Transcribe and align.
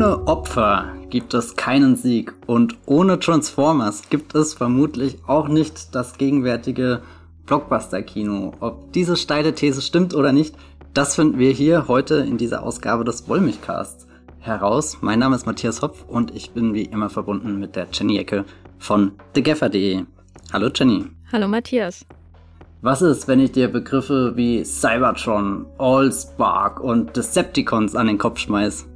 Ohne 0.00 0.26
Opfer 0.26 0.94
gibt 1.10 1.34
es 1.34 1.56
keinen 1.56 1.94
Sieg 1.94 2.32
und 2.46 2.74
ohne 2.86 3.18
Transformers 3.18 4.08
gibt 4.08 4.34
es 4.34 4.54
vermutlich 4.54 5.18
auch 5.26 5.46
nicht 5.46 5.94
das 5.94 6.16
gegenwärtige 6.16 7.02
Blockbuster-Kino. 7.44 8.54
Ob 8.60 8.94
diese 8.94 9.16
steile 9.16 9.54
These 9.54 9.82
stimmt 9.82 10.14
oder 10.14 10.32
nicht, 10.32 10.54
das 10.94 11.16
finden 11.16 11.38
wir 11.38 11.50
hier 11.50 11.86
heute 11.86 12.14
in 12.14 12.38
dieser 12.38 12.62
Ausgabe 12.62 13.04
des 13.04 13.28
Wollmilchcasts 13.28 14.06
heraus. 14.38 14.96
Mein 15.02 15.18
Name 15.18 15.36
ist 15.36 15.44
Matthias 15.44 15.82
Hopf 15.82 16.02
und 16.08 16.34
ich 16.34 16.52
bin 16.52 16.72
wie 16.72 16.84
immer 16.84 17.10
verbunden 17.10 17.60
mit 17.60 17.76
der 17.76 17.86
Jenny 17.92 18.16
Ecke 18.16 18.46
von 18.78 19.12
thegaffer.de. 19.34 20.04
Hallo 20.50 20.70
Jenny. 20.74 21.08
Hallo 21.30 21.46
Matthias. 21.46 22.06
Was 22.80 23.02
ist, 23.02 23.28
wenn 23.28 23.40
ich 23.40 23.52
dir 23.52 23.68
Begriffe 23.68 24.32
wie 24.34 24.64
Cybertron, 24.64 25.66
Allspark 25.76 26.80
und 26.80 27.14
Decepticons 27.14 27.94
an 27.94 28.06
den 28.06 28.16
Kopf 28.16 28.38
schmeiß? 28.38 28.86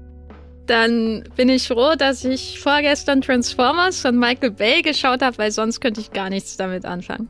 Dann 0.67 1.25
bin 1.37 1.49
ich 1.49 1.69
froh, 1.69 1.95
dass 1.99 2.25
ich 2.25 2.61
vorgestern 2.61 3.21
Transformers 3.21 4.01
von 4.01 4.19
Michael 4.19 4.51
Bay 4.51 4.83
geschaut 4.83 5.23
habe, 5.23 5.37
weil 5.39 5.51
sonst 5.51 5.81
könnte 5.81 6.01
ich 6.01 6.13
gar 6.13 6.31
nichts 6.31 6.57
damit 6.57 6.85
anfangen. 6.85 7.29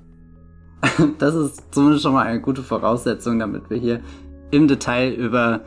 Das 1.19 1.35
ist 1.35 1.63
zumindest 1.73 2.03
schon 2.03 2.13
mal 2.13 2.27
eine 2.27 2.41
gute 2.41 2.63
Voraussetzung, 2.63 3.39
damit 3.39 3.71
wir 3.71 3.79
hier 3.79 4.01
im 4.51 4.69
Detail 4.69 5.13
über 5.13 5.63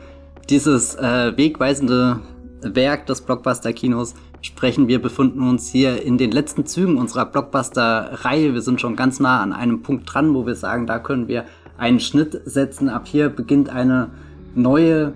dieses 0.48 0.94
äh, 0.94 1.36
wegweisende 1.36 2.20
Werk 2.62 3.06
des 3.06 3.20
Blockbuster-Kinos 3.20 4.14
sprechen. 4.40 4.88
Wir 4.88 5.02
befinden 5.02 5.48
uns 5.48 5.68
hier 5.68 6.02
in 6.02 6.18
den 6.18 6.30
letzten 6.30 6.66
Zügen 6.66 6.96
unserer 6.96 7.26
Blockbuster-Reihe. 7.26 8.54
Wir 8.54 8.62
sind 8.62 8.80
schon 8.80 8.96
ganz 8.96 9.20
nah 9.20 9.42
an 9.42 9.52
einem 9.52 9.82
Punkt 9.82 10.12
dran, 10.12 10.34
wo 10.34 10.46
wir 10.46 10.54
sagen, 10.54 10.86
da 10.86 10.98
können 10.98 11.28
wir 11.28 11.44
einen 11.76 12.00
Schnitt 12.00 12.40
setzen. 12.44 12.88
Ab 12.88 13.06
hier 13.06 13.28
beginnt 13.28 13.68
eine 13.68 14.10
neue 14.54 15.12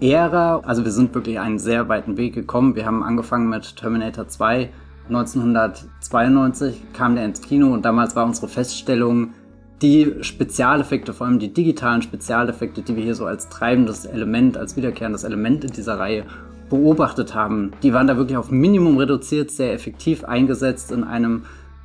Ära. 0.00 0.60
Also 0.64 0.84
wir 0.84 0.92
sind 0.92 1.14
wirklich 1.14 1.38
einen 1.38 1.58
sehr 1.58 1.88
weiten 1.88 2.16
Weg 2.16 2.34
gekommen. 2.34 2.74
Wir 2.74 2.86
haben 2.86 3.02
angefangen 3.02 3.48
mit 3.48 3.76
Terminator 3.76 4.28
2. 4.28 4.70
1992 5.08 6.82
kam 6.92 7.14
der 7.14 7.24
ins 7.24 7.40
Kino 7.40 7.72
und 7.72 7.84
damals 7.84 8.16
war 8.16 8.26
unsere 8.26 8.48
Feststellung, 8.48 9.34
die 9.82 10.14
Spezialeffekte, 10.22 11.12
vor 11.12 11.26
allem 11.26 11.38
die 11.38 11.52
digitalen 11.52 12.02
Spezialeffekte, 12.02 12.82
die 12.82 12.96
wir 12.96 13.04
hier 13.04 13.14
so 13.14 13.26
als 13.26 13.48
treibendes 13.48 14.06
Element, 14.06 14.56
als 14.56 14.76
wiederkehrendes 14.76 15.22
Element 15.24 15.64
in 15.64 15.70
dieser 15.70 15.98
Reihe 15.98 16.24
beobachtet 16.70 17.34
haben, 17.34 17.72
die 17.82 17.92
waren 17.92 18.06
da 18.06 18.16
wirklich 18.16 18.36
auf 18.36 18.50
Minimum 18.50 18.98
reduziert, 18.98 19.50
sehr 19.50 19.72
effektiv 19.72 20.24
eingesetzt 20.24 20.90
in 20.90 21.04
einem 21.04 21.44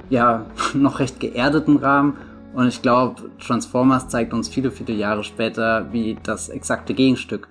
ja 0.09 0.45
noch 0.73 0.99
recht 0.99 1.19
geerdeten 1.19 1.77
Rahmen. 1.77 2.17
Und 2.53 2.67
ich 2.67 2.81
glaube, 2.81 3.21
Transformers 3.39 4.09
zeigt 4.09 4.33
uns 4.33 4.49
viele, 4.49 4.71
viele 4.71 4.93
Jahre 4.93 5.23
später, 5.23 5.87
wie 5.93 6.17
das 6.23 6.49
exakte 6.49 6.93
Gegenstück 6.93 7.47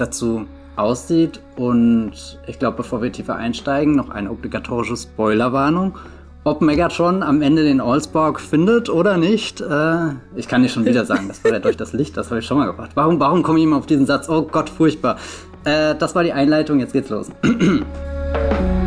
dazu 0.00 0.46
aussieht. 0.76 1.40
Und 1.56 2.38
ich 2.46 2.58
glaube, 2.58 2.78
bevor 2.78 3.02
wir 3.02 3.12
tiefer 3.12 3.36
einsteigen, 3.36 3.94
noch 3.96 4.10
eine 4.10 4.30
obligatorische 4.30 4.96
Spoilerwarnung. 4.96 5.96
Ob 6.44 6.62
Megatron 6.62 7.22
am 7.22 7.42
Ende 7.42 7.64
den 7.64 7.80
Allspark 7.80 8.40
findet 8.40 8.88
oder 8.88 9.18
nicht, 9.18 9.60
äh, 9.60 10.10
ich 10.36 10.48
kann 10.48 10.62
dir 10.62 10.68
schon 10.68 10.86
wieder 10.86 11.04
sagen, 11.04 11.28
das 11.28 11.44
war 11.44 11.52
ja 11.52 11.58
durch 11.58 11.76
das 11.76 11.92
Licht, 11.92 12.16
das 12.16 12.30
habe 12.30 12.40
ich 12.40 12.46
schon 12.46 12.56
mal 12.56 12.66
gebracht. 12.66 12.92
Warum, 12.94 13.20
warum 13.20 13.42
komme 13.42 13.58
ich 13.58 13.64
immer 13.64 13.76
auf 13.76 13.86
diesen 13.86 14.06
Satz? 14.06 14.30
Oh 14.30 14.42
Gott, 14.42 14.70
furchtbar. 14.70 15.18
Äh, 15.64 15.94
das 15.96 16.14
war 16.14 16.22
die 16.22 16.32
Einleitung, 16.32 16.80
jetzt 16.80 16.92
geht's 16.92 17.10
los. 17.10 17.28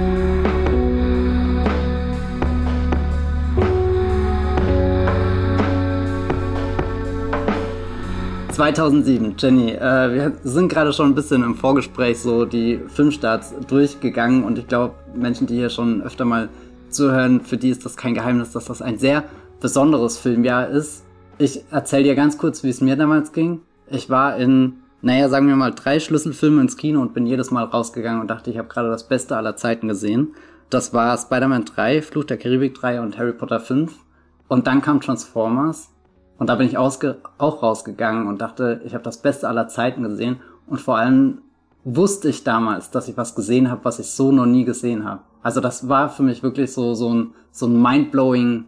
2007, 8.62 9.38
Jenny, 9.40 9.72
äh, 9.72 10.14
wir 10.14 10.34
sind 10.44 10.72
gerade 10.72 10.94
schon 10.94 11.08
ein 11.08 11.16
bisschen 11.16 11.42
im 11.42 11.56
Vorgespräch 11.56 12.20
so 12.20 12.46
die 12.46 12.80
Filmstarts 12.90 13.56
durchgegangen 13.68 14.44
und 14.44 14.60
ich 14.60 14.68
glaube, 14.68 14.94
Menschen, 15.16 15.48
die 15.48 15.56
hier 15.56 15.72
schon 15.72 16.04
öfter 16.04 16.26
mal 16.26 16.48
zuhören, 16.92 17.42
für 17.42 17.58
die 17.58 17.70
ist 17.70 17.86
das 17.86 17.98
kein 17.98 18.14
Geheimnis, 18.14 18.52
dass 18.52 18.66
das 18.66 18.84
ein 18.84 19.00
sehr 19.00 19.24
besonderes 19.62 20.20
Filmjahr 20.20 20.68
ist. 20.70 21.04
Ich 21.40 21.64
erzähle 21.72 22.04
dir 22.04 22.14
ganz 22.14 22.38
kurz, 22.38 22.64
wie 22.64 22.70
es 22.70 22.82
mir 22.82 22.96
damals 22.96 23.32
ging. 23.32 23.62
Ich 23.90 24.12
war 24.12 24.38
in, 24.38 24.74
naja, 25.02 25.28
sagen 25.28 25.48
wir 25.48 25.56
mal, 25.56 25.72
drei 25.72 26.00
Schlüsselfilme 26.00 26.62
ins 26.62 26.78
Kino 26.78 27.02
und 27.02 27.16
bin 27.16 27.26
jedes 27.26 27.50
Mal 27.50 27.64
rausgegangen 27.64 28.22
und 28.22 28.28
dachte, 28.28 28.52
ich 28.52 28.60
habe 28.60 28.68
gerade 28.68 28.90
das 28.90 29.08
Beste 29.08 29.38
aller 29.38 29.56
Zeiten 29.56 29.88
gesehen. 29.88 30.36
Das 30.70 30.94
war 30.94 31.18
Spider-Man 31.18 31.66
3, 31.66 32.04
Fluch 32.04 32.26
der 32.26 32.38
Karibik 32.38 32.76
3 32.76 33.02
und 33.02 33.18
Harry 33.18 33.34
Potter 33.34 33.60
5. 33.60 33.92
Und 34.48 34.68
dann 34.68 34.84
kam 34.84 35.02
Transformers. 35.02 35.91
Und 36.42 36.48
da 36.48 36.56
bin 36.56 36.66
ich 36.66 36.76
auch 36.76 36.98
rausgegangen 37.40 38.26
und 38.26 38.42
dachte, 38.42 38.82
ich 38.84 38.96
habe 38.96 39.04
das 39.04 39.22
Beste 39.22 39.48
aller 39.48 39.68
Zeiten 39.68 40.02
gesehen. 40.02 40.38
Und 40.66 40.82
vor 40.82 40.98
allem 40.98 41.44
wusste 41.84 42.30
ich 42.30 42.44
damals, 42.44 42.90
dass 42.90 43.08
ich 43.08 43.16
was 43.16 43.36
gesehen 43.36 43.70
habe, 43.70 43.86
was 43.86 44.00
ich 44.00 44.08
so 44.08 44.32
noch 44.32 44.48
nie 44.48 44.66
gesehen 44.66 45.06
habe. 45.06 45.22
Also 45.44 45.62
das 45.62 45.88
war 45.88 46.10
für 46.10 46.24
mich 46.24 46.42
wirklich 46.42 46.74
so, 46.74 46.96
so 46.96 47.14
ein, 47.14 47.36
so 47.52 47.68
ein 47.68 47.80
mindblowing 47.80 48.66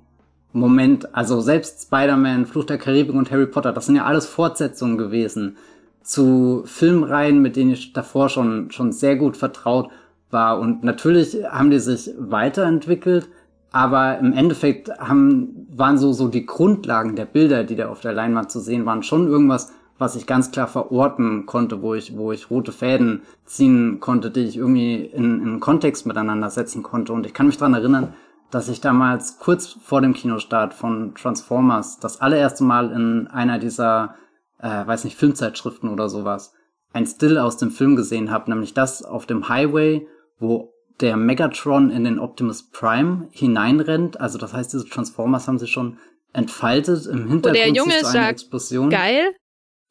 Moment. 0.51 1.15
Also 1.15 1.41
selbst 1.41 1.87
Spider-Man, 1.87 2.45
Fluch 2.45 2.65
der 2.65 2.77
Karibik 2.77 3.15
und 3.15 3.31
Harry 3.31 3.47
Potter, 3.47 3.73
das 3.73 3.87
sind 3.87 3.95
ja 3.95 4.05
alles 4.05 4.27
Fortsetzungen 4.27 4.99
gewesen 4.99 5.57
zu 6.03 6.61
Filmreihen, 6.65 7.41
mit 7.41 7.55
denen 7.55 7.71
ich 7.71 7.91
davor 7.91 8.29
schon, 8.29 8.69
schon 8.69 8.91
sehr 8.91 9.15
gut 9.15 9.35
vertraut 9.35 9.89
war. 10.29 10.59
Und 10.59 10.83
natürlich 10.83 11.43
haben 11.49 11.71
die 11.71 11.79
sich 11.79 12.11
weiterentwickelt, 12.19 13.29
aber 13.73 14.19
im 14.19 14.33
Endeffekt 14.33 14.89
haben, 14.99 15.67
waren 15.75 15.97
so, 15.97 16.13
so 16.13 16.27
die 16.27 16.45
Grundlagen 16.45 17.15
der 17.15 17.25
Bilder, 17.25 17.63
die 17.63 17.75
da 17.75 17.89
auf 17.89 18.01
der 18.01 18.13
Leinwand 18.13 18.51
zu 18.51 18.59
sehen 18.59 18.85
waren, 18.85 19.01
schon 19.01 19.27
irgendwas, 19.27 19.73
was 19.97 20.15
ich 20.15 20.27
ganz 20.27 20.51
klar 20.51 20.67
verorten 20.67 21.47
konnte, 21.47 21.81
wo 21.81 21.95
ich, 21.95 22.15
wo 22.15 22.31
ich 22.31 22.51
rote 22.51 22.71
Fäden 22.71 23.23
ziehen 23.45 23.99
konnte, 23.99 24.29
die 24.29 24.41
ich 24.41 24.57
irgendwie 24.57 24.97
in, 25.01 25.41
in 25.41 25.59
Kontext 25.59 26.05
miteinander 26.05 26.51
setzen 26.51 26.83
konnte. 26.83 27.13
Und 27.13 27.25
ich 27.25 27.33
kann 27.33 27.47
mich 27.47 27.57
dran 27.57 27.73
erinnern, 27.73 28.13
dass 28.51 28.69
ich 28.69 28.79
damals 28.79 29.39
kurz 29.39 29.75
vor 29.81 30.01
dem 30.01 30.13
Kinostart 30.13 30.75
von 30.75 31.15
Transformers 31.15 31.99
das 31.99 32.21
allererste 32.21 32.63
Mal 32.63 32.91
in 32.91 33.27
einer 33.27 33.57
dieser, 33.57 34.13
äh, 34.59 34.85
weiß 34.85 35.03
nicht, 35.03 35.17
Filmzeitschriften 35.17 35.89
oder 35.89 36.09
sowas, 36.09 36.53
ein 36.93 37.07
Still 37.07 37.39
aus 37.39 37.57
dem 37.57 37.71
Film 37.71 37.95
gesehen 37.95 38.29
habe, 38.29 38.51
nämlich 38.51 38.75
das 38.75 39.03
auf 39.03 39.25
dem 39.25 39.49
Highway, 39.49 40.07
wo 40.37 40.72
der 41.01 41.17
Megatron 41.17 41.89
in 41.89 42.03
den 42.03 42.19
Optimus 42.19 42.69
Prime 42.71 43.27
hineinrennt. 43.31 44.19
Also 44.19 44.37
das 44.37 44.53
heißt, 44.53 44.73
diese 44.73 44.87
Transformers 44.87 45.47
haben 45.47 45.59
sich 45.59 45.71
schon 45.71 45.97
entfaltet 46.33 47.05
im 47.05 47.27
Hintergrund. 47.27 47.45
Und 47.45 47.53
der 47.53 47.69
Junge 47.69 48.03
sagt, 48.03 48.31
Explosion. 48.41 48.89
geil, 48.89 49.35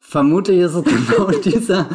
Vermutlich 0.03 0.59
ist 0.59 0.75
es 0.75 0.83
genau 0.83 1.31
dieser 1.31 1.87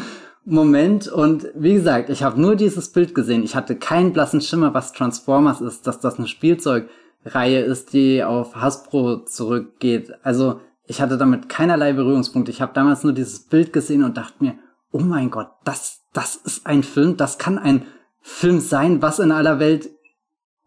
Moment. 0.45 1.09
Und 1.09 1.49
wie 1.55 1.75
gesagt, 1.75 2.09
ich 2.09 2.23
habe 2.23 2.41
nur 2.41 2.57
dieses 2.57 2.91
Bild 2.91 3.15
gesehen. 3.15 3.45
Ich 3.45 3.55
hatte 3.55 3.77
keinen 3.77 4.13
blassen 4.15 4.41
Schimmer, 4.41 4.73
was 4.73 4.93
Transformers 4.93 5.61
ist, 5.61 5.87
dass 5.87 6.01
das 6.01 6.19
eine 6.19 6.27
Spielzeugreihe 6.27 7.61
ist, 7.61 7.93
die 7.93 8.25
auf 8.25 8.57
Hasbro 8.57 9.25
zurückgeht. 9.27 10.15
Also 10.23 10.61
ich 10.87 11.03
hatte 11.03 11.19
damit 11.19 11.51
keinerlei 11.51 11.93
Berührungspunkte. 11.93 12.51
Ich 12.51 12.63
habe 12.63 12.73
damals 12.73 13.05
nur 13.05 13.13
dieses 13.13 13.41
Bild 13.41 13.75
gesehen 13.75 14.03
und 14.03 14.17
dachte 14.17 14.43
mir, 14.43 14.55
oh 14.91 15.01
mein 15.01 15.31
Gott, 15.31 15.51
das, 15.65 16.01
das 16.15 16.35
ist 16.35 16.67
ein 16.67 16.83
Film, 16.83 17.19
das 17.19 17.37
kann 17.37 17.59
ein 17.59 17.85
Film 18.29 18.61
sein, 18.61 19.03
was 19.03 19.19
in 19.19 19.33
aller 19.33 19.59
Welt 19.59 19.91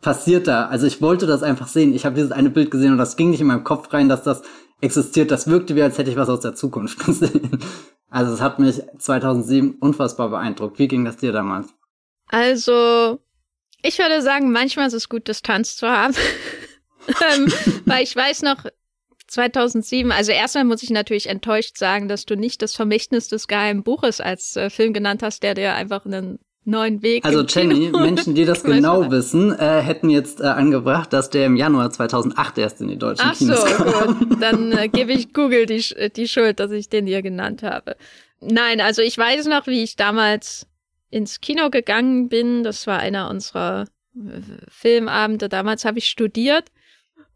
passiert 0.01 0.47
da. 0.47 0.65
Also 0.65 0.87
ich 0.87 1.01
wollte 1.01 1.27
das 1.27 1.43
einfach 1.43 1.67
sehen. 1.67 1.93
Ich 1.93 2.05
habe 2.05 2.15
dieses 2.15 2.31
eine 2.31 2.49
Bild 2.49 2.71
gesehen 2.71 2.91
und 2.91 2.97
das 2.97 3.15
ging 3.15 3.29
nicht 3.29 3.39
in 3.39 3.47
meinem 3.47 3.63
Kopf 3.63 3.93
rein, 3.93 4.09
dass 4.09 4.23
das 4.23 4.41
existiert. 4.81 5.31
Das 5.31 5.47
wirkte 5.47 5.75
wie, 5.75 5.83
als 5.83 5.97
hätte 5.97 6.09
ich 6.09 6.17
was 6.17 6.27
aus 6.27 6.41
der 6.41 6.55
Zukunft 6.55 6.99
gesehen. 7.05 7.59
Also 8.09 8.33
es 8.33 8.41
hat 8.41 8.59
mich 8.59 8.81
2007 8.97 9.75
unfassbar 9.79 10.29
beeindruckt. 10.29 10.79
Wie 10.79 10.87
ging 10.87 11.05
das 11.05 11.17
dir 11.17 11.31
damals? 11.31 11.67
Also, 12.27 13.19
ich 13.83 13.99
würde 13.99 14.21
sagen, 14.21 14.51
manchmal 14.51 14.87
ist 14.87 14.93
es 14.93 15.07
gut, 15.07 15.27
Distanz 15.27 15.77
zu 15.77 15.87
haben. 15.87 16.15
ähm, 17.07 17.53
weil 17.85 18.03
ich 18.03 18.15
weiß 18.15 18.41
noch, 18.41 18.65
2007, 19.27 20.11
also 20.11 20.31
erstmal 20.31 20.65
muss 20.65 20.83
ich 20.83 20.89
natürlich 20.89 21.29
enttäuscht 21.29 21.77
sagen, 21.77 22.09
dass 22.09 22.25
du 22.25 22.35
nicht 22.35 22.61
das 22.61 22.75
Vermächtnis 22.75 23.29
des 23.29 23.47
geheimen 23.47 23.83
Buches 23.83 24.19
als 24.19 24.57
äh, 24.57 24.69
Film 24.69 24.91
genannt 24.93 25.23
hast, 25.23 25.43
der 25.43 25.53
dir 25.53 25.73
einfach 25.75 26.05
einen 26.05 26.39
neuen 26.63 27.01
Weg. 27.01 27.25
Also 27.25 27.43
Jenny, 27.43 27.89
Menschen, 27.89 28.35
die 28.35 28.45
das 28.45 28.63
genau 28.63 29.09
wissen, 29.09 29.57
äh, 29.57 29.81
hätten 29.81 30.09
jetzt 30.09 30.41
äh, 30.41 30.45
angebracht, 30.45 31.11
dass 31.13 31.29
der 31.29 31.45
im 31.47 31.55
Januar 31.55 31.91
2008 31.91 32.57
erst 32.57 32.81
in 32.81 32.87
die 32.87 32.97
deutschen 32.97 33.25
Ach 33.25 33.37
Kinos 33.37 33.61
so, 33.61 33.83
kam. 33.83 34.19
Gut. 34.19 34.37
Dann 34.41 34.71
äh, 34.71 34.87
gebe 34.87 35.11
ich 35.11 35.33
Google 35.33 35.65
die, 35.65 35.83
die 36.15 36.27
Schuld, 36.27 36.59
dass 36.59 36.71
ich 36.71 36.89
den 36.89 37.07
hier 37.07 37.21
genannt 37.21 37.63
habe. 37.63 37.95
Nein, 38.39 38.81
also 38.81 39.01
ich 39.01 39.17
weiß 39.17 39.47
noch, 39.47 39.67
wie 39.67 39.83
ich 39.83 39.95
damals 39.95 40.67
ins 41.09 41.41
Kino 41.41 41.69
gegangen 41.69 42.29
bin. 42.29 42.63
Das 42.63 42.87
war 42.87 42.99
einer 42.99 43.29
unserer 43.29 43.85
äh, 44.15 44.41
Filmabende. 44.69 45.49
Damals 45.49 45.85
habe 45.85 45.99
ich 45.99 46.09
studiert. 46.09 46.69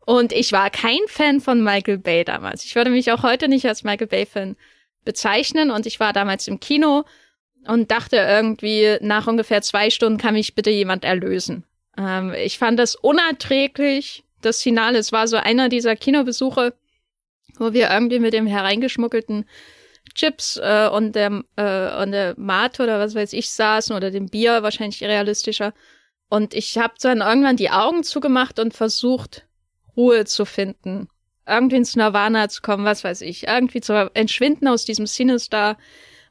Und 0.06 0.34
ich 0.34 0.52
war 0.52 0.70
kein 0.70 1.00
Fan 1.08 1.42
von 1.42 1.64
Michael 1.64 1.98
Bay 1.98 2.24
damals. 2.24 2.64
Ich 2.64 2.76
würde 2.76 2.92
mich 2.92 3.12
auch 3.12 3.24
heute 3.24 3.48
nicht 3.48 3.66
als 3.66 3.84
Michael 3.84 4.06
Bay-Fan 4.06 4.56
bezeichnen. 5.04 5.72
Und 5.72 5.88
ich 5.88 6.00
war 6.00 6.14
damals 6.14 6.48
im 6.48 6.60
Kino 6.60 7.06
und 7.68 7.92
dachte 7.92 8.18
irgendwie, 8.18 8.98
nach 9.02 9.28
ungefähr 9.28 9.62
zwei 9.62 9.90
Stunden 9.90 10.18
kann 10.18 10.34
mich 10.34 10.56
bitte 10.56 10.70
jemand 10.70 11.04
erlösen. 11.04 11.64
Ähm, 11.98 12.34
ich 12.34 12.58
fand 12.58 12.80
das 12.80 12.96
unerträglich. 12.96 14.24
Das 14.42 14.62
Finale, 14.62 15.00
es 15.00 15.12
war 15.12 15.28
so 15.28 15.38
einer 15.38 15.70
dieser 15.70 15.96
Kinobesuche, 15.96 16.74
wo 17.58 17.74
wir 17.74 17.90
irgendwie 17.90 18.20
mit 18.20 18.34
dem 18.34 18.46
hereingeschmuggelten 18.46 19.46
Chips 20.14 20.58
äh, 20.58 20.88
und 20.92 21.16
der 21.16 21.44
äh, 21.56 22.04
und 22.04 22.12
der 22.12 22.36
Mate 22.38 22.84
oder 22.84 23.00
was 23.00 23.16
weiß 23.16 23.34
ich 23.34 23.50
saßen 23.50 23.96
oder 23.96 24.12
dem 24.12 24.28
Bier 24.28 24.62
wahrscheinlich 24.62 25.04
realistischer. 25.04 25.74
Und 26.30 26.54
ich 26.54 26.78
habe 26.78 26.94
dann 27.02 27.22
irgendwann 27.22 27.58
die 27.58 27.72
Augen 27.72 28.04
zugemacht 28.04 28.60
und 28.60 28.74
versucht 28.74 29.48
Ruhe 29.96 30.26
zu 30.26 30.46
finden, 30.46 31.08
irgendwie 31.48 31.78
ins 31.78 31.96
Nirvana 31.96 32.50
zu 32.50 32.62
kommen, 32.62 32.86
was 32.86 33.04
weiß 33.04 33.22
ich, 33.22 33.48
irgendwie 33.48 33.82
zu 33.82 34.12
entschwinden 34.14 34.68
aus 34.68 34.86
diesem 34.86 35.08
Sinister 35.08 35.78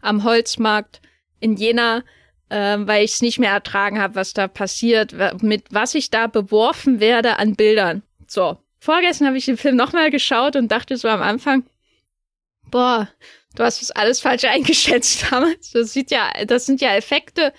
am 0.00 0.24
Holzmarkt 0.24 1.00
in 1.44 1.56
Jena, 1.56 2.02
äh, 2.48 2.78
weil 2.80 3.04
ich 3.04 3.12
es 3.12 3.22
nicht 3.22 3.38
mehr 3.38 3.52
ertragen 3.52 4.00
habe, 4.00 4.14
was 4.14 4.32
da 4.32 4.48
passiert, 4.48 5.14
mit 5.42 5.66
was 5.70 5.94
ich 5.94 6.10
da 6.10 6.26
beworfen 6.26 7.00
werde 7.00 7.38
an 7.38 7.54
Bildern. 7.54 8.02
So, 8.26 8.56
vorgestern 8.78 9.26
habe 9.26 9.36
ich 9.36 9.44
den 9.44 9.58
Film 9.58 9.76
nochmal 9.76 10.10
geschaut 10.10 10.56
und 10.56 10.72
dachte 10.72 10.96
so 10.96 11.06
am 11.08 11.20
Anfang, 11.20 11.64
boah, 12.70 13.08
du 13.54 13.62
hast 13.62 13.82
das 13.82 13.90
alles 13.90 14.20
falsch 14.20 14.44
eingeschätzt 14.56 15.30
damals. 15.30 15.70
Das 15.72 15.92
sieht 15.92 16.10
ja, 16.10 16.32
das 16.46 16.64
sind 16.64 16.80
ja 16.80 16.94
Effekte. 16.94 17.52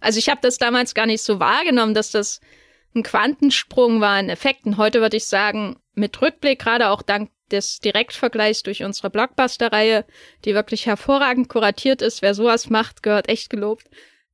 Also 0.00 0.18
ich 0.18 0.28
habe 0.28 0.40
das 0.42 0.58
damals 0.58 0.94
gar 0.94 1.06
nicht 1.06 1.22
so 1.22 1.40
wahrgenommen, 1.40 1.94
dass 1.94 2.10
das 2.10 2.40
ein 2.94 3.02
Quantensprung 3.02 4.00
war 4.00 4.20
in 4.20 4.28
Effekten. 4.28 4.76
Heute 4.76 5.00
würde 5.00 5.16
ich 5.16 5.24
sagen, 5.26 5.80
mit 5.94 6.20
Rückblick, 6.20 6.58
gerade 6.58 6.90
auch 6.90 7.02
dank 7.02 7.30
des 7.52 7.80
Direktvergleichs 7.80 8.62
durch 8.62 8.82
unsere 8.82 9.10
Blockbuster-Reihe, 9.10 10.04
die 10.44 10.54
wirklich 10.54 10.86
hervorragend 10.86 11.48
kuratiert 11.48 12.02
ist. 12.02 12.22
Wer 12.22 12.34
sowas 12.34 12.70
macht, 12.70 13.02
gehört 13.02 13.28
echt 13.28 13.50
gelobt. 13.50 13.86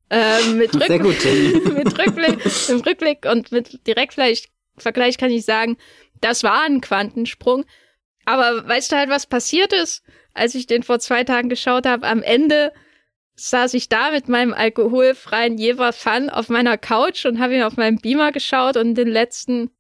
Ähm, 0.09 0.59
mit, 0.59 0.75
Rück 0.75 1.03
gut, 1.03 1.25
mit 1.75 1.99
Rückblick, 1.99 2.45
mit 2.45 2.87
Rückblick 2.87 3.27
und 3.27 3.51
mit 3.51 3.87
Direktvergleich 3.87 5.19
kann 5.19 5.31
ich 5.31 5.45
sagen, 5.45 5.77
das 6.21 6.43
war 6.43 6.63
ein 6.63 6.81
Quantensprung. 6.81 7.65
Aber 8.25 8.67
weißt 8.67 8.93
du 8.93 8.97
halt, 8.97 9.11
was 9.11 9.27
passiert 9.27 9.73
ist, 9.73 10.03
als 10.35 10.55
ich 10.55 10.67
den 10.67 10.83
vor 10.83 10.99
zwei 10.99 11.25
Tagen 11.25 11.49
geschaut 11.49 11.87
habe? 11.87 12.07
Am 12.07 12.23
Ende 12.23 12.73
saß 13.37 13.75
ich 13.75 13.89
da 13.89 14.11
mit 14.11 14.29
meinem 14.29 14.55
alkoholfreien 14.55 15.59
Jever 15.59 15.93
Fun 15.93 16.31
auf 16.31 16.49
meiner 16.49 16.79
Couch 16.79 17.27
und 17.27 17.39
habe 17.39 17.55
ihn 17.55 17.63
auf 17.63 17.77
meinem 17.77 17.99
Beamer 17.99 18.33
geschaut 18.33 18.77
und 18.77 18.95
den 18.95 19.09
letzten, 19.09 19.71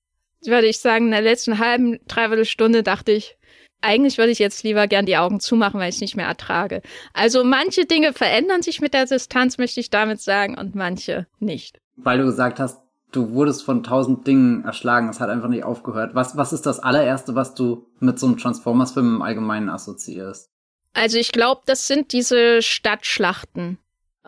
würde 0.47 0.67
ich 0.67 0.79
sagen, 0.79 1.07
in 1.07 1.11
der 1.13 1.23
letzten 1.23 1.59
halben, 1.59 1.99
dreiviertel 2.09 2.45
Stunde 2.45 2.83
dachte 2.83 3.13
ich, 3.13 3.37
eigentlich 3.81 4.19
würde 4.19 4.33
ich 4.33 4.39
jetzt 4.39 4.63
lieber 4.63 4.87
gern 4.87 5.07
die 5.07 5.17
Augen 5.17 5.41
zumachen, 5.41 5.79
weil 5.79 5.91
ich 5.91 5.97
es 5.97 6.01
nicht 6.01 6.17
mehr 6.17 6.27
ertrage. 6.27 6.83
Also 7.13 7.45
manche 7.45 7.85
Dinge 7.85 8.13
verändern 8.13 8.63
sich 8.63 8.81
mit 8.81 8.95
der 8.95 9.07
Distanz, 9.07 9.59
möchte 9.59 9.81
ich 9.81 9.91
damit 9.91 10.21
sagen, 10.21 10.59
und 10.59 10.75
manche 10.75 11.27
nicht. 11.39 11.79
Weil 11.97 12.19
du 12.19 12.25
gesagt 12.25 12.59
hast, 12.59 12.81
du 13.13 13.31
wurdest 13.31 13.63
von 13.63 13.83
tausend 13.83 14.27
Dingen 14.27 14.65
erschlagen, 14.65 15.09
es 15.09 15.21
hat 15.21 15.31
einfach 15.31 15.49
nicht 15.49 15.65
aufgehört. 15.65 16.15
Was, 16.15 16.37
was 16.37 16.53
ist 16.53 16.67
das 16.67 16.81
allererste, 16.81 17.35
was 17.35 17.55
du 17.55 17.87
mit 18.01 18.19
so 18.19 18.27
einem 18.27 18.39
Transformers-Film 18.39 19.17
im 19.17 19.23
Allgemeinen 19.23 19.69
assoziierst? 19.69 20.51
Also 20.93 21.19
ich 21.19 21.33
glaube, 21.33 21.63
das 21.67 21.87
sind 21.87 22.13
diese 22.13 22.63
Stadtschlachten. 22.63 23.79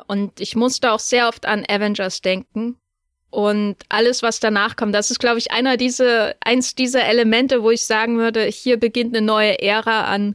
Und 0.06 0.40
ich 0.40 0.54
musste 0.54 0.92
auch 0.92 1.00
sehr 1.00 1.28
oft 1.28 1.46
an 1.46 1.64
Avengers 1.68 2.20
denken. 2.20 2.76
Und 3.30 3.76
alles, 3.90 4.22
was 4.22 4.40
danach 4.40 4.76
kommt, 4.76 4.94
das 4.94 5.10
ist, 5.10 5.18
glaube 5.18 5.38
ich, 5.38 5.50
einer 5.50 5.76
diese, 5.76 6.34
eins 6.40 6.74
dieser 6.74 7.04
Elemente, 7.04 7.62
wo 7.62 7.70
ich 7.70 7.84
sagen 7.84 8.18
würde, 8.18 8.44
hier 8.44 8.78
beginnt 8.78 9.14
eine 9.14 9.24
neue 9.24 9.60
Ära 9.60 10.04
an 10.04 10.34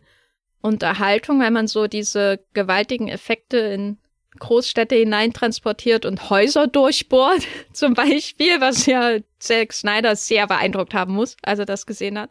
Unterhaltung, 0.61 1.39
weil 1.39 1.51
man 1.51 1.67
so 1.67 1.87
diese 1.87 2.39
gewaltigen 2.53 3.09
Effekte 3.09 3.57
in 3.57 3.97
Großstädte 4.39 4.95
hineintransportiert 4.95 6.05
und 6.05 6.29
Häuser 6.29 6.67
durchbohrt, 6.67 7.43
zum 7.73 7.93
Beispiel, 7.93 8.61
was 8.61 8.85
ja 8.85 9.17
Zack 9.39 9.73
Snyder 9.73 10.15
sehr 10.15 10.47
beeindruckt 10.47 10.93
haben 10.93 11.13
muss, 11.13 11.35
als 11.41 11.59
er 11.59 11.65
das 11.65 11.85
gesehen 11.85 12.17
hat, 12.17 12.29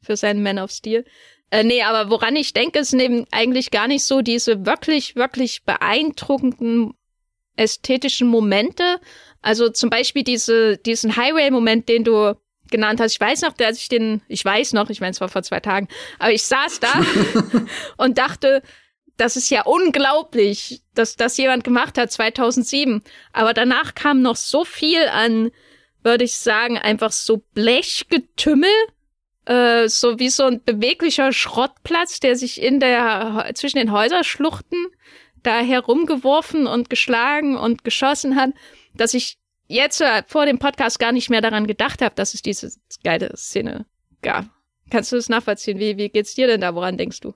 für 0.00 0.16
seinen 0.16 0.42
Man 0.42 0.58
of 0.58 0.70
Steel. 0.70 1.04
Äh, 1.50 1.64
nee, 1.64 1.82
aber 1.82 2.10
woran 2.10 2.36
ich 2.36 2.52
denke, 2.52 2.78
ist 2.78 2.94
eben 2.94 3.26
eigentlich 3.30 3.70
gar 3.70 3.88
nicht 3.88 4.04
so 4.04 4.22
diese 4.22 4.64
wirklich, 4.66 5.16
wirklich 5.16 5.64
beeindruckenden 5.64 6.94
ästhetischen 7.56 8.28
Momente. 8.28 9.00
Also 9.44 9.68
zum 9.68 9.90
Beispiel 9.90 10.24
diese, 10.24 10.78
diesen 10.78 11.16
Highway-Moment, 11.16 11.88
den 11.90 12.02
du 12.02 12.34
genannt 12.70 12.98
hast. 12.98 13.12
Ich 13.12 13.20
weiß 13.20 13.42
noch, 13.42 13.52
als 13.58 13.78
ich 13.78 13.88
den, 13.90 14.22
ich 14.26 14.42
weiß 14.42 14.72
noch, 14.72 14.88
ich 14.88 15.00
meine, 15.00 15.10
es 15.10 15.20
war 15.20 15.28
vor 15.28 15.42
zwei 15.42 15.60
Tagen, 15.60 15.86
aber 16.18 16.32
ich 16.32 16.44
saß 16.44 16.80
da 16.80 16.88
und 17.98 18.16
dachte, 18.16 18.62
das 19.18 19.36
ist 19.36 19.50
ja 19.50 19.62
unglaublich, 19.64 20.80
dass 20.94 21.16
das 21.16 21.36
jemand 21.36 21.62
gemacht 21.62 21.98
hat 21.98 22.10
2007. 22.10 23.02
Aber 23.34 23.52
danach 23.52 23.94
kam 23.94 24.22
noch 24.22 24.36
so 24.36 24.64
viel 24.64 25.06
an, 25.08 25.50
würde 26.02 26.24
ich 26.24 26.36
sagen, 26.36 26.78
einfach 26.78 27.12
so 27.12 27.44
Blechgetümmel, 27.52 28.70
äh, 29.44 29.88
so 29.88 30.18
wie 30.18 30.30
so 30.30 30.44
ein 30.44 30.64
beweglicher 30.64 31.32
Schrottplatz, 31.32 32.18
der 32.18 32.34
sich 32.34 32.62
in 32.62 32.80
der 32.80 33.52
zwischen 33.54 33.76
den 33.76 33.92
Häuserschluchten 33.92 34.86
da 35.42 35.60
herumgeworfen 35.60 36.66
und 36.66 36.88
geschlagen 36.88 37.58
und 37.58 37.84
geschossen 37.84 38.36
hat, 38.36 38.50
dass 38.94 39.14
ich 39.14 39.38
jetzt 39.66 40.00
äh, 40.00 40.22
vor 40.26 40.46
dem 40.46 40.58
Podcast 40.58 40.98
gar 40.98 41.12
nicht 41.12 41.30
mehr 41.30 41.40
daran 41.40 41.66
gedacht 41.66 42.02
habe, 42.02 42.14
dass 42.14 42.34
es 42.34 42.42
diese 42.42 42.70
geile 43.02 43.36
Szene 43.36 43.86
gab. 44.22 44.46
Kannst 44.90 45.12
du 45.12 45.16
das 45.16 45.28
nachvollziehen? 45.28 45.78
Wie, 45.78 45.96
wie 45.96 46.08
geht's 46.08 46.34
dir 46.34 46.46
denn 46.46 46.60
da? 46.60 46.74
Woran 46.74 46.98
denkst 46.98 47.20
du? 47.20 47.34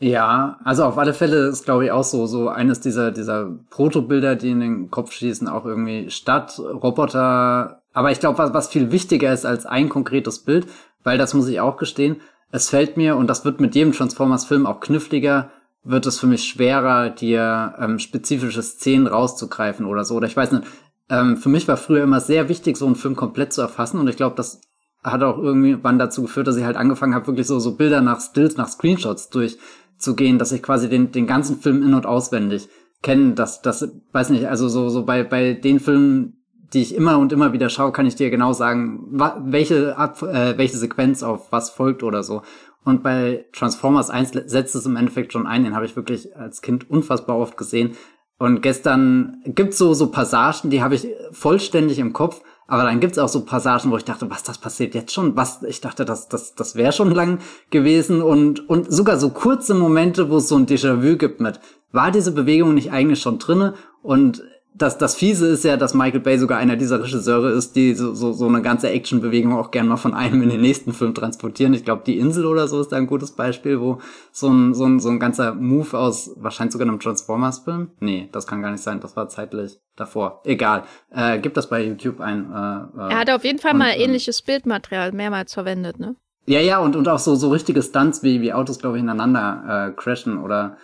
Ja, 0.00 0.58
also 0.64 0.84
auf 0.84 0.98
alle 0.98 1.14
Fälle 1.14 1.46
ist, 1.46 1.64
glaube 1.64 1.84
ich, 1.84 1.92
auch 1.92 2.02
so, 2.02 2.26
so 2.26 2.48
eines 2.48 2.80
dieser, 2.80 3.12
dieser 3.12 3.58
Protobilder, 3.70 4.34
die 4.34 4.50
in 4.50 4.60
den 4.60 4.90
Kopf 4.90 5.12
schießen, 5.12 5.48
auch 5.48 5.64
irgendwie 5.64 6.10
Stadt, 6.10 6.58
Roboter. 6.58 7.82
Aber 7.92 8.10
ich 8.10 8.18
glaube, 8.18 8.38
was, 8.38 8.52
was 8.52 8.68
viel 8.68 8.90
wichtiger 8.90 9.32
ist 9.32 9.46
als 9.46 9.66
ein 9.66 9.88
konkretes 9.88 10.40
Bild, 10.40 10.66
weil 11.04 11.16
das 11.16 11.32
muss 11.32 11.48
ich 11.48 11.60
auch 11.60 11.76
gestehen, 11.76 12.20
es 12.50 12.70
fällt 12.70 12.96
mir, 12.96 13.16
und 13.16 13.28
das 13.28 13.44
wird 13.44 13.60
mit 13.60 13.74
jedem 13.74 13.92
Transformers-Film 13.92 14.66
auch 14.66 14.80
kniffliger, 14.80 15.50
wird 15.84 16.06
es 16.06 16.18
für 16.18 16.26
mich 16.26 16.44
schwerer, 16.44 17.10
dir 17.10 17.74
ähm, 17.78 17.98
spezifische 17.98 18.62
Szenen 18.62 19.06
rauszugreifen 19.06 19.86
oder 19.86 20.04
so. 20.04 20.16
Oder 20.16 20.26
ich 20.26 20.36
weiß 20.36 20.52
nicht, 20.52 20.64
ähm, 21.10 21.36
für 21.36 21.50
mich 21.50 21.68
war 21.68 21.76
früher 21.76 22.02
immer 22.02 22.20
sehr 22.20 22.48
wichtig, 22.48 22.76
so 22.76 22.86
einen 22.86 22.96
Film 22.96 23.14
komplett 23.14 23.52
zu 23.52 23.60
erfassen. 23.60 24.00
Und 24.00 24.08
ich 24.08 24.16
glaube, 24.16 24.36
das 24.36 24.60
hat 25.02 25.22
auch 25.22 25.38
irgendwann 25.38 25.98
dazu 25.98 26.22
geführt, 26.22 26.46
dass 26.46 26.56
ich 26.56 26.64
halt 26.64 26.76
angefangen 26.76 27.14
habe, 27.14 27.26
wirklich 27.26 27.46
so, 27.46 27.58
so 27.58 27.76
Bilder 27.76 28.00
nach 28.00 28.20
Stills, 28.20 28.56
nach 28.56 28.68
Screenshots 28.68 29.28
durchzugehen, 29.28 30.38
dass 30.38 30.52
ich 30.52 30.62
quasi 30.62 30.88
den, 30.88 31.12
den 31.12 31.26
ganzen 31.26 31.60
Film 31.60 31.82
in- 31.82 31.94
und 31.94 32.06
auswendig 32.06 32.68
kenne. 33.02 33.34
Das, 33.34 33.60
das, 33.60 33.86
weiß 34.12 34.30
nicht, 34.30 34.48
also 34.48 34.68
so, 34.68 34.88
so 34.88 35.04
bei, 35.04 35.22
bei 35.22 35.52
den 35.52 35.78
Filmen, 35.78 36.44
die 36.72 36.80
ich 36.80 36.94
immer 36.94 37.18
und 37.18 37.32
immer 37.32 37.52
wieder 37.52 37.68
schaue, 37.68 37.92
kann 37.92 38.06
ich 38.06 38.16
dir 38.16 38.30
genau 38.30 38.54
sagen, 38.54 39.20
welche, 39.44 39.98
Ab 39.98 40.22
äh, 40.22 40.56
welche 40.56 40.78
Sequenz 40.78 41.22
auf 41.22 41.52
was 41.52 41.68
folgt 41.68 42.02
oder 42.02 42.22
so. 42.22 42.40
Und 42.84 43.02
bei 43.02 43.46
Transformers 43.52 44.10
1 44.10 44.32
setzt 44.46 44.74
es 44.74 44.86
im 44.86 44.96
Endeffekt 44.96 45.32
schon 45.32 45.46
ein, 45.46 45.64
den 45.64 45.74
habe 45.74 45.86
ich 45.86 45.96
wirklich 45.96 46.36
als 46.36 46.60
Kind 46.60 46.90
unfassbar 46.90 47.38
oft 47.38 47.56
gesehen. 47.56 47.96
Und 48.38 48.60
gestern 48.60 49.42
gibt's 49.46 49.78
so, 49.78 49.94
so 49.94 50.10
Passagen, 50.10 50.70
die 50.70 50.82
habe 50.82 50.94
ich 50.94 51.08
vollständig 51.32 51.98
im 51.98 52.12
Kopf, 52.12 52.42
aber 52.66 52.82
dann 52.84 53.00
gibt's 53.00 53.18
auch 53.18 53.28
so 53.28 53.44
Passagen, 53.44 53.90
wo 53.90 53.96
ich 53.96 54.04
dachte, 54.04 54.30
was, 54.30 54.42
das 54.42 54.58
passiert 54.58 54.94
jetzt 54.94 55.12
schon? 55.12 55.36
Was, 55.36 55.62
ich 55.62 55.80
dachte, 55.80 56.04
das, 56.04 56.28
das, 56.28 56.54
das 56.54 56.76
wäre 56.76 56.92
schon 56.92 57.10
lang 57.10 57.38
gewesen 57.70 58.22
und, 58.22 58.68
und 58.68 58.92
sogar 58.92 59.18
so 59.18 59.30
kurze 59.30 59.74
Momente, 59.74 60.30
wo 60.30 60.38
es 60.38 60.48
so 60.48 60.56
ein 60.56 60.66
Déjà-vu 60.66 61.16
gibt 61.16 61.40
mit, 61.40 61.60
war 61.92 62.10
diese 62.10 62.32
Bewegung 62.32 62.74
nicht 62.74 62.90
eigentlich 62.90 63.20
schon 63.20 63.38
drinne? 63.38 63.74
Und 64.02 64.42
das, 64.76 64.98
das 64.98 65.14
Fiese 65.14 65.46
ist 65.46 65.62
ja, 65.62 65.76
dass 65.76 65.94
Michael 65.94 66.20
Bay 66.20 66.36
sogar 66.36 66.58
einer 66.58 66.74
dieser 66.74 67.00
Regisseure 67.00 67.50
ist, 67.50 67.76
die 67.76 67.94
so, 67.94 68.12
so, 68.12 68.32
so 68.32 68.48
eine 68.48 68.60
ganze 68.60 68.90
Actionbewegung 68.90 69.56
auch 69.56 69.70
gerne 69.70 69.88
mal 69.88 69.96
von 69.96 70.14
einem 70.14 70.42
in 70.42 70.48
den 70.48 70.60
nächsten 70.60 70.92
Film 70.92 71.14
transportieren. 71.14 71.74
Ich 71.74 71.84
glaube, 71.84 72.02
die 72.04 72.18
Insel 72.18 72.44
oder 72.44 72.66
so 72.66 72.80
ist 72.80 72.90
da 72.90 72.96
ein 72.96 73.06
gutes 73.06 73.30
Beispiel, 73.30 73.80
wo 73.80 74.00
so 74.32 74.48
ein, 74.48 74.74
so 74.74 74.84
ein, 74.84 74.98
so 74.98 75.10
ein 75.10 75.20
ganzer 75.20 75.54
Move 75.54 75.96
aus 75.96 76.32
wahrscheinlich 76.36 76.72
sogar 76.72 76.88
einem 76.88 76.98
Transformers-Film. 76.98 77.92
Nee, 78.00 78.28
das 78.32 78.48
kann 78.48 78.62
gar 78.62 78.72
nicht 78.72 78.82
sein, 78.82 78.98
das 78.98 79.16
war 79.16 79.28
zeitlich 79.28 79.78
davor. 79.94 80.40
Egal. 80.44 80.82
Äh, 81.10 81.38
gibt 81.38 81.56
das 81.56 81.68
bei 81.68 81.84
YouTube 81.84 82.20
ein. 82.20 82.50
Äh, 82.50 83.10
er 83.10 83.18
hat 83.20 83.30
auf 83.30 83.44
jeden 83.44 83.60
Fall 83.60 83.72
und, 83.72 83.78
mal 83.78 83.92
ähm, 83.94 84.00
ähnliches 84.00 84.42
Bildmaterial 84.42 85.12
mehrmals 85.12 85.54
verwendet, 85.54 86.00
ne? 86.00 86.16
Ja, 86.46 86.60
ja, 86.60 86.78
und, 86.80 86.96
und 86.96 87.08
auch 87.08 87.20
so, 87.20 87.36
so 87.36 87.48
richtige 87.50 87.82
Stunts, 87.82 88.22
wie, 88.22 88.42
wie 88.42 88.52
Autos, 88.52 88.78
glaube 88.78 88.96
ich, 88.96 89.02
ineinander 89.02 89.88
äh, 89.88 89.92
crashen 89.92 90.36
oder 90.42 90.76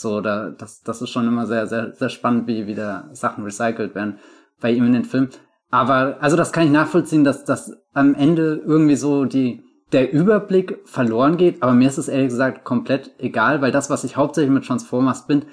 so, 0.00 0.20
da, 0.20 0.50
das, 0.50 0.82
das 0.82 1.02
ist 1.02 1.10
schon 1.10 1.26
immer 1.26 1.46
sehr, 1.46 1.66
sehr, 1.66 1.92
sehr 1.92 2.08
spannend, 2.08 2.46
wie 2.46 2.66
wieder 2.66 3.08
Sachen 3.12 3.44
recycelt 3.44 3.94
werden 3.94 4.18
bei 4.60 4.70
ihm 4.70 4.86
in 4.86 4.92
den 4.92 5.04
Filmen. 5.04 5.30
Aber, 5.70 6.16
also 6.20 6.36
das 6.36 6.52
kann 6.52 6.64
ich 6.64 6.70
nachvollziehen, 6.70 7.24
dass, 7.24 7.44
dass 7.44 7.72
am 7.92 8.14
Ende 8.14 8.62
irgendwie 8.64 8.96
so 8.96 9.24
die, 9.24 9.62
der 9.92 10.12
Überblick 10.12 10.80
verloren 10.84 11.36
geht, 11.36 11.62
aber 11.62 11.72
mir 11.72 11.88
ist 11.88 11.98
es 11.98 12.08
ehrlich 12.08 12.28
gesagt 12.28 12.64
komplett 12.64 13.12
egal, 13.18 13.60
weil 13.60 13.72
das, 13.72 13.90
was 13.90 14.04
ich 14.04 14.16
hauptsächlich 14.16 14.52
mit 14.52 14.66
Transformers 14.66 15.26
bin, 15.26 15.46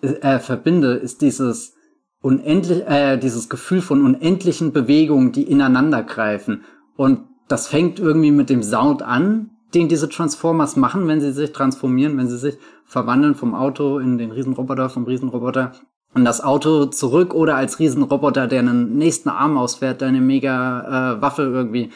äh, 0.00 0.38
verbinde, 0.38 0.94
ist 0.94 1.22
dieses 1.22 1.74
unendlich, 2.22 2.86
äh, 2.86 3.16
dieses 3.18 3.48
Gefühl 3.48 3.80
von 3.80 4.04
unendlichen 4.04 4.72
Bewegungen, 4.72 5.32
die 5.32 5.42
ineinander 5.42 6.02
greifen. 6.02 6.64
Und 6.96 7.24
das 7.48 7.68
fängt 7.68 7.98
irgendwie 7.98 8.30
mit 8.30 8.48
dem 8.48 8.62
Sound 8.62 9.02
an, 9.02 9.50
den 9.74 9.88
diese 9.88 10.08
Transformers 10.08 10.76
machen, 10.76 11.06
wenn 11.08 11.20
sie 11.20 11.32
sich 11.32 11.52
transformieren, 11.52 12.16
wenn 12.18 12.28
sie 12.28 12.38
sich 12.38 12.58
verwandeln 12.84 13.34
vom 13.34 13.54
Auto 13.54 13.98
in 13.98 14.18
den 14.18 14.32
Riesenroboter, 14.32 14.90
vom 14.90 15.04
Riesenroboter 15.04 15.72
und 16.14 16.24
das 16.24 16.42
Auto 16.42 16.86
zurück 16.86 17.34
oder 17.34 17.56
als 17.56 17.78
Riesenroboter, 17.78 18.46
der 18.46 18.60
einen 18.60 18.96
nächsten 18.96 19.28
Arm 19.28 19.56
ausfährt, 19.56 20.00
der 20.00 20.08
eine 20.08 20.20
mega 20.20 21.16
äh, 21.18 21.22
Waffe 21.22 21.42
irgendwie 21.42 21.90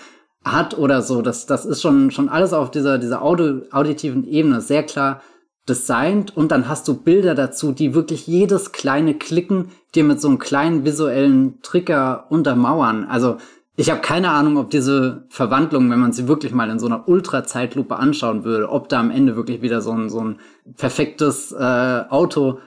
hat 0.45 0.79
oder 0.79 1.03
so. 1.03 1.23
Das, 1.23 1.47
das 1.47 1.65
ist 1.65 1.83
schon, 1.83 2.11
schon 2.11 2.29
alles 2.29 2.53
auf 2.53 2.71
dieser, 2.71 2.99
dieser 2.99 3.23
Audio, 3.23 3.63
auditiven 3.73 4.25
Ebene 4.25 4.61
sehr 4.61 4.83
klar 4.83 5.21
designt 5.69 6.37
und 6.37 6.53
dann 6.53 6.69
hast 6.69 6.87
du 6.89 6.95
Bilder 6.95 7.35
dazu, 7.35 7.73
die 7.73 7.95
wirklich 7.95 8.27
jedes 8.27 8.73
kleine 8.73 9.15
Klicken 9.15 9.71
dir 9.95 10.05
mit 10.05 10.21
so 10.21 10.29
einem 10.29 10.39
kleinen 10.39 10.85
visuellen 10.85 11.61
Trigger 11.63 12.27
untermauern. 12.29 13.05
Also 13.05 13.39
ich 13.77 13.91
habe 13.91 14.01
keine 14.01 14.31
Ahnung, 14.31 14.57
ob 14.57 14.71
diese 14.71 15.25
Verwandlung, 15.31 15.91
wenn 15.91 15.99
man 15.99 16.13
sie 16.13 16.29
wirklich 16.29 16.53
mal 16.53 16.71
in 16.71 16.79
so 16.79 16.87
einer 16.87 17.09
Ultra-Zeitlupe 17.09 17.97
anschauen 17.97 18.45
würde, 18.45 18.71
ob 18.71 18.89
da 18.89 19.01
am 19.01 19.11
Ende 19.11 19.35
wirklich 19.35 19.63
wieder 19.63 19.81
so 19.81 19.91
ein, 19.93 20.09
so 20.09 20.21
ein 20.21 20.39
perfektes 20.77 21.51
äh, 21.53 22.05
Auto 22.09 22.59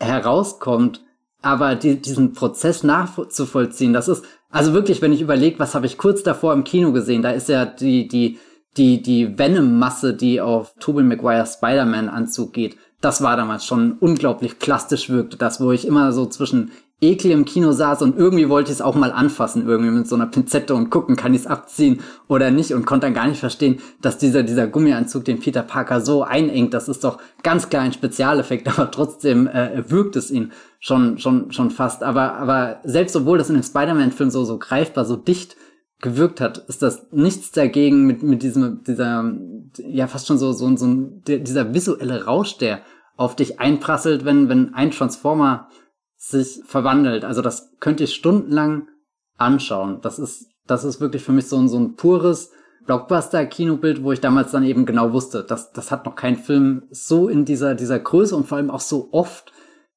herauskommt. 0.00 1.02
Aber 1.40 1.76
die, 1.76 2.00
diesen 2.00 2.32
Prozess 2.32 2.82
nachzuvollziehen, 2.82 3.92
das 3.92 4.08
ist, 4.08 4.24
also 4.50 4.72
wirklich, 4.72 5.02
wenn 5.02 5.12
ich 5.12 5.20
überlege, 5.20 5.60
was 5.60 5.76
habe 5.76 5.86
ich 5.86 5.98
kurz 5.98 6.24
davor 6.24 6.52
im 6.52 6.64
Kino 6.64 6.90
gesehen, 6.90 7.22
da 7.22 7.30
ist 7.30 7.48
ja 7.48 7.64
die, 7.64 8.08
die, 8.08 8.40
die, 8.76 9.02
die 9.02 9.38
Venom-Masse, 9.38 10.14
die 10.14 10.40
auf 10.40 10.74
Tobey 10.80 11.04
Maguire 11.04 11.46
Spider-Man-Anzug 11.46 12.52
geht, 12.52 12.76
das 13.00 13.22
war 13.22 13.36
damals 13.36 13.64
schon 13.64 13.92
unglaublich 14.00 14.58
plastisch 14.58 15.10
wirkte. 15.10 15.36
Das, 15.36 15.60
wo 15.60 15.70
ich 15.70 15.86
immer 15.86 16.12
so 16.12 16.26
zwischen 16.26 16.72
Ekel 17.00 17.30
im 17.30 17.44
Kino 17.44 17.72
saß 17.72 18.00
und 18.00 18.16
irgendwie 18.16 18.48
wollte 18.48 18.70
ich 18.70 18.78
es 18.78 18.80
auch 18.80 18.94
mal 18.94 19.12
anfassen, 19.12 19.66
irgendwie 19.66 19.90
mit 19.90 20.08
so 20.08 20.14
einer 20.14 20.26
Pinzette 20.26 20.74
und 20.74 20.88
gucken, 20.88 21.14
kann 21.14 21.34
ich 21.34 21.42
es 21.42 21.46
abziehen 21.46 22.00
oder 22.26 22.50
nicht 22.50 22.72
und 22.72 22.86
konnte 22.86 23.06
dann 23.06 23.14
gar 23.14 23.28
nicht 23.28 23.38
verstehen, 23.38 23.80
dass 24.00 24.16
dieser, 24.16 24.42
dieser 24.42 24.66
Gummianzug 24.66 25.24
den 25.26 25.38
Peter 25.38 25.62
Parker 25.62 26.00
so 26.00 26.22
einengt. 26.22 26.72
Das 26.72 26.88
ist 26.88 27.04
doch 27.04 27.18
ganz 27.42 27.68
klar 27.68 27.82
ein 27.82 27.92
Spezialeffekt, 27.92 28.66
aber 28.78 28.90
trotzdem 28.90 29.46
äh, 29.46 29.84
wirkt 29.90 30.16
es 30.16 30.30
ihn 30.30 30.52
schon, 30.80 31.18
schon, 31.18 31.52
schon 31.52 31.70
fast. 31.70 32.02
Aber, 32.02 32.34
aber 32.34 32.80
selbst 32.84 33.14
obwohl 33.14 33.36
das 33.36 33.50
in 33.50 33.56
dem 33.56 33.62
Spider-Man-Film 33.62 34.30
so, 34.30 34.44
so 34.44 34.58
greifbar, 34.58 35.04
so 35.04 35.16
dicht 35.16 35.56
gewirkt 36.00 36.40
hat, 36.40 36.58
ist 36.68 36.80
das 36.80 37.08
nichts 37.10 37.52
dagegen 37.52 38.06
mit, 38.06 38.22
mit 38.22 38.42
diesem, 38.42 38.82
dieser, 38.84 39.32
ja, 39.78 40.06
fast 40.06 40.26
schon 40.26 40.38
so, 40.38 40.52
so, 40.52 40.74
so 40.76 40.86
dieser 41.26 41.74
visuelle 41.74 42.24
Rausch, 42.24 42.56
der 42.56 42.80
auf 43.16 43.36
dich 43.36 43.60
einprasselt, 43.60 44.24
wenn, 44.24 44.48
wenn 44.48 44.74
ein 44.74 44.90
Transformer 44.90 45.68
sich 46.16 46.60
verwandelt. 46.66 47.24
Also 47.24 47.42
das 47.42 47.72
könnt 47.80 48.00
ihr 48.00 48.06
stundenlang 48.06 48.88
anschauen. 49.36 50.00
Das 50.02 50.18
ist, 50.18 50.46
das 50.66 50.84
ist 50.84 51.00
wirklich 51.00 51.22
für 51.22 51.32
mich 51.32 51.46
so 51.46 51.58
ein, 51.58 51.68
so 51.68 51.78
ein 51.78 51.94
pures 51.96 52.50
Blockbuster-Kinobild, 52.86 54.02
wo 54.02 54.12
ich 54.12 54.20
damals 54.20 54.52
dann 54.52 54.64
eben 54.64 54.86
genau 54.86 55.12
wusste, 55.12 55.42
dass 55.42 55.72
das 55.72 55.90
hat 55.90 56.06
noch 56.06 56.14
kein 56.14 56.36
Film 56.36 56.84
so 56.90 57.28
in 57.28 57.44
dieser, 57.44 57.74
dieser 57.74 57.98
Größe 57.98 58.36
und 58.36 58.46
vor 58.46 58.58
allem 58.58 58.70
auch 58.70 58.80
so 58.80 59.08
oft 59.12 59.52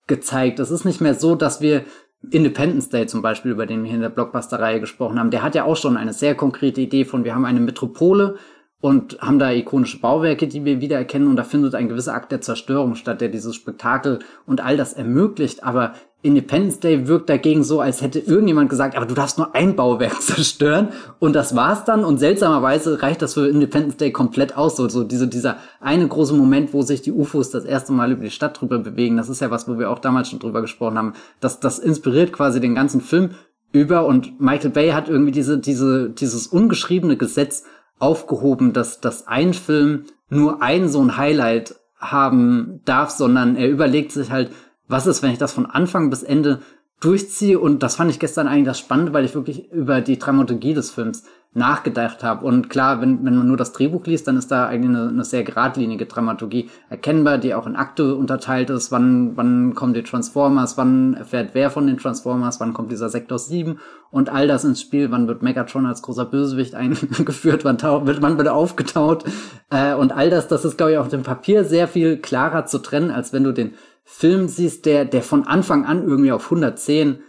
gezeigt. 0.07 0.59
Es 0.59 0.71
ist 0.71 0.85
nicht 0.85 1.01
mehr 1.01 1.13
so, 1.13 1.35
dass 1.35 1.61
wir 1.61 1.85
Independence 2.31 2.89
Day 2.89 3.05
zum 3.07 3.21
Beispiel, 3.21 3.51
über 3.51 3.65
den 3.65 3.83
wir 3.83 3.91
in 3.91 4.01
der 4.01 4.09
Blockbuster-Reihe 4.09 4.79
gesprochen 4.79 5.19
haben, 5.19 5.31
der 5.31 5.43
hat 5.43 5.55
ja 5.55 5.63
auch 5.63 5.77
schon 5.77 5.95
eine 5.95 6.13
sehr 6.13 6.35
konkrete 6.35 6.81
Idee 6.81 7.05
von, 7.05 7.23
wir 7.23 7.33
haben 7.33 7.45
eine 7.45 7.61
Metropole, 7.61 8.37
und 8.81 9.19
haben 9.19 9.39
da 9.39 9.51
ikonische 9.51 9.99
Bauwerke, 9.99 10.47
die 10.47 10.63
wir 10.63 10.79
wiedererkennen. 10.79 11.27
Und 11.27 11.35
da 11.35 11.43
findet 11.43 11.75
ein 11.75 11.89
gewisser 11.89 12.13
Akt 12.13 12.31
der 12.31 12.41
Zerstörung 12.41 12.95
statt, 12.95 13.19
der 13.19 13.29
dieses 13.29 13.55
Spektakel 13.55 14.19
und 14.45 14.63
all 14.63 14.77
das 14.77 14.93
ermöglicht, 14.93 15.63
aber 15.63 15.93
Independence 16.21 16.81
Day 16.81 17.07
wirkt 17.07 17.29
dagegen 17.29 17.63
so, 17.63 17.79
als 17.79 18.01
hätte 18.01 18.19
irgendjemand 18.19 18.69
gesagt, 18.69 18.97
aber 18.97 19.05
du 19.05 19.15
darfst 19.15 19.37
nur 19.37 19.55
ein 19.55 19.77
Bauwerk 19.77 20.21
zerstören. 20.21 20.89
Und 21.19 21.33
das 21.33 21.55
war's 21.55 21.85
dann. 21.85 22.03
Und 22.03 22.17
seltsamerweise 22.17 23.01
reicht 23.01 23.21
das 23.21 23.35
für 23.35 23.47
Independence 23.47 23.97
Day 23.97 24.11
komplett 24.11 24.57
aus, 24.57 24.75
so, 24.75 24.89
so 24.89 25.05
diese, 25.05 25.29
dieser 25.29 25.57
eine 25.79 26.05
große 26.05 26.33
Moment, 26.33 26.73
wo 26.73 26.81
sich 26.81 27.01
die 27.01 27.13
UFOs 27.13 27.51
das 27.51 27.63
erste 27.63 27.93
Mal 27.93 28.11
über 28.11 28.23
die 28.23 28.31
Stadt 28.31 28.59
drüber 28.59 28.79
bewegen, 28.79 29.15
das 29.15 29.29
ist 29.29 29.39
ja 29.39 29.49
was, 29.49 29.67
wo 29.69 29.79
wir 29.79 29.89
auch 29.89 29.99
damals 29.99 30.29
schon 30.29 30.39
drüber 30.39 30.61
gesprochen 30.61 30.97
haben, 30.97 31.13
das, 31.39 31.61
das 31.61 31.79
inspiriert 31.79 32.33
quasi 32.33 32.59
den 32.59 32.75
ganzen 32.75 32.99
Film 32.99 33.31
über. 33.71 34.05
Und 34.05 34.41
Michael 34.41 34.71
Bay 34.71 34.89
hat 34.89 35.07
irgendwie 35.07 35.31
diese, 35.31 35.57
diese, 35.57 36.09
dieses 36.09 36.47
ungeschriebene 36.47 37.15
Gesetz 37.15 37.63
aufgehoben, 37.99 38.73
dass, 38.73 39.01
dass 39.01 39.27
ein 39.27 39.53
Film 39.53 40.05
nur 40.29 40.61
ein 40.61 40.89
so 40.89 41.01
ein 41.01 41.17
Highlight 41.17 41.75
haben 41.97 42.81
darf, 42.85 43.09
sondern 43.09 43.55
er 43.55 43.69
überlegt 43.69 44.11
sich 44.11 44.31
halt, 44.31 44.51
was 44.87 45.05
ist, 45.05 45.21
wenn 45.21 45.31
ich 45.31 45.37
das 45.37 45.53
von 45.53 45.65
Anfang 45.65 46.09
bis 46.09 46.23
Ende 46.23 46.61
durchziehe 46.99 47.59
und 47.59 47.81
das 47.81 47.95
fand 47.95 48.11
ich 48.11 48.19
gestern 48.19 48.47
eigentlich 48.47 48.65
das 48.65 48.79
Spannende, 48.79 49.13
weil 49.13 49.25
ich 49.25 49.35
wirklich 49.35 49.71
über 49.71 50.01
die 50.01 50.19
Dramaturgie 50.19 50.73
des 50.73 50.91
Films 50.91 51.23
nachgedacht 51.53 52.23
habe. 52.23 52.45
Und 52.45 52.69
klar, 52.69 53.01
wenn, 53.01 53.25
wenn 53.25 53.35
man 53.35 53.47
nur 53.47 53.57
das 53.57 53.71
Drehbuch 53.71 54.05
liest, 54.05 54.27
dann 54.27 54.37
ist 54.37 54.51
da 54.51 54.67
eigentlich 54.67 54.95
eine, 54.95 55.09
eine 55.09 55.23
sehr 55.23 55.43
geradlinige 55.43 56.05
Dramaturgie 56.05 56.69
erkennbar, 56.89 57.39
die 57.39 57.55
auch 57.55 57.65
in 57.65 57.75
Akte 57.75 58.13
unterteilt 58.13 58.69
ist. 58.69 58.91
Wann, 58.91 59.35
wann 59.35 59.73
kommen 59.73 59.95
die 59.95 60.03
Transformers, 60.03 60.77
wann 60.77 61.15
erfährt 61.15 61.51
wer 61.53 61.71
von 61.71 61.87
den 61.87 61.97
Transformers, 61.97 62.59
wann 62.59 62.73
kommt 62.73 62.91
dieser 62.91 63.09
Sektor 63.09 63.39
7 63.39 63.79
und 64.11 64.29
all 64.29 64.47
das 64.47 64.63
ins 64.63 64.79
Spiel, 64.79 65.09
wann 65.09 65.27
wird 65.27 65.41
Megatron 65.41 65.87
als 65.87 66.03
großer 66.03 66.25
Bösewicht 66.25 66.75
eingeführt, 66.75 67.65
wann, 67.65 67.81
wird, 67.81 68.21
wann 68.21 68.37
wird 68.37 68.47
er 68.47 68.55
aufgetaut. 68.55 69.23
Äh, 69.71 69.95
und 69.95 70.11
all 70.11 70.29
das, 70.29 70.47
das 70.47 70.65
ist, 70.65 70.77
glaube 70.77 70.91
ich, 70.91 70.97
auf 70.99 71.09
dem 71.09 71.23
Papier 71.23 71.63
sehr 71.63 71.87
viel 71.87 72.17
klarer 72.17 72.67
zu 72.67 72.77
trennen, 72.77 73.09
als 73.09 73.33
wenn 73.33 73.43
du 73.43 73.53
den 73.53 73.73
Film 74.11 74.47
siehst, 74.47 74.87
der, 74.87 75.05
der 75.05 75.21
von 75.21 75.45
Anfang 75.45 75.85
an 75.85 76.03
irgendwie 76.03 76.31
auf 76.31 76.45
110 76.45 77.19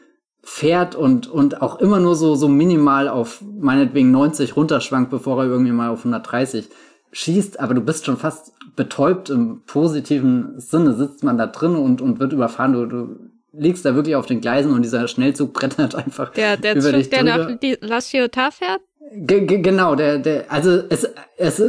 fährt 0.43 0.95
und, 0.95 1.29
und 1.29 1.61
auch 1.61 1.79
immer 1.79 2.01
nur 2.01 2.17
so, 2.17 2.35
so 2.35 2.49
minimal 2.49 3.07
auf 3.07 3.43
meinetwegen 3.43 4.11
90 4.11 4.57
runterschwankt, 4.57 5.11
bevor 5.11 5.43
er 5.43 5.49
irgendwie 5.51 5.73
mal 5.73 5.91
auf 5.91 6.01
130 6.01 6.71
schießt, 7.13 7.61
aber 7.61 7.75
du 7.75 7.83
bist 7.83 8.07
schon 8.07 8.17
fast 8.17 8.55
betäubt. 8.77 9.29
Im 9.29 9.61
positiven 9.67 10.59
Sinne, 10.59 10.95
sitzt 10.95 11.23
man 11.23 11.37
da 11.37 11.47
drin 11.47 11.77
und, 11.77 12.01
und 12.01 12.19
wird 12.19 12.33
überfahren, 12.33 12.73
du, 12.73 12.87
du 12.87 13.17
liegst 13.53 13.85
da 13.85 13.95
wirklich 13.95 14.17
auf 14.17 14.27
den 14.27 14.41
Gleisen 14.41 14.73
und 14.73 14.83
dieser 14.83 15.07
Schnellzug 15.07 15.53
brettert 15.53 15.95
einfach 15.95 16.31
der, 16.31 16.57
der 16.57 16.73
über 16.73 16.81
Zug, 16.81 16.93
dich 16.95 17.11
der 17.11 17.25
nach 17.25 17.51
La 17.83 18.01
Ciotat 18.01 18.55
fährt? 18.55 18.81
G 19.13 19.41
genau, 19.45 19.97
der, 19.97 20.19
der, 20.19 20.51
also 20.51 20.83
es, 20.89 21.07
es, 21.37 21.63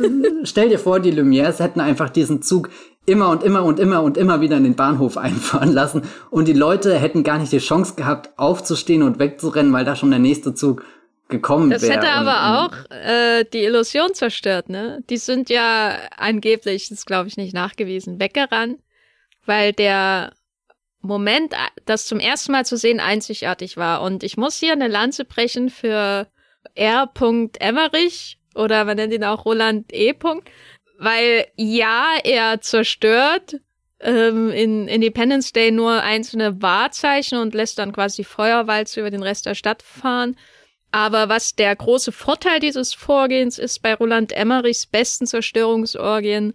stell 0.44 0.70
dir 0.70 0.80
vor, 0.80 1.00
die 1.00 1.12
Lumières 1.12 1.60
hätten 1.62 1.82
einfach 1.82 2.10
diesen 2.10 2.42
Zug 2.42 2.70
immer 3.06 3.30
und 3.30 3.44
immer 3.44 3.64
und 3.64 3.80
immer 3.80 4.04
und 4.04 4.18
immer 4.18 4.42
wieder 4.42 4.58
in 4.58 4.64
den 4.64 4.76
Bahnhof 4.76 5.18
einfahren 5.18 5.72
lassen 5.74 6.04
und 6.30 6.48
die 6.48 6.54
Leute 6.54 6.98
hätten 6.98 7.24
gar 7.24 7.40
nicht 7.40 7.52
die 7.52 7.60
Chance 7.60 7.96
gehabt, 7.96 8.38
aufzustehen 8.38 9.04
und 9.04 9.20
wegzurennen, 9.20 9.74
weil 9.74 9.86
da 9.86 9.96
schon 9.96 10.12
der 10.12 10.20
nächste 10.20 10.54
Zug 10.54 10.84
gekommen 11.28 11.72
wäre. 11.72 11.80
Das 11.80 11.90
hätte 11.90 12.12
aber 12.12 12.60
auch 12.60 12.92
äh, 12.92 13.46
die 13.46 13.64
Illusion 13.64 14.14
zerstört, 14.14 14.70
ne? 14.70 15.04
Die 15.10 15.18
sind 15.18 15.50
ja 15.50 15.96
angeblich, 16.18 16.90
das 16.90 17.06
glaube 17.06 17.28
ich 17.28 17.38
nicht 17.38 17.54
nachgewiesen, 17.54 18.20
weggerannt, 18.20 18.80
weil 19.46 19.74
der 19.74 20.34
Moment, 21.02 21.56
das 21.86 22.06
zum 22.06 22.20
ersten 22.20 22.52
Mal 22.52 22.66
zu 22.66 22.78
sehen, 22.78 23.00
einzigartig 23.00 23.76
war. 23.76 24.04
Und 24.04 24.24
ich 24.24 24.38
muss 24.38 24.58
hier 24.58 24.74
eine 24.74 24.88
Lanze 24.88 25.26
brechen 25.26 25.70
für 25.70 26.28
R. 26.76 27.12
Emmerich 27.60 28.38
oder 28.54 28.86
man 28.86 28.98
nennt 28.98 29.14
ihn 29.14 29.24
auch 29.24 29.46
Roland 29.46 29.92
E. 29.94 30.14
Weil 31.04 31.48
ja, 31.56 32.14
er 32.24 32.62
zerstört 32.62 33.56
ähm, 34.02 34.52
in 34.52 34.88
Independence 34.88 35.52
Day 35.52 35.72
nur 35.72 36.04
einzelne 36.04 36.62
Wahrzeichen 36.62 37.40
und 37.40 37.56
lässt 37.56 37.80
dann 37.80 37.92
quasi 37.92 38.24
Feuerwalze 38.24 39.00
über 39.00 39.10
den 39.10 39.24
Rest 39.24 39.48
der 39.48 39.56
Stadt 39.56 39.82
fahren. 39.82 40.38
Aber 40.92 41.28
was 41.28 41.56
der 41.56 41.76
große 41.76 42.12
Vorteil 42.12 42.60
dieses 42.60 42.94
Vorgehens 42.94 43.58
ist 43.58 43.82
bei 43.82 43.96
Roland 43.96 44.32
Emmerichs 44.32 44.86
besten 44.86 45.26
Zerstörungsorgien, 45.26 46.54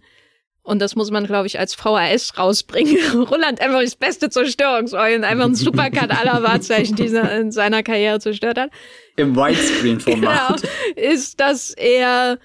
und 0.63 0.81
das 0.81 0.95
muss 0.95 1.11
man, 1.11 1.25
glaube 1.25 1.47
ich, 1.47 1.59
als 1.59 1.75
VHS 1.75 2.37
rausbringen. 2.37 2.97
Roland 3.29 3.59
Emmerichs 3.59 3.95
beste 3.95 4.29
Zerstörungsorgien, 4.29 5.25
einfach 5.25 5.45
ein 5.45 5.55
Supercut 5.55 6.11
aller 6.11 6.41
Wahrzeichen, 6.43 6.95
die 6.95 7.07
er 7.07 7.37
in 7.39 7.51
seiner 7.51 7.83
Karriere 7.83 8.21
zerstört 8.21 8.57
hat. 8.57 8.71
Im 9.17 9.35
Widescreen-Format. 9.35 10.61
Genau, 10.61 11.11
ist, 11.11 11.41
dass 11.41 11.71
er 11.71 12.37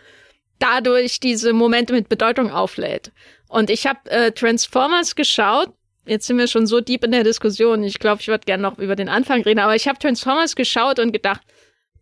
dadurch 0.63 1.19
diese 1.19 1.53
Momente 1.53 1.93
mit 1.93 2.09
Bedeutung 2.09 2.51
auflädt. 2.51 3.11
Und 3.49 3.69
ich 3.69 3.87
habe 3.87 4.11
äh, 4.11 4.33
Transformers 4.33 5.17
geschaut. 5.17 5.71
Jetzt 6.07 6.27
sind 6.27 6.39
wir 6.39 6.47
schon 6.47 6.67
so 6.67 6.81
deep 6.81 7.05
in 7.05 7.13
der 7.13 7.25
Diskussion. 7.25 7.83
Ich 7.83 7.99
glaube, 7.99 8.21
ich 8.21 8.29
würde 8.29 8.45
gerne 8.45 8.63
noch 8.63 8.79
über 8.79 8.97
den 8.97 9.09
Anfang 9.09 9.43
reden. 9.43 9.61
Aber 9.61 9.75
ich 9.75 9.89
habe 9.89 9.99
Transformers 9.99 10.57
geschaut 10.57 10.99
und 10.99 11.13
gedacht, 11.13 11.43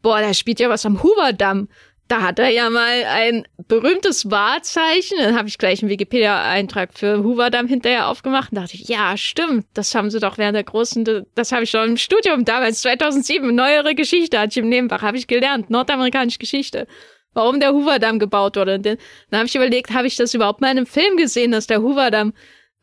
boah, 0.03 0.21
da 0.21 0.33
spielt 0.35 0.61
ja 0.61 0.69
was 0.69 0.87
am 0.87 1.03
Hoover-Damm. 1.03 1.69
Da 2.09 2.23
hat 2.23 2.39
er 2.39 2.49
ja 2.49 2.71
mal 2.71 3.05
ein 3.05 3.47
berühmtes 3.69 4.31
Wahrzeichen. 4.31 5.19
Dann 5.19 5.37
habe 5.37 5.49
ich 5.49 5.59
gleich 5.59 5.83
einen 5.83 5.91
Wikipedia-Eintrag 5.91 6.91
für 6.93 7.23
Hoover-Damm 7.23 7.67
hinterher 7.67 8.09
aufgemacht 8.09 8.53
und 8.53 8.57
dachte 8.57 8.75
ich, 8.75 8.89
ja, 8.89 9.17
stimmt. 9.17 9.67
Das 9.75 9.95
haben 9.95 10.11
sie 10.11 10.19
doch 10.19 10.37
während 10.37 10.57
der 10.57 10.65
großen, 10.65 11.27
das 11.35 11.53
habe 11.53 11.65
ich 11.65 11.71
schon 11.71 11.91
im 11.91 11.97
Studium 11.97 12.45
damals, 12.45 12.83
2007, 12.83 13.55
neuere 13.55 13.95
Geschichte, 13.95 14.39
hatte 14.39 14.51
ich 14.51 14.57
im 14.57 14.69
Nebenfach, 14.69 15.03
habe 15.03 15.17
ich 15.17 15.29
gelernt, 15.29 15.71
nordamerikanische 15.71 16.39
Geschichte 16.39 16.87
warum 17.35 17.61
der 17.61 17.73
Hoover-Damm 17.73 18.19
gebaut 18.19 18.57
wurde. 18.57 18.75
Und 18.75 18.87
dann 18.87 18.99
habe 19.33 19.47
ich 19.47 19.55
überlegt, 19.55 19.93
habe 19.93 20.07
ich 20.07 20.17
das 20.17 20.35
überhaupt 20.35 20.61
mal 20.61 20.71
in 20.71 20.79
einem 20.79 20.87
Film 20.87 21.17
gesehen, 21.17 21.53
dass 21.53 21.67
der 21.67 21.83
Hoover-Damm 21.83 22.33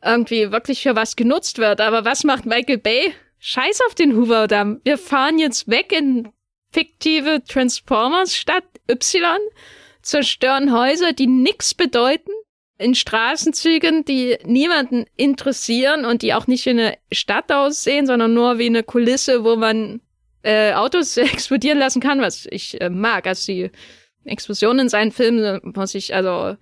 irgendwie 0.04 0.52
wirklich 0.52 0.82
für 0.82 0.96
was 0.96 1.16
genutzt 1.16 1.58
wird. 1.58 1.80
Aber 1.80 2.04
was 2.04 2.24
macht 2.24 2.46
Michael 2.46 2.78
Bay? 2.78 3.14
Scheiß 3.38 3.80
auf 3.86 3.94
den 3.94 4.16
Hoover-Damm. 4.16 4.80
Wir 4.84 4.98
fahren 4.98 5.38
jetzt 5.38 5.68
weg 5.68 5.92
in 5.92 6.28
fiktive 6.72 7.42
Transformers-Stadt 7.46 8.64
Y, 8.90 9.38
zerstören 10.02 10.72
Häuser, 10.72 11.12
die 11.12 11.26
nix 11.26 11.74
bedeuten, 11.74 12.30
in 12.78 12.94
Straßenzügen, 12.94 14.04
die 14.04 14.38
niemanden 14.44 15.04
interessieren 15.16 16.04
und 16.04 16.22
die 16.22 16.32
auch 16.32 16.46
nicht 16.46 16.64
wie 16.64 16.70
eine 16.70 16.94
Stadt 17.10 17.50
aussehen, 17.50 18.06
sondern 18.06 18.34
nur 18.34 18.58
wie 18.58 18.66
eine 18.66 18.84
Kulisse, 18.84 19.44
wo 19.44 19.56
man 19.56 20.00
äh, 20.42 20.72
Autos 20.74 21.16
explodieren 21.16 21.78
lassen 21.78 22.00
kann, 22.00 22.20
was 22.20 22.46
ich 22.50 22.80
äh, 22.80 22.88
mag. 22.88 23.26
Also 23.26 23.52
die 23.52 23.70
Explosionen 24.28 24.80
in 24.80 24.88
seinen 24.88 25.12
Filmen 25.12 25.60
muss 25.74 25.94
ich, 25.94 26.14
also 26.14 26.56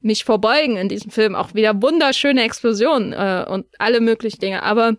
mich 0.00 0.24
verbeugen 0.24 0.76
in 0.76 0.88
diesem 0.88 1.10
Film. 1.10 1.34
Auch 1.34 1.54
wieder 1.54 1.82
wunderschöne 1.82 2.42
Explosionen 2.42 3.12
äh, 3.12 3.44
und 3.48 3.66
alle 3.78 4.00
möglichen 4.00 4.40
Dinge. 4.40 4.62
Aber 4.62 4.96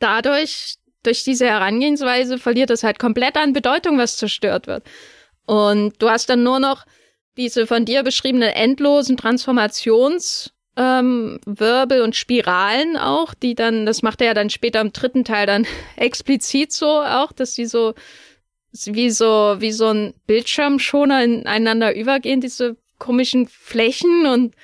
dadurch, 0.00 0.76
durch 1.02 1.24
diese 1.24 1.46
Herangehensweise, 1.46 2.38
verliert 2.38 2.70
es 2.70 2.82
halt 2.82 2.98
komplett 2.98 3.36
an 3.36 3.52
Bedeutung, 3.52 3.98
was 3.98 4.16
zerstört 4.16 4.66
wird. 4.66 4.84
Und 5.46 6.00
du 6.00 6.08
hast 6.08 6.28
dann 6.30 6.42
nur 6.42 6.60
noch 6.60 6.84
diese 7.36 7.66
von 7.66 7.84
dir 7.84 8.02
beschriebenen 8.02 8.50
endlosen 8.50 9.16
Transformations- 9.16 10.50
ähm, 10.78 11.40
Wirbel 11.44 12.02
und 12.02 12.14
Spiralen 12.14 12.96
auch, 12.96 13.34
die 13.34 13.56
dann, 13.56 13.84
das 13.84 14.02
macht 14.02 14.20
er 14.20 14.28
ja 14.28 14.34
dann 14.34 14.48
später 14.48 14.80
im 14.80 14.92
dritten 14.92 15.24
Teil 15.24 15.44
dann 15.44 15.66
explizit 15.96 16.72
so 16.72 16.86
auch, 17.02 17.32
dass 17.32 17.54
die 17.54 17.66
so 17.66 17.94
wie 18.86 19.10
so 19.10 19.56
wie 19.58 19.72
so 19.72 19.88
ein 19.88 20.14
Bildschirmschoner 20.26 21.24
ineinander 21.24 21.94
übergehen, 21.94 22.40
diese 22.40 22.76
komischen 22.98 23.46
Flächen 23.46 24.26
und 24.26 24.54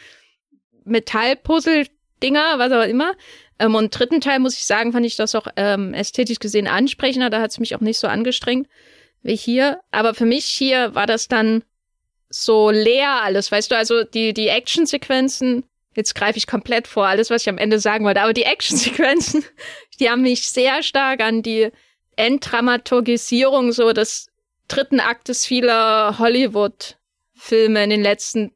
Metallpuzzle-Dinger, 0.85 2.59
was 2.59 2.73
auch 2.73 2.89
immer. 2.89 3.15
Ähm, 3.59 3.75
und 3.75 3.97
dritten 3.99 4.21
Teil 4.21 4.39
muss 4.41 4.57
ich 4.57 4.65
sagen, 4.65 4.93
fand 4.93 5.07
ich 5.07 5.17
das 5.17 5.35
auch 5.35 5.47
ähm, 5.57 5.95
ästhetisch 5.95 6.39
gesehen 6.39 6.67
ansprechender. 6.67 7.31
Da 7.31 7.41
hat 7.41 7.51
es 7.51 7.61
mich 7.61 7.75
auch 7.75 7.81
nicht 7.81 7.99
so 7.99 8.07
angestrengt 8.07 8.69
wie 9.23 9.37
hier. 9.37 9.81
Aber 9.91 10.15
für 10.15 10.27
mich 10.27 10.45
hier 10.45 10.95
war 10.95 11.07
das 11.07 11.29
dann 11.29 11.63
so 12.29 12.71
leer 12.71 13.23
alles, 13.23 13.53
weißt 13.53 13.71
du, 13.71 13.77
also 13.77 14.03
die, 14.03 14.35
die 14.35 14.49
Actionsequenzen 14.49 15.65
Jetzt 15.97 16.15
greife 16.15 16.39
ich 16.39 16.47
komplett 16.47 16.89
vor, 16.89 17.07
alles, 17.07 17.31
was 17.31 17.43
ich 17.43 17.49
am 17.49 17.59
Ende 17.59 17.79
sagen 17.79 18.05
wollte. 18.05 18.21
Aber 18.21 18.33
die 18.33 18.43
Actionsequenzen, 18.43 19.45
die 20.01 20.11
haben 20.11 20.23
mich 20.23 20.49
sehr 20.49 20.83
stark 20.83 21.21
an 21.21 21.43
die 21.43 21.71
Enddramaturgisierung 22.17 23.73
so 23.73 23.93
des 23.93 24.29
dritten 24.69 25.01
Aktes 25.01 25.47
vieler 25.47 26.19
Hollywood-Filme 26.19 27.85
in 27.85 27.91
den 27.91 28.03
letzten 28.03 28.53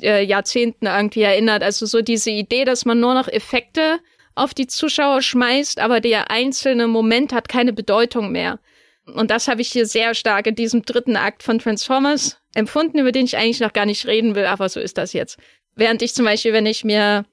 äh, 0.00 0.24
Jahrzehnten 0.24 0.86
irgendwie 0.86 1.22
erinnert. 1.22 1.62
Also 1.62 1.86
so 1.86 2.02
diese 2.02 2.30
Idee, 2.30 2.64
dass 2.64 2.84
man 2.84 3.00
nur 3.00 3.14
noch 3.14 3.28
Effekte 3.28 3.98
auf 4.34 4.54
die 4.54 4.66
Zuschauer 4.66 5.22
schmeißt, 5.22 5.78
aber 5.78 6.00
der 6.00 6.30
einzelne 6.30 6.88
Moment 6.88 7.32
hat 7.32 7.48
keine 7.48 7.72
Bedeutung 7.72 8.32
mehr. 8.32 8.58
Und 9.04 9.30
das 9.30 9.48
habe 9.48 9.60
ich 9.60 9.70
hier 9.70 9.86
sehr 9.86 10.14
stark 10.14 10.46
in 10.46 10.54
diesem 10.54 10.82
dritten 10.82 11.16
Akt 11.16 11.42
von 11.42 11.58
Transformers 11.58 12.38
empfunden, 12.54 12.98
über 12.98 13.12
den 13.12 13.24
ich 13.24 13.36
eigentlich 13.36 13.60
noch 13.60 13.72
gar 13.72 13.86
nicht 13.86 14.06
reden 14.06 14.34
will, 14.34 14.46
aber 14.46 14.68
so 14.68 14.80
ist 14.80 14.96
das 14.96 15.12
jetzt. 15.12 15.38
Während 15.74 16.02
ich 16.02 16.14
zum 16.14 16.24
Beispiel, 16.24 16.52
wenn 16.52 16.66
ich 16.66 16.84
mir 16.84 17.24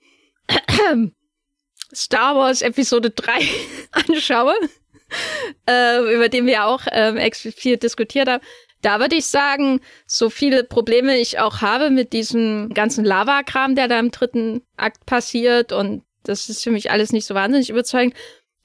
Star 1.93 2.35
Wars 2.35 2.61
Episode 2.61 3.11
3 3.11 3.39
anschaue, 3.91 4.55
äh, 5.69 6.13
über 6.13 6.29
den 6.29 6.45
wir 6.45 6.65
auch 6.65 6.81
ähm, 6.91 7.17
explizit 7.17 7.83
diskutiert 7.83 8.27
haben, 8.27 8.43
da 8.81 8.99
würde 8.99 9.15
ich 9.15 9.25
sagen, 9.25 9.81
so 10.07 10.29
viele 10.29 10.63
Probleme 10.63 11.17
ich 11.17 11.39
auch 11.39 11.61
habe 11.61 11.89
mit 11.89 12.13
diesem 12.13 12.69
ganzen 12.73 13.03
Lava-Kram, 13.03 13.75
der 13.75 13.87
da 13.87 13.99
im 13.99 14.11
dritten 14.11 14.61
Akt 14.77 15.05
passiert 15.05 15.71
und 15.71 16.03
das 16.23 16.49
ist 16.49 16.63
für 16.63 16.71
mich 16.71 16.91
alles 16.91 17.11
nicht 17.11 17.25
so 17.25 17.33
wahnsinnig 17.35 17.69
überzeugend. 17.69 18.15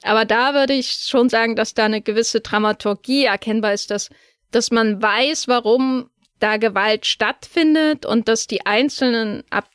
Aber 0.03 0.25
da 0.25 0.53
würde 0.53 0.73
ich 0.73 0.91
schon 0.91 1.29
sagen, 1.29 1.55
dass 1.55 1.73
da 1.73 1.85
eine 1.85 2.01
gewisse 2.01 2.41
Dramaturgie 2.41 3.25
erkennbar 3.25 3.73
ist, 3.73 3.91
dass, 3.91 4.09
dass 4.51 4.71
man 4.71 5.01
weiß, 5.01 5.47
warum 5.47 6.09
da 6.39 6.57
Gewalt 6.57 7.05
stattfindet 7.05 8.05
und 8.05 8.27
dass 8.27 8.47
die 8.47 8.65
einzelnen 8.65 9.43
Ab 9.49 9.69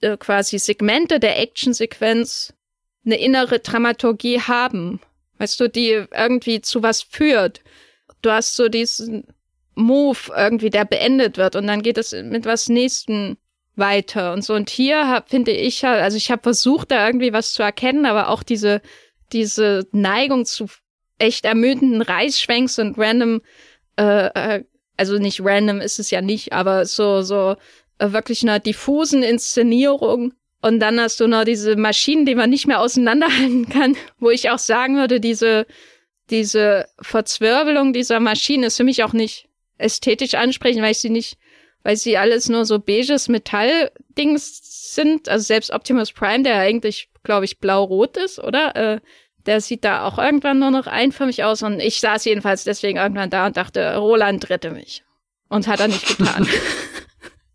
äh, 0.00 0.16
quasi 0.16 0.58
Segmente 0.58 1.20
der 1.20 1.38
Actionsequenz 1.38 2.54
eine 3.04 3.16
innere 3.16 3.60
Dramaturgie 3.60 4.40
haben. 4.40 5.00
Weißt 5.40 5.58
du, 5.58 5.68
die 5.68 6.04
irgendwie 6.14 6.60
zu 6.60 6.82
was 6.82 7.02
führt. 7.02 7.62
Du 8.22 8.30
hast 8.30 8.54
so 8.54 8.68
diesen 8.68 9.26
Move 9.74 10.18
irgendwie, 10.36 10.70
der 10.70 10.84
beendet 10.84 11.36
wird 11.36 11.56
und 11.56 11.66
dann 11.66 11.82
geht 11.82 11.98
es 11.98 12.12
mit 12.12 12.44
was 12.44 12.68
nächsten 12.68 13.38
weiter 13.74 14.32
und 14.32 14.44
so. 14.44 14.54
Und 14.54 14.70
hier 14.70 15.24
finde 15.26 15.52
ich 15.52 15.82
halt, 15.82 16.02
also 16.02 16.16
ich 16.16 16.30
habe 16.30 16.42
versucht, 16.42 16.90
da 16.90 17.06
irgendwie 17.06 17.32
was 17.32 17.52
zu 17.52 17.62
erkennen, 17.62 18.06
aber 18.06 18.28
auch 18.28 18.42
diese, 18.42 18.82
diese 19.32 19.88
Neigung 19.92 20.44
zu 20.44 20.66
echt 21.18 21.44
ermüdenden 21.44 22.02
Reißschwenks 22.02 22.78
und 22.78 22.98
random 22.98 23.40
äh, 23.96 24.26
äh, 24.26 24.64
also 25.00 25.16
nicht 25.16 25.40
random 25.42 25.80
ist 25.80 25.98
es 25.98 26.10
ja 26.10 26.20
nicht, 26.20 26.52
aber 26.52 26.84
so, 26.84 27.22
so 27.22 27.56
äh, 27.98 28.12
wirklich 28.12 28.42
einer 28.42 28.58
diffusen 28.58 29.22
Inszenierung. 29.22 30.34
Und 30.62 30.80
dann 30.80 31.00
hast 31.00 31.20
du 31.20 31.26
noch 31.26 31.44
diese 31.44 31.76
Maschinen, 31.76 32.26
die 32.26 32.34
man 32.34 32.50
nicht 32.50 32.66
mehr 32.66 32.80
auseinanderhalten 32.80 33.68
kann, 33.68 33.96
wo 34.18 34.30
ich 34.30 34.50
auch 34.50 34.58
sagen 34.58 34.96
würde, 34.96 35.20
diese, 35.20 35.66
diese 36.28 36.86
Verzwirbelung 37.00 37.92
dieser 37.92 38.20
Maschinen 38.20 38.64
ist 38.64 38.76
für 38.76 38.84
mich 38.84 39.02
auch 39.02 39.12
nicht 39.14 39.48
ästhetisch 39.78 40.34
ansprechend, 40.34 40.82
weil 40.82 40.92
ich 40.92 40.98
sie 40.98 41.10
nicht, 41.10 41.38
weil 41.82 41.96
sie 41.96 42.18
alles 42.18 42.48
nur 42.50 42.66
so 42.66 42.78
beiges 42.78 43.28
Metalldings 43.28 44.94
sind. 44.94 45.28
Also 45.30 45.44
selbst 45.44 45.70
Optimus 45.70 46.12
Prime, 46.12 46.42
der 46.42 46.58
eigentlich, 46.58 47.08
glaube 47.22 47.46
ich, 47.46 47.58
blau-rot 47.58 48.18
ist, 48.18 48.38
oder? 48.38 48.76
Äh, 48.76 49.00
der 49.46 49.62
sieht 49.62 49.84
da 49.84 50.06
auch 50.06 50.18
irgendwann 50.18 50.58
nur 50.58 50.70
noch 50.70 50.86
einförmig 50.86 51.44
aus 51.44 51.62
und 51.62 51.80
ich 51.80 52.00
saß 52.00 52.26
jedenfalls 52.26 52.64
deswegen 52.64 52.98
irgendwann 52.98 53.30
da 53.30 53.46
und 53.46 53.56
dachte, 53.56 53.96
Roland 53.96 54.50
rette 54.50 54.70
mich. 54.70 55.02
Und 55.48 55.66
hat 55.66 55.80
er 55.80 55.88
nicht 55.88 56.06
getan. 56.06 56.46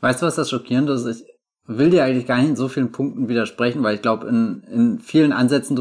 weißt 0.02 0.22
du, 0.22 0.26
was 0.26 0.36
das 0.36 0.50
Schockierende 0.50 0.94
ist? 0.94 1.06
Ich 1.06 1.26
will 1.66 1.90
dir 1.90 2.04
eigentlich 2.04 2.28
gar 2.28 2.38
nicht 2.38 2.50
in 2.50 2.56
so 2.56 2.68
vielen 2.68 2.92
Punkten 2.92 3.30
widersprechen, 3.30 3.84
weil 3.84 3.96
ich 3.96 4.02
glaube, 4.02 4.28
in, 4.28 4.64
in 4.64 5.00
vielen 5.00 5.32
Ansätzen, 5.32 5.76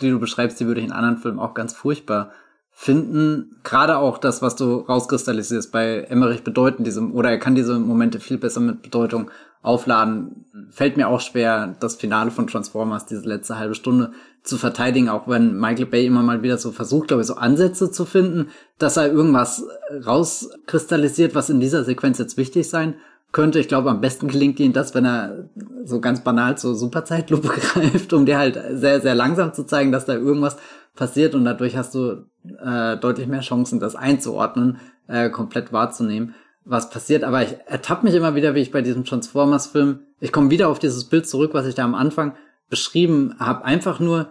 die 0.00 0.10
du 0.10 0.18
beschreibst, 0.18 0.58
die 0.58 0.66
würde 0.66 0.80
ich 0.80 0.86
in 0.86 0.92
anderen 0.92 1.18
Filmen 1.18 1.38
auch 1.38 1.54
ganz 1.54 1.74
furchtbar 1.74 2.32
finden. 2.70 3.60
Gerade 3.62 3.98
auch 3.98 4.18
das, 4.18 4.42
was 4.42 4.56
du 4.56 4.78
rauskristallisierst 4.78 5.70
bei 5.70 6.00
Emmerich 6.08 6.42
bedeuten 6.42 6.84
diesem, 6.84 7.14
oder 7.14 7.30
er 7.30 7.38
kann 7.38 7.54
diese 7.54 7.78
Momente 7.78 8.20
viel 8.20 8.38
besser 8.38 8.60
mit 8.60 8.82
Bedeutung 8.82 9.30
aufladen, 9.62 10.44
fällt 10.70 10.98
mir 10.98 11.08
auch 11.08 11.20
schwer, 11.20 11.74
das 11.80 11.96
Finale 11.96 12.30
von 12.30 12.46
Transformers, 12.46 13.06
diese 13.06 13.26
letzte 13.26 13.56
halbe 13.58 13.74
Stunde 13.74 14.12
zu 14.42 14.58
verteidigen, 14.58 15.08
auch 15.08 15.26
wenn 15.26 15.58
Michael 15.58 15.86
Bay 15.86 16.04
immer 16.04 16.22
mal 16.22 16.42
wieder 16.42 16.58
so 16.58 16.70
versucht, 16.70 17.08
glaube 17.08 17.22
ich, 17.22 17.28
so 17.28 17.36
Ansätze 17.36 17.90
zu 17.90 18.04
finden, 18.04 18.50
dass 18.78 18.98
er 18.98 19.10
irgendwas 19.10 19.64
rauskristallisiert, 20.04 21.34
was 21.34 21.48
in 21.48 21.60
dieser 21.60 21.84
Sequenz 21.84 22.18
jetzt 22.18 22.36
wichtig 22.36 22.68
sein 22.68 22.96
könnte. 23.34 23.60
Ich 23.60 23.68
glaube, 23.68 23.90
am 23.90 24.00
besten 24.00 24.28
gelingt 24.28 24.58
ihm 24.58 24.72
das, 24.72 24.94
wenn 24.94 25.04
er 25.04 25.50
so 25.84 26.00
ganz 26.00 26.24
banal 26.24 26.56
zur 26.56 26.74
Superzeitlupe 26.74 27.48
greift, 27.60 28.14
um 28.14 28.24
dir 28.24 28.38
halt 28.38 28.58
sehr, 28.72 29.02
sehr 29.02 29.14
langsam 29.14 29.52
zu 29.52 29.64
zeigen, 29.64 29.92
dass 29.92 30.06
da 30.06 30.14
irgendwas 30.14 30.56
passiert. 30.96 31.34
Und 31.34 31.44
dadurch 31.44 31.76
hast 31.76 31.94
du 31.94 32.24
äh, 32.64 32.96
deutlich 32.96 33.26
mehr 33.26 33.42
Chancen, 33.42 33.78
das 33.80 33.94
einzuordnen, 33.94 34.78
äh, 35.08 35.28
komplett 35.28 35.70
wahrzunehmen 35.72 36.34
was 36.64 36.90
passiert, 36.90 37.24
aber 37.24 37.42
ich 37.42 37.56
ertappe 37.66 38.06
mich 38.06 38.14
immer 38.14 38.34
wieder, 38.34 38.54
wie 38.54 38.60
ich 38.60 38.70
bei 38.70 38.80
diesem 38.80 39.04
Transformers-Film, 39.04 40.00
ich 40.20 40.32
komme 40.32 40.50
wieder 40.50 40.68
auf 40.68 40.78
dieses 40.78 41.04
Bild 41.04 41.28
zurück, 41.28 41.52
was 41.52 41.66
ich 41.66 41.74
da 41.74 41.84
am 41.84 41.94
Anfang 41.94 42.34
beschrieben 42.70 43.34
habe, 43.38 43.64
einfach 43.64 44.00
nur 44.00 44.30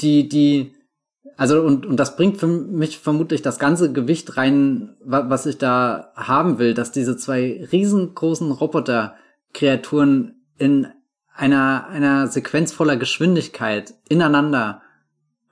die, 0.00 0.28
die, 0.28 0.74
also 1.36 1.60
und, 1.62 1.84
und 1.86 1.98
das 1.98 2.16
bringt 2.16 2.38
für 2.38 2.46
mich 2.46 2.98
vermutlich 2.98 3.42
das 3.42 3.58
ganze 3.58 3.92
Gewicht 3.92 4.36
rein, 4.36 4.96
was 5.04 5.46
ich 5.46 5.58
da 5.58 6.12
haben 6.14 6.58
will, 6.58 6.74
dass 6.74 6.92
diese 6.92 7.16
zwei 7.16 7.66
riesengroßen 7.72 8.50
Roboter-Kreaturen 8.52 10.36
in 10.58 10.86
einer, 11.34 11.86
einer 11.88 12.28
Sequenz 12.28 12.72
voller 12.72 12.96
Geschwindigkeit 12.96 13.94
ineinander 14.08 14.82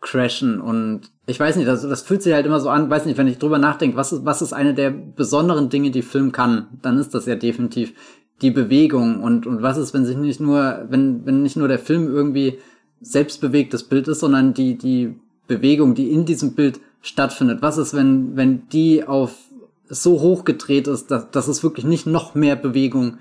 crashen. 0.01 0.61
Und 0.61 1.11
ich 1.27 1.41
weiß 1.41 1.57
nicht, 1.57 1.67
das, 1.69 1.83
das 1.83 2.03
fühlt 2.03 2.23
sich 2.23 2.35
halt 2.35 2.47
immer 2.47 2.61
so 2.61 2.69
an, 2.69 2.91
weiß 2.91 3.07
nicht, 3.07 3.19
wenn 3.19 3.27
ich 3.27 3.39
drüber 3.39 3.59
nachdenke, 3.59 3.97
was 3.97 4.13
ist, 4.13 4.25
was 4.25 4.43
ist 4.43 4.53
eine 4.53 4.75
der 4.75 4.91
besonderen 4.91 5.69
Dinge, 5.69 5.91
die 5.91 6.03
Film 6.03 6.33
kann, 6.33 6.79
dann 6.83 6.99
ist 6.99 7.15
das 7.15 7.27
ja 7.27 7.35
definitiv 7.35 7.95
die 8.43 8.51
Bewegung. 8.51 9.23
Und, 9.23 9.47
und 9.47 9.63
was 9.63 9.79
ist, 9.79 9.95
wenn 9.95 10.05
sich 10.05 10.17
nicht 10.17 10.41
nur, 10.41 10.87
wenn, 10.89 11.27
wenn 11.27 11.43
nicht 11.43 11.57
nur 11.57 11.69
der 11.69 11.79
Film 11.79 12.07
irgendwie 12.07 12.59
selbstbewegtes 13.01 13.85
Bild 13.85 14.07
ist, 14.09 14.21
sondern 14.21 14.55
die, 14.55 14.79
die 14.79 15.21
Bewegung, 15.47 15.95
die 15.95 16.11
in 16.11 16.25
diesem 16.25 16.55
Bild 16.55 16.81
stattfindet. 17.01 17.63
Was 17.63 17.79
ist, 17.79 17.95
wenn, 17.95 18.37
wenn 18.37 18.69
die 18.69 19.05
auf 19.05 19.35
so 19.89 20.21
hoch 20.21 20.45
gedreht 20.45 20.87
ist, 20.87 21.11
dass, 21.11 21.31
dass 21.31 21.49
es 21.49 21.63
wirklich 21.63 21.85
nicht 21.85 22.07
noch 22.07 22.35
mehr 22.35 22.57
Bewegung 22.57 23.19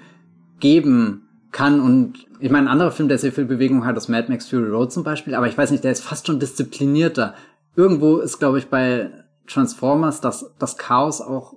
geben 0.59 1.27
kann 1.51 1.81
und 1.81 2.27
ich 2.39 2.49
meine, 2.49 2.67
ein 2.67 2.71
anderer 2.71 2.91
Film, 2.91 3.09
der 3.09 3.17
sehr 3.17 3.33
viel 3.33 3.45
Bewegung 3.45 3.85
hat, 3.85 3.97
ist 3.97 4.07
Mad 4.07 4.29
Max 4.29 4.47
Fury 4.47 4.69
Road 4.69 4.91
zum 4.91 5.03
Beispiel, 5.03 5.35
aber 5.35 5.47
ich 5.47 5.57
weiß 5.57 5.71
nicht, 5.71 5.83
der 5.83 5.91
ist 5.91 6.01
fast 6.01 6.27
schon 6.27 6.39
disziplinierter 6.39 7.35
irgendwo 7.75 8.17
ist, 8.17 8.39
glaube 8.39 8.59
ich, 8.59 8.67
bei 8.67 9.11
Transformers 9.47 10.21
das, 10.21 10.53
das 10.59 10.77
Chaos 10.77 11.21
auch 11.21 11.53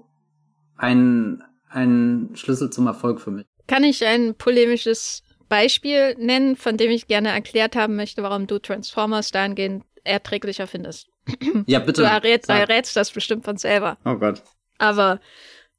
ein, 0.77 1.43
ein 1.69 2.31
Schlüssel 2.35 2.71
zum 2.71 2.87
Erfolg 2.87 3.21
für 3.21 3.31
mich. 3.31 3.47
Kann 3.67 3.85
ich 3.85 4.05
ein 4.05 4.35
polemisches 4.35 5.23
Beispiel 5.49 6.15
nennen, 6.19 6.57
von 6.57 6.77
dem 6.77 6.91
ich 6.91 7.07
gerne 7.07 7.29
erklärt 7.29 7.77
haben 7.77 7.97
möchte, 7.97 8.23
warum 8.23 8.47
du 8.47 8.59
Transformers 8.59 9.31
dahingehend 9.31 9.85
erträglicher 10.05 10.67
findest? 10.67 11.09
Ja, 11.67 11.79
bitte. 11.79 12.03
Du 12.03 12.07
errätst, 12.07 12.51
errätst 12.51 12.97
das 12.97 13.11
bestimmt 13.11 13.45
von 13.45 13.57
selber. 13.57 13.97
Oh 14.05 14.17
Gott. 14.17 14.43
Aber 14.79 15.21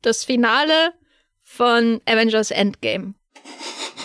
das 0.02 0.24
Finale 0.24 0.94
von 1.44 2.02
Avengers 2.06 2.52
Endgame, 2.52 3.14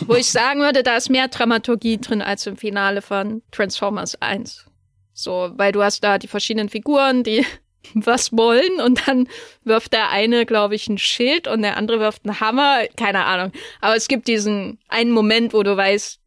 wo 0.06 0.14
ich 0.14 0.30
sagen 0.30 0.61
würde, 0.61 0.83
da 0.83 0.96
ist 0.96 1.09
mehr 1.11 1.28
Dramaturgie 1.28 1.98
drin 1.98 2.22
als 2.22 2.46
im 2.46 2.56
Finale 2.56 3.02
von 3.02 3.42
Transformers 3.50 4.20
1. 4.20 4.66
So, 5.12 5.52
weil 5.56 5.72
du 5.72 5.83
hast 5.83 6.02
da 6.04 6.18
die 6.18 6.28
verschiedenen 6.28 6.68
Figuren, 6.68 7.22
die 7.24 7.46
was 7.94 8.33
wollen 8.33 8.80
und 8.80 9.06
dann 9.06 9.28
wirft 9.64 9.92
der 9.92 10.11
eine, 10.11 10.44
glaube 10.46 10.74
ich, 10.74 10.88
ein 10.88 10.98
Schild 10.98 11.48
und 11.48 11.62
der 11.62 11.76
andere 11.76 12.00
wirft 12.00 12.24
einen 12.24 12.40
Hammer, 12.40 12.87
keine 12.96 13.24
Ahnung. 13.24 13.52
Aber 13.80 13.96
es 13.96 14.09
gibt 14.09 14.28
diesen 14.28 14.78
einen 14.88 15.11
Moment, 15.11 15.52
wo 15.54 15.62
du 15.62 15.76
weißt, 15.76 16.19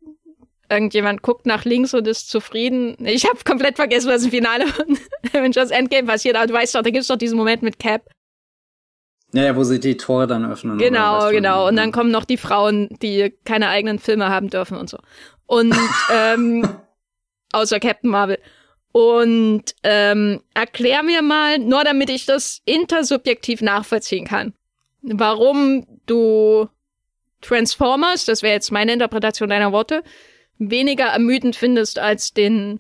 irgendjemand 0.73 1.21
guckt 1.21 1.45
nach 1.45 1.65
links 1.65 1.93
und 1.93 2.07
ist 2.07 2.29
zufrieden. 2.29 2.95
Ich 3.05 3.25
habe 3.25 3.39
komplett 3.45 3.75
vergessen, 3.75 4.09
was 4.09 4.23
im 4.23 4.31
Finale 4.31 4.67
von 4.67 4.97
Avengers 5.33 5.71
Endgame 5.71 6.07
passiert, 6.07 6.35
aber 6.35 6.47
du 6.47 6.53
weißt 6.53 6.75
doch, 6.75 6.81
da 6.81 6.89
gibt's 6.89 7.07
doch 7.07 7.17
diesen 7.17 7.37
Moment 7.37 7.61
mit 7.61 7.79
Cap. 7.79 8.09
Ja, 9.33 9.43
ja, 9.43 9.55
wo 9.55 9.63
sie 9.63 9.79
die 9.79 9.97
Tore 9.97 10.27
dann 10.27 10.49
öffnen. 10.49 10.77
Genau, 10.77 11.29
genau. 11.31 11.67
Und 11.67 11.75
dann 11.75 11.91
kommen 11.91 12.11
noch 12.11 12.25
die 12.25 12.37
Frauen, 12.37 12.89
die 13.01 13.33
keine 13.45 13.69
eigenen 13.69 13.97
Filme 13.97 14.29
haben 14.29 14.49
dürfen 14.49 14.77
und 14.77 14.89
so. 14.89 14.99
Und 15.47 15.75
ähm, 16.13 16.67
außer 17.51 17.79
Captain 17.79 18.11
Marvel. 18.11 18.37
Und 18.91 19.73
ähm, 19.81 20.41
erklär 20.53 21.01
mir 21.01 21.23
mal, 21.23 21.57
nur 21.57 21.83
damit 21.83 22.11
ich 22.11 22.27
das 22.27 22.61
intersubjektiv 22.65 23.61
nachvollziehen 23.63 24.27
kann, 24.27 24.53
warum 25.01 25.87
du 26.05 26.69
Transformers, 27.41 28.25
das 28.25 28.43
wäre 28.43 28.53
jetzt 28.53 28.71
meine 28.71 28.93
Interpretation 28.93 29.49
deiner 29.49 29.71
Worte, 29.71 30.03
weniger 30.69 31.05
ermüdend 31.05 31.55
findest 31.55 31.99
als 31.99 32.33
den 32.33 32.79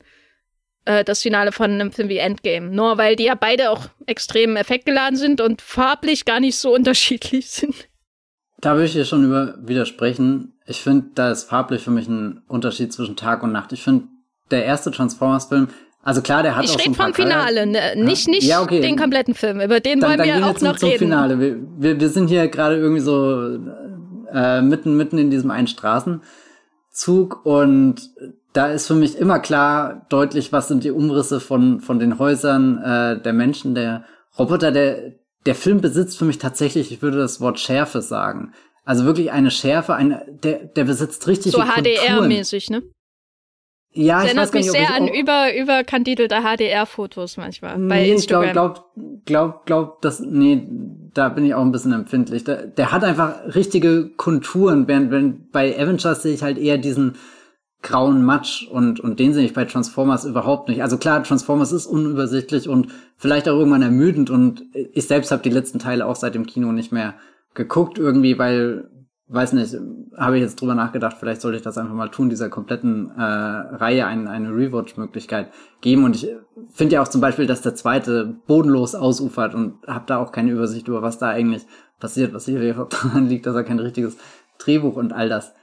äh, 0.85 1.03
das 1.03 1.21
Finale 1.21 1.51
von 1.51 1.71
einem 1.71 1.91
Film 1.91 2.09
wie 2.09 2.17
Endgame. 2.17 2.69
Nur 2.69 2.97
weil 2.97 3.15
die 3.15 3.25
ja 3.25 3.35
beide 3.35 3.69
auch 3.69 3.85
extrem 4.05 4.55
effektgeladen 4.55 5.17
sind 5.17 5.41
und 5.41 5.61
farblich 5.61 6.25
gar 6.25 6.39
nicht 6.39 6.57
so 6.57 6.73
unterschiedlich 6.75 7.49
sind. 7.49 7.75
Da 8.59 8.73
würde 8.73 8.85
ich 8.85 8.93
dir 8.93 9.05
schon 9.05 9.25
über 9.25 9.55
widersprechen. 9.59 10.53
Ich 10.65 10.81
finde, 10.81 11.07
da 11.15 11.31
ist 11.31 11.43
farblich 11.43 11.81
für 11.81 11.91
mich 11.91 12.07
ein 12.07 12.41
Unterschied 12.47 12.93
zwischen 12.93 13.17
Tag 13.17 13.43
und 13.43 13.51
Nacht. 13.51 13.73
Ich 13.73 13.83
finde, 13.83 14.05
der 14.51 14.63
erste 14.63 14.91
Transformers-Film, 14.91 15.67
also 16.01 16.21
klar, 16.21 16.43
der 16.43 16.55
hat 16.55 16.65
ich 16.65 16.71
auch 16.71 16.75
ein 16.75 16.81
rede 16.81 16.95
vom 16.95 17.13
Finale, 17.13 17.65
ne? 17.65 17.95
nicht, 17.95 18.27
nicht 18.27 18.43
ja, 18.43 18.61
okay. 18.61 18.81
den 18.81 18.97
kompletten 18.97 19.35
Film. 19.35 19.61
Über 19.61 19.79
den 19.79 20.01
dann, 20.01 20.09
wollen 20.09 20.17
dann 20.19 20.27
wir 20.27 20.47
auch 20.47 20.61
noch 20.61 20.75
zum 20.75 20.89
reden. 20.89 20.99
Finale. 20.99 21.39
Wir, 21.39 21.57
wir, 21.77 21.99
wir 21.99 22.09
sind 22.09 22.27
hier 22.27 22.47
gerade 22.49 22.75
irgendwie 22.75 23.01
so 23.01 23.57
äh, 24.33 24.61
mitten, 24.61 24.97
mitten 24.97 25.17
in 25.17 25.31
diesem 25.31 25.49
einen 25.49 25.67
Straßenzug 26.93 27.45
und 27.45 28.11
da 28.53 28.67
ist 28.67 28.87
für 28.87 28.93
mich 28.93 29.17
immer 29.17 29.39
klar 29.39 30.05
deutlich, 30.09 30.51
was 30.51 30.67
sind 30.67 30.83
die 30.83 30.91
Umrisse 30.91 31.39
von, 31.39 31.79
von 31.79 31.99
den 31.99 32.19
Häusern 32.19 32.77
äh, 32.77 33.21
der 33.21 33.33
Menschen, 33.33 33.73
der 33.73 34.05
Roboter, 34.37 34.71
der, 34.71 35.13
der 35.45 35.55
Film 35.55 35.81
besitzt 35.81 36.17
für 36.17 36.25
mich 36.25 36.37
tatsächlich, 36.37 36.91
ich 36.91 37.01
würde 37.01 37.17
das 37.17 37.41
Wort 37.41 37.59
Schärfe 37.59 38.01
sagen. 38.01 38.53
Also 38.85 39.05
wirklich 39.05 39.31
eine 39.31 39.49
Schärfe, 39.49 39.95
eine, 39.95 40.25
der, 40.43 40.65
der 40.65 40.83
besitzt 40.83 41.27
richtig 41.27 41.53
So 41.53 41.61
HDR-mäßig, 41.61 42.69
ne? 42.69 42.83
Ja, 43.95 44.21
Das 44.21 44.31
ich 44.31 44.37
weiß 44.37 44.37
erinnert 44.37 44.53
mich 44.53 44.63
nicht, 44.63 44.71
sehr 44.71 44.81
ich 44.81 44.89
an 44.89 45.07
über, 45.07 45.55
überkandidelte 45.55 46.41
HDR-Fotos 46.41 47.37
manchmal 47.37 47.77
bei 47.77 48.01
nee, 48.01 48.11
Instagram. 48.11 48.45
Ich 48.45 48.51
glaub, 48.51 48.95
glaub, 48.95 49.25
glaub, 49.25 49.65
glaub, 49.65 50.01
das, 50.01 50.19
nee, 50.19 50.67
da 51.13 51.29
bin 51.29 51.45
ich 51.45 51.53
auch 51.53 51.61
ein 51.61 51.71
bisschen 51.71 51.93
empfindlich. 51.93 52.43
Der, 52.43 52.65
der 52.65 52.91
hat 52.91 53.03
einfach 53.03 53.55
richtige 53.55 54.09
Konturen, 54.17 54.87
während 54.87 55.11
wenn 55.11 55.49
bei 55.51 55.77
Avengers 55.79 56.23
sehe 56.23 56.33
ich 56.33 56.41
halt 56.41 56.57
eher 56.57 56.77
diesen 56.77 57.15
grauen 57.83 58.23
Matsch 58.23 58.65
und, 58.67 58.99
und 58.99 59.19
den 59.19 59.33
sehe 59.33 59.45
ich 59.45 59.53
bei 59.53 59.65
Transformers 59.65 60.25
überhaupt 60.25 60.69
nicht. 60.69 60.81
Also 60.81 60.97
klar, 60.97 61.21
Transformers 61.21 61.71
ist 61.71 61.85
unübersichtlich 61.85 62.69
und 62.69 62.87
vielleicht 63.17 63.47
auch 63.47 63.57
irgendwann 63.57 63.81
ermüdend 63.81 64.29
und 64.29 64.63
ich 64.73 65.05
selbst 65.05 65.31
habe 65.31 65.43
die 65.43 65.49
letzten 65.49 65.79
Teile 65.79 66.07
auch 66.07 66.15
seit 66.15 66.33
dem 66.33 66.47
Kino 66.47 66.71
nicht 66.71 66.91
mehr 66.91 67.13
geguckt 67.53 67.99
irgendwie, 67.99 68.39
weil, 68.39 68.89
weiß 69.27 69.53
nicht, 69.53 69.75
habe 70.17 70.37
ich 70.37 70.43
jetzt 70.43 70.59
drüber 70.59 70.75
nachgedacht, 70.75 71.17
vielleicht 71.19 71.41
sollte 71.41 71.57
ich 71.57 71.63
das 71.63 71.77
einfach 71.77 71.93
mal 71.93 72.09
tun, 72.09 72.29
dieser 72.29 72.49
kompletten 72.49 73.11
äh, 73.11 73.21
Reihe 73.21 74.05
ein, 74.05 74.27
eine 74.27 74.49
Rewatch-Möglichkeit 74.49 75.51
geben 75.81 76.03
und 76.03 76.15
ich 76.15 76.27
finde 76.71 76.95
ja 76.95 77.01
auch 77.01 77.07
zum 77.07 77.21
Beispiel, 77.21 77.47
dass 77.47 77.61
der 77.61 77.75
zweite 77.75 78.35
bodenlos 78.47 78.95
ausufert 78.95 79.55
und 79.55 79.79
habe 79.87 80.05
da 80.07 80.17
auch 80.17 80.31
keine 80.31 80.51
Übersicht 80.51 80.87
über, 80.87 81.01
was 81.01 81.19
da 81.19 81.29
eigentlich 81.29 81.65
passiert, 81.99 82.33
was 82.33 82.45
sicherlich 82.45 82.77
auch 82.77 82.89
daran 82.89 83.27
liegt, 83.27 83.45
dass 83.45 83.55
er 83.55 83.63
kein 83.63 83.79
richtiges 83.79 84.17
Drehbuch 84.59 84.97
und 84.97 85.13
all 85.13 85.29
das 85.29 85.53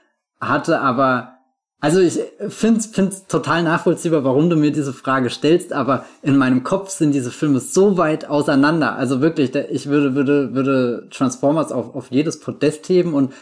hatte, 0.41 0.81
aber 0.81 1.41
also 1.83 1.99
ich 2.01 2.21
finde 2.49 2.81
es 2.81 3.27
total 3.27 3.63
nachvollziehbar, 3.63 4.23
warum 4.23 4.51
du 4.51 4.57
mir 4.57 4.71
diese 4.71 4.93
Frage 4.93 5.31
stellst, 5.31 5.73
aber 5.73 6.05
in 6.21 6.37
meinem 6.37 6.63
Kopf 6.63 6.91
sind 6.91 7.13
diese 7.13 7.31
Filme 7.31 7.59
so 7.59 7.97
weit 7.97 8.29
auseinander. 8.29 8.97
Also 8.97 9.23
wirklich, 9.23 9.55
ich 9.55 9.87
würde, 9.87 10.15
würde, 10.15 10.55
würde 10.55 11.09
Transformers 11.11 11.73
auf, 11.73 11.95
auf 11.95 12.11
jedes 12.11 12.39
Podest 12.39 12.87
heben 12.91 13.15
und 13.15 13.33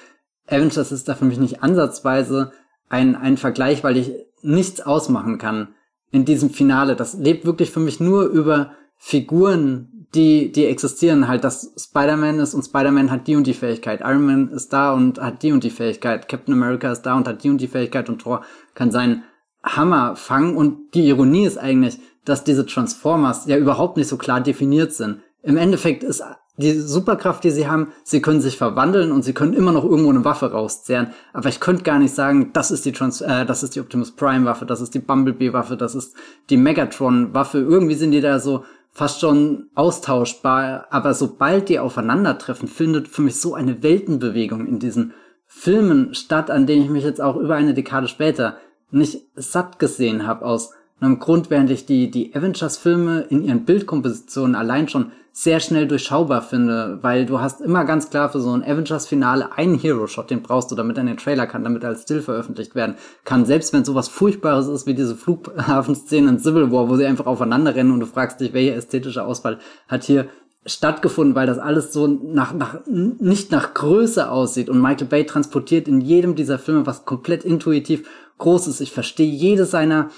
Avengers 0.48 0.92
ist 0.92 1.08
da 1.08 1.14
für 1.14 1.24
mich 1.24 1.38
nicht 1.38 1.62
ansatzweise 1.62 2.52
ein, 2.88 3.16
ein 3.16 3.36
Vergleich, 3.36 3.84
weil 3.84 3.96
ich 3.96 4.12
nichts 4.42 4.80
ausmachen 4.80 5.38
kann 5.38 5.68
in 6.10 6.24
diesem 6.24 6.50
Finale. 6.50 6.96
Das 6.96 7.14
lebt 7.14 7.44
wirklich 7.44 7.70
für 7.70 7.80
mich 7.80 8.00
nur 8.00 8.24
über 8.24 8.72
Figuren, 8.96 10.06
die, 10.14 10.50
die 10.50 10.64
existieren 10.64 11.28
halt, 11.28 11.44
dass 11.44 11.72
Spider-Man 11.76 12.38
ist 12.38 12.54
und 12.54 12.64
Spider-Man 12.64 13.10
hat 13.10 13.26
die 13.26 13.36
und 13.36 13.46
die 13.46 13.54
Fähigkeit. 13.54 14.00
Iron 14.00 14.24
Man 14.24 14.48
ist 14.48 14.72
da 14.72 14.92
und 14.92 15.20
hat 15.20 15.42
die 15.42 15.52
und 15.52 15.64
die 15.64 15.70
Fähigkeit. 15.70 16.28
Captain 16.28 16.54
America 16.54 16.90
ist 16.90 17.02
da 17.02 17.14
und 17.14 17.28
hat 17.28 17.44
die 17.44 17.50
und 17.50 17.60
die 17.60 17.68
Fähigkeit 17.68 18.08
und 18.08 18.20
Thor 18.20 18.42
kann 18.74 18.90
seinen 18.90 19.24
Hammer 19.62 20.16
fangen. 20.16 20.56
Und 20.56 20.94
die 20.94 21.06
Ironie 21.08 21.44
ist 21.44 21.58
eigentlich, 21.58 21.98
dass 22.24 22.44
diese 22.44 22.64
Transformers 22.64 23.46
ja 23.46 23.58
überhaupt 23.58 23.98
nicht 23.98 24.08
so 24.08 24.16
klar 24.16 24.40
definiert 24.40 24.92
sind. 24.92 25.20
Im 25.42 25.56
Endeffekt 25.56 26.02
ist 26.02 26.22
die 26.58 26.72
Superkraft, 26.72 27.44
die 27.44 27.50
sie 27.50 27.68
haben, 27.68 27.92
sie 28.02 28.20
können 28.20 28.40
sich 28.40 28.58
verwandeln 28.58 29.12
und 29.12 29.22
sie 29.22 29.32
können 29.32 29.54
immer 29.54 29.72
noch 29.72 29.84
irgendwo 29.84 30.10
eine 30.10 30.24
Waffe 30.24 30.50
rauszehren. 30.50 31.10
Aber 31.32 31.48
ich 31.48 31.60
könnte 31.60 31.84
gar 31.84 31.98
nicht 31.98 32.14
sagen, 32.14 32.50
das 32.52 32.70
ist 32.70 32.84
die 32.84 32.92
Trans 32.92 33.20
äh, 33.20 33.46
das 33.46 33.62
ist 33.62 33.76
die 33.76 33.80
Optimus 33.80 34.10
Prime 34.10 34.44
Waffe, 34.44 34.66
das 34.66 34.80
ist 34.80 34.94
die 34.94 34.98
Bumblebee 34.98 35.52
Waffe, 35.52 35.76
das 35.76 35.94
ist 35.94 36.16
die 36.50 36.56
Megatron 36.56 37.32
Waffe. 37.32 37.58
Irgendwie 37.58 37.94
sind 37.94 38.10
die 38.10 38.20
da 38.20 38.40
so 38.40 38.64
fast 38.90 39.20
schon 39.20 39.68
austauschbar, 39.76 40.88
aber 40.90 41.14
sobald 41.14 41.68
die 41.68 41.78
aufeinandertreffen, 41.78 42.66
findet 42.66 43.06
für 43.06 43.22
mich 43.22 43.40
so 43.40 43.54
eine 43.54 43.82
Weltenbewegung 43.82 44.66
in 44.66 44.80
diesen 44.80 45.14
Filmen 45.46 46.14
statt, 46.14 46.50
an 46.50 46.66
denen 46.66 46.82
ich 46.82 46.90
mich 46.90 47.04
jetzt 47.04 47.20
auch 47.20 47.36
über 47.36 47.54
eine 47.54 47.74
Dekade 47.74 48.08
später 48.08 48.56
nicht 48.90 49.22
satt 49.36 49.78
gesehen 49.78 50.26
habe 50.26 50.44
aus 50.44 50.72
einem 51.00 51.20
Grund, 51.20 51.50
während 51.50 51.70
ich 51.70 51.86
die, 51.86 52.10
die 52.10 52.34
Avengers-Filme 52.34 53.26
in 53.30 53.44
ihren 53.44 53.64
Bildkompositionen 53.64 54.56
allein 54.56 54.88
schon 54.88 55.12
sehr 55.40 55.60
schnell 55.60 55.86
durchschaubar 55.86 56.42
finde, 56.42 56.98
weil 57.00 57.24
du 57.24 57.40
hast 57.40 57.60
immer 57.60 57.84
ganz 57.84 58.10
klar 58.10 58.28
für 58.28 58.40
so 58.40 58.50
ein 58.50 58.64
Avengers-Finale 58.64 59.52
einen 59.52 59.78
Hero-Shot, 59.78 60.30
den 60.30 60.42
brauchst 60.42 60.68
du, 60.72 60.74
damit 60.74 60.96
er 60.96 61.02
in 61.02 61.06
den 61.06 61.16
Trailer 61.16 61.46
kann, 61.46 61.62
damit 61.62 61.84
er 61.84 61.90
als 61.90 62.02
Still 62.02 62.22
veröffentlicht 62.22 62.74
werden 62.74 62.96
kann. 63.22 63.44
Selbst 63.44 63.72
wenn 63.72 63.84
sowas 63.84 64.08
Furchtbares 64.08 64.66
ist 64.66 64.88
wie 64.88 64.94
diese 64.94 65.14
Flughafenszene 65.14 66.28
in 66.28 66.38
Civil 66.40 66.72
War, 66.72 66.88
wo 66.88 66.96
sie 66.96 67.06
einfach 67.06 67.26
aufeinander 67.26 67.76
rennen 67.76 67.92
und 67.92 68.00
du 68.00 68.06
fragst 68.06 68.40
dich, 68.40 68.52
welche 68.52 68.74
ästhetische 68.74 69.24
Auswahl 69.24 69.60
hat 69.86 70.02
hier 70.02 70.26
stattgefunden, 70.66 71.36
weil 71.36 71.46
das 71.46 71.60
alles 71.60 71.92
so 71.92 72.08
nach, 72.08 72.52
nach, 72.52 72.80
nicht 72.86 73.52
nach 73.52 73.74
Größe 73.74 74.32
aussieht. 74.32 74.68
Und 74.68 74.82
Michael 74.82 75.06
Bay 75.06 75.24
transportiert 75.24 75.86
in 75.86 76.00
jedem 76.00 76.34
dieser 76.34 76.58
Filme 76.58 76.84
was 76.84 77.04
komplett 77.04 77.44
intuitiv 77.44 78.08
Großes. 78.38 78.80
Ich 78.80 78.90
verstehe 78.90 79.30
jede 79.30 79.66
seiner, 79.66 80.10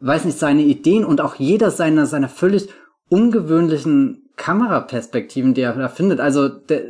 weiß 0.00 0.24
nicht, 0.24 0.38
seine 0.38 0.62
Ideen 0.62 1.04
und 1.04 1.20
auch 1.20 1.34
jeder 1.34 1.70
seiner, 1.70 2.06
seiner 2.06 2.30
völlig 2.30 2.70
ungewöhnlichen 3.10 4.23
Kameraperspektiven, 4.36 5.54
die 5.54 5.62
er 5.62 5.74
da 5.74 5.88
findet. 5.88 6.20
Also 6.20 6.48
der, 6.48 6.82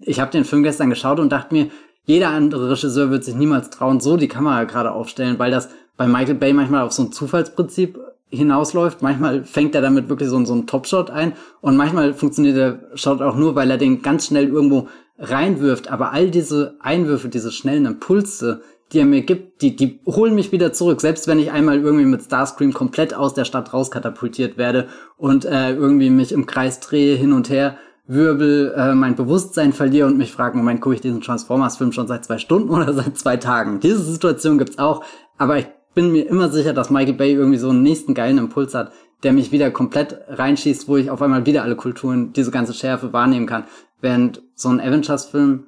ich 0.00 0.20
habe 0.20 0.30
den 0.30 0.44
Film 0.44 0.62
gestern 0.62 0.90
geschaut 0.90 1.20
und 1.20 1.30
dachte 1.32 1.54
mir, 1.54 1.70
jeder 2.04 2.28
andere 2.28 2.70
Regisseur 2.70 3.10
wird 3.10 3.24
sich 3.24 3.34
niemals 3.34 3.70
trauen, 3.70 4.00
so 4.00 4.16
die 4.16 4.28
Kamera 4.28 4.64
gerade 4.64 4.92
aufstellen, 4.92 5.38
weil 5.38 5.50
das 5.50 5.70
bei 5.96 6.06
Michael 6.06 6.34
Bay 6.34 6.52
manchmal 6.52 6.82
auf 6.82 6.92
so 6.92 7.02
ein 7.04 7.12
Zufallsprinzip 7.12 7.98
hinausläuft. 8.28 9.00
Manchmal 9.00 9.44
fängt 9.44 9.74
er 9.74 9.80
damit 9.80 10.08
wirklich 10.08 10.28
so, 10.28 10.44
so 10.44 10.52
einen 10.52 10.66
Topshot 10.66 11.10
ein 11.10 11.32
und 11.60 11.76
manchmal 11.76 12.14
funktioniert 12.14 12.56
der 12.56 12.96
Shot 12.96 13.22
auch 13.22 13.36
nur, 13.36 13.54
weil 13.54 13.70
er 13.70 13.78
den 13.78 14.02
ganz 14.02 14.26
schnell 14.26 14.48
irgendwo 14.48 14.88
reinwirft. 15.18 15.90
Aber 15.90 16.12
all 16.12 16.30
diese 16.30 16.76
Einwürfe, 16.80 17.28
diese 17.28 17.52
schnellen 17.52 17.86
Impulse, 17.86 18.62
die 18.94 19.00
er 19.00 19.06
mir 19.06 19.22
gibt, 19.22 19.60
die, 19.62 19.76
die 19.76 20.00
holen 20.06 20.34
mich 20.34 20.52
wieder 20.52 20.72
zurück. 20.72 21.00
Selbst 21.00 21.26
wenn 21.26 21.38
ich 21.38 21.50
einmal 21.50 21.80
irgendwie 21.80 22.06
mit 22.06 22.22
Starscream 22.22 22.72
komplett 22.72 23.14
aus 23.14 23.34
der 23.34 23.44
Stadt 23.44 23.72
rauskatapultiert 23.72 24.56
werde 24.56 24.88
und 25.16 25.44
äh, 25.44 25.72
irgendwie 25.72 26.10
mich 26.10 26.32
im 26.32 26.46
Kreis 26.46 26.80
drehe, 26.80 27.16
hin 27.16 27.32
und 27.32 27.50
her 27.50 27.76
wirbel, 28.06 28.74
äh, 28.76 28.94
mein 28.94 29.16
Bewusstsein 29.16 29.72
verliere 29.72 30.06
und 30.06 30.18
mich 30.18 30.32
frage, 30.32 30.56
Moment, 30.56 30.80
gucke 30.80 30.94
ich 30.94 31.00
diesen 31.00 31.20
Transformers-Film 31.20 31.92
schon 31.92 32.06
seit 32.06 32.24
zwei 32.24 32.38
Stunden 32.38 32.70
oder 32.74 32.92
seit 32.92 33.18
zwei 33.18 33.36
Tagen? 33.36 33.80
Diese 33.80 34.02
Situation 34.02 34.58
gibt's 34.58 34.78
auch, 34.78 35.04
aber 35.38 35.58
ich 35.58 35.66
bin 35.94 36.12
mir 36.12 36.28
immer 36.28 36.50
sicher, 36.50 36.72
dass 36.72 36.90
Michael 36.90 37.14
Bay 37.14 37.32
irgendwie 37.32 37.58
so 37.58 37.70
einen 37.70 37.82
nächsten 37.82 38.14
geilen 38.14 38.38
Impuls 38.38 38.74
hat, 38.74 38.92
der 39.22 39.32
mich 39.32 39.52
wieder 39.52 39.70
komplett 39.70 40.18
reinschießt, 40.28 40.88
wo 40.88 40.96
ich 40.96 41.10
auf 41.10 41.22
einmal 41.22 41.46
wieder 41.46 41.62
alle 41.62 41.76
Kulturen, 41.76 42.32
diese 42.32 42.50
ganze 42.50 42.74
Schärfe 42.74 43.12
wahrnehmen 43.12 43.46
kann. 43.46 43.64
Während 44.00 44.42
so 44.54 44.68
ein 44.68 44.80
Avengers-Film, 44.80 45.64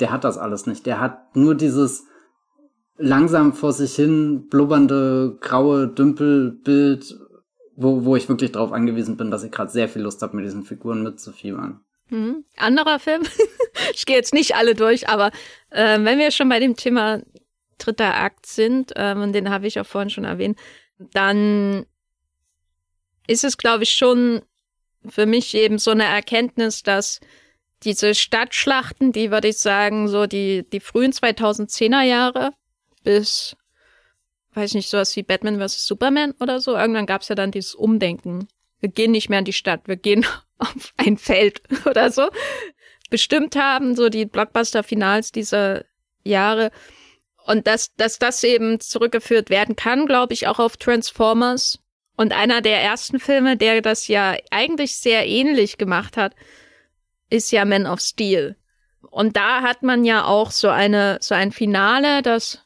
der 0.00 0.10
hat 0.10 0.24
das 0.24 0.38
alles 0.38 0.66
nicht. 0.66 0.86
Der 0.86 1.00
hat 1.00 1.36
nur 1.36 1.54
dieses 1.54 2.06
langsam 2.98 3.52
vor 3.52 3.72
sich 3.72 3.94
hin 3.94 4.48
blubbernde 4.48 5.38
graue 5.40 5.88
Dümpelbild, 5.88 7.18
wo, 7.76 8.04
wo 8.04 8.16
ich 8.16 8.28
wirklich 8.28 8.52
darauf 8.52 8.72
angewiesen 8.72 9.16
bin, 9.16 9.30
dass 9.30 9.44
ich 9.44 9.52
gerade 9.52 9.70
sehr 9.70 9.88
viel 9.88 10.02
Lust 10.02 10.22
habe, 10.22 10.36
mit 10.36 10.44
diesen 10.44 10.64
Figuren 10.64 11.02
mitzufiebern. 11.02 11.80
Mhm. 12.08 12.44
Anderer 12.56 12.98
Film. 12.98 13.22
ich 13.94 14.06
gehe 14.06 14.16
jetzt 14.16 14.34
nicht 14.34 14.54
alle 14.54 14.74
durch, 14.74 15.08
aber 15.08 15.30
äh, 15.70 15.98
wenn 16.00 16.18
wir 16.18 16.30
schon 16.30 16.48
bei 16.48 16.60
dem 16.60 16.76
Thema 16.76 17.20
dritter 17.78 18.14
Akt 18.14 18.46
sind, 18.46 18.92
ähm, 18.96 19.20
und 19.20 19.32
den 19.32 19.50
habe 19.50 19.66
ich 19.66 19.78
auch 19.78 19.86
vorhin 19.86 20.10
schon 20.10 20.24
erwähnt, 20.24 20.58
dann 20.98 21.84
ist 23.26 23.44
es, 23.44 23.58
glaube 23.58 23.82
ich, 23.82 23.90
schon 23.90 24.42
für 25.06 25.26
mich 25.26 25.54
eben 25.54 25.78
so 25.78 25.90
eine 25.90 26.04
Erkenntnis, 26.04 26.82
dass 26.82 27.20
diese 27.82 28.14
Stadtschlachten, 28.14 29.12
die 29.12 29.30
würde 29.30 29.48
ich 29.48 29.58
sagen, 29.58 30.08
so 30.08 30.26
die, 30.26 30.66
die 30.68 30.80
frühen 30.80 31.12
2010er 31.12 32.02
Jahre 32.02 32.52
bis, 33.06 33.56
weiß 34.54 34.74
nicht, 34.74 34.90
sowas 34.90 35.14
wie 35.14 35.22
Batman 35.22 35.60
vs. 35.60 35.86
Superman 35.86 36.34
oder 36.40 36.60
so. 36.60 36.76
Irgendwann 36.76 37.06
gab 37.06 37.22
es 37.22 37.28
ja 37.28 37.36
dann 37.36 37.52
dieses 37.52 37.76
Umdenken. 37.76 38.48
Wir 38.80 38.88
gehen 38.88 39.12
nicht 39.12 39.30
mehr 39.30 39.38
in 39.38 39.44
die 39.44 39.52
Stadt, 39.52 39.82
wir 39.86 39.96
gehen 39.96 40.26
auf 40.58 40.92
ein 40.96 41.16
Feld 41.16 41.62
oder 41.86 42.10
so. 42.10 42.28
Bestimmt 43.08 43.54
haben, 43.54 43.94
so 43.94 44.08
die 44.08 44.26
Blockbuster-Finals 44.26 45.30
dieser 45.30 45.84
Jahre. 46.24 46.72
Und 47.46 47.68
dass, 47.68 47.94
dass 47.94 48.18
das 48.18 48.42
eben 48.42 48.80
zurückgeführt 48.80 49.50
werden 49.50 49.76
kann, 49.76 50.06
glaube 50.06 50.34
ich, 50.34 50.48
auch 50.48 50.58
auf 50.58 50.76
Transformers. 50.76 51.78
Und 52.16 52.32
einer 52.32 52.60
der 52.60 52.82
ersten 52.82 53.20
Filme, 53.20 53.56
der 53.56 53.82
das 53.82 54.08
ja 54.08 54.36
eigentlich 54.50 54.96
sehr 54.96 55.28
ähnlich 55.28 55.78
gemacht 55.78 56.16
hat, 56.16 56.34
ist 57.30 57.52
ja 57.52 57.64
Man 57.64 57.86
of 57.86 58.00
Steel. 58.00 58.56
Und 59.00 59.36
da 59.36 59.62
hat 59.62 59.84
man 59.84 60.04
ja 60.04 60.24
auch 60.24 60.50
so 60.50 60.68
eine, 60.68 61.18
so 61.20 61.36
ein 61.36 61.52
Finale, 61.52 62.22
das, 62.22 62.65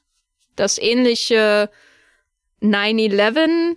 das 0.61 0.79
ähnliche 0.79 1.70
9-11 2.62 3.77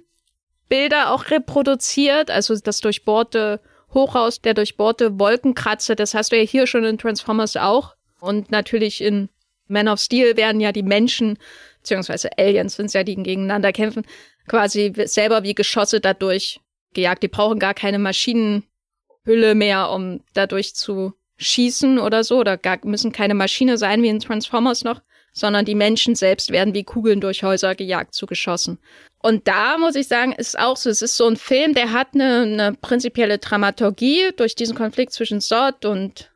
Bilder 0.70 1.12
auch 1.12 1.30
reproduziert, 1.30 2.30
also 2.30 2.56
das 2.58 2.80
durchbohrte 2.80 3.62
Hochhaus, 3.94 4.42
der 4.42 4.54
durchbohrte 4.54 5.20
Wolkenkratzer, 5.20 5.96
das 5.96 6.14
hast 6.14 6.32
du 6.32 6.38
ja 6.38 6.44
hier 6.44 6.68
schon 6.68 6.84
in 6.84 6.98
Transformers 6.98 7.56
auch. 7.58 7.96
Und 8.20 8.52
natürlich 8.52 9.02
in 9.02 9.30
Man 9.68 9.88
of 9.88 10.00
Steel 10.00 10.36
werden 10.36 10.62
ja 10.62 10.72
die 10.72 10.84
Menschen, 10.84 11.38
beziehungsweise 11.80 12.38
Aliens 12.38 12.76
sind 12.76 12.88
es 12.88 12.94
ja, 12.94 13.04
die 13.04 13.16
gegeneinander 13.16 13.72
kämpfen, 13.72 14.06
quasi 14.48 14.94
selber 15.06 15.44
wie 15.44 15.54
Geschosse 15.54 16.00
dadurch 16.00 16.60
gejagt. 16.94 17.24
Die 17.24 17.28
brauchen 17.28 17.60
gar 17.60 17.74
keine 17.74 18.00
Maschinenhülle 18.00 19.56
mehr, 19.56 19.92
um 19.92 20.22
dadurch 20.34 20.76
zu 20.76 21.14
schießen 21.38 22.00
oder 22.00 22.24
so, 22.24 22.40
oder 22.40 22.58
gar, 22.58 22.80
müssen 22.84 23.12
keine 23.12 23.36
Maschine 23.36 23.78
sein 23.78 24.02
wie 24.02 24.10
in 24.10 24.20
Transformers 24.20 24.84
noch, 24.84 25.02
sondern 25.34 25.66
die 25.66 25.76
Menschen 25.76 26.16
selbst 26.16 26.52
werden 26.52 26.74
wie 26.74 26.84
Kugeln 26.84 27.20
durch 27.20 27.44
Häuser 27.44 27.76
gejagt 27.76 28.14
zu 28.14 28.26
Geschossen. 28.26 28.78
Und 29.22 29.48
da 29.48 29.78
muss 29.78 29.96
ich 29.96 30.08
sagen, 30.08 30.34
ist 30.34 30.60
auch 30.60 30.78
so, 30.78 30.90
es 30.90 31.02
ist 31.02 31.18
so 31.18 31.28
ein 31.28 31.38
Film, 31.38 31.74
der 31.74 31.92
hat 31.92 32.10
eine, 32.14 32.42
eine 32.42 32.78
prinzipielle 32.80 33.40
Dramaturgie 33.40 34.32
durch 34.36 34.56
diesen 34.56 34.76
Konflikt 34.76 35.14
zwischen 35.14 35.42
Sod 35.42 35.86
und 35.86 36.32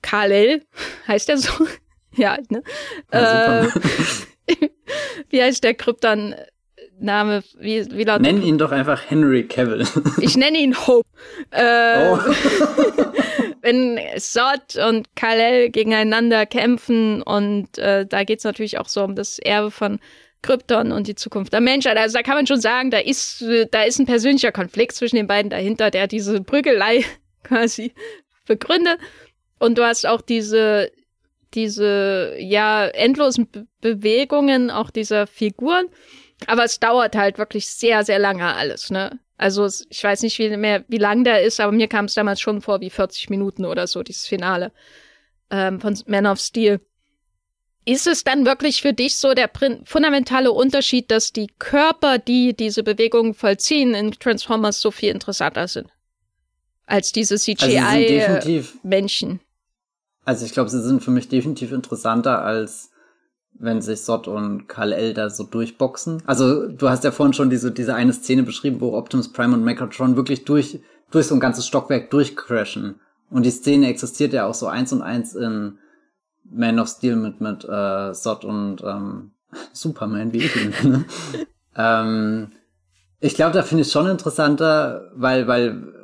Kal-El, 0.00 0.62
heißt 1.08 1.28
der 1.28 1.38
so? 1.38 1.52
ja, 2.16 2.38
ne? 2.50 2.62
Ja, 3.12 3.64
äh, 3.64 3.68
wie 5.30 5.42
heißt 5.42 5.62
der 5.62 5.74
Krypton? 5.74 6.34
Name, 7.00 7.42
wie, 7.58 7.90
wie 7.90 8.04
lautet 8.04 8.22
Nenn 8.22 8.40
ihn 8.40 8.56
doch 8.56 8.70
einfach 8.70 9.10
Henry 9.10 9.48
Cavill. 9.48 9.84
ich 10.20 10.36
nenne 10.36 10.58
ihn 10.58 10.76
Hope. 10.86 11.06
Äh, 11.50 12.08
oh. 12.08 12.18
Wenn 13.64 13.98
Sod 14.18 14.76
und 14.76 15.16
Kal-El 15.16 15.70
gegeneinander 15.70 16.44
kämpfen 16.44 17.22
und 17.22 17.78
äh, 17.78 18.06
da 18.06 18.24
geht's 18.24 18.44
natürlich 18.44 18.78
auch 18.78 18.88
so 18.88 19.02
um 19.02 19.16
das 19.16 19.38
Erbe 19.38 19.70
von 19.70 20.00
Krypton 20.42 20.92
und 20.92 21.06
die 21.06 21.14
Zukunft 21.14 21.54
der 21.54 21.62
Menschheit. 21.62 21.96
Also 21.96 22.18
da 22.18 22.22
kann 22.22 22.34
man 22.34 22.46
schon 22.46 22.60
sagen, 22.60 22.90
da 22.90 22.98
ist, 22.98 23.42
da 23.70 23.82
ist 23.84 23.98
ein 23.98 24.06
persönlicher 24.06 24.52
Konflikt 24.52 24.94
zwischen 24.94 25.16
den 25.16 25.26
beiden 25.26 25.50
dahinter, 25.50 25.90
der 25.90 26.06
diese 26.06 26.42
Prügelei 26.42 27.04
quasi 27.42 27.94
begründet. 28.46 28.98
Und 29.58 29.78
du 29.78 29.84
hast 29.84 30.06
auch 30.06 30.20
diese, 30.20 30.92
diese, 31.54 32.36
ja, 32.38 32.86
endlosen 32.86 33.50
Be 33.50 33.66
Bewegungen 33.80 34.70
auch 34.70 34.90
dieser 34.90 35.26
Figuren. 35.26 35.86
Aber 36.46 36.64
es 36.64 36.80
dauert 36.80 37.16
halt 37.16 37.38
wirklich 37.38 37.66
sehr, 37.68 38.04
sehr 38.04 38.18
lange 38.18 38.54
alles, 38.54 38.90
ne? 38.90 39.18
Also 39.36 39.68
ich 39.88 40.02
weiß 40.02 40.22
nicht, 40.22 40.38
wie, 40.38 40.56
mehr, 40.56 40.84
wie 40.88 40.98
lang 40.98 41.24
der 41.24 41.42
ist, 41.42 41.60
aber 41.60 41.72
mir 41.72 41.88
kam 41.88 42.04
es 42.04 42.14
damals 42.14 42.40
schon 42.40 42.60
vor 42.60 42.80
wie 42.80 42.90
40 42.90 43.30
Minuten 43.30 43.64
oder 43.64 43.86
so, 43.86 44.02
dieses 44.02 44.26
Finale 44.26 44.72
ähm, 45.50 45.80
von 45.80 45.98
Man 46.06 46.26
of 46.26 46.38
Steel. 46.38 46.80
Ist 47.86 48.06
es 48.06 48.24
dann 48.24 48.46
wirklich 48.46 48.80
für 48.80 48.94
dich 48.94 49.16
so 49.16 49.34
der 49.34 49.50
fundamentale 49.84 50.52
Unterschied, 50.52 51.10
dass 51.10 51.32
die 51.32 51.48
Körper, 51.58 52.16
die 52.18 52.54
diese 52.54 52.82
Bewegungen 52.82 53.34
vollziehen, 53.34 53.92
in 53.94 54.12
Transformers 54.12 54.80
so 54.80 54.90
viel 54.90 55.10
interessanter 55.10 55.68
sind? 55.68 55.88
Als 56.86 57.12
diese 57.12 57.36
CGI-Menschen? 57.36 59.30
Also, 59.30 59.40
also 60.24 60.46
ich 60.46 60.52
glaube, 60.52 60.70
sie 60.70 60.82
sind 60.82 61.02
für 61.02 61.10
mich 61.10 61.28
definitiv 61.28 61.72
interessanter 61.72 62.42
als 62.42 62.90
wenn 63.58 63.80
sich 63.80 64.02
Sot 64.02 64.28
und 64.28 64.68
Kal-El 64.68 65.14
da 65.14 65.30
so 65.30 65.44
durchboxen. 65.44 66.22
Also 66.26 66.66
du 66.66 66.88
hast 66.88 67.04
ja 67.04 67.12
vorhin 67.12 67.34
schon 67.34 67.50
diese, 67.50 67.70
diese 67.70 67.94
eine 67.94 68.12
Szene 68.12 68.42
beschrieben, 68.42 68.80
wo 68.80 68.96
Optimus 68.96 69.32
Prime 69.32 69.54
und 69.54 69.64
Megatron 69.64 70.16
wirklich 70.16 70.44
durch, 70.44 70.80
durch 71.10 71.26
so 71.26 71.34
ein 71.34 71.40
ganzes 71.40 71.66
Stockwerk 71.66 72.10
durchcrashen. 72.10 72.96
Und 73.30 73.44
die 73.44 73.50
Szene 73.50 73.88
existiert 73.88 74.32
ja 74.32 74.46
auch 74.46 74.54
so 74.54 74.66
eins 74.66 74.92
und 74.92 75.02
eins 75.02 75.34
in 75.34 75.78
Man 76.44 76.78
of 76.78 76.88
Steel 76.88 77.16
mit, 77.16 77.40
mit 77.40 77.64
äh, 77.64 78.12
Sot 78.12 78.44
und 78.44 78.82
ähm, 78.82 79.30
Superman, 79.72 80.32
wie 80.32 80.38
ich 80.38 80.56
ihn 80.56 80.74
nenne. 80.82 81.04
ähm, 81.76 82.52
ich 83.20 83.34
glaube, 83.34 83.54
da 83.54 83.62
finde 83.62 83.82
ich 83.82 83.88
es 83.88 83.92
schon 83.92 84.06
interessanter, 84.06 85.10
weil, 85.14 85.46
weil 85.46 86.03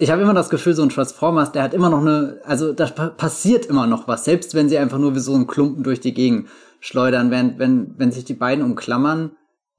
ich 0.00 0.10
habe 0.10 0.22
immer 0.22 0.32
das 0.32 0.48
Gefühl, 0.48 0.72
so 0.74 0.82
ein 0.82 0.88
Transformers, 0.88 1.52
der 1.52 1.62
hat 1.62 1.74
immer 1.74 1.90
noch 1.90 2.00
eine, 2.00 2.40
also 2.44 2.72
da 2.72 2.86
passiert 2.86 3.66
immer 3.66 3.86
noch 3.86 4.08
was, 4.08 4.24
selbst 4.24 4.54
wenn 4.54 4.70
sie 4.70 4.78
einfach 4.78 4.98
nur 4.98 5.14
wie 5.14 5.20
so 5.20 5.34
ein 5.34 5.46
Klumpen 5.46 5.82
durch 5.82 6.00
die 6.00 6.14
Gegend 6.14 6.48
schleudern, 6.80 7.30
während 7.30 7.58
wenn, 7.58 7.94
wenn 7.98 8.10
sich 8.10 8.24
die 8.24 8.34
beiden 8.34 8.64
umklammern, 8.64 9.32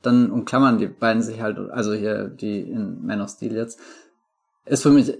dann 0.03 0.29
umklammern 0.29 0.77
die 0.77 0.85
beiden 0.85 1.23
sich 1.23 1.41
halt, 1.41 1.57
also 1.57 1.93
hier 1.93 2.25
die 2.27 2.61
in 2.61 3.03
Man 3.03 3.19
of 3.19 3.29
Steel 3.31 3.55
jetzt, 3.55 3.79
ist 4.65 4.83
für 4.83 4.91
mich, 4.91 5.11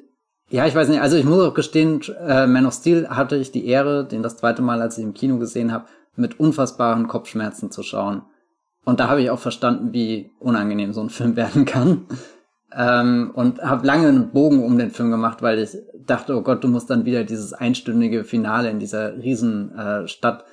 ja, 0.50 0.68
ich 0.68 0.76
weiß 0.76 0.88
nicht, 0.88 1.02
also 1.02 1.18
ich 1.18 1.26
muss 1.26 1.40
auch 1.40 1.56
gestehen, 1.56 2.02
äh, 2.24 2.46
Man 2.46 2.68
of 2.68 2.76
Steel 2.76 3.10
hatte 3.10 3.38
ich 3.38 3.52
die 3.52 3.66
Ehre, 3.66 4.06
den 4.06 4.22
das 4.22 4.38
zweite 4.38 4.62
Mal, 4.62 4.84
als 4.84 5.00
ich 5.00 5.04
im 5.04 5.16
Kino 5.16 5.40
gesehen 5.40 5.72
habe, 5.72 5.86
mit 6.16 6.40
unfassbaren 6.40 7.08
Kopfschmerzen 7.08 7.72
zu 7.72 7.82
schauen. 7.82 8.22
Und 8.86 9.00
da 9.00 9.08
habe 9.08 9.24
ich 9.24 9.32
auch 9.32 9.40
verstanden, 9.40 9.94
wie 9.94 10.30
unangenehm 10.40 10.94
so 10.94 11.02
ein 11.02 11.10
Film 11.10 11.36
werden 11.36 11.66
kann. 11.66 12.06
Ähm, 12.77 13.31
und 13.34 13.62
habe 13.62 13.86
lange 13.86 14.07
einen 14.07 14.31
Bogen 14.31 14.63
um 14.63 14.77
den 14.77 14.91
Film 14.91 15.12
gemacht, 15.12 15.41
weil 15.41 15.60
ich 15.60 15.77
dachte, 16.05 16.36
oh 16.36 16.41
Gott, 16.41 16.63
du 16.63 16.67
musst 16.67 16.89
dann 16.89 17.05
wieder 17.05 17.23
dieses 17.23 17.53
einstündige 17.53 18.23
Finale 18.23 18.69
in 18.69 18.79
dieser 18.79 19.17
riesen 19.17 19.77
äh, 19.77 20.07
Stadt 20.07 20.45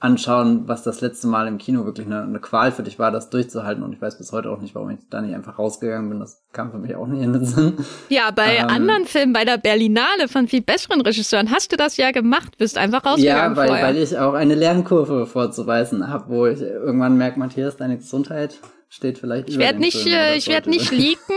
anschauen, 0.00 0.66
was 0.66 0.82
das 0.82 1.02
letzte 1.02 1.26
Mal 1.26 1.46
im 1.46 1.58
Kino 1.58 1.84
wirklich 1.84 2.06
eine, 2.06 2.22
eine, 2.22 2.40
Qual 2.40 2.72
für 2.72 2.82
dich 2.82 2.98
war, 2.98 3.10
das 3.10 3.28
durchzuhalten. 3.28 3.84
Und 3.84 3.92
ich 3.92 4.00
weiß 4.00 4.16
bis 4.16 4.32
heute 4.32 4.50
auch 4.50 4.60
nicht, 4.60 4.74
warum 4.74 4.88
ich 4.90 4.98
da 5.10 5.20
nicht 5.20 5.34
einfach 5.34 5.58
rausgegangen 5.58 6.08
bin. 6.08 6.20
Das 6.20 6.42
kam 6.52 6.70
für 6.70 6.78
mich 6.78 6.94
auch 6.96 7.06
nicht 7.06 7.22
in 7.22 7.34
den 7.34 7.44
Sinn. 7.44 7.74
Ja, 8.08 8.30
bei 8.30 8.56
ähm, 8.56 8.68
anderen 8.68 9.04
Filmen, 9.04 9.34
bei 9.34 9.44
der 9.44 9.58
Berlinale 9.58 10.26
von 10.28 10.48
viel 10.48 10.62
besseren 10.62 11.02
Regisseuren, 11.02 11.50
hast 11.50 11.70
du 11.70 11.76
das 11.76 11.98
ja 11.98 12.12
gemacht, 12.12 12.56
bist 12.56 12.78
einfach 12.78 13.04
rausgegangen. 13.04 13.56
Ja, 13.56 13.56
weil, 13.56 13.70
weil 13.70 13.96
ich 13.98 14.18
auch 14.18 14.32
eine 14.32 14.54
Lernkurve 14.54 15.26
vorzuweisen 15.26 16.08
habe, 16.08 16.24
wo 16.28 16.46
ich 16.46 16.62
irgendwann 16.62 17.18
merke, 17.18 17.38
Matthias, 17.38 17.76
deine 17.76 17.98
Gesundheit 17.98 18.58
steht 18.90 19.18
vielleicht 19.18 19.48
ich 19.48 19.54
über 19.54 19.64
werd 19.64 19.78
nicht, 19.78 20.02
Film, 20.02 20.14
äh, 20.14 20.36
Ich 20.36 20.48
werde 20.48 20.68
nicht 20.68 20.90
leaken, 20.90 21.36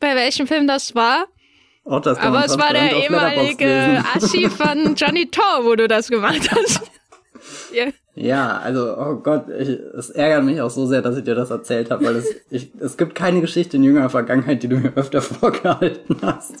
bei 0.00 0.14
welchem 0.16 0.46
Film 0.46 0.66
das 0.66 0.94
war. 0.94 1.26
Oh, 1.84 1.98
das 1.98 2.18
Aber 2.18 2.44
es 2.44 2.56
war 2.58 2.72
der 2.72 2.96
ehemalige 3.02 4.02
Aschi 4.14 4.48
von 4.50 4.94
Johnny 4.94 5.28
Tor, 5.28 5.64
wo 5.64 5.74
du 5.74 5.88
das 5.88 6.08
gemacht 6.08 6.48
hast. 6.50 6.80
ja. 7.74 7.86
Ja, 8.14 8.58
also, 8.58 8.94
oh 8.98 9.16
Gott, 9.16 9.46
ich, 9.48 9.68
es 9.68 10.10
ärgert 10.10 10.44
mich 10.44 10.60
auch 10.60 10.70
so 10.70 10.86
sehr, 10.86 11.00
dass 11.00 11.16
ich 11.16 11.24
dir 11.24 11.34
das 11.34 11.50
erzählt 11.50 11.90
habe, 11.90 12.04
weil 12.04 12.16
es, 12.16 12.26
ich, 12.50 12.70
es 12.78 12.98
gibt 12.98 13.14
keine 13.14 13.40
Geschichte 13.40 13.78
in 13.78 13.84
jüngerer 13.84 14.10
Vergangenheit, 14.10 14.62
die 14.62 14.68
du 14.68 14.76
mir 14.76 14.92
öfter 14.96 15.22
vorgehalten 15.22 16.16
hast, 16.20 16.56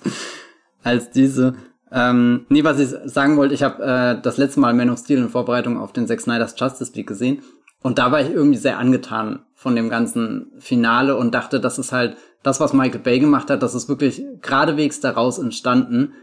als 0.82 1.10
diese. 1.10 1.54
Ähm, 1.92 2.46
nee, 2.48 2.64
was 2.64 2.80
ich 2.80 2.88
sagen 3.04 3.36
wollte, 3.36 3.52
ich 3.52 3.62
habe 3.62 3.82
äh, 3.84 4.22
das 4.22 4.38
letzte 4.38 4.60
Mal 4.60 4.72
Man 4.72 4.88
of 4.88 4.98
Steel 4.98 5.18
in 5.18 5.28
Vorbereitung 5.28 5.78
auf 5.78 5.92
den 5.92 6.06
Zack 6.06 6.22
Snyder's 6.22 6.54
Justice 6.58 6.92
League 6.94 7.06
gesehen 7.06 7.42
und 7.82 7.98
da 7.98 8.12
war 8.12 8.20
ich 8.20 8.30
irgendwie 8.30 8.58
sehr 8.58 8.78
angetan 8.78 9.44
von 9.54 9.76
dem 9.76 9.88
ganzen 9.88 10.52
Finale 10.58 11.16
und 11.16 11.34
dachte, 11.34 11.60
das 11.60 11.78
ist 11.78 11.92
halt 11.92 12.16
das, 12.42 12.60
was 12.60 12.72
Michael 12.72 13.00
Bay 13.00 13.20
gemacht 13.20 13.50
hat, 13.50 13.62
das 13.62 13.74
ist 13.74 13.88
wirklich 13.88 14.24
geradewegs 14.40 15.00
daraus 15.00 15.38
entstanden 15.38 16.14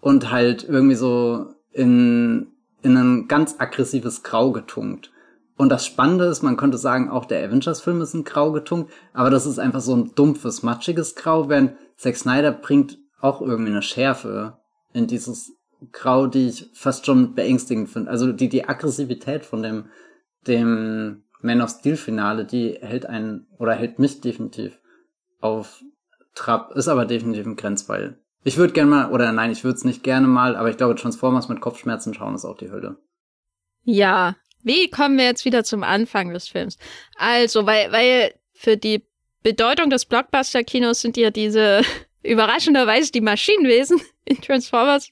und 0.00 0.30
halt 0.30 0.64
irgendwie 0.68 0.96
so 0.96 1.54
in 1.72 2.48
in 2.82 2.96
ein 2.96 3.28
ganz 3.28 3.56
aggressives 3.58 4.22
Grau 4.22 4.52
getunkt. 4.52 5.10
Und 5.56 5.70
das 5.70 5.84
Spannende 5.84 6.26
ist, 6.26 6.42
man 6.42 6.56
könnte 6.56 6.78
sagen, 6.78 7.10
auch 7.10 7.24
der 7.24 7.44
Avengers-Film 7.44 8.00
ist 8.00 8.14
ein 8.14 8.24
Grau 8.24 8.52
getunkt, 8.52 8.92
aber 9.12 9.30
das 9.30 9.44
ist 9.44 9.58
einfach 9.58 9.80
so 9.80 9.94
ein 9.94 10.12
dumpfes, 10.14 10.62
matschiges 10.62 11.16
Grau, 11.16 11.48
während 11.48 11.72
Zack 11.96 12.16
Snyder 12.16 12.52
bringt 12.52 12.98
auch 13.20 13.40
irgendwie 13.40 13.72
eine 13.72 13.82
Schärfe 13.82 14.58
in 14.92 15.08
dieses 15.08 15.52
Grau, 15.90 16.28
die 16.28 16.48
ich 16.48 16.70
fast 16.74 17.06
schon 17.06 17.34
beängstigend 17.34 17.88
finde. 17.88 18.10
Also 18.10 18.32
die, 18.32 18.48
die 18.48 18.68
Aggressivität 18.68 19.44
von 19.44 19.62
dem, 19.62 19.86
dem 20.48 21.24
Man 21.40 21.62
of 21.62 21.70
Steel 21.70 21.96
Finale, 21.96 22.44
die 22.44 22.78
hält 22.80 23.06
einen, 23.06 23.46
oder 23.58 23.74
hält 23.74 23.98
mich 23.98 24.20
definitiv 24.20 24.78
auf 25.40 25.82
Trab, 26.34 26.72
ist 26.76 26.88
aber 26.88 27.04
definitiv 27.04 27.46
ein 27.46 27.56
Grenzfall. 27.56 28.18
Ich 28.44 28.56
würde 28.56 28.72
gerne 28.72 28.90
mal, 28.90 29.10
oder 29.10 29.32
nein, 29.32 29.50
ich 29.50 29.64
würde 29.64 29.76
es 29.76 29.84
nicht 29.84 30.02
gerne 30.02 30.26
mal, 30.26 30.56
aber 30.56 30.70
ich 30.70 30.76
glaube, 30.76 30.94
Transformers 30.94 31.48
mit 31.48 31.60
Kopfschmerzen 31.60 32.14
schauen 32.14 32.34
ist 32.34 32.44
auch 32.44 32.56
die 32.56 32.70
Hölle. 32.70 32.96
Ja, 33.82 34.36
wie 34.62 34.90
kommen 34.90 35.18
wir 35.18 35.24
jetzt 35.24 35.44
wieder 35.44 35.64
zum 35.64 35.82
Anfang 35.82 36.32
des 36.32 36.48
Films? 36.48 36.78
Also, 37.16 37.66
weil, 37.66 37.90
weil 37.92 38.34
für 38.52 38.76
die 38.76 39.04
Bedeutung 39.42 39.90
des 39.90 40.04
Blockbuster-Kinos 40.04 41.00
sind 41.00 41.16
ja 41.16 41.30
diese 41.30 41.82
überraschenderweise 42.22 43.12
die 43.12 43.20
Maschinenwesen 43.20 44.00
in 44.24 44.40
Transformers 44.40 45.10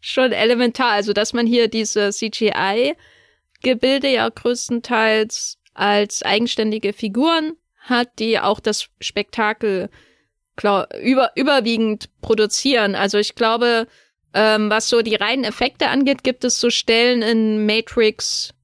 schon 0.00 0.32
elementar. 0.32 0.90
Also, 0.90 1.12
dass 1.12 1.32
man 1.32 1.46
hier 1.46 1.68
diese 1.68 2.12
CGI-Gebilde 3.62 4.08
ja 4.08 4.28
größtenteils 4.28 5.58
als 5.74 6.22
eigenständige 6.22 6.92
Figuren 6.92 7.56
hat, 7.78 8.18
die 8.18 8.38
auch 8.38 8.60
das 8.60 8.88
Spektakel 9.00 9.88
über, 11.00 11.32
überwiegend 11.34 12.10
produzieren. 12.20 12.94
Also 12.94 13.18
ich 13.18 13.34
glaube, 13.34 13.86
ähm, 14.34 14.70
was 14.70 14.88
so 14.88 15.02
die 15.02 15.14
reinen 15.14 15.44
Effekte 15.44 15.88
angeht, 15.88 16.22
gibt 16.22 16.44
es 16.44 16.60
so 16.60 16.70
Stellen 16.70 17.22
in 17.22 17.66
Matrix 17.66 18.54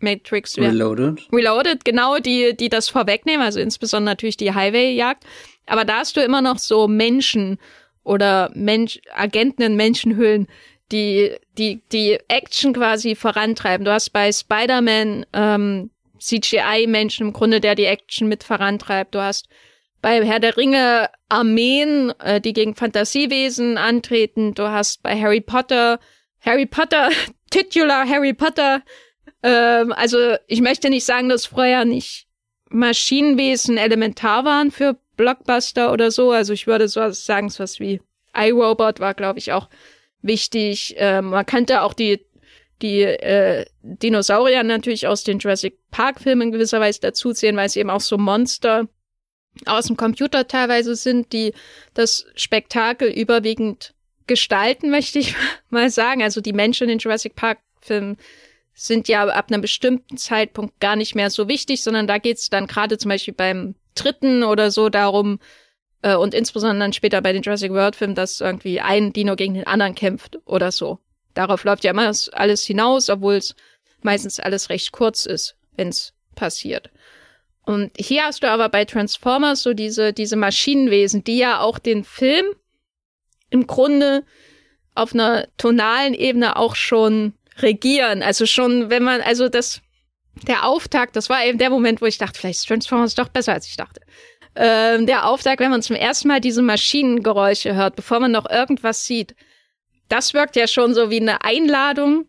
Matrix 0.00 0.58
Reloaded. 0.58 1.28
Reloaded, 1.32 1.84
genau, 1.84 2.18
die, 2.18 2.56
die 2.56 2.68
das 2.68 2.88
vorwegnehmen, 2.88 3.44
also 3.44 3.60
insbesondere 3.60 4.12
natürlich 4.12 4.36
die 4.36 4.54
Highway-Jagd. 4.54 5.24
Aber 5.66 5.84
da 5.84 5.98
hast 5.98 6.16
du 6.16 6.20
immer 6.20 6.42
noch 6.42 6.58
so 6.58 6.88
Menschen 6.88 7.58
oder 8.02 8.50
Mensch, 8.54 9.00
Agenten 9.14 9.62
in 9.62 9.76
Menschenhüllen, 9.76 10.48
die, 10.92 11.36
die, 11.58 11.82
die 11.92 12.18
Action 12.28 12.72
quasi 12.72 13.14
vorantreiben. 13.14 13.84
Du 13.84 13.92
hast 13.92 14.10
bei 14.10 14.32
Spider-Man 14.32 15.26
ähm, 15.32 15.90
CGI-Menschen 16.18 17.28
im 17.28 17.32
Grunde, 17.32 17.60
der 17.60 17.74
die 17.74 17.84
Action 17.84 18.28
mit 18.28 18.44
vorantreibt. 18.44 19.14
Du 19.14 19.20
hast 19.20 19.48
bei 20.02 20.24
Herr 20.24 20.40
der 20.40 20.56
Ringe 20.56 21.10
Armeen, 21.28 22.12
äh, 22.20 22.40
die 22.40 22.52
gegen 22.52 22.74
Fantasiewesen 22.74 23.78
antreten. 23.78 24.54
Du 24.54 24.68
hast 24.68 25.02
bei 25.02 25.18
Harry 25.18 25.40
Potter, 25.40 26.00
Harry 26.40 26.66
Potter, 26.66 27.10
titular 27.50 28.08
Harry 28.08 28.32
Potter. 28.32 28.82
Ähm, 29.42 29.92
also 29.92 30.36
ich 30.46 30.60
möchte 30.60 30.90
nicht 30.90 31.04
sagen, 31.04 31.28
dass 31.28 31.46
vorher 31.46 31.84
nicht 31.84 32.26
Maschinenwesen 32.70 33.76
elementar 33.76 34.44
waren 34.44 34.70
für 34.70 34.98
Blockbuster 35.16 35.92
oder 35.92 36.10
so. 36.10 36.30
Also 36.30 36.52
ich 36.52 36.66
würde 36.66 36.88
so 36.88 37.10
sagen, 37.10 37.50
so 37.50 37.62
was 37.62 37.80
wie 37.80 38.00
iRobot 38.34 39.00
war, 39.00 39.14
glaube 39.14 39.38
ich, 39.38 39.52
auch 39.52 39.68
wichtig. 40.22 40.94
Ähm, 40.98 41.26
man 41.30 41.46
kannte 41.46 41.82
auch 41.82 41.94
die 41.94 42.24
die 42.82 43.02
äh, 43.02 43.66
Dinosaurier 43.82 44.62
natürlich 44.62 45.06
aus 45.06 45.24
den 45.24 45.38
Jurassic 45.38 45.78
Park 45.90 46.20
Filmen 46.20 46.50
gewisserweise 46.50 47.00
dazu 47.00 47.32
zählen, 47.32 47.56
weil 47.56 47.68
sie 47.68 47.80
eben 47.80 47.90
auch 47.90 48.00
so 48.00 48.16
Monster 48.16 48.88
aus 49.66 49.86
dem 49.86 49.96
Computer 49.96 50.46
teilweise 50.46 50.94
sind, 50.94 51.32
die 51.32 51.52
das 51.94 52.26
Spektakel 52.36 53.10
überwiegend 53.10 53.94
gestalten, 54.26 54.90
möchte 54.90 55.18
ich 55.18 55.34
mal 55.68 55.90
sagen. 55.90 56.22
Also 56.22 56.40
die 56.40 56.52
Menschen 56.52 56.84
in 56.84 56.90
den 56.90 56.98
Jurassic 56.98 57.34
Park 57.34 57.58
Filmen 57.80 58.16
sind 58.74 59.08
ja 59.08 59.26
ab 59.26 59.50
einem 59.50 59.60
bestimmten 59.60 60.16
Zeitpunkt 60.16 60.80
gar 60.80 60.96
nicht 60.96 61.14
mehr 61.14 61.28
so 61.28 61.48
wichtig, 61.48 61.82
sondern 61.82 62.06
da 62.06 62.18
geht's 62.18 62.48
dann 62.48 62.66
gerade 62.66 62.96
zum 62.96 63.10
Beispiel 63.10 63.34
beim 63.34 63.74
dritten 63.94 64.42
oder 64.42 64.70
so 64.70 64.88
darum, 64.88 65.38
äh, 66.02 66.14
und 66.14 66.34
insbesondere 66.34 66.80
dann 66.80 66.92
später 66.92 67.20
bei 67.20 67.32
den 67.32 67.42
Jurassic 67.42 67.72
World 67.72 67.96
Filmen, 67.96 68.14
dass 68.14 68.40
irgendwie 68.40 68.80
ein 68.80 69.12
Dino 69.12 69.36
gegen 69.36 69.54
den 69.54 69.66
anderen 69.66 69.94
kämpft 69.94 70.38
oder 70.44 70.72
so. 70.72 70.98
Darauf 71.34 71.64
läuft 71.64 71.84
ja 71.84 71.92
immer 71.92 72.12
alles 72.32 72.64
hinaus, 72.64 73.08
obwohl 73.08 73.34
es 73.34 73.54
meistens 74.02 74.40
alles 74.40 74.70
recht 74.70 74.92
kurz 74.92 75.26
ist, 75.26 75.56
wenn's 75.76 76.12
passiert. 76.34 76.90
Und 77.62 77.92
hier 77.96 78.24
hast 78.24 78.42
du 78.42 78.50
aber 78.50 78.68
bei 78.68 78.84
Transformers 78.84 79.62
so 79.62 79.74
diese, 79.74 80.12
diese 80.12 80.36
Maschinenwesen, 80.36 81.22
die 81.22 81.38
ja 81.38 81.60
auch 81.60 81.78
den 81.78 82.04
Film 82.04 82.46
im 83.50 83.66
Grunde 83.66 84.24
auf 84.94 85.12
einer 85.14 85.46
tonalen 85.56 86.14
Ebene 86.14 86.56
auch 86.56 86.74
schon 86.74 87.34
regieren. 87.58 88.22
Also 88.22 88.46
schon, 88.46 88.90
wenn 88.90 89.04
man, 89.04 89.20
also 89.20 89.48
das, 89.48 89.82
der 90.48 90.66
Auftakt, 90.66 91.14
das 91.14 91.28
war 91.28 91.44
eben 91.44 91.58
der 91.58 91.70
Moment, 91.70 92.00
wo 92.00 92.06
ich 92.06 92.18
dachte, 92.18 92.40
vielleicht 92.40 92.60
ist 92.60 92.68
Transformers 92.68 93.14
doch 93.14 93.28
besser, 93.28 93.52
als 93.52 93.66
ich 93.66 93.76
dachte 93.76 94.00
ähm, 94.56 95.06
der 95.06 95.26
Auftakt, 95.28 95.60
wenn 95.60 95.70
man 95.70 95.82
zum 95.82 95.96
ersten 95.96 96.28
Mal 96.28 96.40
diese 96.40 96.62
Maschinengeräusche 96.62 97.74
hört, 97.74 97.96
bevor 97.96 98.20
man 98.20 98.32
noch 98.32 98.48
irgendwas 98.50 99.06
sieht, 99.06 99.34
das 100.08 100.34
wirkt 100.34 100.56
ja 100.56 100.66
schon 100.66 100.94
so 100.94 101.10
wie 101.10 101.20
eine 101.20 101.42
Einladung, 101.44 102.26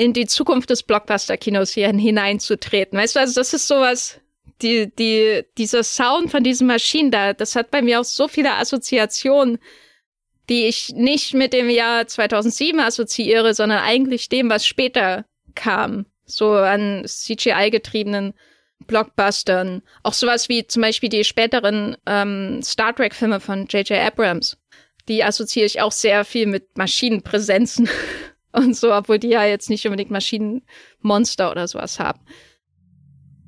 in 0.00 0.14
die 0.14 0.26
Zukunft 0.26 0.70
des 0.70 0.82
Blockbuster-Kinos 0.82 1.72
hier 1.72 1.88
hineinzutreten. 1.90 2.98
Weißt 2.98 3.16
du, 3.16 3.20
also 3.20 3.38
das 3.38 3.52
ist 3.52 3.68
sowas, 3.68 4.18
die, 4.62 4.90
die, 4.96 5.44
dieser 5.58 5.84
Sound 5.84 6.30
von 6.30 6.42
diesen 6.42 6.66
Maschinen 6.66 7.10
da, 7.10 7.34
das 7.34 7.54
hat 7.54 7.70
bei 7.70 7.82
mir 7.82 8.00
auch 8.00 8.04
so 8.04 8.26
viele 8.26 8.54
Assoziationen, 8.54 9.58
die 10.48 10.66
ich 10.66 10.94
nicht 10.94 11.34
mit 11.34 11.52
dem 11.52 11.68
Jahr 11.68 12.06
2007 12.06 12.80
assoziiere, 12.80 13.52
sondern 13.52 13.80
eigentlich 13.80 14.30
dem, 14.30 14.48
was 14.48 14.66
später 14.66 15.26
kam. 15.54 16.06
So 16.24 16.52
an 16.54 17.04
CGI-getriebenen 17.06 18.32
Blockbustern. 18.86 19.82
Auch 20.02 20.12
sowas 20.12 20.48
wie 20.48 20.66
zum 20.66 20.82
Beispiel 20.82 21.08
die 21.08 21.24
späteren 21.24 21.96
ähm, 22.06 22.60
Star 22.62 22.94
Trek-Filme 22.94 23.40
von 23.40 23.66
J.J. 23.66 23.98
Abrams. 23.98 24.56
Die 25.08 25.24
assoziiere 25.24 25.66
ich 25.66 25.80
auch 25.80 25.92
sehr 25.92 26.24
viel 26.24 26.46
mit 26.46 26.76
Maschinenpräsenzen 26.76 27.88
und 28.52 28.76
so, 28.76 28.92
obwohl 28.92 29.18
die 29.18 29.28
ja 29.28 29.44
jetzt 29.44 29.70
nicht 29.70 29.86
unbedingt 29.86 30.10
Maschinenmonster 30.10 31.50
oder 31.50 31.68
sowas 31.68 31.98
haben. 31.98 32.20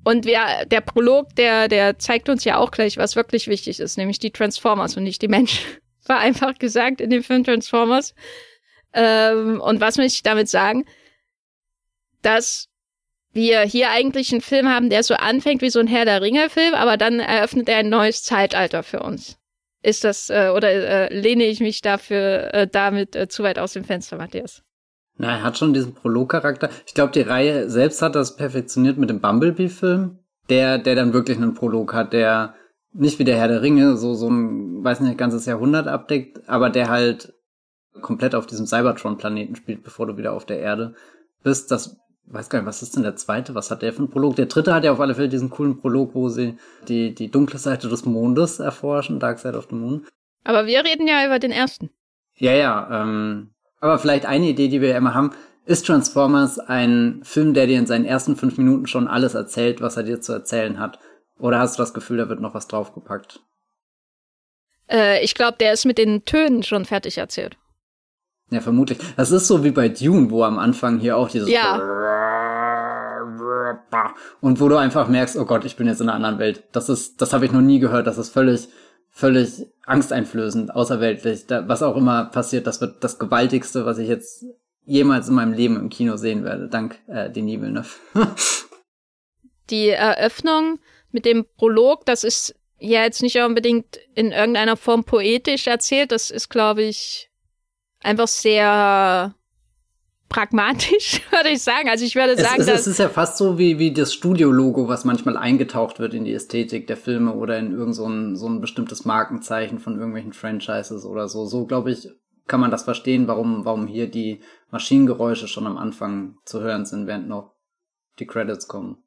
Und 0.04 0.24
wer, 0.24 0.66
der 0.66 0.80
Prolog, 0.80 1.34
der, 1.36 1.68
der 1.68 1.98
zeigt 1.98 2.28
uns 2.28 2.44
ja 2.44 2.56
auch 2.58 2.72
gleich, 2.72 2.96
was 2.96 3.14
wirklich 3.14 3.46
wichtig 3.46 3.78
ist, 3.78 3.96
nämlich 3.96 4.18
die 4.18 4.32
Transformers 4.32 4.96
und 4.96 5.04
nicht 5.04 5.22
die 5.22 5.28
Menschen. 5.28 5.64
War 6.06 6.18
einfach 6.18 6.54
gesagt 6.58 7.00
in 7.00 7.10
dem 7.10 7.22
Film 7.22 7.44
Transformers. 7.44 8.14
Ähm, 8.92 9.60
und 9.60 9.80
was 9.80 9.96
möchte 9.96 10.16
ich 10.16 10.22
damit 10.22 10.48
sagen? 10.48 10.84
Dass 12.22 12.68
wir 13.32 13.60
hier 13.62 13.90
eigentlich 13.90 14.32
einen 14.32 14.40
Film 14.40 14.68
haben, 14.68 14.90
der 14.90 15.02
so 15.02 15.14
anfängt 15.14 15.62
wie 15.62 15.70
so 15.70 15.80
ein 15.80 15.86
Herr 15.86 16.04
der 16.04 16.20
Ringe-Film, 16.20 16.74
aber 16.74 16.96
dann 16.96 17.20
eröffnet 17.20 17.68
er 17.68 17.78
ein 17.78 17.88
neues 17.88 18.22
Zeitalter 18.22 18.82
für 18.82 19.00
uns. 19.00 19.38
Ist 19.82 20.04
das, 20.04 20.30
äh, 20.30 20.52
oder 20.54 20.70
äh, 20.70 21.18
lehne 21.18 21.44
ich 21.44 21.60
mich 21.60 21.80
dafür 21.80 22.54
äh, 22.54 22.68
damit 22.68 23.16
äh, 23.16 23.28
zu 23.28 23.42
weit 23.42 23.58
aus 23.58 23.72
dem 23.72 23.84
Fenster, 23.84 24.16
Matthias? 24.16 24.62
Na, 25.18 25.38
er 25.38 25.42
hat 25.42 25.58
schon 25.58 25.74
diesen 25.74 25.94
Prolog-Charakter. 25.94 26.70
Ich 26.86 26.94
glaube, 26.94 27.12
die 27.12 27.20
Reihe 27.20 27.68
selbst 27.68 28.00
hat 28.00 28.14
das 28.14 28.36
perfektioniert 28.36 28.96
mit 28.96 29.10
dem 29.10 29.20
Bumblebee-Film, 29.20 30.18
der, 30.48 30.78
der 30.78 30.94
dann 30.94 31.12
wirklich 31.12 31.36
einen 31.36 31.54
Prolog 31.54 31.94
hat, 31.94 32.12
der 32.12 32.54
nicht 32.92 33.18
wie 33.18 33.24
der 33.24 33.36
Herr 33.38 33.48
der 33.48 33.62
Ringe 33.62 33.96
so, 33.96 34.14
so 34.14 34.28
ein, 34.28 34.84
weiß 34.84 35.00
nicht, 35.00 35.18
ganzes 35.18 35.46
Jahrhundert 35.46 35.88
abdeckt, 35.88 36.48
aber 36.48 36.70
der 36.70 36.88
halt 36.88 37.34
komplett 38.00 38.34
auf 38.34 38.46
diesem 38.46 38.66
Cybertron-Planeten 38.66 39.56
spielt, 39.56 39.82
bevor 39.82 40.06
du 40.06 40.16
wieder 40.16 40.32
auf 40.32 40.46
der 40.46 40.60
Erde 40.60 40.94
bist. 41.42 41.70
Das 41.70 41.96
weiß 42.32 42.48
gar 42.48 42.60
nicht, 42.60 42.68
was 42.68 42.82
ist 42.82 42.96
denn 42.96 43.02
der 43.02 43.16
zweite? 43.16 43.54
Was 43.54 43.70
hat 43.70 43.82
der 43.82 43.92
für 43.92 44.00
einen 44.00 44.10
Prolog? 44.10 44.36
Der 44.36 44.46
dritte 44.46 44.74
hat 44.74 44.84
ja 44.84 44.92
auf 44.92 45.00
alle 45.00 45.14
Fälle 45.14 45.28
diesen 45.28 45.50
coolen 45.50 45.78
Prolog, 45.78 46.14
wo 46.14 46.28
sie 46.28 46.56
die, 46.88 47.14
die 47.14 47.30
dunkle 47.30 47.58
Seite 47.58 47.88
des 47.88 48.04
Mondes 48.04 48.58
erforschen, 48.58 49.20
Dark 49.20 49.38
Side 49.38 49.56
of 49.56 49.68
the 49.70 49.76
Moon. 49.76 50.06
Aber 50.44 50.66
wir 50.66 50.84
reden 50.84 51.06
ja 51.06 51.24
über 51.24 51.38
den 51.38 51.52
ersten. 51.52 51.90
Ja, 52.36 52.52
ja. 52.52 53.02
Ähm, 53.02 53.50
aber 53.80 53.98
vielleicht 53.98 54.26
eine 54.26 54.46
Idee, 54.46 54.68
die 54.68 54.80
wir 54.80 54.88
ja 54.88 54.96
immer 54.96 55.14
haben, 55.14 55.32
ist 55.64 55.86
Transformers 55.86 56.58
ein 56.58 57.20
Film, 57.22 57.54
der 57.54 57.66
dir 57.66 57.78
in 57.78 57.86
seinen 57.86 58.04
ersten 58.04 58.36
fünf 58.36 58.58
Minuten 58.58 58.86
schon 58.86 59.06
alles 59.06 59.34
erzählt, 59.34 59.80
was 59.80 59.96
er 59.96 60.02
dir 60.02 60.20
zu 60.20 60.32
erzählen 60.32 60.78
hat? 60.78 60.98
Oder 61.38 61.58
hast 61.58 61.78
du 61.78 61.82
das 61.82 61.94
Gefühl, 61.94 62.18
da 62.18 62.28
wird 62.28 62.40
noch 62.40 62.54
was 62.54 62.68
draufgepackt? 62.68 63.40
Äh, 64.90 65.22
ich 65.24 65.34
glaube, 65.34 65.58
der 65.58 65.72
ist 65.72 65.84
mit 65.84 65.98
den 65.98 66.24
Tönen 66.24 66.62
schon 66.62 66.84
fertig 66.84 67.18
erzählt. 67.18 67.56
Ja, 68.52 68.60
vermutlich. 68.60 68.98
Das 69.16 69.30
ist 69.30 69.48
so 69.48 69.64
wie 69.64 69.70
bei 69.70 69.88
Dune, 69.88 70.30
wo 70.30 70.44
am 70.44 70.58
Anfang 70.58 70.98
hier 70.98 71.16
auch 71.16 71.30
dieses 71.30 71.48
ja. 71.48 71.80
und 74.42 74.60
wo 74.60 74.68
du 74.68 74.76
einfach 74.76 75.08
merkst, 75.08 75.38
oh 75.38 75.46
Gott, 75.46 75.64
ich 75.64 75.76
bin 75.76 75.86
jetzt 75.86 76.02
in 76.02 76.10
einer 76.10 76.16
anderen 76.16 76.38
Welt. 76.38 76.64
Das 76.72 76.90
ist, 76.90 77.22
das 77.22 77.32
habe 77.32 77.46
ich 77.46 77.52
noch 77.52 77.62
nie 77.62 77.78
gehört. 77.78 78.06
Das 78.06 78.18
ist 78.18 78.28
völlig, 78.28 78.68
völlig 79.08 79.66
angsteinflößend, 79.86 80.74
außerweltlich. 80.74 81.46
Da, 81.46 81.66
was 81.66 81.82
auch 81.82 81.96
immer 81.96 82.26
passiert, 82.26 82.66
das 82.66 82.82
wird 82.82 83.02
das 83.02 83.18
Gewaltigste, 83.18 83.86
was 83.86 83.96
ich 83.96 84.08
jetzt 84.08 84.44
jemals 84.84 85.28
in 85.28 85.34
meinem 85.34 85.54
Leben 85.54 85.76
im 85.76 85.88
Kino 85.88 86.16
sehen 86.16 86.44
werde, 86.44 86.68
dank 86.68 86.98
äh, 87.06 87.30
Denis 87.30 87.58
Villeneuve. 87.58 87.88
Die 89.70 89.88
Eröffnung 89.88 90.78
mit 91.10 91.24
dem 91.24 91.46
Prolog, 91.56 92.04
das 92.04 92.22
ist 92.22 92.54
ja 92.78 93.02
jetzt 93.02 93.22
nicht 93.22 93.36
unbedingt 93.38 93.98
in 94.14 94.32
irgendeiner 94.32 94.76
Form 94.76 95.04
poetisch 95.04 95.66
erzählt. 95.68 96.12
Das 96.12 96.30
ist, 96.30 96.50
glaube 96.50 96.82
ich, 96.82 97.31
einfach 98.02 98.28
sehr 98.28 99.34
pragmatisch, 100.28 101.20
würde 101.30 101.50
ich 101.50 101.62
sagen. 101.62 101.88
Also 101.88 102.04
ich 102.04 102.16
würde 102.16 102.36
sagen, 102.36 102.60
es, 102.60 102.68
es, 102.68 102.80
es 102.80 102.86
ist 102.86 102.98
ja 102.98 103.08
fast 103.08 103.36
so 103.36 103.58
wie, 103.58 103.78
wie 103.78 103.92
das 103.92 104.14
Studio-Logo, 104.14 104.88
was 104.88 105.04
manchmal 105.04 105.36
eingetaucht 105.36 106.00
wird 106.00 106.14
in 106.14 106.24
die 106.24 106.32
Ästhetik 106.32 106.86
der 106.86 106.96
Filme 106.96 107.34
oder 107.34 107.58
in 107.58 107.72
irgend 107.72 107.94
so 107.94 108.08
ein, 108.08 108.36
so 108.36 108.48
ein 108.48 108.60
bestimmtes 108.60 109.04
Markenzeichen 109.04 109.78
von 109.78 109.96
irgendwelchen 109.96 110.32
Franchises 110.32 111.04
oder 111.04 111.28
so. 111.28 111.44
So, 111.44 111.66
glaube 111.66 111.92
ich, 111.92 112.08
kann 112.46 112.60
man 112.60 112.70
das 112.70 112.84
verstehen, 112.84 113.28
warum, 113.28 113.64
warum 113.64 113.86
hier 113.86 114.10
die 114.10 114.40
Maschinengeräusche 114.70 115.48
schon 115.48 115.66
am 115.66 115.76
Anfang 115.76 116.38
zu 116.44 116.60
hören 116.60 116.86
sind, 116.86 117.06
während 117.06 117.28
noch 117.28 117.54
die 118.18 118.26
Credits 118.26 118.68
kommen. 118.68 119.02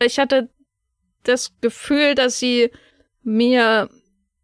Ich 0.00 0.18
hatte 0.18 0.50
das 1.22 1.52
Gefühl, 1.60 2.14
dass 2.14 2.38
sie 2.38 2.70
mir 3.22 3.88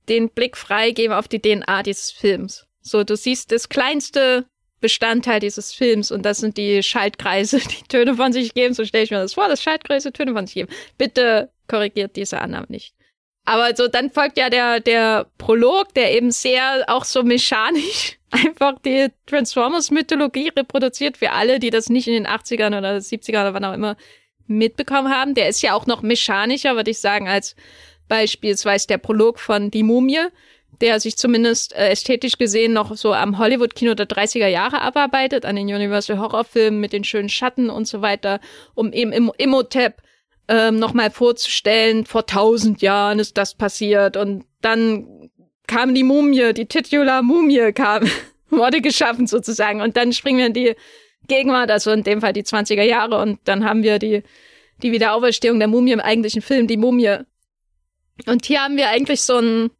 den 0.08 0.30
Blick 0.30 0.56
freigeben 0.56 1.14
auf 1.14 1.28
die 1.28 1.40
DNA 1.40 1.82
dieses 1.82 2.10
Films. 2.10 2.66
So, 2.82 3.04
du 3.04 3.16
siehst 3.16 3.52
das 3.52 3.68
kleinste 3.68 4.46
Bestandteil 4.80 5.40
dieses 5.40 5.72
Films 5.72 6.10
und 6.10 6.22
das 6.26 6.38
sind 6.38 6.56
die 6.58 6.82
Schaltkreise, 6.82 7.58
die 7.60 7.88
Töne 7.88 8.16
von 8.16 8.32
sich 8.32 8.52
geben. 8.52 8.74
So 8.74 8.84
stelle 8.84 9.04
ich 9.04 9.10
mir 9.10 9.18
das 9.18 9.34
vor, 9.34 9.48
dass 9.48 9.62
Schaltkreise 9.62 10.12
Töne 10.12 10.34
von 10.34 10.46
sich 10.46 10.54
geben. 10.54 10.72
Bitte 10.98 11.50
korrigiert 11.68 12.16
diese 12.16 12.40
Annahme 12.40 12.66
nicht. 12.68 12.94
Aber 13.44 13.74
so 13.74 13.88
dann 13.88 14.10
folgt 14.10 14.38
ja 14.38 14.50
der, 14.50 14.80
der 14.80 15.26
Prolog, 15.38 15.94
der 15.94 16.14
eben 16.14 16.30
sehr 16.30 16.84
auch 16.86 17.04
so 17.04 17.22
mechanisch 17.22 18.18
einfach 18.30 18.78
die 18.84 19.08
Transformers-Mythologie 19.26 20.50
reproduziert 20.56 21.16
für 21.16 21.32
alle, 21.32 21.58
die 21.58 21.70
das 21.70 21.88
nicht 21.88 22.06
in 22.06 22.14
den 22.14 22.26
80ern 22.26 22.78
oder 22.78 22.96
70ern 22.96 23.42
oder 23.42 23.54
wann 23.54 23.64
auch 23.64 23.74
immer 23.74 23.96
mitbekommen 24.46 25.12
haben. 25.12 25.34
Der 25.34 25.48
ist 25.48 25.62
ja 25.62 25.74
auch 25.74 25.86
noch 25.86 26.02
mechanischer, 26.02 26.76
würde 26.76 26.90
ich 26.90 26.98
sagen, 26.98 27.28
als 27.28 27.56
beispielsweise 28.08 28.86
der 28.86 28.98
Prolog 28.98 29.38
von 29.38 29.70
Die 29.70 29.82
Mumie, 29.82 30.26
der 30.82 31.00
sich 31.00 31.16
zumindest 31.16 31.74
äh, 31.74 31.90
ästhetisch 31.90 32.36
gesehen 32.36 32.72
noch 32.72 32.94
so 32.96 33.14
am 33.14 33.38
Hollywood-Kino 33.38 33.94
der 33.94 34.08
30er 34.08 34.48
Jahre 34.48 34.82
abarbeitet, 34.82 35.46
an 35.46 35.56
den 35.56 35.68
Universal 35.68 36.18
Horrorfilmen 36.18 36.80
mit 36.80 36.92
den 36.92 37.04
schönen 37.04 37.28
Schatten 37.28 37.70
und 37.70 37.86
so 37.86 38.02
weiter, 38.02 38.40
um 38.74 38.92
eben 38.92 39.12
im 39.12 39.30
Imhotep 39.38 40.02
ähm, 40.48 40.80
nochmal 40.80 41.10
vorzustellen, 41.10 42.04
vor 42.04 42.26
tausend 42.26 42.82
Jahren 42.82 43.20
ist 43.20 43.38
das 43.38 43.54
passiert 43.54 44.16
und 44.16 44.44
dann 44.60 45.30
kam 45.68 45.94
die 45.94 46.02
Mumie, 46.02 46.52
die 46.52 46.66
Titular 46.66 47.22
Mumie 47.22 47.72
kam, 47.72 48.02
wurde 48.50 48.80
geschaffen 48.80 49.28
sozusagen 49.28 49.80
und 49.80 49.96
dann 49.96 50.12
springen 50.12 50.38
wir 50.38 50.46
in 50.46 50.52
die 50.52 50.74
Gegenwart, 51.28 51.70
also 51.70 51.92
in 51.92 52.02
dem 52.02 52.20
Fall 52.20 52.32
die 52.32 52.42
20er 52.42 52.82
Jahre 52.82 53.18
und 53.20 53.38
dann 53.44 53.64
haben 53.64 53.84
wir 53.84 54.00
die, 54.00 54.24
die 54.82 54.90
Wiederauferstehung 54.90 55.60
der 55.60 55.68
Mumie 55.68 55.92
im 55.92 56.00
eigentlichen 56.00 56.42
Film, 56.42 56.66
die 56.66 56.76
Mumie. 56.76 57.18
Und 58.26 58.46
hier 58.46 58.62
haben 58.62 58.76
wir 58.76 58.88
eigentlich 58.88 59.22
so 59.22 59.38
ein, 59.38 59.70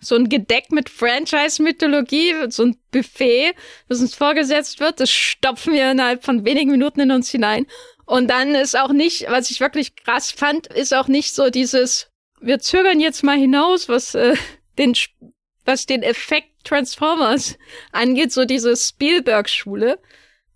so 0.00 0.14
ein 0.14 0.28
Gedeck 0.28 0.72
mit 0.72 0.88
Franchise-Mythologie, 0.88 2.34
so 2.48 2.64
ein 2.64 2.76
Buffet, 2.90 3.52
das 3.88 4.00
uns 4.00 4.14
vorgesetzt 4.14 4.80
wird. 4.80 4.98
Das 4.98 5.10
stopfen 5.10 5.74
wir 5.74 5.90
innerhalb 5.90 6.24
von 6.24 6.44
wenigen 6.44 6.70
Minuten 6.70 7.00
in 7.00 7.10
uns 7.12 7.30
hinein. 7.30 7.66
Und 8.06 8.28
dann 8.28 8.54
ist 8.54 8.76
auch 8.76 8.92
nicht, 8.92 9.26
was 9.28 9.50
ich 9.50 9.60
wirklich 9.60 9.94
krass 9.94 10.32
fand, 10.32 10.66
ist 10.66 10.94
auch 10.94 11.06
nicht 11.06 11.34
so 11.34 11.50
dieses, 11.50 12.10
wir 12.40 12.58
zögern 12.58 12.98
jetzt 12.98 13.22
mal 13.22 13.36
hinaus, 13.36 13.88
was 13.88 14.14
äh, 14.14 14.34
den, 14.78 14.94
was 15.64 15.86
den 15.86 16.02
Effekt 16.02 16.48
Transformers 16.64 17.56
angeht, 17.92 18.32
so 18.32 18.44
diese 18.44 18.76
Spielberg-Schule. 18.76 19.98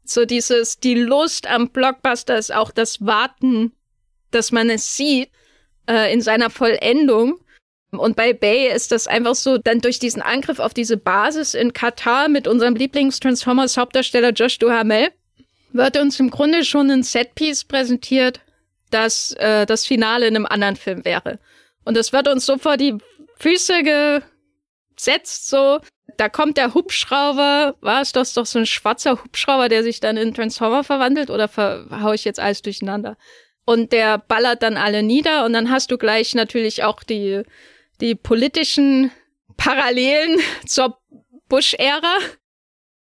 So 0.05 0.25
dieses, 0.25 0.81
die 0.81 0.95
Lust 0.95 1.47
am 1.47 1.71
Blockbuster 1.71 2.37
ist 2.37 2.53
auch 2.53 2.71
das 2.71 3.01
Warten, 3.07 3.73
dass 4.31 4.53
man 4.53 4.69
es 4.69 4.97
sieht, 4.97 5.31
äh, 5.89 6.13
in 6.13 6.21
seiner 6.21 6.51
Vollendung. 6.51 7.41
Und 7.99 8.17
bei 8.17 8.33
Bay 8.33 8.69
ist 8.69 8.93
das 8.93 9.07
einfach 9.07 9.35
so, 9.35 9.59
dann 9.59 9.81
durch 9.81 9.99
diesen 9.99 10.23
Angriff 10.23 10.59
auf 10.59 10.75
diese 10.75 10.97
Basis 10.97 11.55
in 11.55 11.73
Katar 11.73 12.29
mit 12.29 12.47
unserem 12.47 12.75
Lieblings-Transformers-Hauptdarsteller 12.75 14.31
Josh 14.31 14.59
Duhamel, 14.59 15.11
wird 15.73 15.97
uns 15.97 16.21
im 16.21 16.31
Grunde 16.31 16.65
schon 16.65 16.91
ein 16.91 17.03
Setpiece 17.03 17.65
präsentiert, 17.65 18.41
das 18.91 19.33
äh, 19.33 19.67
das 19.67 19.87
Finale 19.87 20.27
in 20.27 20.37
einem 20.37 20.47
anderen 20.47 20.77
Film 20.77 21.05
wäre. 21.05 21.39
Und 21.85 21.97
es 21.97 22.13
wird 22.13 22.29
uns 22.29 22.47
so 22.47 22.59
vor 22.59 22.77
die 22.77 22.97
Füße 23.39 23.83
gesetzt, 24.97 25.49
so, 25.49 25.81
da 26.17 26.29
kommt 26.29 26.57
der 26.57 26.75
Hubschrauber, 26.75 27.75
war 27.81 28.01
es 28.01 28.13
das 28.13 28.35
doch 28.35 28.47
so 28.47 28.61
ein 28.61 28.67
schwarzer 28.67 29.23
Hubschrauber, 29.23 29.69
der 29.69 29.83
sich 29.83 30.01
dann 30.01 30.17
in 30.17 30.33
Transformer 30.33 30.85
verwandelt 30.85 31.29
oder 31.29 31.51
hau 31.57 32.13
ich 32.13 32.25
jetzt 32.25 32.41
alles 32.41 32.63
durcheinander? 32.63 33.17
Und 33.67 33.93
der 33.93 34.19
ballert 34.19 34.63
dann 34.63 34.77
alle 34.77 35.03
nieder 35.03 35.45
und 35.45 35.55
dann 35.55 35.71
hast 35.71 35.91
du 35.91 35.99
gleich 35.99 36.35
natürlich 36.35 36.85
auch 36.85 37.03
die, 37.03 37.43
die 38.01 38.15
politischen 38.15 39.11
Parallelen 39.57 40.39
zur 40.67 40.99
Bush-Ära. 41.49 42.19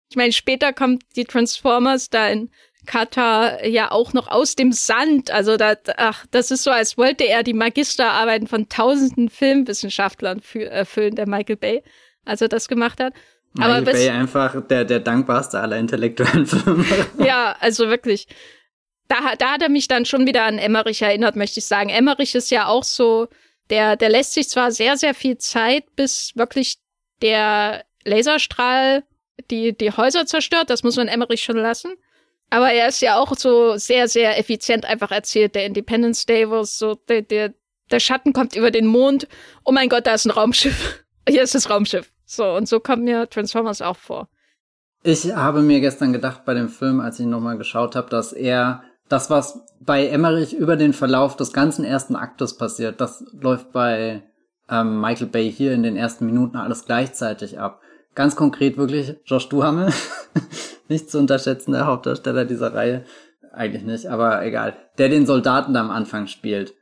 Ich 0.10 0.16
meine, 0.16 0.32
später 0.32 0.74
kommt 0.74 1.04
die 1.16 1.26
Transformers 1.26 2.10
da 2.10 2.30
in 2.30 2.50
Katar 2.86 3.66
ja 3.66 3.92
auch 3.92 4.14
noch 4.14 4.30
aus 4.30 4.56
dem 4.56 4.72
Sand. 4.72 5.30
Also 5.30 5.58
da, 5.58 5.76
ach, 5.98 6.26
das 6.32 6.50
ist 6.50 6.64
so, 6.64 6.72
als 6.72 6.98
wollte 6.98 7.26
er 7.26 7.44
die 7.44 7.54
Magisterarbeiten 7.54 8.48
von 8.48 8.70
tausenden 8.70 9.30
Filmwissenschaftlern 9.30 10.42
erfüllen, 10.54 11.16
der 11.16 11.28
Michael 11.28 11.58
Bay, 11.58 11.84
als 12.26 12.42
er 12.42 12.48
das 12.48 12.68
gemacht 12.68 13.00
hat. 13.00 13.14
Michael 13.54 13.76
Aber 13.76 13.92
Bay 13.92 14.10
einfach 14.10 14.66
der, 14.68 14.86
der 14.86 15.00
dankbarste 15.00 15.60
aller 15.60 15.78
intellektuellen 15.78 16.46
Filme. 16.48 16.86
ja, 17.20 17.56
also 17.60 17.90
wirklich. 17.90 18.28
Da, 19.10 19.36
da 19.38 19.52
hat 19.52 19.62
er 19.62 19.70
mich 19.70 19.88
dann 19.88 20.06
schon 20.06 20.26
wieder 20.26 20.44
an 20.44 20.58
Emmerich 20.58 21.02
erinnert, 21.02 21.36
möchte 21.36 21.60
ich 21.60 21.66
sagen. 21.66 21.90
Emmerich 21.90 22.36
ist 22.36 22.52
ja 22.52 22.68
auch 22.68 22.84
so, 22.84 23.28
der, 23.70 23.96
der 23.96 24.10
lässt 24.10 24.34
sich 24.34 24.50
zwar 24.50 24.72
sehr, 24.72 24.98
sehr 24.98 25.14
viel 25.14 25.38
Zeit, 25.38 25.96
bis 25.96 26.32
wirklich 26.36 26.78
der 27.22 27.84
Laserstrahl 28.04 29.04
die, 29.52 29.78
die 29.78 29.92
Häuser 29.92 30.26
zerstört, 30.26 30.70
das 30.70 30.84
muss 30.84 30.98
man 30.98 31.08
Emmerich 31.08 31.44
schon 31.44 31.58
lassen. 31.58 31.94
Aber 32.50 32.72
er 32.72 32.88
ist 32.88 33.02
ja 33.02 33.18
auch 33.20 33.36
so 33.36 33.76
sehr, 33.78 34.08
sehr 34.08 34.40
effizient 34.40 34.86
einfach 34.86 35.12
erzählt. 35.12 35.56
Der 35.56 35.66
Independence 35.66 36.26
Day, 36.26 36.50
wo 36.50 36.64
so 36.64 36.96
der, 36.96 37.22
der, 37.22 37.54
der 37.92 38.00
Schatten 38.00 38.34
kommt 38.34 38.56
über 38.56 38.72
den 38.72 38.88
Mond. 38.88 39.28
Oh 39.66 39.72
mein 39.72 39.90
Gott, 39.90 40.08
da 40.08 40.14
ist 40.14 40.26
ein 40.26 40.32
Raumschiff. 40.32 41.04
Hier 41.30 41.44
ist 41.44 41.56
das 41.56 41.70
Raumschiff. 41.70 42.12
So, 42.26 42.46
und 42.56 42.68
so 42.68 42.80
kommt 42.80 43.04
mir 43.04 43.30
Transformers 43.30 43.82
auch 43.82 43.98
vor. 43.98 44.30
Ich 45.04 45.26
habe 45.34 45.62
mir 45.62 45.80
gestern 45.82 46.14
gedacht 46.14 46.46
bei 46.46 46.54
dem 46.54 46.70
Film, 46.70 47.00
als 47.00 47.20
ich 47.20 47.26
ihn 47.26 47.30
nochmal 47.30 47.58
geschaut 47.58 47.96
habe, 47.96 48.10
dass 48.10 48.34
er 48.34 48.84
das, 49.10 49.30
was 49.30 49.66
bei 49.80 50.08
Emmerich 50.08 50.56
über 50.56 50.76
den 50.76 50.94
Verlauf 50.94 51.36
des 51.36 51.54
ganzen 51.54 51.86
ersten 51.86 52.16
Aktes 52.16 52.58
passiert, 52.58 53.00
das 53.00 53.24
läuft 53.32 53.72
bei 53.72 54.24
ähm, 54.70 55.00
Michael 55.00 55.28
Bay 55.28 55.52
hier 55.52 55.74
in 55.74 55.84
den 55.84 55.96
ersten 55.96 56.26
Minuten 56.26 56.58
alles 56.58 56.86
gleichzeitig 56.86 57.60
ab. 57.60 57.82
Ganz 58.16 58.36
konkret 58.36 58.78
wirklich 58.78 59.16
Josh 59.26 59.48
Duhamel, 59.50 59.94
nicht 60.88 61.10
zu 61.10 61.20
unterschätzen, 61.20 61.72
der 61.72 61.86
Hauptdarsteller 61.86 62.46
dieser 62.46 62.74
Reihe. 62.74 63.04
Eigentlich 63.54 63.84
nicht, 63.84 64.08
aber 64.08 64.44
egal. 64.46 64.76
Der 64.98 65.10
den 65.10 65.26
Soldaten 65.26 65.74
da 65.74 65.82
am 65.82 65.92
Anfang 65.92 66.28
spielt. 66.28 66.74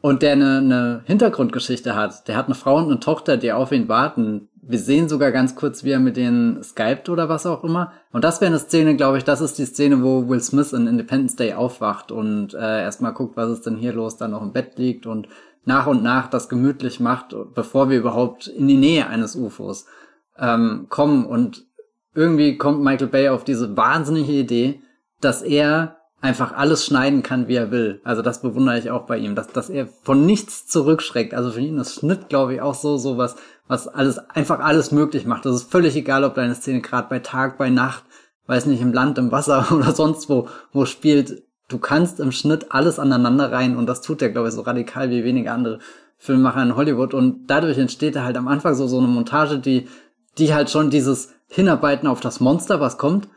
Und 0.00 0.22
der 0.22 0.32
eine, 0.32 0.58
eine 0.58 1.02
Hintergrundgeschichte 1.06 1.94
hat. 1.94 2.28
Der 2.28 2.36
hat 2.36 2.46
eine 2.46 2.54
Frau 2.54 2.76
und 2.76 2.90
eine 2.90 3.00
Tochter, 3.00 3.36
die 3.36 3.52
auf 3.52 3.72
ihn 3.72 3.88
warten. 3.88 4.48
Wir 4.66 4.78
sehen 4.78 5.08
sogar 5.08 5.30
ganz 5.30 5.54
kurz, 5.56 5.84
wie 5.84 5.90
er 5.90 6.00
mit 6.00 6.16
denen 6.16 6.62
skypt 6.62 7.08
oder 7.08 7.28
was 7.28 7.44
auch 7.44 7.64
immer. 7.64 7.92
Und 8.12 8.24
das 8.24 8.40
wäre 8.40 8.50
eine 8.50 8.58
Szene, 8.58 8.96
glaube 8.96 9.18
ich, 9.18 9.24
das 9.24 9.40
ist 9.40 9.58
die 9.58 9.66
Szene, 9.66 10.02
wo 10.02 10.28
Will 10.28 10.40
Smith 10.40 10.72
in 10.72 10.86
Independence 10.86 11.36
Day 11.36 11.52
aufwacht 11.52 12.10
und 12.10 12.54
äh, 12.54 12.82
erstmal 12.82 13.12
guckt, 13.12 13.36
was 13.36 13.50
ist 13.50 13.66
denn 13.66 13.76
hier 13.76 13.92
los, 13.92 14.16
dann 14.16 14.30
noch 14.30 14.42
im 14.42 14.52
Bett 14.52 14.78
liegt 14.78 15.06
und 15.06 15.28
nach 15.64 15.86
und 15.86 16.02
nach 16.02 16.28
das 16.28 16.48
gemütlich 16.48 17.00
macht, 17.00 17.34
bevor 17.54 17.90
wir 17.90 17.98
überhaupt 17.98 18.46
in 18.46 18.68
die 18.68 18.76
Nähe 18.76 19.06
eines 19.06 19.36
UFOs 19.36 19.86
ähm, 20.38 20.86
kommen. 20.88 21.26
Und 21.26 21.66
irgendwie 22.14 22.56
kommt 22.56 22.82
Michael 22.82 23.08
Bay 23.08 23.28
auf 23.28 23.44
diese 23.44 23.76
wahnsinnige 23.76 24.32
Idee, 24.32 24.80
dass 25.20 25.42
er 25.42 25.96
einfach 26.24 26.56
alles 26.56 26.86
schneiden 26.86 27.22
kann, 27.22 27.48
wie 27.48 27.54
er 27.54 27.70
will. 27.70 28.00
Also 28.02 28.22
das 28.22 28.40
bewundere 28.40 28.78
ich 28.78 28.90
auch 28.90 29.02
bei 29.02 29.18
ihm, 29.18 29.34
dass, 29.34 29.48
dass 29.48 29.68
er 29.68 29.86
von 29.86 30.24
nichts 30.24 30.66
zurückschreckt. 30.66 31.34
Also 31.34 31.50
für 31.50 31.60
ihn 31.60 31.76
ist 31.76 31.96
Schnitt, 31.96 32.30
glaube 32.30 32.54
ich, 32.54 32.62
auch 32.62 32.74
so, 32.74 32.96
so 32.96 33.18
was, 33.18 33.36
was 33.68 33.88
alles, 33.88 34.18
einfach 34.30 34.60
alles 34.60 34.90
möglich 34.90 35.26
macht. 35.26 35.44
Das 35.44 35.54
ist 35.54 35.70
völlig 35.70 35.94
egal, 35.96 36.24
ob 36.24 36.34
deine 36.34 36.54
Szene 36.54 36.80
gerade 36.80 37.08
bei 37.10 37.18
Tag, 37.18 37.58
bei 37.58 37.68
Nacht, 37.68 38.04
weiß 38.46 38.64
nicht, 38.64 38.80
im 38.80 38.94
Land, 38.94 39.18
im 39.18 39.32
Wasser 39.32 39.66
oder 39.70 39.92
sonst 39.92 40.30
wo, 40.30 40.48
wo 40.72 40.86
spielt. 40.86 41.42
Du 41.68 41.78
kannst 41.78 42.20
im 42.20 42.32
Schnitt 42.32 42.72
alles 42.72 42.98
aneinander 42.98 43.52
rein 43.52 43.76
und 43.76 43.86
das 43.86 44.00
tut 44.00 44.22
er, 44.22 44.30
glaube 44.30 44.48
ich, 44.48 44.54
so 44.54 44.62
radikal 44.62 45.10
wie 45.10 45.24
wenige 45.24 45.52
andere 45.52 45.78
Filmemacher 46.16 46.62
in 46.62 46.76
Hollywood 46.76 47.12
und 47.12 47.46
dadurch 47.48 47.76
entsteht 47.76 48.16
er 48.16 48.24
halt 48.24 48.38
am 48.38 48.48
Anfang 48.48 48.74
so, 48.74 48.86
so 48.86 48.96
eine 48.96 49.08
Montage, 49.08 49.58
die 49.58 49.88
die 50.38 50.54
halt 50.54 50.70
schon 50.70 50.90
dieses 50.90 51.32
Hinarbeiten 51.48 52.08
auf 52.08 52.20
das 52.20 52.40
Monster, 52.40 52.80
was 52.80 52.98
kommt, 52.98 53.28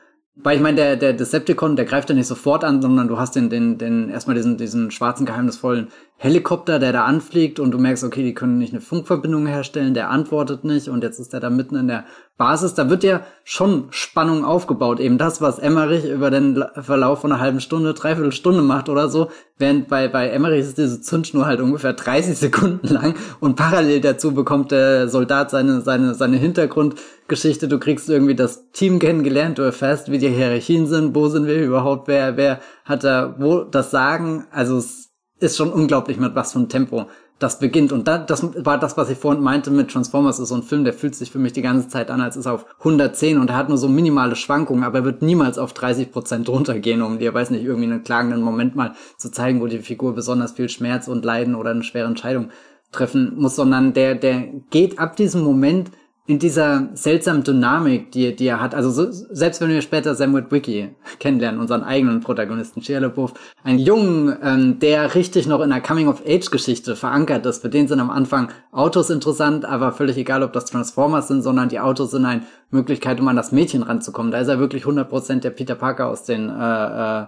weil 0.43 0.55
ich 0.55 0.61
meine, 0.61 0.75
der, 0.75 0.95
der 0.95 1.13
Decepticon, 1.13 1.75
der 1.75 1.85
greift 1.85 2.09
ja 2.09 2.15
nicht 2.15 2.27
sofort 2.27 2.63
an, 2.63 2.81
sondern 2.81 3.07
du 3.07 3.17
hast 3.17 3.35
den, 3.35 3.49
den, 3.49 3.77
den, 3.77 4.09
erstmal 4.09 4.35
diesen, 4.35 4.57
diesen 4.57 4.91
schwarzen, 4.91 5.25
geheimnisvollen 5.25 5.87
Helikopter, 6.17 6.79
der 6.79 6.93
da 6.93 7.05
anfliegt 7.05 7.59
und 7.59 7.71
du 7.71 7.79
merkst, 7.79 8.03
okay, 8.03 8.23
die 8.23 8.33
können 8.33 8.57
nicht 8.57 8.73
eine 8.73 8.81
Funkverbindung 8.81 9.47
herstellen, 9.47 9.93
der 9.93 10.09
antwortet 10.09 10.63
nicht 10.63 10.89
und 10.89 11.03
jetzt 11.03 11.19
ist 11.19 11.33
er 11.33 11.39
da 11.39 11.49
mitten 11.49 11.75
in 11.75 11.87
der 11.87 12.05
Basis. 12.37 12.75
Da 12.75 12.89
wird 12.89 13.03
ja 13.03 13.21
schon 13.43 13.87
Spannung 13.89 14.45
aufgebaut. 14.45 14.99
Eben 14.99 15.17
das, 15.17 15.41
was 15.41 15.59
Emmerich 15.59 16.05
über 16.05 16.29
den 16.29 16.63
Verlauf 16.75 17.21
von 17.21 17.31
einer 17.31 17.41
halben 17.41 17.59
Stunde, 17.59 17.93
dreiviertel 17.93 18.31
Stunde 18.31 18.61
macht 18.61 18.89
oder 18.89 19.09
so. 19.09 19.29
Während 19.57 19.87
bei, 19.87 20.07
bei 20.07 20.29
Emmerich 20.29 20.61
ist 20.61 20.77
diese 20.77 21.01
Zündschnur 21.01 21.45
halt 21.45 21.59
ungefähr 21.59 21.93
30 21.93 22.37
Sekunden 22.37 22.87
lang 22.87 23.15
und 23.39 23.55
parallel 23.55 24.01
dazu 24.01 24.33
bekommt 24.33 24.71
der 24.71 25.07
Soldat 25.07 25.49
seine, 25.49 25.81
seine, 25.81 26.13
seine 26.13 26.37
Hintergrundgeschichte. 26.37 27.67
Du 27.67 27.79
kriegst 27.79 28.09
irgendwie 28.09 28.35
das 28.35 28.71
Team 28.71 28.99
kennengelernt, 28.99 29.57
du 29.57 29.63
erfährst, 29.63 30.11
wie 30.11 30.19
die 30.19 30.29
Hierarchien 30.29 30.85
sind, 30.85 31.15
wo 31.15 31.27
sind 31.29 31.47
wir 31.47 31.61
überhaupt, 31.61 32.07
wer, 32.07 32.37
wer 32.37 32.59
hat 32.85 33.03
da 33.03 33.35
wo 33.39 33.61
das 33.63 33.89
Sagen. 33.91 34.45
Also 34.51 34.77
es 34.77 35.09
ist 35.39 35.57
schon 35.57 35.71
unglaublich, 35.71 36.17
mit 36.17 36.35
was 36.35 36.53
für 36.53 36.59
ein 36.59 36.69
Tempo 36.69 37.07
das 37.39 37.59
beginnt. 37.59 37.91
Und 37.91 38.07
da, 38.07 38.17
das 38.17 38.43
war 38.65 38.79
das, 38.79 38.97
was 38.97 39.09
ich 39.09 39.17
vorhin 39.17 39.43
meinte 39.43 39.69
mit 39.69 39.91
Transformers, 39.91 40.39
ist 40.39 40.49
so 40.49 40.55
ein 40.55 40.63
Film, 40.63 40.83
der 40.83 40.93
fühlt 40.93 41.15
sich 41.15 41.31
für 41.31 41.39
mich 41.39 41.53
die 41.53 41.61
ganze 41.61 41.87
Zeit 41.87 42.09
an, 42.09 42.21
als 42.21 42.35
ist 42.35 42.45
er 42.45 42.53
auf 42.53 42.65
110 42.79 43.37
und 43.37 43.49
er 43.49 43.55
hat 43.55 43.69
nur 43.69 43.77
so 43.77 43.87
minimale 43.87 44.35
Schwankungen, 44.35 44.83
aber 44.83 44.99
er 44.99 45.05
wird 45.05 45.21
niemals 45.21 45.57
auf 45.57 45.73
30 45.73 46.11
Prozent 46.11 46.49
runtergehen, 46.49 47.01
um 47.01 47.19
dir, 47.19 47.33
weiß 47.33 47.51
nicht, 47.51 47.63
irgendwie 47.63 47.91
einen 47.91 48.03
klagenden 48.03 48.41
Moment 48.41 48.75
mal 48.75 48.93
zu 49.17 49.29
zeigen, 49.29 49.61
wo 49.61 49.67
die 49.67 49.79
Figur 49.79 50.15
besonders 50.15 50.53
viel 50.53 50.69
Schmerz 50.69 51.07
und 51.07 51.23
Leiden 51.23 51.55
oder 51.55 51.71
eine 51.71 51.83
schwere 51.83 52.07
Entscheidung 52.07 52.49
treffen 52.91 53.33
muss, 53.35 53.55
sondern 53.55 53.93
der, 53.93 54.15
der 54.15 54.47
geht 54.69 54.97
ab 54.97 55.15
diesem 55.15 55.43
Moment 55.43 55.91
in 56.27 56.39
dieser 56.39 56.89
seltsamen 56.93 57.43
Dynamik, 57.43 58.11
die, 58.11 58.35
die 58.35 58.47
er 58.47 58.59
hat, 58.59 58.75
also 58.75 58.91
so, 58.91 59.07
selbst 59.09 59.61
wenn 59.61 59.69
wir 59.69 59.81
später 59.81 60.13
Sam 60.13 60.35
Witwicky 60.35 60.93
kennenlernen, 61.19 61.61
unseren 61.61 61.83
eigenen 61.83 62.19
Protagonisten 62.19 62.81
Shia 62.81 62.99
LaBeouf, 62.99 63.33
einen 63.63 63.79
Jungen, 63.79 64.35
ähm, 64.43 64.79
der 64.79 65.15
richtig 65.15 65.47
noch 65.47 65.61
in 65.61 65.71
einer 65.71 65.81
Coming-of-Age-Geschichte 65.81 66.97
verankert 66.97 67.45
ist. 67.45 67.61
Für 67.61 67.69
den 67.69 67.87
sind 67.87 68.01
am 68.01 68.09
Anfang 68.09 68.51
Autos 68.73 69.09
interessant, 69.09 69.63
aber 69.63 69.93
völlig 69.93 70.17
egal, 70.17 70.43
ob 70.43 70.51
das 70.51 70.65
Transformers 70.65 71.29
sind, 71.29 71.43
sondern 71.43 71.69
die 71.69 71.79
Autos 71.79 72.11
sind 72.11 72.25
eine 72.25 72.43
Möglichkeit, 72.71 73.21
um 73.21 73.27
an 73.29 73.37
das 73.37 73.53
Mädchen 73.53 73.81
ranzukommen. 73.81 74.33
Da 74.33 74.39
ist 74.39 74.49
er 74.49 74.59
wirklich 74.59 74.83
100% 74.83 75.39
der 75.39 75.51
Peter 75.51 75.75
Parker 75.75 76.07
aus 76.07 76.25
den 76.25 76.49
äh, 76.49 77.21
äh, 77.21 77.25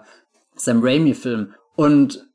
Sam 0.56 0.82
Raimi-Filmen. 0.84 1.54
Und 1.78 2.29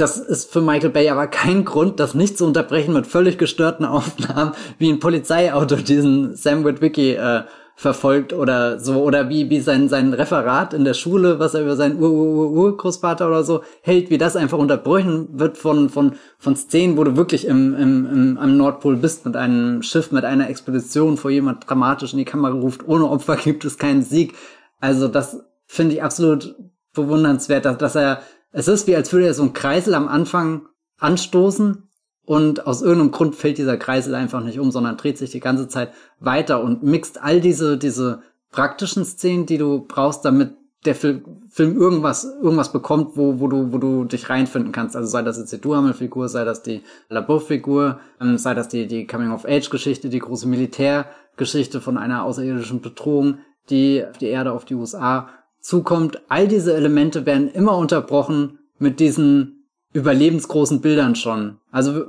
das 0.00 0.18
ist 0.18 0.52
für 0.52 0.60
Michael 0.60 0.90
Bay 0.90 1.08
aber 1.10 1.26
kein 1.26 1.64
Grund, 1.64 2.00
das 2.00 2.14
nicht 2.14 2.38
zu 2.38 2.46
unterbrechen 2.46 2.94
mit 2.94 3.06
völlig 3.06 3.38
gestörten 3.38 3.84
Aufnahmen, 3.84 4.52
wie 4.78 4.90
ein 4.90 5.00
Polizeiauto 5.00 5.76
diesen 5.76 6.36
Sam 6.36 6.64
Witwicky 6.64 7.12
äh, 7.12 7.42
verfolgt 7.80 8.34
oder 8.34 8.78
so, 8.78 9.02
oder 9.02 9.30
wie, 9.30 9.48
wie 9.48 9.60
sein, 9.60 9.88
sein 9.88 10.12
Referat 10.12 10.74
in 10.74 10.84
der 10.84 10.92
Schule, 10.92 11.38
was 11.38 11.54
er 11.54 11.62
über 11.62 11.76
seinen 11.76 11.98
Ur-Ur-Ur-Großvater 11.98 13.26
oder 13.26 13.42
so 13.42 13.62
hält, 13.80 14.10
wie 14.10 14.18
das 14.18 14.36
einfach 14.36 14.58
unterbrochen 14.58 15.28
wird 15.32 15.56
von, 15.56 15.88
von, 15.88 16.12
von 16.38 16.56
Szenen, 16.56 16.98
wo 16.98 17.04
du 17.04 17.16
wirklich 17.16 17.46
im, 17.46 17.74
im, 17.74 18.06
im, 18.06 18.38
am 18.38 18.56
Nordpol 18.58 18.96
bist 18.96 19.24
mit 19.24 19.34
einem 19.34 19.82
Schiff, 19.82 20.12
mit 20.12 20.26
einer 20.26 20.50
Expedition, 20.50 21.16
vor 21.16 21.30
jemand 21.30 21.68
dramatisch 21.68 22.12
in 22.12 22.18
die 22.18 22.26
Kamera 22.26 22.52
ruft, 22.52 22.86
ohne 22.86 23.08
Opfer 23.08 23.36
gibt 23.36 23.64
es 23.64 23.78
keinen 23.78 24.02
Sieg. 24.02 24.34
Also 24.78 25.08
das 25.08 25.42
finde 25.66 25.94
ich 25.94 26.02
absolut 26.02 26.54
bewundernswert, 26.92 27.64
dass, 27.64 27.78
dass 27.78 27.94
er 27.94 28.20
es 28.52 28.68
ist 28.68 28.86
wie, 28.86 28.96
als 28.96 29.12
würde 29.12 29.26
er 29.26 29.34
so 29.34 29.42
einen 29.42 29.52
Kreisel 29.52 29.94
am 29.94 30.08
Anfang 30.08 30.66
anstoßen 30.98 31.88
und 32.24 32.66
aus 32.66 32.82
irgendeinem 32.82 33.12
Grund 33.12 33.34
fällt 33.34 33.58
dieser 33.58 33.76
Kreisel 33.76 34.14
einfach 34.14 34.42
nicht 34.42 34.58
um, 34.58 34.70
sondern 34.70 34.96
dreht 34.96 35.18
sich 35.18 35.30
die 35.30 35.40
ganze 35.40 35.68
Zeit 35.68 35.92
weiter 36.18 36.62
und 36.62 36.82
mixt 36.82 37.22
all 37.22 37.40
diese, 37.40 37.78
diese 37.78 38.22
praktischen 38.50 39.04
Szenen, 39.04 39.46
die 39.46 39.58
du 39.58 39.84
brauchst, 39.86 40.24
damit 40.24 40.54
der 40.84 40.94
Film, 40.94 41.42
Film 41.48 41.76
irgendwas, 41.76 42.24
irgendwas 42.24 42.72
bekommt, 42.72 43.16
wo, 43.16 43.38
wo 43.38 43.48
du, 43.48 43.72
wo 43.72 43.78
du 43.78 44.04
dich 44.04 44.30
reinfinden 44.30 44.72
kannst. 44.72 44.96
Also 44.96 45.08
sei 45.08 45.22
das 45.22 45.38
jetzt 45.38 45.52
die 45.52 45.60
Duhamel-Figur, 45.60 46.28
sei 46.28 46.44
das 46.44 46.62
die 46.62 46.82
LaBeouf-Figur, 47.10 48.00
ähm, 48.20 48.38
sei 48.38 48.54
das 48.54 48.68
die, 48.68 48.86
die 48.86 49.06
Coming-of-Age-Geschichte, 49.06 50.08
die 50.08 50.20
große 50.20 50.48
Militärgeschichte 50.48 51.80
von 51.80 51.98
einer 51.98 52.24
außerirdischen 52.24 52.80
Bedrohung, 52.80 53.38
die 53.68 54.04
die 54.20 54.26
Erde, 54.26 54.52
auf 54.52 54.64
die 54.64 54.74
USA 54.74 55.28
zukommt, 55.60 56.22
all 56.28 56.48
diese 56.48 56.74
Elemente 56.74 57.26
werden 57.26 57.50
immer 57.50 57.76
unterbrochen 57.76 58.58
mit 58.78 59.00
diesen 59.00 59.66
überlebensgroßen 59.92 60.80
Bildern 60.80 61.14
schon. 61.14 61.58
Also 61.70 62.06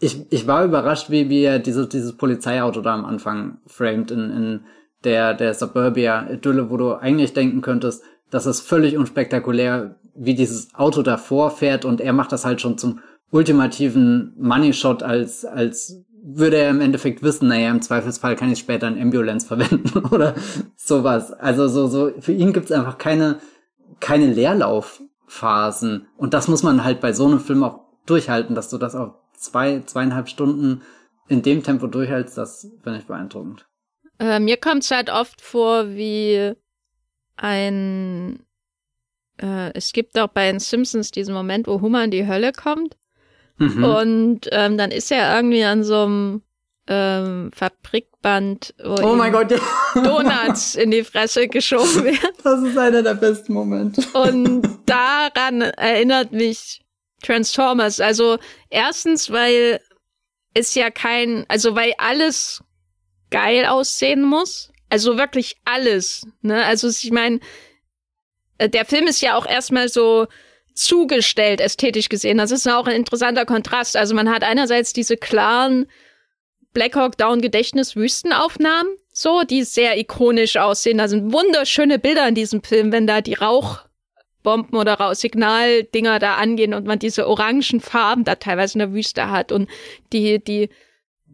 ich, 0.00 0.26
ich 0.30 0.46
war 0.46 0.64
überrascht, 0.64 1.10
wie, 1.10 1.28
wie 1.28 1.42
er 1.42 1.58
dieses, 1.58 1.88
dieses 1.88 2.16
Polizeiauto 2.16 2.80
da 2.80 2.94
am 2.94 3.04
Anfang 3.04 3.58
framed 3.66 4.10
in, 4.10 4.30
in 4.30 4.60
der, 5.04 5.34
der 5.34 5.54
Suburbia-Idylle, 5.54 6.70
wo 6.70 6.76
du 6.76 6.94
eigentlich 6.94 7.32
denken 7.32 7.60
könntest, 7.60 8.02
das 8.30 8.46
ist 8.46 8.60
völlig 8.60 8.96
unspektakulär, 8.96 9.96
wie 10.14 10.34
dieses 10.34 10.74
Auto 10.74 11.02
davor 11.02 11.50
fährt 11.50 11.84
und 11.84 12.00
er 12.00 12.12
macht 12.12 12.32
das 12.32 12.44
halt 12.44 12.60
schon 12.60 12.78
zum 12.78 13.00
ultimativen 13.30 14.34
Money 14.38 14.72
Shot 14.72 15.02
als, 15.02 15.44
als 15.44 16.02
würde 16.22 16.58
er 16.58 16.70
im 16.70 16.80
Endeffekt 16.80 17.22
wissen, 17.22 17.48
naja, 17.48 17.70
im 17.70 17.82
Zweifelsfall 17.82 18.36
kann 18.36 18.52
ich 18.52 18.58
später 18.58 18.86
ein 18.86 19.00
Ambulance 19.00 19.46
verwenden 19.46 19.98
oder 20.10 20.34
sowas. 20.76 21.32
Also 21.32 21.68
so, 21.68 21.86
so, 21.86 22.12
für 22.20 22.32
ihn 22.32 22.52
gibt's 22.52 22.72
einfach 22.72 22.98
keine, 22.98 23.40
keine 24.00 24.26
Leerlaufphasen. 24.26 26.06
Und 26.16 26.34
das 26.34 26.48
muss 26.48 26.62
man 26.62 26.84
halt 26.84 27.00
bei 27.00 27.12
so 27.12 27.26
einem 27.26 27.40
Film 27.40 27.62
auch 27.62 27.80
durchhalten, 28.06 28.54
dass 28.54 28.68
du 28.68 28.78
das 28.78 28.94
auch 28.94 29.14
zwei, 29.34 29.80
zweieinhalb 29.80 30.28
Stunden 30.28 30.82
in 31.28 31.42
dem 31.42 31.62
Tempo 31.62 31.86
durchhältst, 31.86 32.36
das 32.36 32.68
finde 32.82 32.98
ich 32.98 33.06
beeindruckend. 33.06 33.66
Äh, 34.18 34.40
mir 34.40 34.56
kommt's 34.56 34.90
halt 34.90 35.10
oft 35.10 35.40
vor 35.40 35.90
wie 35.90 36.52
ein 37.36 38.44
äh, 39.40 39.72
es 39.72 39.92
gibt 39.92 40.18
auch 40.18 40.28
bei 40.28 40.50
den 40.50 40.58
Simpsons 40.58 41.10
diesen 41.10 41.32
Moment, 41.32 41.66
wo 41.66 41.80
Hummer 41.80 42.04
in 42.04 42.10
die 42.10 42.26
Hölle 42.26 42.52
kommt 42.52 42.96
Mhm. 43.60 43.84
Und 43.84 44.40
ähm, 44.52 44.78
dann 44.78 44.90
ist 44.90 45.12
er 45.12 45.36
irgendwie 45.36 45.62
an 45.64 45.84
so 45.84 46.02
einem 46.02 46.42
ähm, 46.88 47.50
Fabrikband, 47.54 48.74
wo 48.82 49.02
oh 49.02 49.14
mein 49.14 49.32
Gott, 49.32 49.50
ja. 49.50 49.58
Donuts 50.02 50.74
in 50.74 50.90
die 50.90 51.04
Fresse 51.04 51.46
geschoben 51.46 52.04
werden. 52.04 52.34
Das 52.42 52.62
ist 52.62 52.76
einer 52.78 53.02
der 53.02 53.14
besten 53.14 53.52
Momente. 53.52 54.02
Und 54.14 54.66
daran 54.86 55.60
erinnert 55.60 56.32
mich 56.32 56.80
Transformers. 57.22 58.00
Also 58.00 58.38
erstens, 58.70 59.30
weil 59.30 59.80
es 60.54 60.74
ja 60.74 60.90
kein, 60.90 61.44
also 61.48 61.76
weil 61.76 61.92
alles 61.98 62.62
geil 63.30 63.66
aussehen 63.66 64.22
muss. 64.22 64.72
Also 64.88 65.18
wirklich 65.18 65.58
alles. 65.66 66.26
Ne? 66.40 66.64
Also 66.64 66.88
ich 66.88 67.10
meine, 67.12 67.40
äh, 68.56 68.70
der 68.70 68.86
Film 68.86 69.06
ist 69.06 69.20
ja 69.20 69.36
auch 69.36 69.46
erstmal 69.46 69.88
so 69.90 70.26
zugestellt, 70.80 71.60
ästhetisch 71.60 72.08
gesehen. 72.08 72.38
Das 72.38 72.50
ist 72.50 72.66
auch 72.66 72.86
ein 72.86 72.96
interessanter 72.96 73.44
Kontrast. 73.44 73.96
Also 73.96 74.14
man 74.14 74.30
hat 74.30 74.42
einerseits 74.42 74.92
diese 74.92 75.16
klaren 75.16 75.86
Black 76.72 76.96
Hawk 76.96 77.18
Down 77.18 77.40
Gedächtnis 77.40 77.96
Wüstenaufnahmen, 77.96 78.96
so, 79.12 79.42
die 79.42 79.64
sehr 79.64 79.98
ikonisch 79.98 80.56
aussehen. 80.56 80.98
Da 80.98 81.08
sind 81.08 81.32
wunderschöne 81.32 81.98
Bilder 81.98 82.28
in 82.28 82.34
diesem 82.34 82.62
Film, 82.62 82.92
wenn 82.92 83.06
da 83.06 83.20
die 83.20 83.34
Rauchbomben 83.34 84.78
oder 84.78 85.14
Signaldinger 85.14 86.18
da 86.18 86.36
angehen 86.36 86.72
und 86.72 86.86
man 86.86 86.98
diese 86.98 87.28
orangen 87.28 87.80
Farben 87.80 88.24
da 88.24 88.36
teilweise 88.36 88.74
in 88.74 88.78
der 88.80 88.92
Wüste 88.92 89.30
hat 89.30 89.52
und 89.52 89.68
die, 90.12 90.42
die 90.42 90.70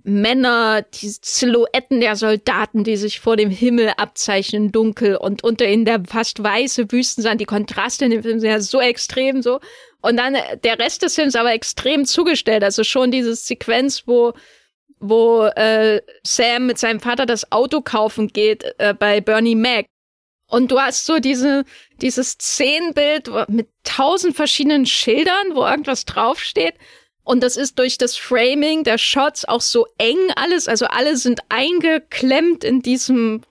Männer, 0.08 0.82
die 0.82 1.08
Silhouetten 1.20 2.00
der 2.00 2.14
Soldaten, 2.14 2.84
die 2.84 2.96
sich 2.96 3.18
vor 3.18 3.36
dem 3.36 3.50
Himmel 3.50 3.92
abzeichnen, 3.96 4.70
dunkel 4.70 5.16
und 5.16 5.42
unter 5.42 5.66
ihnen 5.66 5.84
der 5.84 6.04
fast 6.04 6.40
weiße 6.40 6.92
Wüstensand. 6.92 7.40
Die 7.40 7.44
Kontraste 7.44 8.04
in 8.04 8.12
dem 8.12 8.22
Film 8.22 8.38
sind 8.38 8.48
ja 8.48 8.60
so 8.60 8.80
extrem 8.80 9.42
so. 9.42 9.58
Und 10.02 10.16
dann 10.16 10.36
äh, 10.36 10.58
der 10.58 10.78
Rest 10.78 11.02
des 11.02 11.16
Films 11.16 11.34
aber 11.34 11.52
extrem 11.52 12.04
zugestellt. 12.04 12.62
Also 12.62 12.84
schon 12.84 13.10
diese 13.10 13.34
Sequenz, 13.34 14.04
wo 14.06 14.32
wo 15.00 15.44
äh, 15.44 16.00
Sam 16.22 16.66
mit 16.66 16.78
seinem 16.78 17.00
Vater 17.00 17.26
das 17.26 17.50
Auto 17.52 17.80
kaufen 17.80 18.28
geht 18.28 18.64
äh, 18.78 18.94
bei 18.94 19.20
Bernie 19.20 19.56
Mac. 19.56 19.86
Und 20.48 20.70
du 20.70 20.80
hast 20.80 21.04
so 21.04 21.18
diese, 21.18 21.64
dieses 22.00 22.32
Szenenbild 22.32 23.28
mit 23.48 23.68
tausend 23.82 24.36
verschiedenen 24.36 24.86
Schildern, 24.86 25.54
wo 25.54 25.66
irgendwas 25.66 26.04
draufsteht. 26.04 26.74
Und 27.26 27.42
das 27.42 27.56
ist 27.56 27.80
durch 27.80 27.98
das 27.98 28.16
Framing 28.16 28.84
der 28.84 28.98
Shots 28.98 29.44
auch 29.46 29.60
so 29.60 29.88
eng 29.98 30.30
alles. 30.36 30.68
Also 30.68 30.86
alle 30.86 31.16
sind 31.16 31.40
eingeklemmt 31.48 32.62
in 32.62 32.82
diesem 32.82 33.42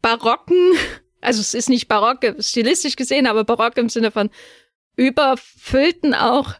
barocken, 0.00 0.74
also 1.20 1.40
es 1.40 1.52
ist 1.52 1.68
nicht 1.68 1.88
barock 1.88 2.20
stilistisch 2.38 2.94
gesehen, 2.94 3.26
aber 3.26 3.42
barock 3.42 3.76
im 3.78 3.88
Sinne 3.88 4.12
von 4.12 4.30
überfüllten 4.94 6.14
auch 6.14 6.54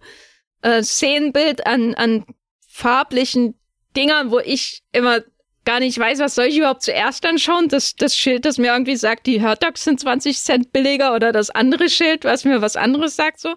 äh, 0.63 0.83
Szenenbild 0.83 1.69
an, 1.69 1.95
an 1.95 2.27
farblichen 2.67 3.55
Dingern, 3.97 4.33
wo 4.33 4.41
ich 4.41 4.83
immer 4.91 5.21
gar 5.65 5.79
nicht 5.79 5.97
weiß, 5.97 6.19
was 6.19 6.35
soll 6.35 6.47
ich 6.47 6.59
überhaupt 6.59 6.83
zuerst 6.83 7.25
anschauen? 7.25 7.69
Das, 7.69 7.95
das 7.95 8.17
Schild, 8.17 8.45
das 8.45 8.59
mir 8.59 8.73
irgendwie 8.73 8.97
sagt, 8.97 9.29
die 9.29 9.41
Hotdogs 9.41 9.85
sind 9.85 10.01
20 10.01 10.37
Cent 10.37 10.73
billiger 10.73 11.15
oder 11.15 11.31
das 11.31 11.51
andere 11.51 11.89
Schild, 11.89 12.25
was 12.25 12.45
mir 12.45 12.61
was 12.61 12.75
anderes 12.75 13.15
sagt 13.15 13.39
so. 13.39 13.55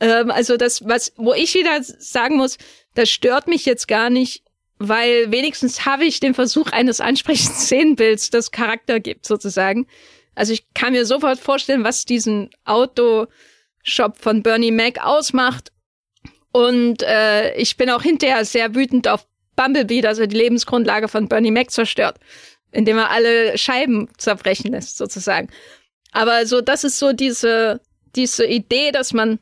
Ähm, 0.00 0.30
also 0.30 0.56
das, 0.56 0.86
was, 0.86 1.12
wo 1.16 1.32
ich 1.32 1.54
wieder 1.54 1.82
sagen 1.82 2.36
muss, 2.36 2.58
das 2.94 3.10
stört 3.10 3.46
mich 3.48 3.64
jetzt 3.66 3.88
gar 3.88 4.10
nicht, 4.10 4.42
weil 4.78 5.30
wenigstens 5.30 5.86
habe 5.86 6.04
ich 6.04 6.20
den 6.20 6.34
Versuch 6.34 6.70
eines 6.70 7.00
ansprechenden 7.00 7.54
Szenenbilds, 7.58 8.30
das 8.30 8.50
Charakter 8.50 9.00
gibt, 9.00 9.26
sozusagen. 9.26 9.86
Also 10.34 10.52
ich 10.52 10.66
kann 10.74 10.92
mir 10.92 11.06
sofort 11.06 11.38
vorstellen, 11.38 11.84
was 11.84 12.04
diesen 12.04 12.50
Autoshop 12.64 14.18
von 14.18 14.42
Bernie 14.42 14.70
Mac 14.70 15.04
ausmacht. 15.04 15.72
Und 16.52 17.02
äh, 17.02 17.54
ich 17.56 17.76
bin 17.76 17.90
auch 17.90 18.02
hinterher 18.02 18.44
sehr 18.44 18.74
wütend 18.74 19.08
auf 19.08 19.26
Bumblebee, 19.56 20.02
dass 20.02 20.18
er 20.18 20.26
die 20.26 20.36
Lebensgrundlage 20.36 21.08
von 21.08 21.28
Bernie 21.28 21.50
Mac 21.50 21.70
zerstört, 21.70 22.18
indem 22.72 22.98
er 22.98 23.10
alle 23.10 23.56
Scheiben 23.56 24.08
zerbrechen 24.18 24.72
lässt, 24.72 24.98
sozusagen. 24.98 25.48
Aber 26.12 26.46
so, 26.46 26.60
das 26.60 26.84
ist 26.84 26.98
so 26.98 27.12
diese, 27.12 27.80
diese 28.14 28.46
Idee, 28.46 28.90
dass 28.90 29.12
man 29.12 29.38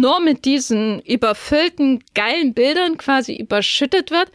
nur 0.00 0.20
mit 0.20 0.44
diesen 0.44 1.00
überfüllten, 1.00 2.04
geilen 2.14 2.54
Bildern 2.54 2.98
quasi 2.98 3.36
überschüttet 3.36 4.10
wird, 4.10 4.30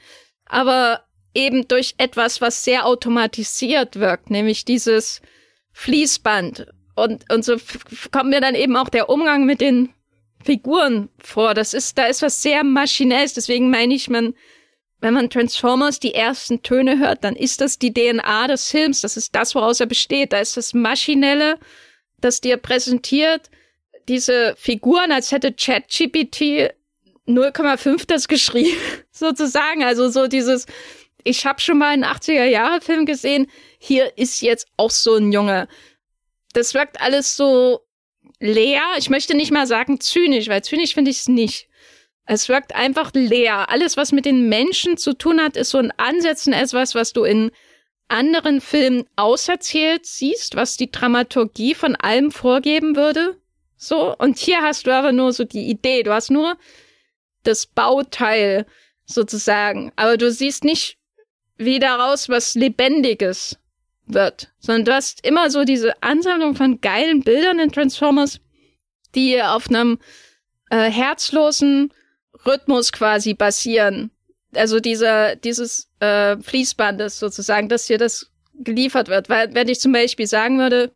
aber 0.46 1.04
eben 1.34 1.68
durch 1.68 1.96
etwas, 1.98 2.42
was 2.42 2.64
sehr 2.64 2.86
automatisiert 2.86 3.98
wirkt, 4.00 4.30
nämlich 4.30 4.66
dieses 4.66 5.22
Fließband. 5.74 6.68
Und, 6.96 7.32
und 7.32 7.46
so 7.46 7.56
kommt 8.12 8.30
mir 8.30 8.42
dann 8.42 8.56
eben 8.56 8.76
auch 8.76 8.90
der 8.90 9.10
Umgang 9.10 9.46
mit 9.46 9.62
den 9.62 9.90
Figuren 10.44 11.10
vor. 11.20 11.54
Das 11.54 11.74
ist, 11.74 11.98
da 11.98 12.06
ist 12.06 12.22
was 12.22 12.42
sehr 12.42 12.64
Maschinelles. 12.64 13.34
Deswegen 13.34 13.70
meine 13.70 13.94
ich, 13.94 14.10
man, 14.10 14.34
wenn 15.00 15.14
man 15.14 15.30
Transformers 15.30 16.00
die 16.00 16.14
ersten 16.14 16.64
Töne 16.64 17.00
hört, 17.00 17.24
dann 17.24 17.36
ist 17.36 17.62
das 17.62 17.80
die 17.80 17.94
DNA 17.94 18.48
des 18.48 18.70
Films. 18.70 19.02
Das 19.02 19.18
ist 19.18 19.36
das, 19.36 19.56
woraus 19.56 19.80
er 19.80 19.86
besteht. 19.86 20.34
Da 20.34 20.40
ist 20.40 20.58
das 20.58 20.74
Maschinelle, 20.74 21.58
das 22.20 22.42
dir 22.42 22.58
präsentiert, 22.58 23.50
diese 24.12 24.56
Figuren, 24.58 25.14
als 25.14 25.32
hätte 25.32 25.54
ChatGPT 25.54 26.74
0,5 27.28 28.06
das 28.08 28.28
geschrieben, 28.28 28.78
sozusagen. 29.12 29.86
Also 29.86 30.10
so 30.10 30.28
dieses, 30.28 30.66
ich 31.24 31.46
habe 31.46 31.62
schon 31.62 31.78
mal 31.78 31.94
einen 31.94 32.04
80er-Jahre-Film 32.04 33.06
gesehen, 33.06 33.48
hier 33.80 34.18
ist 34.18 34.42
jetzt 34.42 34.68
auch 34.76 34.92
so 34.92 35.16
ein 35.16 35.32
Junge. 35.32 35.70
Das 36.54 36.74
wirkt 36.74 37.02
alles 37.02 37.38
so 37.38 37.80
leer. 38.42 38.82
Ich 38.98 39.10
möchte 39.10 39.34
nicht 39.34 39.52
mal 39.52 39.66
sagen 39.66 40.02
zynisch, 40.02 40.50
weil 40.50 40.62
zynisch 40.62 40.94
finde 40.94 41.12
ich 41.12 41.22
es 41.22 41.28
nicht. 41.30 41.70
Es 42.26 42.50
wirkt 42.50 42.76
einfach 42.76 43.12
leer. 43.14 43.70
Alles, 43.70 43.96
was 43.96 44.12
mit 44.12 44.26
den 44.26 44.50
Menschen 44.50 44.98
zu 44.98 45.14
tun 45.14 45.40
hat, 45.40 45.56
ist 45.56 45.70
so 45.70 45.78
ein 45.78 45.94
Ansätzen 45.96 46.52
etwas, 46.52 46.96
was 46.96 47.14
du 47.14 47.24
in 47.24 47.52
anderen 48.10 48.60
Filmen 48.60 49.06
auserzählt 49.16 50.06
siehst, 50.06 50.58
was 50.58 50.76
die 50.76 50.92
Dramaturgie 50.92 51.76
von 51.76 51.96
allem 51.96 52.32
vorgeben 52.32 52.98
würde. 52.98 53.41
So. 53.82 54.16
Und 54.16 54.38
hier 54.38 54.62
hast 54.62 54.86
du 54.86 54.92
aber 54.92 55.12
nur 55.12 55.34
so 55.34 55.44
die 55.44 55.68
Idee. 55.68 56.04
Du 56.04 56.14
hast 56.14 56.30
nur 56.30 56.56
das 57.44 57.66
Bauteil 57.66 58.68
sozusagen. 59.06 59.92
Aber 59.96 60.18
du 60.18 60.32
siehst 60.32 60.64
nicht, 60.64 60.98
wie 61.58 61.80
daraus 61.80 62.30
was 62.30 62.54
Lebendiges 62.54 63.58
wird, 64.06 64.54
sondern 64.60 64.86
du 64.86 64.94
hast 64.94 65.26
immer 65.26 65.50
so 65.50 65.64
diese 65.64 66.02
Ansammlung 66.04 66.56
von 66.56 66.80
geilen 66.80 67.22
Bildern 67.22 67.58
in 67.60 67.72
Transformers, 67.72 68.40
die 69.16 69.42
auf 69.42 69.68
einem 69.70 69.98
äh, 70.70 70.92
herzlosen 70.92 71.92
Rhythmus 72.46 72.92
quasi 72.92 73.34
basieren. 73.34 74.12
Also 74.54 74.80
dieser, 74.80 75.36
dieses 75.36 75.90
äh, 76.00 76.38
Fließbandes 76.38 77.18
sozusagen, 77.18 77.68
dass 77.68 77.88
hier 77.88 77.98
das 77.98 78.32
geliefert 78.54 79.08
wird. 79.08 79.28
Weil, 79.28 79.56
wenn 79.56 79.70
ich 79.70 79.80
zum 79.80 79.92
Beispiel 79.92 80.28
sagen 80.28 80.60
würde, 80.60 80.94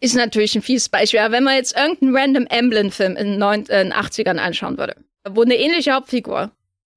ist 0.00 0.14
natürlich 0.14 0.54
ein 0.54 0.62
fieses 0.62 0.88
Beispiel, 0.88 1.20
aber 1.20 1.32
wenn 1.32 1.44
man 1.44 1.56
jetzt 1.56 1.76
irgendeinen 1.76 2.16
random 2.16 2.46
Emblem-Film 2.46 3.16
in 3.16 3.40
den 3.40 3.42
äh, 3.42 3.92
80ern 3.92 4.38
anschauen 4.38 4.78
würde, 4.78 4.96
wo 5.28 5.42
eine 5.42 5.56
ähnliche 5.56 5.92
Hauptfigur 5.92 6.52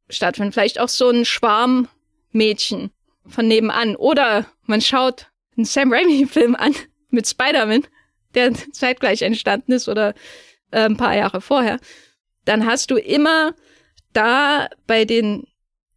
stattfindet, 0.10 0.54
vielleicht 0.54 0.80
auch 0.80 0.90
so 0.90 1.10
ein 1.10 1.26
Schwarmmädchen 1.26 2.92
von 3.28 3.48
nebenan, 3.48 3.96
oder 3.96 4.46
man 4.66 4.82
schaut 4.82 5.28
einen 5.58 5.66
Sam 5.66 5.92
Raimi-Film 5.92 6.56
an 6.56 6.76
mit 7.10 7.28
Spider-Man, 7.28 7.88
der 8.36 8.54
zeitgleich 8.72 9.22
entstanden 9.24 9.72
ist 9.74 9.90
oder 9.90 10.14
äh, 10.72 10.82
ein 10.82 10.98
paar 10.98 11.16
Jahre 11.16 11.42
vorher, 11.42 11.80
dann 12.46 12.66
hast 12.66 12.92
du 12.92 12.98
immer 12.98 13.54
da 14.14 14.70
bei 14.88 15.06
den 15.06 15.48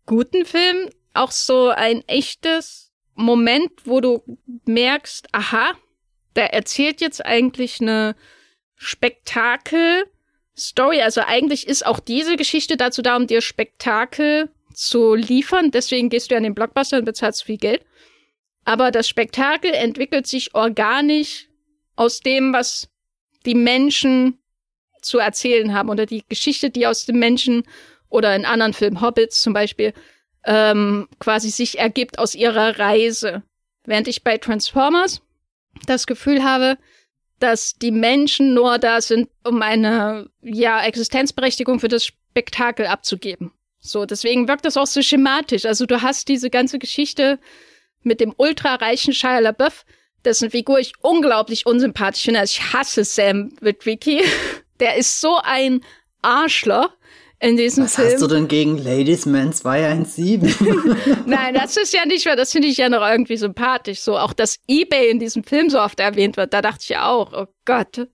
guten 0.07 0.45
Filmen 0.45 0.91
auch 1.13 1.31
so 1.31 1.69
ein 1.69 2.03
echtes 2.09 2.93
Moment, 3.15 3.71
wo 3.85 4.01
du 4.01 4.23
merkst, 4.65 5.29
aha, 5.33 5.73
der 6.37 6.55
erzählt 6.55 7.01
jetzt 7.01 7.25
eigentlich 7.25 7.81
eine 7.81 8.15
Spektakel-Story. 8.77 11.03
Also 11.03 11.23
eigentlich 11.23 11.67
ist 11.67 11.87
auch 11.87 12.01
diese 12.01 12.37
Geschichte 12.37 12.77
dazu 12.77 13.03
da, 13.03 13.17
um 13.17 13.27
dir 13.27 13.41
Spektakel 13.41 14.51
zu 14.73 15.15
liefern. 15.15 15.71
Deswegen 15.71 16.11
gehst 16.11 16.31
du 16.31 16.37
an 16.37 16.43
den 16.43 16.55
Blockbuster 16.55 16.99
und 16.99 17.05
bezahlst 17.05 17.45
viel 17.45 17.59
Geld. 17.59 17.85
Aber 18.65 18.91
das 18.91 19.09
Spektakel 19.09 19.73
entwickelt 19.73 20.27
sich 20.27 20.55
organisch 20.55 21.49
aus 21.97 22.21
dem, 22.21 22.53
was 22.53 22.89
die 23.45 23.55
Menschen 23.55 24.39
zu 25.03 25.19
erzählen 25.19 25.75
haben 25.75 25.91
oder 25.91 26.07
die 26.07 26.25
Geschichte, 26.29 26.71
die 26.71 26.87
aus 26.87 27.05
den 27.05 27.19
Menschen 27.19 27.65
oder 28.09 28.35
in 28.35 28.47
anderen 28.47 28.73
Filmen, 28.73 29.01
Hobbits 29.01 29.43
zum 29.43 29.53
Beispiel, 29.53 29.93
ähm, 30.47 31.09
quasi 31.19 31.51
sich 31.51 31.79
ergibt 31.79 32.19
aus 32.19 32.35
ihrer 32.35 32.79
Reise. 32.79 33.43
Während 33.85 34.09
ich 34.09 34.25
bei 34.25 34.39
Transformers 34.39 35.21
das 35.87 36.07
Gefühl 36.07 36.45
habe, 36.45 36.79
dass 37.39 37.75
die 37.75 37.91
Menschen 37.91 38.55
nur 38.55 38.79
da 38.79 39.01
sind, 39.01 39.29
um 39.45 39.61
eine 39.63 40.31
ja 40.41 40.83
Existenzberechtigung 40.85 41.81
für 41.81 41.89
das 41.89 42.07
Spektakel 42.07 42.87
abzugeben. 42.87 43.53
So, 43.81 44.07
deswegen 44.07 44.49
wirkt 44.49 44.65
das 44.65 44.77
auch 44.77 44.87
so 44.87 45.03
schematisch. 45.03 45.67
Also 45.67 45.85
du 45.85 46.01
hast 46.01 46.29
diese 46.29 46.49
ganze 46.49 46.79
Geschichte 46.79 47.39
mit 48.03 48.21
dem 48.21 48.35
ultrareichen 48.37 49.13
Shia 49.13 49.41
LaBeouf, 49.41 49.85
dessen 50.25 50.51
Figur 50.51 50.79
ich 50.79 50.95
unglaublich 51.03 51.67
unsympathisch 51.67 52.23
finde. 52.25 52.41
Also 52.41 52.53
ich 52.59 52.73
hasse 52.73 53.05
Sam 53.05 53.53
Witwicky. 53.61 54.23
Der 54.81 54.97
ist 54.97 55.21
so 55.21 55.39
ein 55.43 55.83
Arschloch 56.23 56.91
in 57.45 57.57
diesem 57.57 57.85
Was 57.85 57.97
Film. 57.97 58.07
Was 58.07 58.15
hast 58.15 58.23
du 58.23 58.27
denn 58.29 58.49
gegen 58.49 58.79
Ladies 58.79 59.27
Man 59.27 59.53
217? 59.53 60.41
Nein, 61.27 61.55
das 61.55 61.77
ist 61.77 61.93
ja 61.93 62.07
nicht 62.07 62.25
mehr, 62.25 62.37
das 62.37 62.53
finde 62.53 62.69
ich 62.69 62.79
ja 62.79 62.89
noch 62.89 63.07
irgendwie 63.07 63.37
sympathisch. 63.37 64.01
So 64.01 64.17
auch, 64.17 64.33
dass 64.33 64.57
Ebay 64.67 65.11
in 65.11 65.19
diesem 65.19 65.45
Film 65.45 65.69
so 65.69 65.79
oft 65.81 66.01
erwähnt 66.01 66.37
wird, 66.37 66.55
da 66.55 66.63
dachte 66.63 66.79
ich 66.83 66.89
ja 66.89 67.07
auch, 67.07 67.33
oh 67.33 67.47
Gott. 67.65 68.09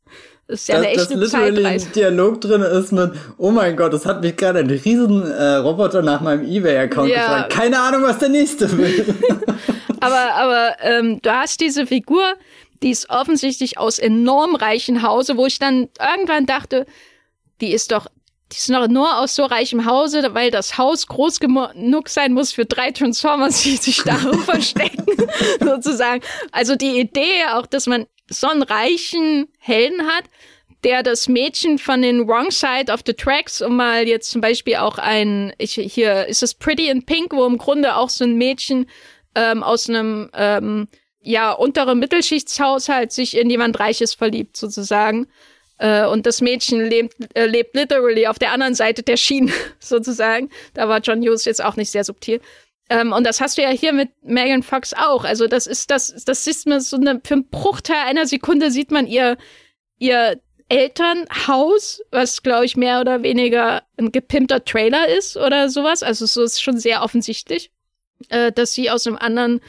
Das 0.49 0.63
ist 0.63 0.69
ja 0.69 0.79
dass, 0.79 0.87
eine 0.87 0.95
echte 0.97 1.17
dass 1.17 1.31
Zeitreise. 1.31 1.87
ein 1.87 1.93
Dialog 1.93 2.41
drin 2.41 2.63
ist 2.63 2.91
mit, 2.91 3.13
oh 3.39 3.53
mein 3.53 3.77
Gott, 3.77 3.93
das 3.93 4.05
hat 4.05 4.21
mich 4.21 4.37
gerade 4.37 4.59
ein 4.59 4.69
riesen 4.71 5.31
äh, 5.31 5.55
Roboter 5.57 6.03
nach 6.03 6.21
meinem 6.23 6.45
Ebay-Account 6.45 7.09
Ja. 7.09 7.21
gefragt. 7.21 7.53
Keine 7.53 7.79
Ahnung, 7.81 8.03
was 8.03 8.19
der 8.19 8.31
nächste 8.31 8.77
will. 8.77 9.15
Aber, 10.03 10.33
aber 10.35 10.77
ähm, 10.81 11.21
du 11.21 11.31
hast 11.31 11.61
diese 11.61 11.87
Figur, 11.87 12.25
die 12.83 12.89
ist 12.91 13.11
offensichtlich 13.11 13.77
aus 13.77 13.99
enorm 13.99 14.55
reichen 14.55 15.03
Hause, 15.03 15.37
wo 15.37 15.45
ich 15.45 15.59
dann 15.59 15.89
irgendwann 16.01 16.47
dachte, 16.47 16.87
die 17.61 17.71
ist 17.73 17.93
doch, 17.93 18.07
die 18.53 18.57
ist 18.57 18.69
noch 18.69 18.89
nur 18.89 19.19
aus 19.19 19.37
so 19.37 19.45
reichem 19.45 19.87
Hause, 19.87 20.35
weil 20.35 20.51
das 20.51 20.77
Haus 20.77 21.07
groß 21.07 21.39
genug 21.41 22.09
sein 22.09 22.33
muss 22.33 22.53
für 22.53 22.65
drei 22.65 22.91
Transformers, 22.91 23.63
die 23.63 23.77
sich 23.77 24.03
darum 24.03 24.39
verstecken, 24.45 25.07
sozusagen. 25.61 26.23
Also 26.53 26.75
die 26.77 26.99
Idee 26.99 27.45
auch, 27.53 27.67
dass 27.67 27.87
man 27.87 28.07
so 28.29 28.49
einen 28.49 28.63
reichen 28.63 29.49
Helden 29.59 30.07
hat, 30.07 30.25
der 30.85 31.03
das 31.03 31.29
Mädchen 31.29 31.79
von 31.79 32.03
den 32.03 32.27
Wrong 32.27 32.51
Side 32.51 32.93
of 32.93 33.01
the 33.07 33.13
Tracks, 33.13 33.61
um 33.61 33.77
mal 33.77 34.09
jetzt 34.09 34.31
zum 34.31 34.41
Beispiel 34.41 34.77
auch 34.77 34.99
ein, 34.99 35.53
ich, 35.59 35.75
hier 35.75 36.27
ist 36.27 36.43
es 36.43 36.55
Pretty 36.55 36.89
in 36.89 37.05
Pink, 37.05 37.33
wo 37.33 37.45
im 37.47 37.59
Grunde 37.59 37.97
auch 37.97 38.09
so 38.09 38.25
ein 38.25 38.37
Mädchen 38.37 38.87
ähm, 39.35 39.63
aus 39.63 39.89
einem 39.89 40.31
ähm, 40.35 40.89
ja 41.21 41.53
unteren 41.53 41.99
Mittelschichtshaushalt 41.99 43.13
sich 43.13 43.37
in 43.37 43.51
jemand 43.51 43.79
Reiches 43.79 44.15
verliebt 44.15 44.57
sozusagen. 44.57 45.27
Äh, 45.81 46.05
und 46.05 46.27
das 46.27 46.43
Mädchen 46.43 46.85
lebt, 46.85 47.17
äh, 47.35 47.47
lebt 47.47 47.75
literally 47.75 48.27
auf 48.27 48.39
der 48.39 48.53
anderen 48.53 48.75
Seite 48.75 49.03
der 49.03 49.17
Schiene 49.17 49.51
sozusagen. 49.79 50.51
Da 50.75 50.89
war 50.89 51.01
John 51.01 51.23
Hughes 51.23 51.47
jetzt 51.47 51.65
auch 51.65 51.77
nicht 51.77 51.91
sehr 51.91 52.05
subtil. 52.05 52.41
Ähm, 52.91 53.13
und 53.13 53.25
das 53.25 53.41
hast 53.41 53.57
du 53.57 53.63
ja 53.63 53.71
hier 53.71 53.95
mit 53.95 54.11
Megan 54.23 54.63
Fox 54.63 54.93
auch. 54.93 55.25
Also 55.25 55.47
das 55.47 55.67
ist 55.67 55.91
das, 55.91 56.25
das 56.25 56.47
ist 56.47 56.67
mir 56.67 56.81
so 56.81 56.97
eine, 56.97 57.21
für 57.25 57.35
einen 57.35 57.49
Bruchteil 57.49 58.05
einer 58.05 58.27
Sekunde 58.27 58.71
sieht 58.71 58.91
man 58.91 59.07
ihr, 59.07 59.39
ihr 59.99 60.39
Elternhaus, 60.69 62.03
was 62.11 62.43
glaube 62.43 62.67
ich 62.67 62.77
mehr 62.77 63.01
oder 63.01 63.23
weniger 63.23 63.83
ein 63.97 64.13
gepimpter 64.13 64.63
Trailer 64.65 65.09
ist 65.09 65.39
oder 65.39 65.71
sowas. 65.71 66.03
Also 66.03 66.27
so 66.27 66.43
ist 66.43 66.61
schon 66.61 66.79
sehr 66.79 67.03
offensichtlich, 67.03 67.71
äh, 68.29 68.53
dass 68.53 68.75
sie 68.75 68.91
aus 68.91 69.07
einem 69.07 69.17
anderen, 69.17 69.63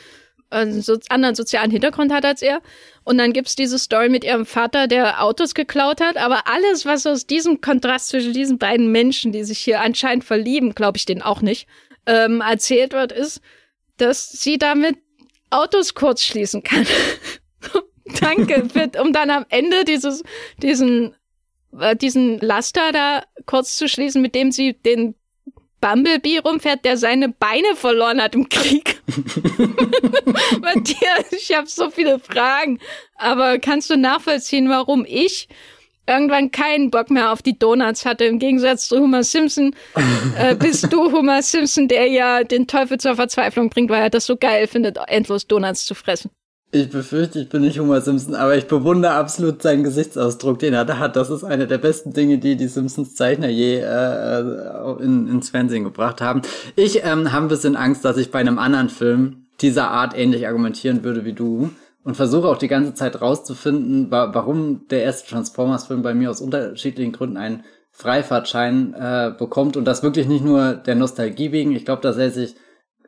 äh, 0.51 0.69
so, 0.69 0.97
anderen 1.09 1.35
sozialen 1.35 1.71
Hintergrund 1.71 2.13
hat 2.13 2.25
als 2.25 2.41
er. 2.41 2.61
Und 3.03 3.17
dann 3.17 3.33
gibt's 3.33 3.55
diese 3.55 3.79
Story 3.79 4.09
mit 4.09 4.23
ihrem 4.23 4.45
Vater, 4.45 4.87
der 4.87 5.23
Autos 5.23 5.53
geklaut 5.53 6.01
hat. 6.01 6.17
Aber 6.17 6.47
alles, 6.47 6.85
was 6.85 7.07
aus 7.07 7.25
diesem 7.25 7.61
Kontrast 7.61 8.09
zwischen 8.09 8.33
diesen 8.33 8.57
beiden 8.57 8.91
Menschen, 8.91 9.31
die 9.31 9.43
sich 9.43 9.59
hier 9.59 9.81
anscheinend 9.81 10.23
verlieben, 10.23 10.75
glaube 10.75 10.97
ich 10.97 11.05
den 11.05 11.21
auch 11.21 11.41
nicht, 11.41 11.67
ähm, 12.05 12.41
erzählt 12.41 12.93
wird, 12.93 13.11
ist, 13.11 13.41
dass 13.97 14.31
sie 14.31 14.57
damit 14.57 14.97
Autos 15.49 15.93
kurz 15.93 16.23
schließen 16.23 16.63
kann. 16.63 16.85
Danke, 18.19 18.67
für, 18.69 18.89
um 19.01 19.13
dann 19.13 19.29
am 19.29 19.45
Ende 19.49 19.85
dieses, 19.85 20.23
diesen, 20.61 21.15
äh, 21.79 21.95
diesen 21.95 22.39
Laster 22.39 22.91
da 22.91 23.23
kurz 23.45 23.75
zu 23.75 23.87
schließen, 23.87 24.21
mit 24.21 24.35
dem 24.35 24.51
sie 24.51 24.73
den 24.73 25.15
Bumblebee 25.81 26.39
rumfährt, 26.39 26.85
der 26.85 26.95
seine 26.95 27.29
Beine 27.29 27.75
verloren 27.75 28.21
hat 28.21 28.35
im 28.35 28.47
Krieg. 28.47 29.01
Matthias, 30.61 31.31
ich 31.31 31.55
habe 31.55 31.67
so 31.67 31.89
viele 31.89 32.19
Fragen. 32.19 32.79
Aber 33.15 33.59
kannst 33.59 33.89
du 33.89 33.97
nachvollziehen, 33.97 34.69
warum 34.69 35.05
ich 35.07 35.49
irgendwann 36.07 36.51
keinen 36.51 36.91
Bock 36.91 37.09
mehr 37.09 37.31
auf 37.31 37.41
die 37.41 37.57
Donuts 37.57 38.05
hatte, 38.05 38.25
im 38.25 38.39
Gegensatz 38.39 38.87
zu 38.87 38.99
Homer 38.99 39.23
Simpson. 39.23 39.75
äh, 40.37 40.55
bist 40.55 40.91
du 40.91 41.11
Homer 41.11 41.41
Simpson, 41.41 41.87
der 41.87 42.07
ja 42.07 42.43
den 42.43 42.67
Teufel 42.67 42.99
zur 42.99 43.15
Verzweiflung 43.15 43.69
bringt, 43.69 43.89
weil 43.89 44.03
er 44.03 44.09
das 44.09 44.25
so 44.25 44.37
geil 44.37 44.67
findet, 44.67 44.97
endlos 45.07 45.47
Donuts 45.47 45.85
zu 45.85 45.95
fressen. 45.95 46.31
Ich 46.73 46.89
befürchte, 46.89 47.39
ich 47.39 47.49
bin 47.49 47.63
nicht 47.63 47.79
Homer 47.79 47.99
Simpson, 47.99 48.33
aber 48.33 48.55
ich 48.55 48.65
bewundere 48.65 49.11
absolut 49.11 49.61
seinen 49.61 49.83
Gesichtsausdruck, 49.83 50.57
den 50.59 50.73
er 50.73 50.85
da 50.85 50.99
hat. 50.99 51.17
Das 51.17 51.29
ist 51.29 51.43
eine 51.43 51.67
der 51.67 51.79
besten 51.79 52.13
Dinge, 52.13 52.37
die 52.37 52.55
die 52.55 52.69
Simpsons 52.69 53.13
Zeichner 53.13 53.49
je 53.49 53.79
äh, 53.79 54.39
in, 55.03 55.27
ins 55.27 55.49
Fernsehen 55.49 55.83
gebracht 55.83 56.21
haben. 56.21 56.43
Ich 56.77 57.03
ähm, 57.03 57.33
habe 57.33 57.47
ein 57.47 57.49
bisschen 57.49 57.75
Angst, 57.75 58.05
dass 58.05 58.15
ich 58.15 58.31
bei 58.31 58.39
einem 58.39 58.57
anderen 58.57 58.87
Film 58.87 59.47
dieser 59.59 59.91
Art 59.91 60.17
ähnlich 60.17 60.47
argumentieren 60.47 61.03
würde 61.03 61.25
wie 61.25 61.33
du 61.33 61.71
und 62.05 62.15
versuche 62.15 62.47
auch 62.47 62.57
die 62.57 62.69
ganze 62.69 62.93
Zeit 62.93 63.19
rauszufinden, 63.19 64.09
wa 64.09 64.33
warum 64.33 64.87
der 64.87 65.03
erste 65.03 65.29
Transformers-Film 65.29 66.01
bei 66.01 66.13
mir 66.13 66.29
aus 66.29 66.39
unterschiedlichen 66.39 67.11
Gründen 67.11 67.35
einen 67.35 67.65
Freifahrtschein 67.91 68.93
äh, 68.93 69.33
bekommt 69.37 69.75
und 69.75 69.83
das 69.83 70.03
wirklich 70.03 70.25
nicht 70.25 70.45
nur 70.45 70.75
der 70.75 70.95
Nostalgie 70.95 71.51
wegen. 71.51 71.73
Ich 71.73 71.83
glaube, 71.83 72.01
da 72.01 72.13
säße 72.13 72.43
ich 72.45 72.55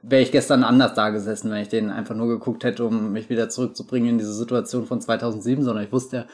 wäre 0.03 0.21
ich 0.21 0.31
gestern 0.31 0.63
anders 0.63 0.93
da 0.93 1.09
gesessen, 1.09 1.49
wenn 1.49 1.61
ich 1.61 1.69
den 1.69 1.89
einfach 1.89 2.13
nur 2.13 2.27
geguckt 2.27 2.63
hätte, 2.63 2.85
um 2.85 3.13
mich 3.13 3.29
wieder 3.29 3.49
zurückzubringen 3.49 4.09
in 4.09 4.17
diese 4.17 4.33
Situation 4.33 4.85
von 4.85 5.01
2007, 5.01 5.63
sondern 5.63 5.85
ich 5.85 5.91
wusste 5.91 6.17
ja, 6.17 6.25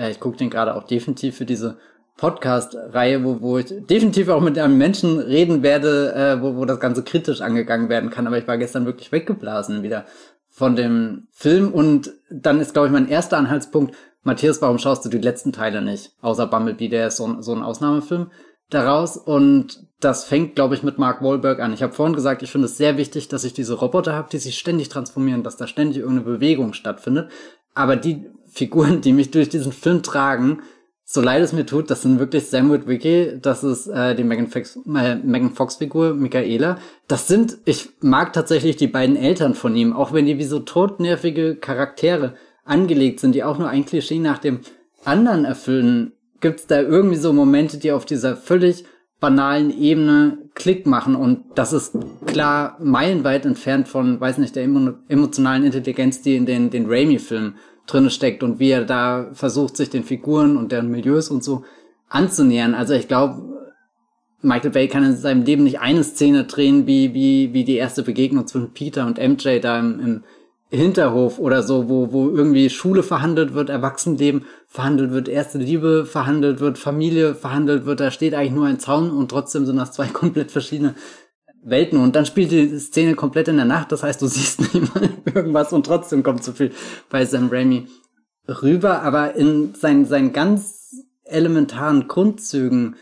äh, 0.00 0.10
ich 0.10 0.20
gucke 0.20 0.36
den 0.36 0.48
gerade 0.48 0.76
auch 0.76 0.84
definitiv 0.84 1.36
für 1.36 1.44
diese 1.44 1.76
Podcast-Reihe, 2.16 3.24
wo, 3.24 3.40
wo 3.40 3.58
ich 3.58 3.66
definitiv 3.86 4.28
auch 4.28 4.40
mit 4.40 4.58
einem 4.58 4.78
Menschen 4.78 5.18
reden 5.18 5.62
werde, 5.62 6.14
äh, 6.14 6.40
wo, 6.40 6.56
wo 6.56 6.64
das 6.64 6.80
Ganze 6.80 7.02
kritisch 7.02 7.40
angegangen 7.42 7.88
werden 7.88 8.10
kann. 8.10 8.26
Aber 8.26 8.38
ich 8.38 8.48
war 8.48 8.56
gestern 8.56 8.86
wirklich 8.86 9.12
weggeblasen 9.12 9.82
wieder 9.82 10.06
von 10.48 10.76
dem 10.76 11.26
Film. 11.32 11.72
Und 11.72 12.12
dann 12.30 12.60
ist, 12.60 12.72
glaube 12.72 12.86
ich, 12.86 12.92
mein 12.92 13.08
erster 13.08 13.36
Anhaltspunkt, 13.36 13.94
Matthias, 14.22 14.62
warum 14.62 14.78
schaust 14.78 15.04
du 15.04 15.08
die 15.08 15.18
letzten 15.18 15.52
Teile 15.52 15.82
nicht? 15.82 16.12
Außer 16.22 16.46
Bumblebee, 16.46 16.88
der 16.88 17.08
ist 17.08 17.18
so, 17.18 17.42
so 17.42 17.54
ein 17.54 17.62
Ausnahmefilm 17.62 18.30
daraus. 18.70 19.16
Und 19.16 19.86
das 20.00 20.24
fängt, 20.24 20.54
glaube 20.54 20.74
ich, 20.74 20.82
mit 20.82 20.98
Mark 20.98 21.22
Wahlberg 21.22 21.60
an. 21.60 21.72
Ich 21.72 21.82
habe 21.82 21.92
vorhin 21.92 22.14
gesagt, 22.14 22.42
ich 22.42 22.50
finde 22.50 22.66
es 22.66 22.76
sehr 22.76 22.96
wichtig, 22.96 23.28
dass 23.28 23.44
ich 23.44 23.52
diese 23.52 23.74
Roboter 23.74 24.14
habe, 24.14 24.28
die 24.30 24.38
sich 24.38 24.58
ständig 24.58 24.88
transformieren, 24.88 25.42
dass 25.42 25.56
da 25.56 25.66
ständig 25.66 25.98
irgendeine 25.98 26.36
Bewegung 26.36 26.72
stattfindet. 26.72 27.30
Aber 27.74 27.96
die 27.96 28.26
Figuren, 28.46 29.00
die 29.00 29.12
mich 29.12 29.30
durch 29.30 29.48
diesen 29.48 29.72
Film 29.72 30.02
tragen, 30.02 30.62
so 31.08 31.20
leid 31.20 31.40
es 31.40 31.52
mir 31.52 31.64
tut, 31.64 31.88
das 31.88 32.02
sind 32.02 32.18
wirklich 32.18 32.46
Sam 32.46 32.72
Witwicky, 32.72 33.38
das 33.40 33.62
ist 33.62 33.86
äh, 33.86 34.16
die 34.16 34.24
Megan 34.24 34.48
Fox, 34.48 34.76
äh, 34.76 35.14
Megan 35.14 35.52
Fox 35.52 35.76
Figur, 35.76 36.14
Michaela. 36.14 36.78
Das 37.06 37.28
sind, 37.28 37.58
ich 37.64 37.90
mag 38.00 38.32
tatsächlich 38.32 38.74
die 38.74 38.88
beiden 38.88 39.14
Eltern 39.14 39.54
von 39.54 39.76
ihm, 39.76 39.92
auch 39.92 40.12
wenn 40.12 40.26
die 40.26 40.38
wie 40.38 40.44
so 40.44 40.58
totnervige 40.58 41.54
Charaktere 41.54 42.34
angelegt 42.64 43.20
sind, 43.20 43.36
die 43.36 43.44
auch 43.44 43.56
nur 43.56 43.68
ein 43.68 43.86
Klischee 43.86 44.18
nach 44.18 44.38
dem 44.38 44.60
anderen 45.04 45.44
erfüllen. 45.44 46.12
Gibt's 46.46 46.68
da 46.68 46.80
irgendwie 46.80 47.16
so 47.16 47.32
Momente, 47.32 47.76
die 47.78 47.90
auf 47.90 48.04
dieser 48.04 48.36
völlig 48.36 48.84
banalen 49.18 49.76
Ebene 49.76 50.38
Klick 50.54 50.86
machen 50.86 51.16
und 51.16 51.42
das 51.56 51.72
ist 51.72 51.98
klar 52.26 52.76
meilenweit 52.80 53.44
entfernt 53.44 53.88
von, 53.88 54.20
weiß 54.20 54.38
nicht, 54.38 54.54
der 54.54 54.62
emotionalen 54.62 55.64
Intelligenz, 55.64 56.22
die 56.22 56.36
in 56.36 56.46
den, 56.46 56.70
den 56.70 56.86
Raimi-Filmen 56.86 57.56
drinne 57.88 58.10
steckt 58.10 58.44
und 58.44 58.60
wie 58.60 58.70
er 58.70 58.84
da 58.84 59.28
versucht, 59.32 59.76
sich 59.76 59.90
den 59.90 60.04
Figuren 60.04 60.56
und 60.56 60.70
deren 60.70 60.88
Milieus 60.88 61.30
und 61.30 61.42
so 61.42 61.64
anzunähern. 62.08 62.74
Also 62.74 62.94
ich 62.94 63.08
glaube, 63.08 63.42
Michael 64.42 64.70
Bay 64.70 64.86
kann 64.86 65.02
in 65.02 65.16
seinem 65.16 65.42
Leben 65.42 65.64
nicht 65.64 65.80
eine 65.80 66.04
Szene 66.04 66.44
drehen, 66.44 66.86
wie, 66.86 67.12
wie, 67.12 67.52
wie 67.52 67.64
die 67.64 67.74
erste 67.74 68.04
Begegnung 68.04 68.46
zwischen 68.46 68.72
Peter 68.72 69.04
und 69.04 69.18
MJ 69.18 69.58
da 69.58 69.80
im, 69.80 69.98
im 69.98 70.24
Hinterhof 70.70 71.38
oder 71.38 71.62
so, 71.62 71.88
wo, 71.88 72.12
wo 72.12 72.28
irgendwie 72.28 72.70
Schule 72.70 73.02
verhandelt 73.02 73.54
wird, 73.54 73.70
Erwachsenenleben 73.70 74.44
verhandelt 74.66 75.12
wird, 75.12 75.28
erste 75.28 75.58
Liebe 75.58 76.04
verhandelt 76.04 76.58
wird, 76.58 76.78
Familie 76.78 77.34
verhandelt 77.34 77.86
wird, 77.86 78.00
da 78.00 78.10
steht 78.10 78.34
eigentlich 78.34 78.52
nur 78.52 78.66
ein 78.66 78.80
Zaun 78.80 79.10
und 79.10 79.30
trotzdem 79.30 79.64
sind 79.64 79.76
das 79.76 79.92
zwei 79.92 80.06
komplett 80.12 80.50
verschiedene 80.50 80.94
Welten. 81.62 82.00
Und 82.00 82.16
dann 82.16 82.26
spielt 82.26 82.50
die 82.50 82.78
Szene 82.78 83.14
komplett 83.14 83.48
in 83.48 83.56
der 83.56 83.64
Nacht, 83.64 83.92
das 83.92 84.02
heißt, 84.02 84.20
du 84.20 84.26
siehst 84.26 84.74
mal 84.94 85.08
irgendwas 85.32 85.72
und 85.72 85.86
trotzdem 85.86 86.22
kommt 86.22 86.42
so 86.42 86.52
viel 86.52 86.72
bei 87.10 87.24
Sam 87.24 87.48
Raimi 87.50 87.86
rüber, 88.48 89.02
aber 89.02 89.34
in 89.34 89.74
seinen, 89.74 90.04
seinen 90.04 90.32
ganz 90.32 90.94
elementaren 91.24 92.08
Grundzügen 92.08 92.96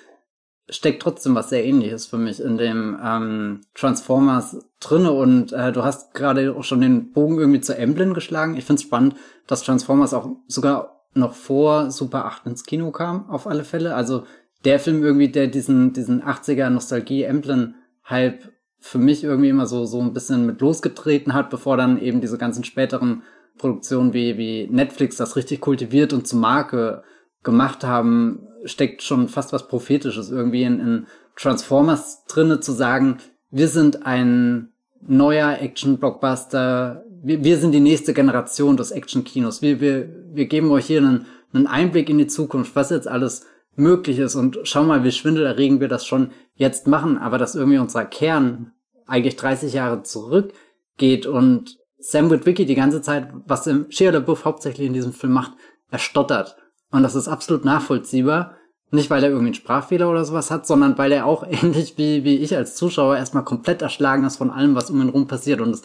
steckt 0.68 1.02
trotzdem 1.02 1.34
was 1.34 1.50
sehr 1.50 1.64
ähnliches 1.64 2.06
für 2.06 2.16
mich 2.16 2.40
in 2.40 2.56
dem 2.56 2.98
ähm, 3.02 3.60
Transformers 3.74 4.64
drinne 4.80 5.12
und 5.12 5.52
äh, 5.52 5.72
du 5.72 5.84
hast 5.84 6.14
gerade 6.14 6.54
auch 6.56 6.64
schon 6.64 6.80
den 6.80 7.12
Bogen 7.12 7.38
irgendwie 7.38 7.60
zu 7.60 7.76
Emblem 7.76 8.14
geschlagen. 8.14 8.56
Ich 8.56 8.64
finde 8.64 8.80
es 8.80 8.86
spannend, 8.86 9.14
dass 9.46 9.62
Transformers 9.62 10.14
auch 10.14 10.28
sogar 10.46 11.06
noch 11.14 11.34
vor 11.34 11.90
Super 11.90 12.24
8 12.24 12.46
ins 12.46 12.64
Kino 12.64 12.90
kam, 12.90 13.28
auf 13.28 13.46
alle 13.46 13.64
Fälle. 13.64 13.94
Also 13.94 14.24
der 14.64 14.80
Film 14.80 15.02
irgendwie, 15.02 15.28
der 15.28 15.46
diesen, 15.48 15.92
diesen 15.92 16.22
80er 16.22 16.70
Nostalgie 16.70 17.24
Emblem 17.24 17.74
Hype 18.08 18.50
für 18.78 18.98
mich 18.98 19.24
irgendwie 19.24 19.48
immer 19.48 19.66
so, 19.66 19.84
so 19.84 20.00
ein 20.00 20.12
bisschen 20.12 20.46
mit 20.46 20.60
losgetreten 20.60 21.34
hat, 21.34 21.50
bevor 21.50 21.76
dann 21.76 21.98
eben 21.98 22.20
diese 22.20 22.38
ganzen 22.38 22.64
späteren 22.64 23.22
Produktionen 23.56 24.12
wie, 24.12 24.36
wie 24.36 24.66
Netflix 24.70 25.16
das 25.16 25.36
richtig 25.36 25.60
kultiviert 25.60 26.12
und 26.12 26.26
zur 26.26 26.40
Marke 26.40 27.02
gemacht 27.42 27.84
haben, 27.84 28.46
steckt 28.64 29.02
schon 29.02 29.28
fast 29.28 29.52
was 29.52 29.68
Prophetisches 29.68 30.30
irgendwie 30.30 30.62
in, 30.62 30.80
in 30.80 31.06
Transformers 31.36 32.24
drinne 32.26 32.60
zu 32.60 32.72
sagen, 32.72 33.18
wir 33.50 33.68
sind 33.68 34.04
ein 34.06 34.72
neuer 35.06 35.58
Action-Blockbuster, 35.60 37.04
wir, 37.22 37.44
wir 37.44 37.58
sind 37.58 37.72
die 37.72 37.80
nächste 37.80 38.14
Generation 38.14 38.76
des 38.76 38.90
Action-Kinos, 38.90 39.62
wir, 39.62 39.80
wir, 39.80 40.08
wir 40.32 40.46
geben 40.46 40.70
euch 40.70 40.86
hier 40.86 40.98
einen, 40.98 41.26
einen 41.52 41.66
Einblick 41.66 42.08
in 42.08 42.18
die 42.18 42.26
Zukunft, 42.26 42.74
was 42.74 42.90
jetzt 42.90 43.08
alles 43.08 43.46
möglich 43.76 44.18
ist. 44.18 44.34
Und 44.34 44.58
schau 44.64 44.84
mal, 44.84 45.04
wie 45.04 45.12
schwindelerregend 45.12 45.80
wir 45.80 45.88
das 45.88 46.06
schon 46.06 46.30
jetzt 46.54 46.86
machen, 46.86 47.18
aber 47.18 47.38
dass 47.38 47.54
irgendwie 47.54 47.78
unser 47.78 48.04
Kern 48.04 48.72
eigentlich 49.06 49.36
30 49.36 49.72
Jahre 49.72 50.02
zurückgeht 50.02 51.26
und 51.26 51.76
Sam 51.98 52.30
Witwicky 52.30 52.66
die 52.66 52.74
ganze 52.74 53.02
Zeit, 53.02 53.28
was 53.46 53.66
im 53.66 53.86
Shia 53.90 54.10
LaBeouf 54.10 54.44
hauptsächlich 54.44 54.86
in 54.86 54.92
diesem 54.92 55.12
Film 55.12 55.32
macht, 55.32 55.52
er 55.90 55.98
stottert. 55.98 56.56
Und 56.94 57.02
das 57.02 57.16
ist 57.16 57.26
absolut 57.26 57.64
nachvollziehbar. 57.64 58.54
Nicht, 58.92 59.10
weil 59.10 59.24
er 59.24 59.30
irgendwie 59.30 59.48
einen 59.48 59.54
Sprachfehler 59.54 60.08
oder 60.08 60.24
sowas 60.24 60.52
hat, 60.52 60.64
sondern 60.64 60.96
weil 60.96 61.10
er 61.10 61.26
auch 61.26 61.44
ähnlich 61.50 61.98
wie, 61.98 62.22
wie 62.22 62.36
ich 62.36 62.56
als 62.56 62.76
Zuschauer 62.76 63.16
erstmal 63.16 63.42
komplett 63.42 63.82
erschlagen 63.82 64.24
ist 64.24 64.36
von 64.36 64.50
allem, 64.50 64.76
was 64.76 64.90
um 64.90 65.02
ihn 65.02 65.08
rum 65.08 65.26
passiert. 65.26 65.60
Und 65.60 65.70
es 65.70 65.82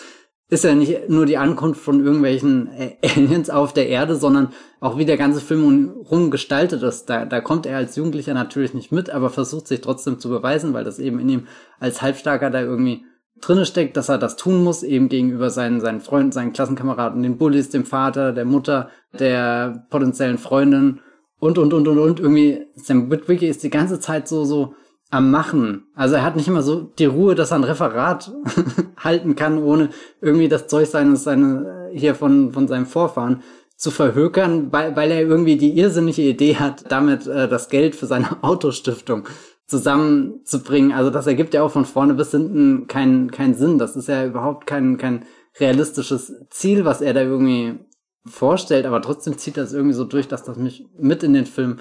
ist 0.50 0.66
ja 0.66 0.76
nicht 0.76 1.10
nur 1.10 1.26
die 1.26 1.38
Ankunft 1.38 1.82
von 1.82 2.06
irgendwelchen 2.06 2.70
Aliens 3.04 3.50
auf 3.50 3.74
der 3.74 3.90
Erde, 3.90 4.18
sondern 4.18 4.54
auch 4.82 5.00
wie 5.00 5.06
der 5.06 5.18
ganze 5.18 5.42
Film 5.42 5.90
rum 5.90 6.30
gestaltet 6.30 6.84
ist. 6.84 7.10
Da, 7.10 7.26
da 7.26 7.42
kommt 7.42 7.66
er 7.66 7.78
als 7.78 7.96
Jugendlicher 7.96 8.36
natürlich 8.36 8.76
nicht 8.76 8.92
mit, 8.92 9.10
aber 9.10 9.32
versucht 9.32 9.68
sich 9.68 9.82
trotzdem 9.82 10.20
zu 10.20 10.30
beweisen, 10.30 10.76
weil 10.76 10.84
das 10.84 11.00
eben 11.00 11.20
in 11.20 11.30
ihm 11.30 11.48
als 11.80 12.04
Halbstarker 12.04 12.52
da 12.52 12.62
irgendwie 12.62 13.04
drinne 13.42 13.66
steckt, 13.66 13.98
dass 13.98 14.10
er 14.10 14.18
das 14.18 14.36
tun 14.36 14.64
muss, 14.64 14.84
eben 14.84 15.10
gegenüber 15.10 15.50
seinen, 15.50 15.82
seinen 15.82 16.02
Freunden, 16.02 16.32
seinen 16.32 16.54
Klassenkameraden, 16.54 17.24
den 17.24 17.38
Bullies, 17.38 17.70
dem 17.70 17.86
Vater, 17.86 18.34
der 18.34 18.46
Mutter, 18.46 18.90
der 19.18 19.86
potenziellen 19.90 20.38
Freundin 20.38 21.00
und, 21.40 21.58
und, 21.58 21.74
und, 21.74 21.88
und, 21.88 21.98
und. 21.98 22.20
Irgendwie, 22.20 22.66
Sam 22.76 23.10
Witwicky 23.12 23.48
ist 23.48 23.64
die 23.64 23.70
ganze 23.70 24.00
Zeit 24.00 24.28
so, 24.28 24.46
so, 24.46 24.76
am 25.12 25.32
Machen. 25.32 25.88
Also 25.96 26.16
er 26.16 26.24
hat 26.24 26.36
nicht 26.36 26.48
immer 26.48 26.62
so 26.62 26.82
die 26.82 27.06
Ruhe, 27.06 27.36
dass 27.36 27.52
er 27.52 27.58
ein 27.58 27.64
Referat 27.64 28.32
halten 28.98 29.36
kann, 29.36 29.58
ohne 29.58 29.90
irgendwie 30.22 30.50
das 30.50 30.68
Zeug 30.68 30.88
seines, 30.88 31.24
seine, 31.24 31.90
hier 31.94 32.16
von, 32.16 32.54
von 32.54 32.68
seinem 32.68 32.86
Vorfahren 32.86 33.42
zu 33.76 33.92
verhökern, 33.92 34.72
weil, 34.72 34.96
weil 34.96 35.10
er 35.10 35.22
irgendwie 35.22 35.58
die 35.58 35.78
irrsinnige 35.78 36.22
Idee 36.22 36.58
hat, 36.58 36.92
damit 36.92 37.26
äh, 37.28 37.48
das 37.48 37.70
Geld 37.70 37.96
für 37.96 38.06
seine 38.06 38.28
Autostiftung 38.44 39.24
zusammenzubringen. 39.70 40.92
Also 40.92 41.10
das 41.10 41.28
ergibt 41.28 41.54
ja 41.54 41.62
auch 41.64 41.72
von 41.72 41.86
vorne 41.86 42.14
bis 42.16 42.32
hinten 42.32 42.88
keinen 42.88 43.32
keinen 43.32 43.56
Sinn. 43.56 43.78
Das 43.78 43.96
ist 43.96 44.08
ja 44.08 44.26
überhaupt 44.26 44.66
kein, 44.68 44.98
kein 44.98 45.26
realistisches 45.60 46.34
Ziel, 46.50 46.86
was 46.86 47.02
er 47.02 47.14
da 47.14 47.22
irgendwie 47.22 47.80
vorstellt, 48.26 48.86
aber 48.86 49.02
trotzdem 49.02 49.38
zieht 49.38 49.58
das 49.58 49.74
irgendwie 49.74 49.94
so 49.96 50.04
durch, 50.04 50.28
dass 50.28 50.44
das 50.44 50.58
mich 50.58 50.86
mit 50.98 51.24
in 51.24 51.34
den 51.34 51.46
Film 51.46 51.80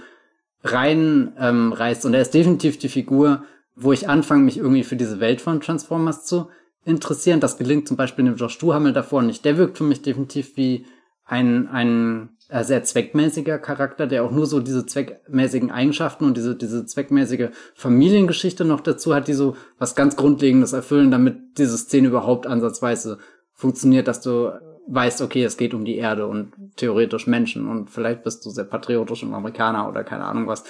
rein 0.62 1.32
ähm, 1.38 1.72
reißt. 1.72 2.04
Und 2.06 2.14
er 2.14 2.22
ist 2.22 2.34
definitiv 2.34 2.78
die 2.78 2.88
Figur, 2.88 3.44
wo 3.74 3.92
ich 3.92 4.08
anfange, 4.08 4.44
mich 4.44 4.58
irgendwie 4.58 4.84
für 4.84 4.96
diese 4.96 5.20
Welt 5.20 5.40
von 5.40 5.60
Transformers 5.60 6.24
zu 6.24 6.48
interessieren. 6.84 7.40
Das 7.40 7.58
gelingt 7.58 7.88
zum 7.88 7.96
Beispiel 7.96 8.24
dem 8.24 8.36
Josh 8.36 8.58
Duhamel 8.58 8.92
davor 8.92 9.22
nicht. 9.22 9.44
Der 9.44 9.56
wirkt 9.56 9.78
für 9.78 9.84
mich 9.84 10.02
definitiv 10.02 10.56
wie 10.56 10.86
ein, 11.24 11.68
ein 11.68 12.30
sehr 12.50 12.82
zweckmäßiger 12.82 13.58
Charakter, 13.58 14.06
der 14.06 14.24
auch 14.24 14.30
nur 14.30 14.46
so 14.46 14.60
diese 14.60 14.86
zweckmäßigen 14.86 15.70
Eigenschaften 15.70 16.24
und 16.24 16.36
diese, 16.36 16.56
diese 16.56 16.86
zweckmäßige 16.86 17.50
Familiengeschichte 17.74 18.64
noch 18.64 18.80
dazu 18.80 19.14
hat, 19.14 19.28
die 19.28 19.34
so 19.34 19.56
was 19.78 19.94
ganz 19.94 20.16
Grundlegendes 20.16 20.72
erfüllen, 20.72 21.10
damit 21.10 21.58
diese 21.58 21.76
Szene 21.76 22.08
überhaupt 22.08 22.46
ansatzweise 22.46 23.18
funktioniert, 23.52 24.08
dass 24.08 24.22
du 24.22 24.50
weißt, 24.86 25.20
okay, 25.20 25.44
es 25.44 25.58
geht 25.58 25.74
um 25.74 25.84
die 25.84 25.96
Erde 25.96 26.26
und 26.26 26.52
theoretisch 26.76 27.26
Menschen 27.26 27.68
und 27.68 27.90
vielleicht 27.90 28.24
bist 28.24 28.46
du 28.46 28.50
sehr 28.50 28.64
patriotisch 28.64 29.22
und 29.22 29.34
Amerikaner 29.34 29.86
oder 29.86 30.02
keine 30.02 30.24
Ahnung 30.24 30.46
was. 30.46 30.64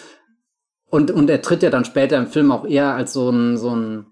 Und, 0.90 1.12
und 1.12 1.30
er 1.30 1.42
tritt 1.42 1.62
ja 1.62 1.70
dann 1.70 1.84
später 1.84 2.16
im 2.18 2.26
Film 2.26 2.50
auch 2.50 2.66
eher 2.66 2.94
als 2.94 3.12
so 3.12 3.30
ein, 3.30 3.56
so 3.56 3.76
ein 3.76 4.06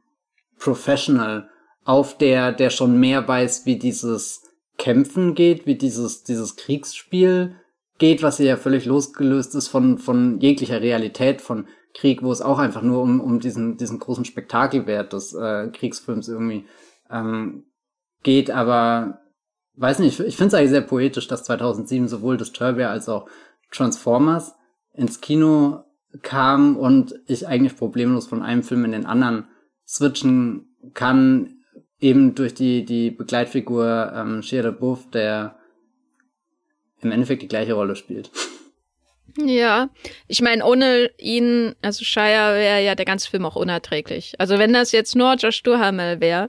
Professional 0.59 1.49
auf, 1.85 2.17
der, 2.17 2.53
der 2.53 2.71
schon 2.71 2.99
mehr 3.01 3.27
weiß, 3.27 3.67
wie 3.67 3.79
dieses 3.79 4.43
Kämpfen 4.79 5.35
geht, 5.35 5.67
wie 5.67 5.77
dieses, 5.77 6.23
dieses 6.25 6.57
Kriegsspiel 6.57 7.57
geht, 7.99 8.23
was 8.23 8.39
ja 8.39 8.57
völlig 8.57 8.85
losgelöst 8.85 9.55
ist 9.55 9.69
von, 9.69 9.99
von 9.99 10.39
jeglicher 10.41 10.81
Realität 10.81 11.41
von 11.41 11.67
Krieg, 11.95 12.23
wo 12.23 12.31
es 12.31 12.43
auch 12.43 12.59
einfach 12.59 12.83
nur 12.83 13.01
um, 13.01 13.21
um 13.21 13.41
diesen, 13.41 13.79
diesen 13.79 13.99
großen 13.99 14.27
Spektakelwert 14.27 15.13
des 15.13 15.33
äh, 15.33 15.69
Kriegsfilms 15.69 16.29
irgendwie 16.29 16.67
ähm, 17.11 17.65
geht, 18.23 18.51
aber 18.51 19.21
weiß 19.77 20.01
nicht, 20.01 20.21
ich 20.21 20.37
finde 20.37 20.49
es 20.49 20.55
eigentlich 20.55 20.71
sehr 20.71 20.81
poetisch, 20.83 21.29
dass 21.29 21.45
2007 21.45 22.09
sowohl 22.09 22.37
Disturbia 22.37 22.91
als 22.91 23.09
auch 23.09 23.29
Transformers 23.71 24.55
ins 24.93 25.21
Kino 25.21 25.85
kam 26.23 26.77
und 26.77 27.15
ich 27.27 27.47
eigentlich 27.47 27.77
problemlos 27.77 28.27
von 28.27 28.43
einem 28.43 28.63
Film 28.63 28.85
in 28.85 28.93
den 28.93 29.07
anderen 29.07 29.47
switchen 29.87 30.77
kann, 30.95 31.56
eben 32.01 32.35
durch 32.35 32.55
die, 32.55 32.85
die 32.85 33.11
Begleitfigur 33.11 34.13
ähm, 34.15 34.43
Shia 34.43 34.63
LaBeouf, 34.63 35.11
der 35.11 35.57
im 37.01 37.13
Endeffekt 37.13 37.43
die 37.43 37.49
gleiche 37.49 37.75
Rolle 37.75 37.97
spielt. 37.97 38.31
Ja, 39.39 39.91
ich 40.29 40.41
meine, 40.41 40.65
ohne 40.65 41.11
ihn, 41.19 41.75
also 41.83 42.05
Shia 42.05 42.55
wäre 42.55 42.83
ja 42.83 42.95
der 42.95 43.05
ganze 43.05 43.31
Film 43.31 43.45
auch 43.45 43.57
unerträglich. 43.57 44.35
Also 44.39 44.59
wenn 44.59 44.73
das 44.73 44.93
jetzt 44.93 45.15
nur 45.15 45.35
Josh 45.35 45.63
Duhamel 45.63 46.21
wäre, 46.21 46.49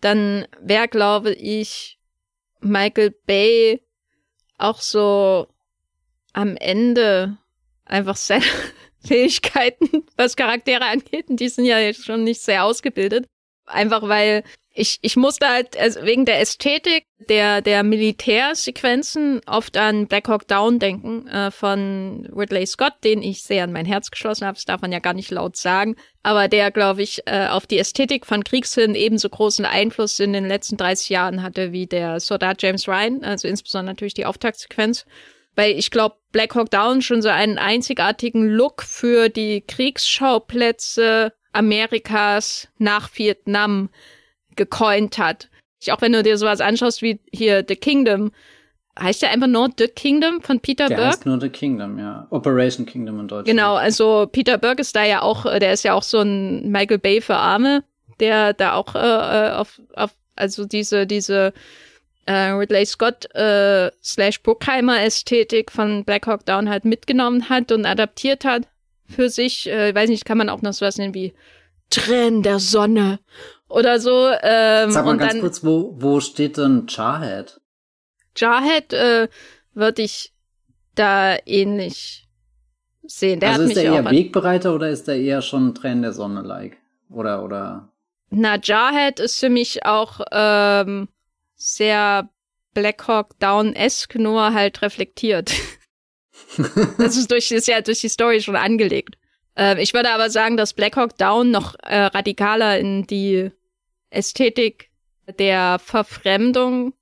dann 0.00 0.46
wäre, 0.60 0.88
glaube 0.88 1.32
ich, 1.32 1.98
Michael 2.60 3.14
Bay 3.26 3.82
auch 4.58 4.80
so 4.80 5.48
am 6.32 6.56
Ende 6.56 7.36
einfach 7.84 8.16
Fähigkeiten, 9.04 10.04
was 10.16 10.36
Charaktere 10.36 10.84
angeht. 10.84 11.28
Und 11.28 11.40
die 11.40 11.48
sind 11.48 11.64
ja 11.64 11.92
schon 11.94 12.22
nicht 12.24 12.42
sehr 12.42 12.64
ausgebildet. 12.64 13.26
Einfach 13.66 14.02
weil 14.02 14.44
ich, 14.80 14.98
ich 15.02 15.16
musste 15.16 15.46
halt 15.46 15.78
also 15.78 16.02
wegen 16.04 16.24
der 16.24 16.40
Ästhetik 16.40 17.04
der, 17.28 17.60
der 17.60 17.82
Militärsequenzen 17.82 19.42
oft 19.46 19.76
an 19.76 20.06
Black 20.06 20.26
Hawk 20.26 20.48
Down 20.48 20.78
denken 20.78 21.28
äh, 21.28 21.50
von 21.50 22.26
Ridley 22.34 22.66
Scott, 22.66 22.94
den 23.04 23.22
ich 23.22 23.42
sehr 23.42 23.64
an 23.64 23.72
mein 23.72 23.84
Herz 23.84 24.10
geschlossen 24.10 24.46
habe. 24.46 24.54
Das 24.54 24.64
darf 24.64 24.80
man 24.80 24.90
ja 24.90 24.98
gar 24.98 25.12
nicht 25.12 25.30
laut 25.30 25.56
sagen. 25.56 25.96
Aber 26.22 26.48
der, 26.48 26.70
glaube 26.70 27.02
ich, 27.02 27.20
äh, 27.26 27.48
auf 27.48 27.66
die 27.66 27.78
Ästhetik 27.78 28.24
von 28.24 28.42
Kriegsfilmen 28.42 28.96
ebenso 28.96 29.28
großen 29.28 29.66
Einfluss 29.66 30.18
in 30.18 30.32
den 30.32 30.48
letzten 30.48 30.78
30 30.78 31.10
Jahren 31.10 31.42
hatte 31.42 31.72
wie 31.72 31.86
der 31.86 32.18
Soldat 32.18 32.62
James 32.62 32.88
Ryan, 32.88 33.22
also 33.22 33.48
insbesondere 33.48 33.92
natürlich 33.92 34.14
die 34.14 34.26
Auftaktsequenz. 34.26 35.04
Weil 35.56 35.72
ich 35.72 35.90
glaube, 35.90 36.16
Black 36.32 36.54
Hawk 36.54 36.70
Down 36.70 37.02
schon 37.02 37.20
so 37.20 37.28
einen 37.28 37.58
einzigartigen 37.58 38.48
Look 38.48 38.82
für 38.82 39.28
die 39.28 39.60
Kriegsschauplätze 39.60 41.34
Amerikas 41.52 42.68
nach 42.78 43.10
Vietnam 43.12 43.90
gecoint 44.56 45.18
hat. 45.18 45.48
Auch 45.90 46.02
wenn 46.02 46.12
du 46.12 46.22
dir 46.22 46.36
sowas 46.36 46.60
anschaust 46.60 47.02
wie 47.02 47.20
hier 47.32 47.64
The 47.66 47.76
Kingdom, 47.76 48.32
heißt 48.98 49.22
der 49.22 49.30
einfach 49.30 49.46
nur 49.46 49.70
The 49.78 49.88
Kingdom 49.88 50.42
von 50.42 50.60
Peter 50.60 50.88
der 50.88 50.96
Burke? 50.96 51.08
Heißt 51.08 51.26
nur 51.26 51.40
The 51.40 51.48
Kingdom, 51.48 51.98
ja. 51.98 52.26
Operation 52.30 52.86
Kingdom 52.86 53.20
in 53.20 53.28
Deutschland. 53.28 53.46
Genau, 53.46 53.74
also 53.76 54.28
Peter 54.30 54.58
Burke 54.58 54.82
ist 54.82 54.94
da 54.94 55.04
ja 55.04 55.22
auch, 55.22 55.44
der 55.44 55.72
ist 55.72 55.84
ja 55.84 55.94
auch 55.94 56.02
so 56.02 56.20
ein 56.20 56.70
Michael 56.70 56.98
Bay 56.98 57.20
für 57.20 57.36
Arme, 57.36 57.84
der 58.18 58.52
da 58.52 58.74
auch 58.74 58.94
äh, 58.94 58.98
äh 58.98 59.52
auf, 59.52 59.80
auf, 59.94 60.10
also 60.36 60.66
diese, 60.66 61.06
diese 61.06 61.52
äh, 62.26 62.50
Ridley 62.50 62.86
Scott 62.86 63.34
äh, 63.34 63.90
slash 64.02 64.42
Bruckheimer 64.42 65.02
Ästhetik 65.02 65.72
von 65.72 66.04
Black 66.04 66.26
Hawk 66.26 66.44
Down 66.46 66.68
halt 66.68 66.84
mitgenommen 66.84 67.48
hat 67.48 67.72
und 67.72 67.86
adaptiert 67.86 68.44
hat 68.44 68.68
für 69.08 69.28
sich. 69.28 69.68
Äh, 69.68 69.94
weiß 69.94 70.08
nicht, 70.10 70.24
kann 70.24 70.38
man 70.38 70.48
auch 70.48 70.62
noch 70.62 70.72
sowas 70.72 70.98
nennen 70.98 71.14
wie 71.14 71.32
Tränen 71.90 72.42
der 72.42 72.60
Sonne 72.60 73.18
oder 73.70 74.00
so. 74.00 74.30
Ähm, 74.42 74.90
Sag 74.90 75.04
mal 75.04 75.16
ganz 75.16 75.32
dann, 75.32 75.40
kurz, 75.40 75.64
wo, 75.64 75.94
wo 75.98 76.20
steht 76.20 76.56
denn 76.56 76.86
Jarhead? 76.88 77.60
Jarhead 78.36 78.92
äh, 78.92 79.28
würde 79.74 80.02
ich 80.02 80.32
da 80.94 81.36
ähnlich 81.46 82.28
sehen. 83.02 83.40
Der 83.40 83.50
also 83.50 83.62
ist 83.64 83.76
der 83.76 83.84
eher 83.84 84.10
Wegbereiter 84.10 84.74
oder 84.74 84.90
ist 84.90 85.08
der 85.08 85.16
eher 85.16 85.42
schon 85.42 85.74
Tränen 85.74 86.02
der 86.02 86.12
Sonne-like? 86.12 86.76
Oder, 87.08 87.44
oder? 87.44 87.92
Na, 88.30 88.58
Jarhead 88.62 89.18
ist 89.18 89.40
für 89.40 89.50
mich 89.50 89.84
auch 89.84 90.20
ähm, 90.30 91.08
sehr 91.56 92.28
Blackhawk 92.74 93.38
Down-esque, 93.40 94.16
nur 94.16 94.52
halt 94.52 94.82
reflektiert. 94.82 95.52
das 96.98 97.16
ist 97.16 97.30
durch, 97.30 97.50
ist 97.50 97.68
ja 97.68 97.80
durch 97.80 98.00
die 98.00 98.08
Story 98.08 98.40
schon 98.40 98.56
angelegt. 98.56 99.16
Ähm, 99.56 99.78
ich 99.78 99.92
würde 99.92 100.10
aber 100.10 100.30
sagen, 100.30 100.56
dass 100.56 100.74
Blackhawk 100.74 101.16
Down 101.18 101.50
noch 101.50 101.74
äh, 101.82 102.02
radikaler 102.02 102.78
in 102.78 103.06
die 103.06 103.50
Ästhetik 104.10 104.90
der 105.38 105.78
Verfremdung 105.78 106.92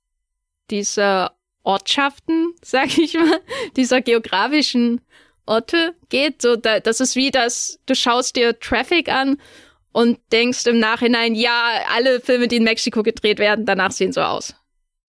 dieser 0.69 1.35
Ortschaften, 1.63 2.53
sag 2.63 2.97
ich 2.97 3.13
mal, 3.15 3.41
dieser 3.75 4.01
geografischen 4.01 5.01
Orte 5.45 5.95
geht. 6.09 6.41
So, 6.41 6.55
da, 6.55 6.79
das 6.79 6.99
ist 6.99 7.15
wie 7.15 7.31
das, 7.31 7.79
du 7.85 7.95
schaust 7.95 8.35
dir 8.35 8.59
Traffic 8.59 9.09
an 9.09 9.41
und 9.91 10.19
denkst 10.31 10.65
im 10.67 10.79
Nachhinein, 10.79 11.35
ja, 11.35 11.81
alle 11.93 12.21
Filme, 12.21 12.47
die 12.47 12.57
in 12.57 12.63
Mexiko 12.63 13.03
gedreht 13.03 13.39
werden, 13.39 13.65
danach 13.65 13.91
sehen 13.91 14.13
so 14.13 14.21
aus. 14.21 14.53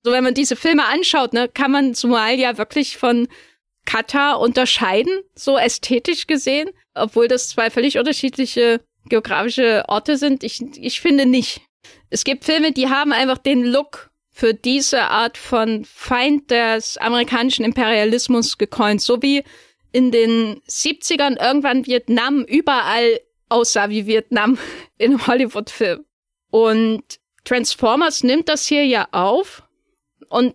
So, 0.03 0.13
wenn 0.13 0.25
man 0.25 0.35
diese 0.35 0.57
Filme 0.57 0.87
anschaut, 0.87 1.35
ne, 1.35 1.49
kann 1.49 1.71
man 1.71 1.93
Somalia 1.95 2.57
wirklich 2.57 2.97
von 2.97 3.29
Katar 3.85 4.41
unterscheiden, 4.41 5.21
so 5.35 5.59
ästhetisch 5.59 6.27
gesehen, 6.27 6.71
obwohl 6.95 7.29
das 7.29 7.49
zwei 7.49 7.71
völlig 7.71 7.99
unterschiedliche 7.99 8.81
geografische 9.07 9.85
Orte 9.89 10.17
sind. 10.17 10.43
Ich, 10.43 10.61
ich 10.77 11.01
finde 11.01 11.27
nicht. 11.27 11.63
Es 12.11 12.25
gibt 12.25 12.45
Filme, 12.45 12.73
die 12.73 12.89
haben 12.89 13.13
einfach 13.13 13.39
den 13.39 13.65
Look 13.65 14.11
für 14.31 14.55
diese 14.55 15.03
Art 15.03 15.37
von 15.37 15.85
Feind 15.85 16.51
des 16.51 16.97
amerikanischen 16.99 17.65
Imperialismus 17.65 18.59
gecoint, 18.59 19.03
so 19.03 19.21
wie 19.23 19.45
in 19.93 20.11
den 20.11 20.61
70ern 20.69 21.41
irgendwann 21.41 21.87
Vietnam 21.87 22.45
überall 22.45 23.21
aussah 23.49 23.91
wie 23.91 24.07
Vietnam 24.07 24.59
in 24.99 25.27
Hollywood-Filmen. 25.27 26.05
Und 26.51 27.21
Transformers 27.45 28.23
nimmt 28.23 28.49
das 28.49 28.67
hier 28.67 28.85
ja 28.85 29.09
auf. 29.13 29.63
Und 30.29 30.55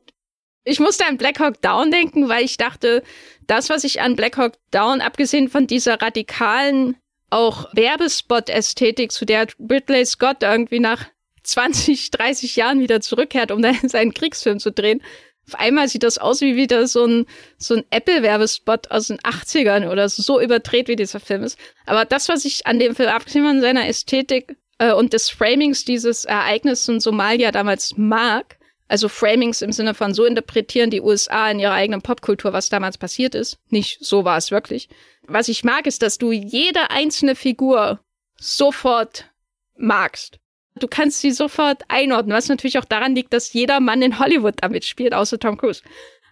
ich 0.63 0.79
musste 0.79 1.05
an 1.05 1.17
Black 1.17 1.39
Hawk 1.39 1.61
Down 1.61 1.91
denken, 1.91 2.27
weil 2.27 2.43
ich 2.43 2.57
dachte, 2.57 3.03
das, 3.47 3.69
was 3.69 3.83
ich 3.83 4.01
an 4.01 4.15
Black 4.15 4.37
Hawk 4.37 4.53
Down, 4.71 5.01
abgesehen 5.01 5.49
von 5.49 5.67
dieser 5.67 6.01
radikalen, 6.01 6.97
auch 7.29 7.67
Werbespot-Ästhetik, 7.73 9.11
zu 9.11 9.25
der 9.25 9.47
Ridley 9.59 10.05
Scott 10.05 10.41
irgendwie 10.41 10.79
nach 10.79 11.05
20, 11.45 12.11
30 12.11 12.55
Jahren 12.55 12.79
wieder 12.79 13.01
zurückkehrt, 13.01 13.51
um 13.51 13.61
dann 13.61 13.77
seinen 13.87 14.13
Kriegsfilm 14.13 14.59
zu 14.59 14.71
drehen. 14.71 15.01
Auf 15.47 15.59
einmal 15.59 15.87
sieht 15.87 16.03
das 16.03 16.17
aus 16.17 16.41
wie 16.41 16.55
wieder 16.55 16.87
so 16.87 17.05
ein, 17.05 17.25
so 17.57 17.75
ein 17.75 17.83
Apple-Werbespot 17.91 18.89
aus 18.89 19.07
den 19.07 19.19
80ern 19.19 19.89
oder 19.89 20.09
so, 20.09 20.23
so 20.23 20.41
überdreht, 20.41 20.87
wie 20.87 20.95
dieser 20.95 21.19
Film 21.19 21.43
ist. 21.43 21.59
Aber 21.85 22.03
das, 22.03 22.29
was 22.29 22.45
ich 22.45 22.65
an 22.65 22.79
dem 22.79 22.95
Film, 22.95 23.09
abgesehen 23.09 23.45
von 23.45 23.61
seiner 23.61 23.87
Ästhetik 23.87 24.57
äh, 24.79 24.91
und 24.91 25.13
des 25.13 25.29
Framings 25.29 25.85
dieses 25.85 26.25
Ereignisses 26.25 26.87
in 26.87 26.99
Somalia 26.99 27.51
damals 27.51 27.95
mag, 27.95 28.57
also 28.87 29.09
Framings 29.09 29.61
im 29.61 29.71
Sinne 29.71 29.93
von 29.93 30.13
so 30.13 30.25
interpretieren 30.25 30.89
die 30.89 31.01
USA 31.01 31.49
in 31.49 31.59
ihrer 31.59 31.73
eigenen 31.73 32.01
Popkultur, 32.01 32.53
was 32.53 32.69
damals 32.69 32.97
passiert 32.97 33.35
ist. 33.35 33.57
Nicht 33.69 34.03
so 34.03 34.25
war 34.25 34.37
es 34.37 34.51
wirklich. 34.51 34.89
Was 35.27 35.47
ich 35.47 35.63
mag, 35.63 35.87
ist, 35.87 36.01
dass 36.01 36.17
du 36.17 36.31
jede 36.31 36.91
einzelne 36.91 37.35
Figur 37.35 37.99
sofort 38.37 39.31
magst. 39.75 40.39
Du 40.77 40.87
kannst 40.87 41.21
sie 41.21 41.31
sofort 41.31 41.83
einordnen, 41.87 42.35
was 42.35 42.49
natürlich 42.49 42.77
auch 42.77 42.85
daran 42.85 43.15
liegt, 43.15 43.31
dass 43.31 43.53
jeder 43.53 43.79
Mann 43.79 44.01
in 44.01 44.19
Hollywood 44.19 44.55
damit 44.61 44.83
spielt, 44.83 45.13
außer 45.13 45.39
Tom 45.39 45.57
Cruise. 45.57 45.81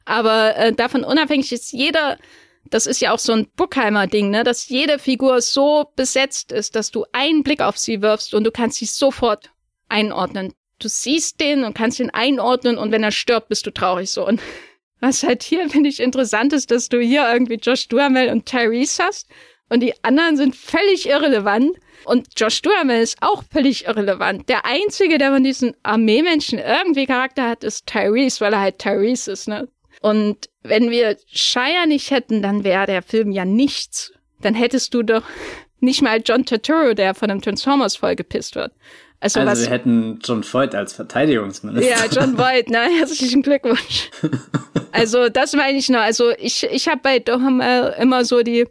Aber 0.06 0.56
äh, 0.58 0.74
davon 0.74 1.06
unabhängig 1.06 1.54
ist 1.54 1.72
jeder, 1.72 2.18
das 2.70 2.86
ist 2.86 3.00
ja 3.00 3.14
auch 3.14 3.20
so 3.20 3.32
ein 3.32 3.48
Buckheimer-Ding, 3.56 4.30
ne, 4.30 4.44
dass 4.44 4.68
jede 4.68 5.00
Figur 5.00 5.42
so 5.42 5.92
besetzt 5.96 6.52
ist, 6.52 6.76
dass 6.76 6.92
du 6.92 7.06
einen 7.14 7.44
Blick 7.44 7.62
auf 7.62 7.78
sie 7.78 8.02
wirfst 8.02 8.34
und 8.34 8.44
du 8.44 8.52
kannst 8.52 8.80
sie 8.80 8.86
sofort 8.86 9.52
einordnen. 9.88 10.54
Du 10.80 10.90
siehst 10.90 11.40
den 11.40 11.64
und 11.64 11.74
kannst 11.74 12.02
ihn 12.02 12.10
einordnen 12.10 12.78
und 12.78 12.92
wenn 12.92 13.04
er 13.04 13.12
stirbt, 13.12 13.48
bist 13.48 13.66
du 13.66 13.72
traurig 13.72 14.10
so. 14.10 14.28
Und 14.28 14.42
was 15.00 15.24
halt 15.24 15.44
hier, 15.44 15.70
finde 15.70 15.90
ich, 15.90 16.02
interessant 16.02 16.52
ist, 16.52 16.70
dass 16.72 16.90
du 16.90 17.00
hier 17.00 17.32
irgendwie 17.32 17.56
Josh 17.56 17.88
Duhamel 17.88 18.30
und 18.30 18.46
Tyrese 18.46 19.04
hast 19.04 19.30
und 19.74 19.80
die 19.80 19.94
anderen 20.04 20.38
sind 20.38 20.56
völlig 20.56 21.10
irrelevant. 21.10 21.76
Und 22.06 22.28
Josh 22.38 22.62
Duhamel 22.62 23.02
ist 23.02 23.18
auch 23.22 23.44
völlig 23.52 23.88
irrelevant. 23.88 24.48
Der 24.48 24.66
einzige, 24.68 25.18
der 25.18 25.32
von 25.32 25.44
diesen 25.44 25.74
Armeemenschen 25.82 26.60
irgendwie 26.60 27.08
Charakter 27.08 27.50
hat, 27.50 27.64
ist 27.64 27.88
Tyrese, 27.88 28.42
weil 28.42 28.54
er 28.54 28.60
halt 28.60 28.78
Tyrese 28.78 29.32
ist, 29.32 29.48
ne? 29.48 29.68
Und 30.02 30.48
wenn 30.62 30.92
wir 30.92 31.18
Shire 31.26 31.88
nicht 31.88 32.12
hätten, 32.12 32.44
dann 32.44 32.64
wäre 32.64 32.86
der 32.86 33.02
Film 33.02 33.32
ja 33.32 33.46
nichts. 33.46 34.14
Dann 34.42 34.54
hättest 34.54 34.94
du 34.94 35.02
doch 35.02 35.24
nicht 35.80 36.04
mal 36.04 36.22
John 36.24 36.46
Turturro, 36.46 36.94
der 36.94 37.16
von 37.16 37.32
einem 37.32 37.42
Transformers 37.42 37.96
vollgepisst 37.96 38.56
wird. 38.56 38.74
Also, 39.22 39.40
also 39.40 39.52
was, 39.52 39.62
wir 39.64 39.72
hätten 39.72 40.20
John 40.24 40.44
Voight 40.44 40.76
als 40.76 40.94
Verteidigungsminister. 40.94 41.90
Ja, 41.90 42.06
John 42.12 42.38
Voight, 42.38 42.70
ne? 42.70 42.90
Herzlichen 43.00 43.42
Glückwunsch. 43.42 44.12
also 44.92 45.30
das 45.30 45.54
meine 45.54 45.80
ich 45.80 45.90
noch. 45.90 46.02
Also 46.02 46.30
ich, 46.38 46.64
ich 46.64 46.88
habe 46.88 47.00
bei 47.02 47.18
Duhamel 47.18 47.96
immer 47.98 48.24
so 48.24 48.44
die 48.44 48.68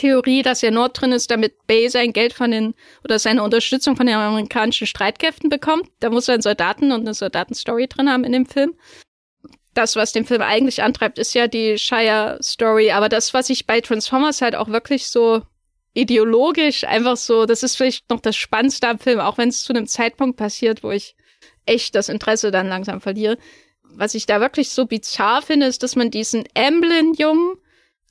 Theorie, 0.00 0.42
dass 0.42 0.62
er 0.62 0.70
nur 0.70 0.88
drin 0.88 1.12
ist, 1.12 1.30
damit 1.30 1.66
Bay 1.66 1.90
sein 1.90 2.14
Geld 2.14 2.32
von 2.32 2.50
den 2.50 2.74
oder 3.04 3.18
seine 3.18 3.42
Unterstützung 3.42 3.96
von 3.96 4.06
den 4.06 4.16
amerikanischen 4.16 4.86
Streitkräften 4.86 5.50
bekommt. 5.50 5.88
Da 6.00 6.08
muss 6.08 6.26
er 6.28 6.34
einen 6.34 6.42
Soldaten 6.42 6.90
und 6.90 7.00
eine 7.00 7.12
Soldatenstory 7.12 7.86
drin 7.86 8.08
haben 8.08 8.24
in 8.24 8.32
dem 8.32 8.46
Film. 8.46 8.74
Das, 9.74 9.96
was 9.96 10.12
den 10.12 10.24
Film 10.24 10.40
eigentlich 10.40 10.82
antreibt, 10.82 11.18
ist 11.18 11.34
ja 11.34 11.48
die 11.48 11.78
Shire-Story. 11.78 12.92
Aber 12.92 13.10
das, 13.10 13.34
was 13.34 13.50
ich 13.50 13.66
bei 13.66 13.82
Transformers 13.82 14.40
halt 14.40 14.56
auch 14.56 14.68
wirklich 14.68 15.06
so 15.06 15.42
ideologisch 15.92 16.84
einfach 16.84 17.18
so, 17.18 17.44
das 17.44 17.62
ist 17.62 17.76
vielleicht 17.76 18.08
noch 18.08 18.20
das 18.20 18.36
Spannendste 18.36 18.88
am 18.88 18.98
Film, 18.98 19.20
auch 19.20 19.36
wenn 19.36 19.50
es 19.50 19.62
zu 19.62 19.74
einem 19.74 19.86
Zeitpunkt 19.86 20.38
passiert, 20.38 20.82
wo 20.82 20.90
ich 20.90 21.14
echt 21.66 21.94
das 21.94 22.08
Interesse 22.08 22.50
dann 22.50 22.68
langsam 22.68 23.02
verliere. 23.02 23.36
Was 23.82 24.14
ich 24.14 24.24
da 24.24 24.40
wirklich 24.40 24.70
so 24.70 24.86
bizarr 24.86 25.42
finde, 25.42 25.66
ist, 25.66 25.82
dass 25.82 25.94
man 25.94 26.10
diesen 26.10 26.44
Emblem-Jungen 26.54 27.56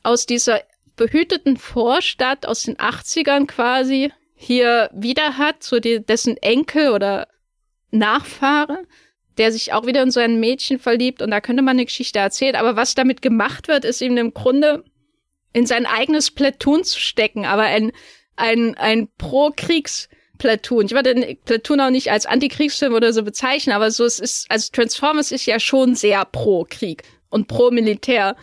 aus 0.03 0.27
dieser 0.27 0.61
behüteten 0.99 1.55
Vorstadt 1.55 2.45
aus 2.45 2.63
den 2.63 2.75
80ern 2.75 3.47
quasi 3.47 4.11
hier 4.35 4.89
wieder 4.93 5.37
hat, 5.37 5.63
so 5.63 5.79
die, 5.79 6.05
dessen 6.05 6.35
Enkel 6.37 6.89
oder 6.89 7.27
Nachfahre, 7.89 8.85
der 9.37 9.53
sich 9.53 9.71
auch 9.71 9.85
wieder 9.85 10.03
in 10.03 10.11
so 10.11 10.19
ein 10.19 10.41
Mädchen 10.41 10.77
verliebt 10.77 11.21
und 11.21 11.31
da 11.31 11.39
könnte 11.39 11.63
man 11.63 11.77
eine 11.77 11.85
Geschichte 11.85 12.19
erzählen. 12.19 12.55
Aber 12.55 12.75
was 12.75 12.95
damit 12.95 13.21
gemacht 13.21 13.69
wird, 13.69 13.85
ist 13.85 14.01
ihm 14.01 14.17
im 14.17 14.33
Grunde 14.33 14.83
in 15.53 15.65
sein 15.65 15.85
eigenes 15.85 16.31
Platoon 16.31 16.83
zu 16.83 16.99
stecken, 16.99 17.45
aber 17.45 17.63
ein, 17.63 17.93
ein, 18.35 18.75
ein 18.75 19.07
Pro-Kriegs-Platoon. 19.17 20.87
Ich 20.87 20.91
würde 20.91 21.15
den 21.15 21.37
Platoon 21.45 21.79
auch 21.79 21.89
nicht 21.89 22.11
als 22.11 22.25
Antikriegsfilm 22.25 22.93
oder 22.93 23.13
so 23.13 23.23
bezeichnen, 23.23 23.73
aber 23.73 23.89
so 23.89 24.03
es 24.03 24.19
ist, 24.19 24.51
also 24.51 24.69
Transformers 24.73 25.31
ist 25.31 25.45
ja 25.45 25.61
schon 25.61 25.95
sehr 25.95 26.25
pro-Krieg 26.25 27.03
und 27.29 27.47
pro-Militär. 27.47 28.35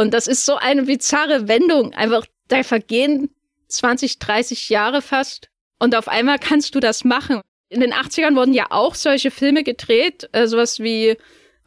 Und 0.00 0.14
das 0.14 0.28
ist 0.28 0.46
so 0.46 0.56
eine 0.56 0.84
bizarre 0.84 1.46
Wendung. 1.46 1.92
Einfach, 1.92 2.24
da 2.48 2.62
vergehen 2.62 3.28
20, 3.68 4.18
30 4.18 4.70
Jahre 4.70 5.02
fast. 5.02 5.50
Und 5.78 5.94
auf 5.94 6.08
einmal 6.08 6.38
kannst 6.38 6.74
du 6.74 6.80
das 6.80 7.04
machen. 7.04 7.42
In 7.68 7.82
den 7.82 7.92
80ern 7.92 8.34
wurden 8.34 8.54
ja 8.54 8.68
auch 8.70 8.94
solche 8.94 9.30
Filme 9.30 9.62
gedreht, 9.62 10.26
äh, 10.32 10.46
sowas 10.46 10.80
wie 10.80 11.18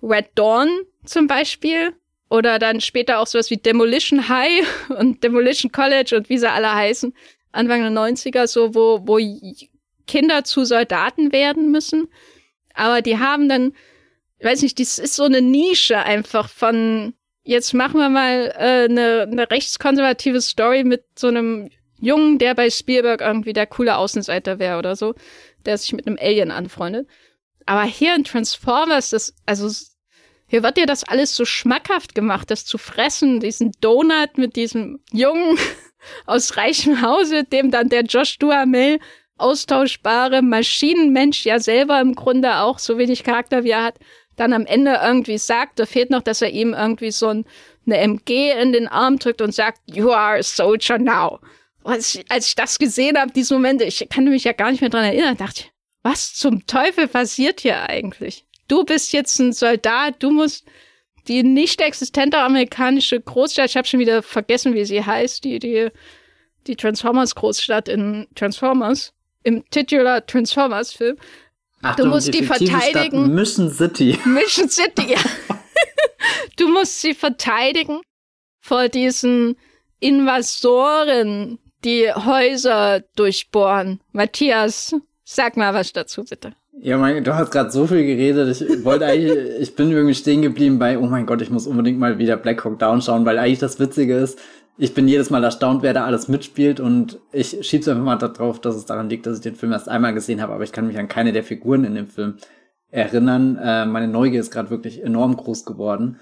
Red 0.02 0.30
Dawn 0.34 0.68
zum 1.06 1.28
Beispiel. 1.28 1.94
Oder 2.28 2.58
dann 2.58 2.82
später 2.82 3.20
auch 3.20 3.28
sowas 3.28 3.52
wie 3.52 3.58
Demolition 3.58 4.28
High 4.28 4.66
und 4.98 5.24
Demolition 5.24 5.72
College 5.72 6.18
und 6.18 6.28
wie 6.30 6.40
sie 6.40 6.50
alle 6.50 6.74
heißen. 6.74 7.14
Anfang 7.52 7.82
der 7.82 7.92
90er, 7.92 8.48
so, 8.48 8.74
wo, 8.74 9.02
wo 9.04 9.20
Kinder 10.08 10.44
zu 10.44 10.66
Soldaten 10.66 11.32
werden 11.32 11.70
müssen. 11.70 12.08
Aber 12.74 13.04
die 13.04 13.20
haben 13.20 13.48
dann, 13.48 13.74
weiß 14.42 14.64
nicht, 14.64 14.80
das 14.80 14.98
ist 14.98 15.14
so 15.18 15.26
eine 15.26 15.44
Nische 15.44 16.00
einfach 16.00 16.50
von, 16.50 17.14
jetzt 17.44 17.74
machen 17.74 18.00
wir 18.00 18.10
mal 18.10 18.54
äh, 18.58 18.86
eine, 18.86 19.28
eine 19.30 19.50
rechtskonservative 19.50 20.42
Story 20.42 20.84
mit 20.84 21.04
so 21.18 21.28
einem 21.28 21.70
Jungen, 22.00 22.38
der 22.38 22.54
bei 22.56 22.70
Spielberg 22.70 23.22
irgendwie 23.22 23.54
der 23.54 23.68
coole 23.68 23.98
Außenseiter 23.98 24.60
wäre 24.60 24.78
oder 24.78 24.96
so, 24.96 25.14
der 25.66 25.78
sich 25.78 25.94
mit 25.94 26.08
einem 26.08 26.18
Alien 26.20 26.52
anfreundet. 26.52 27.08
Aber 27.66 27.84
hier 27.84 28.16
in 28.16 28.26
Transformers, 28.26 29.12
das, 29.12 29.34
also 29.46 29.70
hier 30.48 30.64
wird 30.64 30.78
dir 30.78 30.86
das 30.86 31.04
alles 31.04 31.36
so 31.36 31.46
schmackhaft 31.46 32.14
gemacht, 32.14 32.52
das 32.52 32.66
zu 32.66 32.78
fressen, 32.78 33.40
diesen 33.40 33.72
Donut 33.80 34.38
mit 34.38 34.56
diesem 34.56 35.00
Jungen 35.12 35.58
aus 36.26 36.58
reichem 36.58 37.02
Hause, 37.02 37.44
dem 37.46 37.72
dann 37.72 37.90
der 37.90 38.04
Josh 38.04 38.38
Duhamel 38.38 39.00
austauschbare 39.38 40.42
Maschinenmensch 40.42 41.46
ja 41.46 41.60
selber 41.60 42.00
im 42.00 42.16
Grunde 42.16 42.58
auch 42.58 42.80
so 42.80 42.98
wenig 42.98 43.24
Charakter 43.24 43.64
wie 43.64 43.72
er 43.72 43.84
hat, 43.84 44.00
dann 44.36 44.54
am 44.54 44.66
Ende 44.66 45.00
irgendwie 45.04 45.38
sagt, 45.38 45.80
da 45.80 45.86
fehlt 45.86 46.10
noch, 46.10 46.22
dass 46.22 46.42
er 46.42 46.50
ihm 46.50 46.74
irgendwie 46.74 47.12
so 47.12 47.28
ein, 47.28 47.46
eine 47.86 47.98
MG 47.98 48.52
in 48.52 48.72
den 48.72 48.88
Arm 48.88 49.20
drückt 49.20 49.42
und 49.42 49.54
sagt, 49.54 49.80
you 49.86 50.12
are 50.12 50.40
a 50.40 50.44
soldier 50.44 50.98
now. 50.98 51.40
Als 51.84 52.16
ich, 52.16 52.32
als 52.32 52.48
ich 52.48 52.56
das 52.56 52.80
gesehen 52.80 53.18
habe, 53.18 53.32
diesen 53.32 53.58
Moment, 53.58 53.82
ich 53.82 54.08
kann 54.10 54.24
mich 54.26 54.46
ja 54.46 54.54
gar 54.54 54.72
nicht 54.72 54.82
mehr 54.82 54.90
dran 54.90 55.04
erinnern, 55.04 55.38
dachte 55.38 55.62
ich, 55.62 55.72
was 56.02 56.34
zum 56.34 56.66
Teufel 56.66 57.08
passiert 57.08 57.62
hier 57.62 57.90
eigentlich? 57.90 58.46
Du 58.68 58.84
bist 58.84 59.14
jetzt 59.14 59.40
ein 59.40 59.54
Soldat, 59.54 60.16
du 60.20 60.32
musst 60.32 60.66
die 61.28 61.44
nicht 61.44 61.80
existente 61.82 62.38
amerikanische 62.38 63.20
Großstadt, 63.20 63.70
ich 63.70 63.78
habe 63.78 63.88
schon 63.88 64.00
wieder 64.00 64.22
vergessen, 64.22 64.74
wie 64.74 64.86
sie 64.86 65.04
heißt, 65.04 65.44
die, 65.44 65.60
die, 65.60 65.90
die 66.68 66.76
Transformers 66.76 67.36
Großstadt 67.36 67.88
in 67.88 68.28
Transformers, 68.36 69.14
im 69.44 69.70
Titular 69.70 70.26
Transformers 70.26 70.94
Film, 70.94 71.18
Achtung, 71.84 72.06
du 72.06 72.12
musst 72.12 72.34
die 72.34 72.44
verteidigen. 72.44 73.24
Stadt 73.24 73.34
Mission 73.34 73.70
City. 73.70 74.18
Mission 74.26 74.70
City, 74.70 75.14
ja. 75.14 75.20
du 76.58 76.70
musst 76.70 77.02
sie 77.02 77.14
verteidigen 77.14 78.00
vor 78.60 78.88
diesen 78.88 79.56
Invasoren, 80.00 81.60
die 81.84 82.12
Häuser 82.12 83.04
durchbohren. 83.16 84.00
Matthias, 84.12 84.96
sag 85.24 85.58
mal 85.58 85.74
was 85.74 85.92
dazu, 85.94 86.24
bitte. 86.24 86.54
Ja, 86.80 86.98
mein, 86.98 87.24
du 87.24 87.36
hast 87.36 87.52
gerade 87.52 87.72
so 87.72 87.86
viel 87.86 88.06
geredet. 88.06 88.60
Ich 88.60 88.84
wollte 88.84 89.06
eigentlich, 89.06 89.38
ich 89.60 89.76
bin 89.76 89.92
irgendwie 89.92 90.16
stehen 90.16 90.42
geblieben 90.42 90.80
bei, 90.80 90.98
oh 90.98 91.06
mein 91.06 91.26
Gott, 91.26 91.42
ich 91.42 91.50
muss 91.50 91.68
unbedingt 91.68 92.00
mal 92.00 92.18
wieder 92.18 92.38
Black 92.38 92.64
Hawk 92.64 92.80
Down 92.80 93.02
schauen, 93.02 93.26
weil 93.26 93.38
eigentlich 93.38 93.60
das 93.60 93.80
Witzige 93.80 94.16
ist, 94.16 94.40
ich 94.78 94.94
bin 94.94 95.08
jedes 95.08 95.30
Mal 95.30 95.44
erstaunt, 95.44 95.84
wer 95.84 95.94
da 95.94 96.06
alles 96.06 96.28
mitspielt 96.28 96.80
und 96.80 97.20
ich 97.32 97.58
schieb's 97.62 97.88
einfach 97.88 98.04
mal 98.04 98.16
darauf, 98.18 98.60
dass 98.60 98.76
es 98.76 98.86
daran 98.86 99.10
liegt, 99.10 99.26
dass 99.26 99.38
ich 99.38 99.44
den 99.44 99.56
Film 99.56 99.72
erst 99.72 99.90
einmal 99.90 100.14
gesehen 100.14 100.42
habe, 100.42 100.54
aber 100.54 100.64
ich 100.64 100.72
kann 100.72 100.88
mich 100.88 100.98
an 100.98 101.08
keine 101.08 101.32
der 101.32 101.44
Figuren 101.44 101.84
in 101.84 101.96
dem 101.96 102.08
Film 102.08 102.38
erinnern. 102.90 103.58
Äh, 103.58 103.86
meine 103.86 104.08
Neugier 104.08 104.40
ist 104.40 104.52
gerade 104.52 104.70
wirklich 104.70 105.04
enorm 105.04 105.36
groß 105.38 105.66
geworden. 105.66 106.20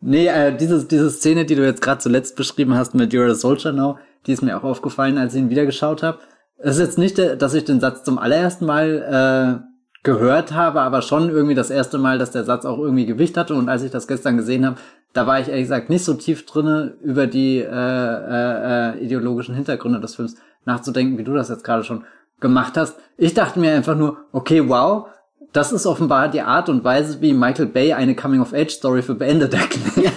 Nee, 0.00 0.26
äh, 0.26 0.56
diese, 0.56 0.84
diese 0.84 1.10
Szene, 1.10 1.44
die 1.44 1.54
du 1.54 1.64
jetzt 1.64 1.82
gerade 1.82 2.00
zuletzt 2.00 2.36
beschrieben 2.36 2.74
hast 2.74 2.94
mit 2.94 3.12
You're 3.12 3.30
a 3.30 3.34
Soldier 3.34 3.72
Now, 3.72 3.98
die 4.26 4.32
ist 4.32 4.42
mir 4.42 4.56
auch 4.56 4.64
aufgefallen, 4.64 5.18
als 5.18 5.34
ich 5.34 5.40
ihn 5.40 5.50
wieder 5.50 5.66
geschaut 5.66 6.02
habe. 6.02 6.18
Es 6.58 6.76
ist 6.76 6.82
jetzt 6.82 6.98
nicht, 6.98 7.18
dass 7.18 7.54
ich 7.54 7.64
den 7.64 7.80
Satz 7.80 8.04
zum 8.04 8.18
allerersten 8.18 8.66
Mal 8.66 9.62
äh, 9.62 9.74
gehört 10.02 10.52
habe, 10.52 10.82
aber 10.82 11.02
schon 11.02 11.30
irgendwie 11.30 11.54
das 11.54 11.70
erste 11.70 11.98
Mal, 11.98 12.18
dass 12.18 12.30
der 12.30 12.44
Satz 12.44 12.64
auch 12.64 12.78
irgendwie 12.78 13.06
Gewicht 13.06 13.36
hatte. 13.36 13.54
Und 13.54 13.68
als 13.68 13.82
ich 13.82 13.90
das 13.90 14.06
gestern 14.06 14.36
gesehen 14.36 14.66
habe, 14.66 14.76
da 15.14 15.26
war 15.26 15.40
ich 15.40 15.48
ehrlich 15.48 15.64
gesagt 15.64 15.88
nicht 15.88 16.04
so 16.04 16.14
tief 16.14 16.44
drinne 16.44 16.94
über 17.02 17.26
die 17.26 17.58
äh, 17.58 17.64
äh, 17.64 18.92
äh, 18.92 19.04
ideologischen 19.04 19.54
Hintergründe 19.54 20.00
des 20.00 20.16
Films 20.16 20.36
nachzudenken, 20.66 21.16
wie 21.18 21.24
du 21.24 21.32
das 21.32 21.48
jetzt 21.48 21.64
gerade 21.64 21.84
schon 21.84 22.04
gemacht 22.40 22.76
hast. 22.76 22.98
Ich 23.16 23.32
dachte 23.32 23.60
mir 23.60 23.72
einfach 23.74 23.96
nur, 23.96 24.18
okay, 24.32 24.68
wow, 24.68 25.06
das 25.52 25.72
ist 25.72 25.86
offenbar 25.86 26.28
die 26.28 26.40
Art 26.40 26.68
und 26.68 26.82
Weise, 26.82 27.20
wie 27.20 27.32
Michael 27.32 27.66
Bay 27.66 27.92
eine 27.92 28.16
Coming-of-Age-Story 28.16 29.02
für 29.02 29.14
beendet 29.14 29.54
erklärt. 29.54 30.12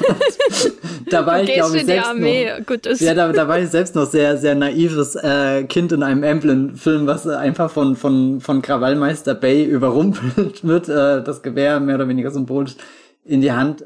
da 1.11 1.27
war 1.27 1.43
ich, 1.43 1.53
glaube 1.53 1.77
ich, 1.77 1.85
selbst 1.85 2.15
noch, 2.15 2.65
Gut, 2.65 2.99
ja, 2.99 3.13
da, 3.13 3.31
da 3.31 3.47
war 3.47 3.59
ich 3.59 3.69
selbst 3.69 3.93
noch 3.93 4.07
sehr, 4.07 4.37
sehr 4.37 4.55
naives 4.55 5.15
äh, 5.15 5.63
Kind 5.65 5.91
in 5.91 6.01
einem 6.01 6.23
Amblin-Film, 6.23 7.05
was 7.05 7.27
einfach 7.27 7.69
von, 7.69 7.95
von, 7.95 8.41
von 8.41 8.63
Krawallmeister 8.63 9.35
Bay 9.35 9.63
überrumpelt 9.63 10.63
wird, 10.67 10.89
äh, 10.89 11.21
das 11.21 11.43
Gewehr 11.43 11.79
mehr 11.79 11.95
oder 11.95 12.07
weniger 12.07 12.31
symbolisch 12.31 12.75
in 13.23 13.41
die 13.41 13.51
Hand 13.51 13.85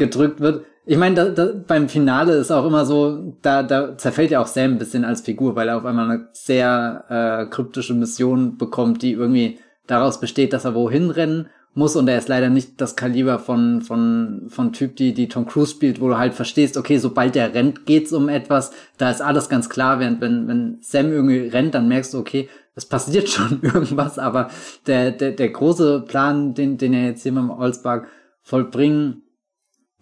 gedrückt 0.00 0.40
wird. 0.40 0.64
Ich 0.86 0.96
meine, 0.96 1.14
da, 1.14 1.28
da, 1.28 1.52
beim 1.68 1.88
Finale 1.88 2.32
ist 2.32 2.50
auch 2.50 2.66
immer 2.66 2.84
so, 2.84 3.36
da, 3.42 3.62
da 3.62 3.96
zerfällt 3.96 4.32
ja 4.32 4.40
auch 4.40 4.48
Sam 4.48 4.72
ein 4.72 4.78
bisschen 4.78 5.04
als 5.04 5.20
Figur, 5.20 5.54
weil 5.54 5.68
er 5.68 5.76
auf 5.76 5.84
einmal 5.84 6.10
eine 6.10 6.28
sehr 6.32 7.04
äh, 7.08 7.46
kryptische 7.48 7.94
Mission 7.94 8.58
bekommt, 8.58 9.02
die 9.02 9.12
irgendwie 9.12 9.60
daraus 9.86 10.18
besteht, 10.18 10.52
dass 10.52 10.64
er 10.64 10.74
wohin 10.74 11.10
rennen 11.10 11.48
muss. 11.74 11.94
Und 11.94 12.08
er 12.08 12.18
ist 12.18 12.28
leider 12.28 12.48
nicht 12.48 12.80
das 12.80 12.96
Kaliber 12.96 13.38
von, 13.38 13.82
von, 13.82 14.46
von 14.48 14.72
Typ, 14.72 14.96
die, 14.96 15.14
die 15.14 15.28
Tom 15.28 15.46
Cruise 15.46 15.70
spielt, 15.70 16.00
wo 16.00 16.08
du 16.08 16.18
halt 16.18 16.34
verstehst, 16.34 16.76
okay, 16.76 16.98
sobald 16.98 17.34
der 17.34 17.54
rennt, 17.54 17.86
geht's 17.86 18.12
um 18.12 18.28
etwas, 18.28 18.72
da 18.98 19.10
ist 19.10 19.20
alles 19.20 19.48
ganz 19.48 19.68
klar, 19.68 20.00
während 20.00 20.20
wenn, 20.20 20.48
wenn 20.48 20.78
Sam 20.80 21.12
irgendwie 21.12 21.46
rennt, 21.46 21.74
dann 21.74 21.88
merkst 21.88 22.14
du, 22.14 22.18
okay, 22.18 22.48
es 22.74 22.86
passiert 22.86 23.28
schon 23.28 23.60
irgendwas, 23.62 24.18
aber 24.18 24.48
der, 24.86 25.12
der, 25.12 25.32
der 25.32 25.50
große 25.50 26.04
Plan, 26.08 26.54
den, 26.54 26.78
den 26.78 26.94
er 26.94 27.04
jetzt 27.04 27.22
hier 27.22 27.32
mit 27.32 27.42
dem 27.42 27.50
Olsberg 27.50 28.08
vollbringen 28.42 29.22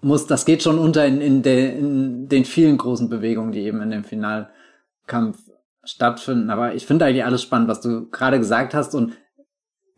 muss, 0.01 0.27
das 0.27 0.45
geht 0.45 0.63
schon 0.63 0.79
unter 0.79 1.07
in, 1.07 1.21
in, 1.21 1.43
de, 1.43 1.77
in 1.77 2.29
den 2.29 2.45
vielen 2.45 2.79
großen 2.79 3.09
Bewegungen, 3.09 3.53
die 3.53 3.61
eben 3.61 3.83
in 3.83 3.91
dem 3.91 4.05
Finalkampf 4.05 5.39
stattfinden. 5.85 6.51
Aber 6.51 6.75
ich 6.75 6.87
finde 6.87 7.05
eigentlich 7.05 7.25
alles 7.25 7.43
spannend, 7.43 7.69
was 7.69 7.81
du 7.81 8.09
gerade 8.11 8.39
gesagt 8.39 8.75
hast 8.75 8.95
und 8.95 9.15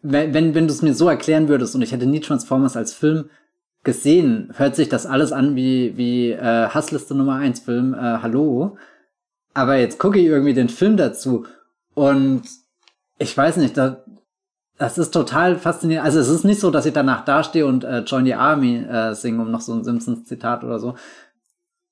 wenn, 0.03 0.33
wenn, 0.33 0.55
wenn 0.55 0.67
du 0.67 0.73
es 0.73 0.83
mir 0.83 0.95
so 0.95 1.09
erklären 1.09 1.49
würdest 1.49 1.75
und 1.75 1.83
ich 1.83 1.93
hätte 1.93 2.07
nie 2.07 2.21
Transformers 2.21 2.77
als 2.77 2.95
Film 2.95 3.29
gesehen, 3.83 4.53
hört 4.57 4.77
sich 4.77 4.89
das 4.89 5.07
alles 5.07 5.33
an 5.33 5.57
wie, 5.57 5.97
wie 5.97 6.31
äh, 6.31 6.69
Hassliste 6.69 7.15
Nummer 7.15 7.37
1 7.37 7.61
Film, 7.61 7.95
äh, 7.95 8.19
Hallo. 8.23 8.77
Aber 9.53 9.77
jetzt 9.77 9.99
gucke 9.99 10.19
ich 10.19 10.27
irgendwie 10.27 10.55
den 10.55 10.69
Film 10.69 10.97
dazu 10.97 11.45
und 11.95 12.43
ich 13.19 13.37
weiß 13.37 13.59
nicht, 13.59 13.77
da, 13.77 14.03
das 14.81 14.97
ist 14.97 15.11
total 15.11 15.57
faszinierend. 15.57 16.07
Also 16.07 16.21
es 16.21 16.31
ist 16.31 16.43
nicht 16.43 16.59
so, 16.59 16.71
dass 16.71 16.87
ich 16.87 16.95
danach 16.95 17.27
dastehe 17.27 17.67
und 17.67 17.85
äh, 17.85 17.99
Join 17.99 18.25
the 18.25 18.33
Army 18.33 18.77
äh, 18.77 19.15
singe, 19.15 19.43
um 19.43 19.51
noch 19.51 19.61
so 19.61 19.75
ein 19.75 19.85
Simpsons-Zitat 19.85 20.65
oder 20.65 20.79
so 20.79 20.95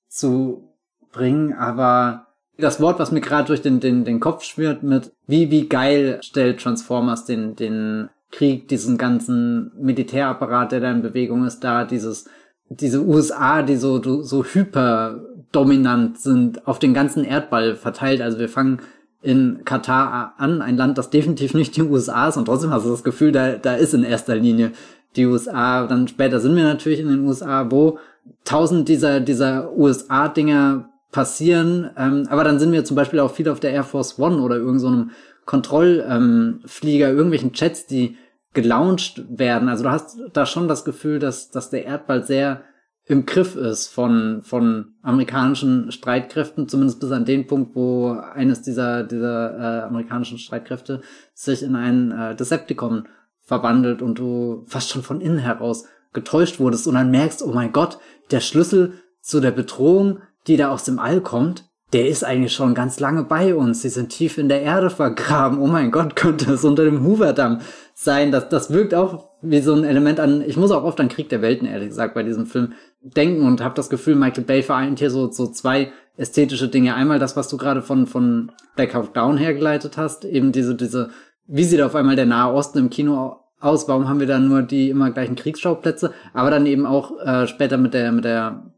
zu 0.08 0.72
bringen, 1.12 1.52
aber 1.52 2.28
das 2.56 2.80
Wort, 2.80 2.98
was 2.98 3.12
mir 3.12 3.20
gerade 3.20 3.46
durch 3.46 3.60
den, 3.60 3.80
den, 3.80 4.06
den 4.06 4.20
Kopf 4.20 4.42
schwirrt 4.42 4.82
mit, 4.82 5.12
wie, 5.26 5.50
wie 5.50 5.68
geil 5.68 6.18
stellt 6.22 6.60
Transformers 6.60 7.26
den, 7.26 7.56
den 7.56 8.08
Krieg, 8.32 8.68
diesen 8.68 8.96
ganzen 8.96 9.70
Militärapparat, 9.78 10.72
der 10.72 10.80
da 10.80 10.90
in 10.90 11.02
Bewegung 11.02 11.44
ist, 11.44 11.60
da, 11.60 11.84
dieses, 11.84 12.24
diese 12.70 13.04
USA, 13.04 13.60
die 13.60 13.76
so, 13.76 14.22
so 14.22 14.44
hyper 14.44 15.20
dominant 15.52 16.18
sind, 16.18 16.66
auf 16.66 16.78
den 16.78 16.94
ganzen 16.94 17.22
Erdball 17.22 17.76
verteilt. 17.76 18.22
Also 18.22 18.38
wir 18.38 18.48
fangen 18.48 18.80
in 19.20 19.62
Katar 19.64 20.34
an, 20.38 20.62
ein 20.62 20.76
Land, 20.76 20.96
das 20.96 21.10
definitiv 21.10 21.54
nicht 21.54 21.76
die 21.76 21.82
USA 21.82 22.28
ist 22.28 22.36
und 22.36 22.44
trotzdem 22.44 22.70
hast 22.70 22.86
du 22.86 22.90
das 22.90 23.04
Gefühl, 23.04 23.32
da, 23.32 23.54
da 23.54 23.74
ist 23.74 23.94
in 23.94 24.04
erster 24.04 24.36
Linie 24.36 24.72
die 25.16 25.26
USA. 25.26 25.86
Dann 25.86 26.08
später 26.08 26.40
sind 26.40 26.54
wir 26.56 26.64
natürlich 26.64 27.00
in 27.00 27.08
den 27.08 27.26
USA, 27.26 27.70
wo 27.70 27.98
tausend 28.44 28.88
dieser, 28.88 29.20
dieser 29.20 29.72
USA-Dinger 29.76 30.88
passieren. 31.10 31.90
Ähm, 31.96 32.26
aber 32.30 32.44
dann 32.44 32.58
sind 32.58 32.72
wir 32.72 32.84
zum 32.84 32.96
Beispiel 32.96 33.20
auch 33.20 33.32
viel 33.32 33.48
auf 33.48 33.60
der 33.60 33.72
Air 33.72 33.84
Force 33.84 34.18
One 34.18 34.40
oder 34.40 34.56
irgendeinem 34.56 35.10
so 35.10 35.16
Kontrollflieger, 35.46 37.08
ähm, 37.08 37.16
irgendwelchen 37.16 37.52
Jets, 37.54 37.86
die 37.86 38.16
gelauncht 38.52 39.24
werden. 39.30 39.68
Also 39.68 39.84
du 39.84 39.90
hast 39.90 40.18
da 40.32 40.46
schon 40.46 40.68
das 40.68 40.84
Gefühl, 40.84 41.18
dass, 41.18 41.50
dass 41.50 41.70
der 41.70 41.84
Erdball 41.84 42.24
sehr 42.24 42.62
im 43.08 43.26
Griff 43.26 43.56
ist 43.56 43.88
von, 43.88 44.42
von 44.42 44.94
amerikanischen 45.02 45.90
Streitkräften, 45.90 46.68
zumindest 46.68 47.00
bis 47.00 47.10
an 47.10 47.24
den 47.24 47.46
Punkt, 47.46 47.74
wo 47.74 48.10
eines 48.10 48.62
dieser, 48.62 49.02
dieser 49.02 49.58
äh, 49.58 49.82
amerikanischen 49.86 50.38
Streitkräfte 50.38 51.00
sich 51.34 51.62
in 51.62 51.74
einen 51.74 52.12
äh, 52.12 52.36
Decepticon 52.36 53.08
verwandelt 53.40 54.02
und 54.02 54.18
du 54.18 54.64
fast 54.66 54.90
schon 54.90 55.02
von 55.02 55.20
innen 55.20 55.38
heraus 55.38 55.86
getäuscht 56.12 56.60
wurdest 56.60 56.86
und 56.86 56.94
dann 56.94 57.10
merkst, 57.10 57.42
oh 57.42 57.52
mein 57.52 57.72
Gott, 57.72 57.98
der 58.30 58.40
Schlüssel 58.40 58.94
zu 59.20 59.40
der 59.40 59.50
Bedrohung 59.50 60.20
die 60.48 60.56
da 60.56 60.70
aus 60.70 60.84
dem 60.84 60.98
All 60.98 61.20
kommt, 61.20 61.64
der 61.92 62.08
ist 62.08 62.24
eigentlich 62.24 62.52
schon 62.52 62.74
ganz 62.74 63.00
lange 63.00 63.24
bei 63.24 63.54
uns. 63.54 63.82
Sie 63.82 63.88
sind 63.88 64.10
tief 64.10 64.36
in 64.36 64.48
der 64.48 64.62
Erde 64.62 64.90
vergraben. 64.90 65.58
Oh 65.58 65.66
mein 65.66 65.90
Gott, 65.90 66.16
könnte 66.16 66.52
es 66.52 66.64
unter 66.64 66.84
dem 66.84 67.04
Hoover-Damm 67.04 67.60
sein. 67.94 68.32
Das, 68.32 68.48
das 68.48 68.70
wirkt 68.72 68.94
auch 68.94 69.28
wie 69.40 69.60
so 69.60 69.74
ein 69.74 69.84
Element 69.84 70.18
an, 70.18 70.42
ich 70.42 70.56
muss 70.56 70.72
auch 70.72 70.82
oft 70.82 70.98
an 71.00 71.08
Krieg 71.08 71.28
der 71.28 71.42
Welten, 71.42 71.68
ehrlich 71.68 71.90
gesagt, 71.90 72.14
bei 72.14 72.24
diesem 72.24 72.46
Film 72.46 72.72
denken 73.00 73.46
und 73.46 73.62
habe 73.62 73.74
das 73.74 73.90
Gefühl, 73.90 74.14
Michael 74.14 74.44
Bay 74.44 74.62
vereint 74.62 74.98
hier 74.98 75.10
so, 75.10 75.30
so 75.30 75.46
zwei 75.46 75.92
ästhetische 76.16 76.68
Dinge. 76.68 76.94
Einmal 76.94 77.18
das, 77.18 77.36
was 77.36 77.48
du 77.48 77.56
gerade 77.56 77.82
von, 77.82 78.06
von 78.06 78.52
Black 78.76 78.94
Hawk 78.94 79.14
Down 79.14 79.36
hergeleitet 79.36 79.96
hast, 79.96 80.24
eben 80.24 80.52
diese, 80.52 80.74
diese, 80.74 81.10
wie 81.46 81.64
sieht 81.64 81.80
auf 81.80 81.94
einmal 81.94 82.16
der 82.16 82.26
Nahe 82.26 82.52
Osten 82.52 82.78
im 82.78 82.90
Kino 82.90 83.40
aus? 83.60 83.88
Warum 83.88 84.08
haben 84.08 84.20
wir 84.20 84.26
da 84.26 84.38
nur 84.38 84.62
die 84.62 84.90
immer 84.90 85.10
gleichen 85.10 85.36
Kriegsschauplätze? 85.36 86.12
Aber 86.34 86.50
dann 86.50 86.66
eben 86.66 86.86
auch 86.86 87.18
äh, 87.20 87.46
später 87.46 87.78
mit 87.78 87.94
der, 87.94 88.12
mit 88.12 88.24
der 88.24 88.72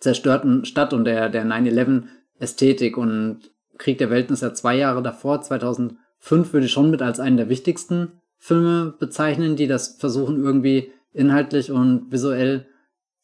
zerstörten 0.00 0.64
Stadt 0.64 0.92
und 0.92 1.04
der, 1.04 1.28
der 1.28 1.44
9-11 1.44 2.04
Ästhetik 2.38 2.96
und 2.96 3.50
Krieg 3.76 3.98
der 3.98 4.10
Welten 4.10 4.34
ist 4.34 4.42
ja 4.42 4.54
zwei 4.54 4.76
Jahre 4.76 5.02
davor, 5.02 5.40
2005 5.40 6.52
würde 6.52 6.66
ich 6.66 6.72
schon 6.72 6.90
mit 6.90 7.02
als 7.02 7.20
einen 7.20 7.36
der 7.36 7.48
wichtigsten 7.48 8.20
Filme 8.38 8.94
bezeichnen, 8.98 9.56
die 9.56 9.66
das 9.66 9.96
versuchen 9.98 10.42
irgendwie 10.42 10.92
inhaltlich 11.12 11.70
und 11.70 12.10
visuell 12.10 12.66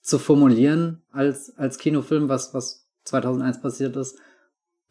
zu 0.05 0.19
formulieren 0.19 1.03
als, 1.11 1.57
als 1.57 1.79
Kinofilm, 1.79 2.29
was, 2.29 2.53
was 2.53 2.87
2001 3.05 3.63
passiert 3.63 3.97
ist. 3.97 4.19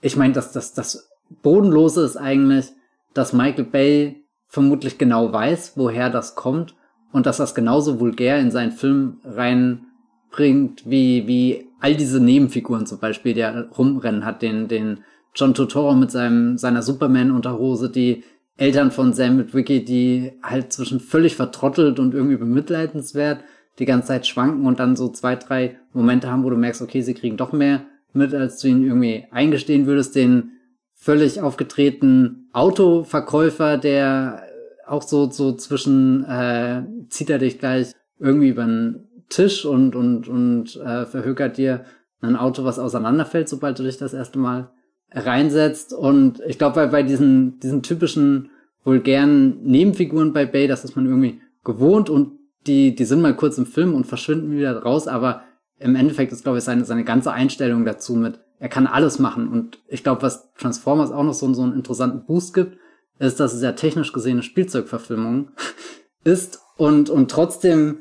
Ich 0.01 0.17
meine, 0.17 0.33
dass 0.33 0.51
das, 0.51 0.73
das 0.73 1.07
Bodenlose 1.43 2.03
ist 2.03 2.17
eigentlich, 2.17 2.71
dass 3.13 3.31
Michael 3.31 3.65
Bay 3.65 4.25
vermutlich 4.47 4.97
genau 4.97 5.31
weiß, 5.31 5.73
woher 5.75 6.09
das 6.09 6.35
kommt 6.35 6.75
und 7.11 7.27
dass 7.27 7.37
das 7.37 7.53
genauso 7.53 7.99
vulgär 7.99 8.39
in 8.39 8.49
seinen 8.49 8.71
Film 8.71 9.19
reinbringt, 9.23 10.89
wie, 10.89 11.27
wie 11.27 11.67
all 11.79 11.95
diese 11.95 12.19
Nebenfiguren 12.19 12.87
zum 12.87 12.97
Beispiel, 12.97 13.35
der 13.35 13.69
rumrennen 13.69 14.25
hat, 14.25 14.41
den, 14.41 14.67
den 14.67 15.03
John 15.35 15.53
Totoro 15.53 15.93
mit 15.93 16.09
seinem, 16.09 16.57
seiner 16.57 16.81
Superman-Unterhose, 16.81 17.91
die 17.91 18.23
Eltern 18.57 18.89
von 18.89 19.13
Sam 19.13 19.37
Witwicky, 19.37 19.85
die 19.85 20.33
halt 20.41 20.73
zwischen 20.73 20.99
völlig 20.99 21.35
vertrottelt 21.35 21.99
und 21.99 22.15
irgendwie 22.15 22.37
bemitleidenswert 22.37 23.43
die 23.79 23.85
ganze 23.85 24.09
Zeit 24.09 24.27
schwanken 24.27 24.65
und 24.65 24.79
dann 24.79 24.95
so 24.95 25.09
zwei, 25.09 25.35
drei 25.35 25.77
Momente 25.93 26.29
haben, 26.29 26.43
wo 26.43 26.49
du 26.49 26.57
merkst, 26.57 26.81
okay, 26.81 27.01
sie 27.01 27.13
kriegen 27.13 27.37
doch 27.37 27.51
mehr 27.53 27.85
mit, 28.13 28.33
als 28.33 28.59
du 28.59 28.67
ihnen 28.67 28.83
irgendwie 28.83 29.25
eingestehen 29.31 29.85
würdest, 29.85 30.15
den 30.15 30.51
völlig 30.93 31.41
aufgetretenen 31.41 32.49
Autoverkäufer, 32.53 33.77
der 33.77 34.43
auch 34.85 35.01
so, 35.01 35.29
so 35.29 35.53
zwischen, 35.53 36.23
äh, 36.25 36.83
zieht 37.09 37.29
er 37.29 37.39
dich 37.39 37.59
gleich 37.59 37.91
irgendwie 38.19 38.49
über 38.49 38.65
den 38.65 39.07
Tisch 39.29 39.65
und, 39.65 39.95
und, 39.95 40.27
und 40.27 40.75
äh, 40.75 41.05
verhökert 41.05 41.57
dir 41.57 41.85
ein 42.21 42.35
Auto, 42.35 42.63
was 42.63 42.79
auseinanderfällt, 42.79 43.49
sobald 43.49 43.79
du 43.79 43.83
dich 43.83 43.97
das 43.97 44.13
erste 44.13 44.39
Mal 44.39 44.69
reinsetzt. 45.11 45.93
Und 45.93 46.41
ich 46.47 46.57
glaube, 46.57 46.75
bei, 46.75 46.87
bei 46.87 47.03
diesen, 47.03 47.59
diesen 47.59 47.81
typischen 47.81 48.49
vulgären 48.83 49.61
Nebenfiguren 49.63 50.33
bei 50.33 50.45
Bay, 50.45 50.67
das 50.67 50.85
ist 50.85 50.95
man 50.95 51.05
irgendwie 51.05 51.41
gewohnt 51.63 52.09
und 52.09 52.39
die, 52.67 52.95
die 52.95 53.05
sind 53.05 53.21
mal 53.21 53.35
kurz 53.35 53.57
im 53.57 53.65
Film 53.65 53.93
und 53.93 54.05
verschwinden 54.05 54.51
wieder 54.51 54.77
raus, 54.81 55.07
aber 55.07 55.43
im 55.79 55.95
Endeffekt 55.95 56.31
ist, 56.31 56.43
glaube 56.43 56.59
ich, 56.59 56.63
seine, 56.63 56.85
seine 56.85 57.03
ganze 57.03 57.31
Einstellung 57.31 57.85
dazu 57.85 58.15
mit, 58.15 58.39
er 58.59 58.69
kann 58.69 58.87
alles 58.87 59.19
machen. 59.19 59.49
Und 59.49 59.79
ich 59.87 60.03
glaube, 60.03 60.21
was 60.21 60.53
Transformers 60.53 61.11
auch 61.11 61.23
noch 61.23 61.33
so, 61.33 61.53
so 61.53 61.63
einen 61.63 61.73
interessanten 61.73 62.25
Boost 62.25 62.53
gibt, 62.53 62.77
ist, 63.19 63.39
dass 63.39 63.53
es 63.53 63.61
ja 63.61 63.73
technisch 63.73 64.13
gesehen 64.13 64.33
eine 64.33 64.43
Spielzeugverfilmung 64.43 65.51
ist 66.23 66.59
und, 66.77 67.09
und 67.09 67.29
trotzdem 67.29 67.99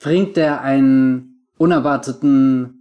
bringt 0.00 0.36
er 0.36 0.60
einen 0.62 1.46
unerwarteten 1.56 2.77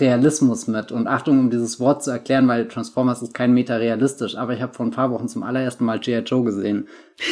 Realismus 0.00 0.66
mit. 0.66 0.92
Und 0.92 1.06
Achtung, 1.06 1.38
um 1.38 1.50
dieses 1.50 1.80
Wort 1.80 2.02
zu 2.02 2.10
erklären, 2.10 2.48
weil 2.48 2.68
Transformers 2.68 3.22
ist 3.22 3.34
kein 3.34 3.52
Meter 3.52 3.80
realistisch, 3.80 4.36
aber 4.36 4.54
ich 4.54 4.62
habe 4.62 4.74
vor 4.74 4.86
ein 4.86 4.92
paar 4.92 5.10
Wochen 5.10 5.28
zum 5.28 5.42
allerersten 5.42 5.84
Mal 5.84 6.00
G.I. 6.00 6.20
Joe 6.20 6.44
gesehen. 6.44 6.88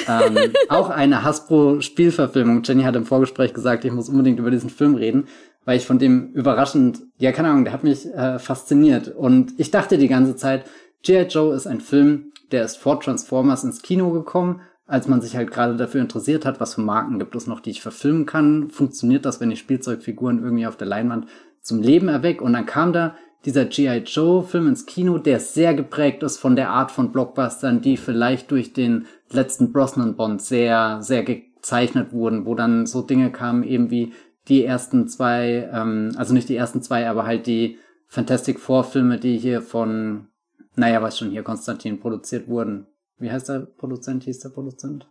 ähm, 0.09 0.53
auch 0.69 0.91
eine 0.91 1.25
Hasbro-Spielverfilmung. 1.25 2.63
Jenny 2.65 2.83
hat 2.83 2.97
im 2.97 3.07
Vorgespräch 3.07 3.55
gesagt, 3.55 3.85
ich 3.85 3.93
muss 3.93 4.09
unbedingt 4.09 4.39
über 4.39 4.51
diesen 4.51 4.71
Film 4.71 4.95
reden, 4.95 5.27
weil 5.65 5.77
ich 5.77 5.87
von 5.87 5.99
dem 5.99 6.31
überraschend, 6.33 7.01
ja 7.19 7.33
keine 7.33 7.51
Ahnung, 7.51 7.65
der 7.65 7.73
hat 7.73 7.85
mich 7.85 8.07
äh, 8.07 8.39
fasziniert. 8.39 9.09
Und 9.09 9.55
ich 9.59 9.71
dachte 9.71 9.99
die 9.99 10.09
ganze 10.09 10.37
Zeit, 10.37 10.65
G.I. 11.03 11.23
Joe 11.23 11.55
ist 11.55 11.67
ein 11.67 11.81
Film, 11.81 12.33
der 12.53 12.65
ist 12.65 12.77
vor 12.77 13.01
Transformers 13.01 13.65
ins 13.65 13.83
Kino 13.83 14.11
gekommen, 14.11 14.61
als 14.87 15.09
man 15.09 15.21
sich 15.21 15.37
halt 15.37 15.51
gerade 15.51 15.77
dafür 15.77 16.01
interessiert 16.01 16.45
hat, 16.45 16.61
was 16.61 16.75
für 16.75 16.83
Marken 16.83 17.19
gibt 17.19 17.35
es 17.35 17.47
noch, 17.47 17.61
die 17.61 17.71
ich 17.71 17.83
verfilmen 17.83 18.27
kann. 18.27 18.71
Funktioniert 18.71 19.25
das, 19.25 19.41
wenn 19.41 19.51
ich 19.51 19.59
Spielzeugfiguren 19.59 20.43
irgendwie 20.43 20.67
auf 20.67 20.77
der 20.77 20.87
Leinwand 20.89 21.27
zum 21.63 21.81
Leben 21.81 22.09
erweckt. 22.09 22.43
Und 22.43 22.53
dann 22.53 22.67
kam 22.67 22.93
da 22.93 23.17
dieser 23.45 23.65
G.I. 23.65 24.03
Joe-Film 24.05 24.69
ins 24.69 24.87
Kino, 24.87 25.19
der 25.19 25.41
sehr 25.41 25.75
geprägt 25.75 26.23
ist 26.23 26.39
von 26.39 26.55
der 26.55 26.71
Art 26.71 26.91
von 26.91 27.11
Blockbustern, 27.11 27.81
die 27.81 27.97
vielleicht 27.97 28.51
durch 28.51 28.73
den 28.73 29.07
letzten 29.31 29.73
Brosnan-Bond 29.73 30.41
sehr, 30.41 31.03
sehr 31.03 31.25
gezeichnet 31.25 32.13
wurden, 32.13 32.47
wo 32.47 32.55
dann 32.55 32.87
so 32.87 33.03
Dinge 33.03 33.33
kamen, 33.33 33.63
eben 33.65 33.91
wie 33.91 34.13
die 34.49 34.65
ersten 34.65 35.09
zwei, 35.09 35.69
ähm, 35.73 36.13
also 36.17 36.35
nicht 36.35 36.49
die 36.49 36.57
ersten 36.57 36.83
zwei, 36.83 37.09
aber 37.09 37.25
halt 37.25 37.47
die 37.47 37.79
Fantastic 38.07 38.61
Four-Filme, 38.61 39.19
die 39.19 39.39
hier 39.39 39.63
von, 39.63 40.29
naja, 40.77 41.03
was 41.03 41.19
schon 41.19 41.31
hier, 41.31 41.43
Konstantin 41.43 42.01
produziert 42.01 42.49
wurden. 42.49 42.87
Wie 43.19 43.31
heißt 43.31 43.49
der 43.49 43.61
Produzent? 43.61 44.25
Hieß 44.25 44.41
der 44.41 44.51
Produzent? 44.51 45.09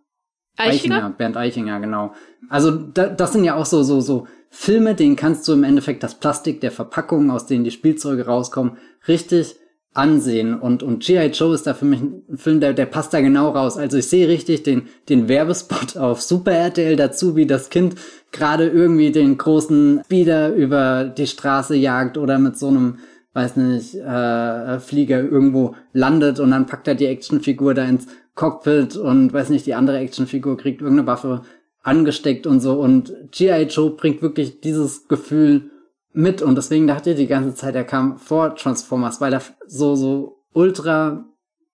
Eichinger? 0.58 1.14
Bernd 1.18 1.38
Eichinger, 1.38 1.80
genau. 1.80 2.14
Also 2.50 2.72
da, 2.72 3.08
das 3.08 3.34
sind 3.34 3.44
ja 3.44 3.56
auch 3.56 3.66
so, 3.66 3.84
so, 3.84 4.02
so 4.02 4.28
Filme, 4.50 4.96
denen 4.96 5.16
kannst 5.16 5.48
du 5.48 5.54
im 5.54 5.64
Endeffekt 5.64 6.04
das 6.04 6.16
Plastik 6.16 6.62
der 6.62 6.72
Verpackungen, 6.72 7.32
aus 7.32 7.46
denen 7.46 7.64
die 7.64 7.72
Spielzeuge 7.72 8.26
rauskommen, 8.26 8.78
richtig 9.08 9.56
ansehen. 9.94 10.60
Und, 10.60 10.84
und 10.84 11.04
G.I. 11.04 11.28
Joe 11.28 11.54
ist 11.54 11.68
da 11.68 11.74
für 11.74 11.86
mich 11.86 12.02
ein 12.02 12.38
Film, 12.38 12.60
der, 12.60 12.74
der 12.74 12.86
passt 12.86 13.14
da 13.14 13.22
genau 13.22 13.50
raus. 13.50 13.78
Also 13.78 13.98
ich 13.98 14.08
sehe 14.08 14.28
richtig 14.28 14.64
den, 14.64 14.84
den 15.10 15.28
Werbespot 15.28 15.98
auf 15.98 16.22
Super 16.22 16.52
RTL 16.52 16.96
dazu, 16.96 17.36
wie 17.36 17.46
das 17.46 17.70
Kind 17.70 17.96
gerade 18.32 18.68
irgendwie 18.68 19.12
den 19.12 19.38
großen 19.38 20.02
Speeder 20.06 20.54
über 20.54 21.06
die 21.06 21.28
Straße 21.28 21.76
jagt 21.76 22.18
oder 22.18 22.40
mit 22.40 22.58
so 22.58 22.68
einem 22.68 23.00
weiß 23.34 23.56
nicht, 23.56 23.96
äh, 23.96 24.80
Flieger 24.80 25.22
irgendwo 25.22 25.76
landet 25.94 26.40
und 26.40 26.52
dann 26.52 26.66
packt 26.66 26.88
er 26.88 26.96
die 26.96 27.06
Actionfigur 27.06 27.74
da 27.74 27.86
ins 27.86 28.08
Cockpit 28.36 28.96
und 28.96 29.34
weiß 29.34 29.50
nicht, 29.50 29.66
die 29.66 29.74
andere 29.74 29.98
Actionfigur 29.98 30.58
kriegt 30.58 30.82
irgendeine 30.82 31.08
Waffe 31.08 31.44
angesteckt 31.84 32.48
und 32.48 32.60
so. 32.60 32.80
Und 32.80 33.14
G.I. 33.32 33.64
Joe 33.64 33.92
bringt 33.92 34.22
wirklich 34.22 34.62
dieses 34.62 35.08
Gefühl 35.08 35.72
mit. 36.14 36.42
Und 36.42 36.56
deswegen 36.56 36.88
dachte 36.88 37.12
ich 37.12 37.18
die 37.18 37.28
ganze 37.28 37.56
Zeit, 37.56 37.76
er 37.76 37.84
kam 37.84 38.18
vor 38.18 38.56
Transformers, 38.56 39.22
weil 39.22 39.34
er 39.34 39.42
so, 39.68 39.96
so 39.96 40.44
ultra 40.54 41.26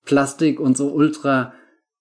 Plastik 0.05 0.60
und 0.60 0.78
so 0.78 0.89
ultra 0.89 1.53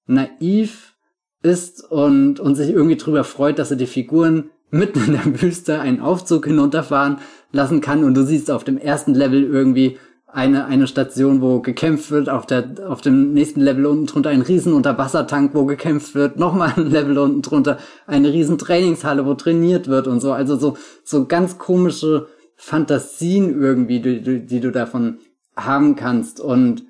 naiv 0.06 0.94
ist 1.42 1.84
und, 1.90 2.40
und 2.40 2.54
sich 2.54 2.70
irgendwie 2.70 2.96
drüber 2.96 3.24
freut, 3.24 3.58
dass 3.58 3.70
er 3.70 3.76
die 3.76 3.86
Figuren 3.86 4.50
mitten 4.70 5.04
in 5.04 5.12
der 5.12 5.42
Wüste 5.42 5.80
einen 5.80 6.00
Aufzug 6.00 6.46
hinunterfahren 6.46 7.18
lassen 7.52 7.80
kann. 7.80 8.04
Und 8.04 8.14
du 8.14 8.24
siehst 8.24 8.50
auf 8.50 8.64
dem 8.64 8.78
ersten 8.78 9.14
Level 9.14 9.42
irgendwie 9.42 9.98
eine, 10.36 10.66
eine 10.66 10.86
Station, 10.86 11.40
wo 11.40 11.60
gekämpft 11.60 12.10
wird, 12.10 12.28
auf 12.28 12.44
der, 12.44 12.74
auf 12.86 13.00
dem 13.00 13.32
nächsten 13.32 13.62
Level 13.62 13.86
unten 13.86 14.04
drunter 14.04 14.28
ein 14.28 14.42
riesen 14.42 14.74
Unterwassertank, 14.74 15.54
wo 15.54 15.64
gekämpft 15.64 16.14
wird, 16.14 16.38
nochmal 16.38 16.74
ein 16.76 16.90
Level 16.90 17.16
unten 17.16 17.40
drunter 17.40 17.78
eine 18.06 18.30
riesen 18.30 18.58
Trainingshalle, 18.58 19.24
wo 19.24 19.32
trainiert 19.32 19.88
wird 19.88 20.06
und 20.06 20.20
so. 20.20 20.32
Also 20.32 20.56
so, 20.56 20.76
so 21.04 21.24
ganz 21.24 21.56
komische 21.56 22.26
Fantasien 22.54 23.58
irgendwie, 23.58 24.00
die, 24.00 24.20
die, 24.20 24.44
die 24.44 24.60
du 24.60 24.70
davon 24.70 25.20
haben 25.56 25.96
kannst. 25.96 26.38
Und 26.38 26.84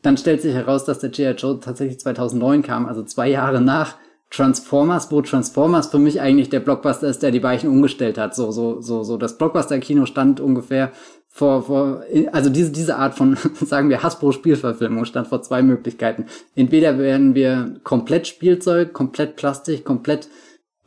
dann 0.00 0.16
stellt 0.16 0.40
sich 0.40 0.54
heraus, 0.54 0.86
dass 0.86 1.00
der 1.00 1.10
G.I. 1.10 1.32
Joe 1.32 1.60
tatsächlich 1.60 2.00
2009 2.00 2.62
kam, 2.62 2.86
also 2.86 3.02
zwei 3.02 3.28
Jahre 3.28 3.60
nach 3.60 3.96
Transformers, 4.30 5.12
wo 5.12 5.20
Transformers 5.20 5.88
für 5.88 5.98
mich 5.98 6.22
eigentlich 6.22 6.48
der 6.48 6.60
Blockbuster 6.60 7.08
ist, 7.08 7.22
der 7.22 7.32
die 7.32 7.42
Weichen 7.42 7.68
umgestellt 7.68 8.16
hat. 8.16 8.34
So, 8.34 8.50
so, 8.50 8.80
so, 8.80 9.02
so. 9.02 9.18
Das 9.18 9.36
Blockbuster-Kino 9.36 10.06
stand 10.06 10.40
ungefähr 10.40 10.92
vor, 11.38 11.62
vor, 11.62 12.02
also 12.32 12.50
diese, 12.50 12.72
diese 12.72 12.96
Art 12.96 13.14
von, 13.14 13.36
sagen 13.60 13.90
wir, 13.90 14.02
Hasbro-Spielverfilmung 14.02 15.04
stand 15.04 15.28
vor 15.28 15.40
zwei 15.40 15.62
Möglichkeiten. 15.62 16.26
Entweder 16.56 16.98
werden 16.98 17.36
wir 17.36 17.76
komplett 17.84 18.26
Spielzeug, 18.26 18.92
komplett 18.92 19.36
Plastik, 19.36 19.84
komplett 19.84 20.28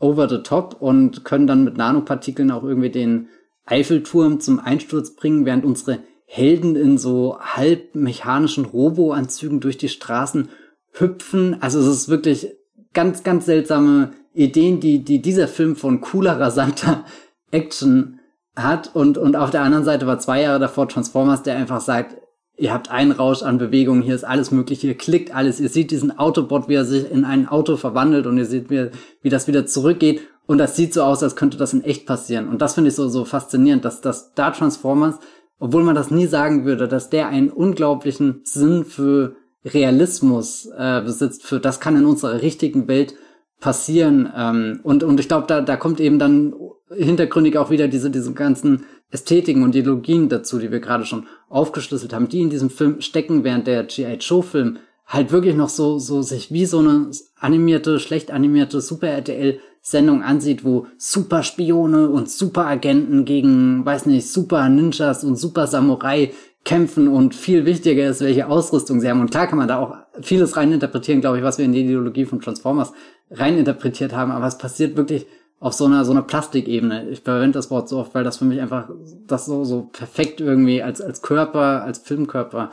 over 0.02 0.28
the 0.28 0.40
top 0.40 0.76
und 0.82 1.24
können 1.24 1.48
dann 1.48 1.64
mit 1.64 1.78
Nanopartikeln 1.78 2.52
auch 2.52 2.64
irgendwie 2.64 2.90
den 2.90 3.30
Eiffelturm 3.66 4.42
zum 4.42 4.60
Einsturz 4.60 5.16
bringen, 5.16 5.46
während 5.46 5.64
unsere 5.64 6.00
Helden 6.26 6.76
in 6.76 6.98
so 6.98 7.40
halb 7.40 7.96
mechanischen 7.96 8.66
Robo-Anzügen 8.66 9.62
durch 9.62 9.78
die 9.78 9.88
Straßen 9.88 10.50
hüpfen. 10.92 11.62
Also 11.62 11.80
es 11.80 11.88
ist 11.88 12.10
wirklich 12.10 12.50
ganz, 12.94 13.24
ganz 13.24 13.46
seltsame 13.46 14.12
Ideen, 14.34 14.82
die, 14.82 15.06
die 15.06 15.22
dieser 15.22 15.48
Film 15.48 15.78
von 15.78 16.02
cooler, 16.02 16.38
rasanter 16.38 17.06
Action 17.52 18.21
hat 18.56 18.94
und, 18.94 19.18
und 19.18 19.36
auf 19.36 19.50
der 19.50 19.62
anderen 19.64 19.86
Seite 19.86 20.08
war 20.08 20.20
zwei 20.20 20.42
Jahre 20.42 20.60
davor 20.60 20.88
Transformers, 20.88 21.44
der 21.44 21.56
einfach 21.56 21.82
sagt, 21.82 22.18
ihr 22.58 22.74
habt 22.74 22.92
einen 22.92 23.12
Rausch 23.12 23.44
an 23.44 23.58
Bewegungen, 23.58 24.02
hier 24.02 24.16
ist 24.16 24.24
alles 24.24 24.52
möglich, 24.52 24.82
hier 24.82 24.96
klickt 24.96 25.34
alles, 25.34 25.60
ihr 25.60 25.70
seht 25.70 25.92
diesen 25.92 26.18
Autobot, 26.18 26.68
wie 26.68 26.76
er 26.76 26.86
sich 26.86 27.10
in 27.10 27.26
ein 27.26 27.48
Auto 27.48 27.78
verwandelt 27.78 28.28
und 28.28 28.38
ihr 28.38 28.46
seht, 28.46 28.70
wie, 28.70 28.90
wie 29.22 29.30
das 29.30 29.48
wieder 29.48 29.66
zurückgeht. 29.66 30.22
Und 30.46 30.58
das 30.58 30.76
sieht 30.76 30.94
so 30.94 31.04
aus, 31.04 31.24
als 31.24 31.36
könnte 31.36 31.58
das 31.58 31.74
in 31.74 31.84
echt 31.84 32.06
passieren. 32.06 32.50
Und 32.50 32.62
das 32.62 32.74
finde 32.74 32.90
ich 32.90 32.96
so, 32.96 33.08
so 33.08 33.26
faszinierend, 33.26 33.86
dass, 33.86 34.02
dass 34.02 34.34
da 34.34 34.52
Transformers, 34.52 35.20
obwohl 35.60 35.84
man 35.84 35.96
das 35.96 36.12
nie 36.12 36.28
sagen 36.28 36.66
würde, 36.66 36.88
dass 36.88 37.10
der 37.10 37.30
einen 37.30 37.50
unglaublichen 37.50 38.42
Sinn 38.44 38.84
für 38.84 39.36
Realismus 39.64 40.68
äh, 40.78 41.02
besitzt, 41.02 41.44
für 41.44 41.60
das 41.60 41.80
kann 41.80 41.96
in 41.96 42.06
unserer 42.06 42.42
richtigen 42.42 42.88
Welt 42.88 43.16
passieren 43.62 44.30
ähm, 44.36 44.82
und, 44.84 45.04
und 45.04 45.20
ich 45.20 45.30
glaube, 45.30 45.48
da, 45.48 45.62
da 45.62 45.78
kommt 45.78 46.02
eben 46.02 46.20
dann 46.20 46.54
hintergründig 46.94 47.58
auch 47.58 47.70
wieder 47.70 47.88
diese, 47.88 48.12
diese 48.12 48.34
ganzen 48.34 48.84
Ästhetiken 49.12 49.64
und 49.64 49.76
Ideologien 49.76 50.28
dazu, 50.28 50.60
die 50.60 50.72
wir 50.72 50.80
gerade 50.80 51.06
schon 51.06 51.28
aufgeschlüsselt 51.48 52.12
haben, 52.14 52.28
die 52.28 52.42
in 52.42 52.50
diesem 52.50 52.70
Film 52.70 53.00
stecken, 53.02 53.44
während 53.44 53.68
der 53.68 53.84
G.I. 53.84 54.16
Joe-Film 54.16 54.80
halt 55.06 55.32
wirklich 55.32 55.56
noch 55.56 55.70
so, 55.70 56.00
so 56.00 56.22
sich 56.22 56.52
wie 56.52 56.66
so 56.66 56.80
eine 56.80 57.12
animierte, 57.40 58.00
schlecht 58.00 58.32
animierte 58.32 58.82
Super 58.82 59.08
RTL 59.08 59.60
Sendung 59.82 60.22
ansieht, 60.22 60.64
wo 60.64 60.88
Super 60.98 61.44
Spione 61.44 62.10
und 62.10 62.30
Super 62.30 62.68
Agenten 62.68 63.26
gegen, 63.26 63.86
weiß 63.86 64.06
nicht, 64.06 64.30
Super 64.30 64.70
Ninjas 64.70 65.24
und 65.24 65.36
Super 65.38 65.68
Samurai 65.68 66.32
kämpfen 66.64 67.08
und 67.08 67.34
viel 67.34 67.66
wichtiger 67.66 68.08
ist, 68.08 68.22
welche 68.22 68.48
Ausrüstung 68.48 69.02
sie 69.02 69.10
haben. 69.10 69.22
Und 69.22 69.32
klar 69.32 69.48
kann 69.48 69.58
man 69.58 69.68
da 69.68 69.80
auch 69.80 69.96
vieles 70.22 70.56
reininterpretieren, 70.56 71.20
glaube 71.20 71.40
ich, 71.40 71.44
was 71.44 71.58
wir 71.58 71.66
in 71.66 71.74
die 71.74 71.82
Ideologie 71.82 72.26
von 72.26 72.40
Transformers 72.40 72.94
reininterpretiert 73.32 74.14
haben, 74.14 74.32
aber 74.32 74.48
es 74.48 74.58
passiert 74.58 74.98
wirklich 74.98 75.26
auf 75.60 75.74
so 75.74 75.86
einer 75.86 76.06
so 76.06 76.12
einer 76.12 76.24
Plastikebene. 76.24 77.10
Ich 77.10 77.22
verwende 77.22 77.60
das 77.60 77.70
Wort 77.70 77.88
so 77.88 78.00
oft, 78.00 78.16
weil 78.16 78.24
das 78.24 78.38
für 78.38 78.46
mich 78.46 78.60
einfach 78.62 78.90
das 79.28 79.46
so 79.46 79.64
so 79.64 79.90
perfekt 79.92 80.42
irgendwie 80.42 80.82
als 80.82 81.02
als 81.02 81.22
Körper, 81.22 81.84
als 81.84 82.00
Filmkörper 82.00 82.72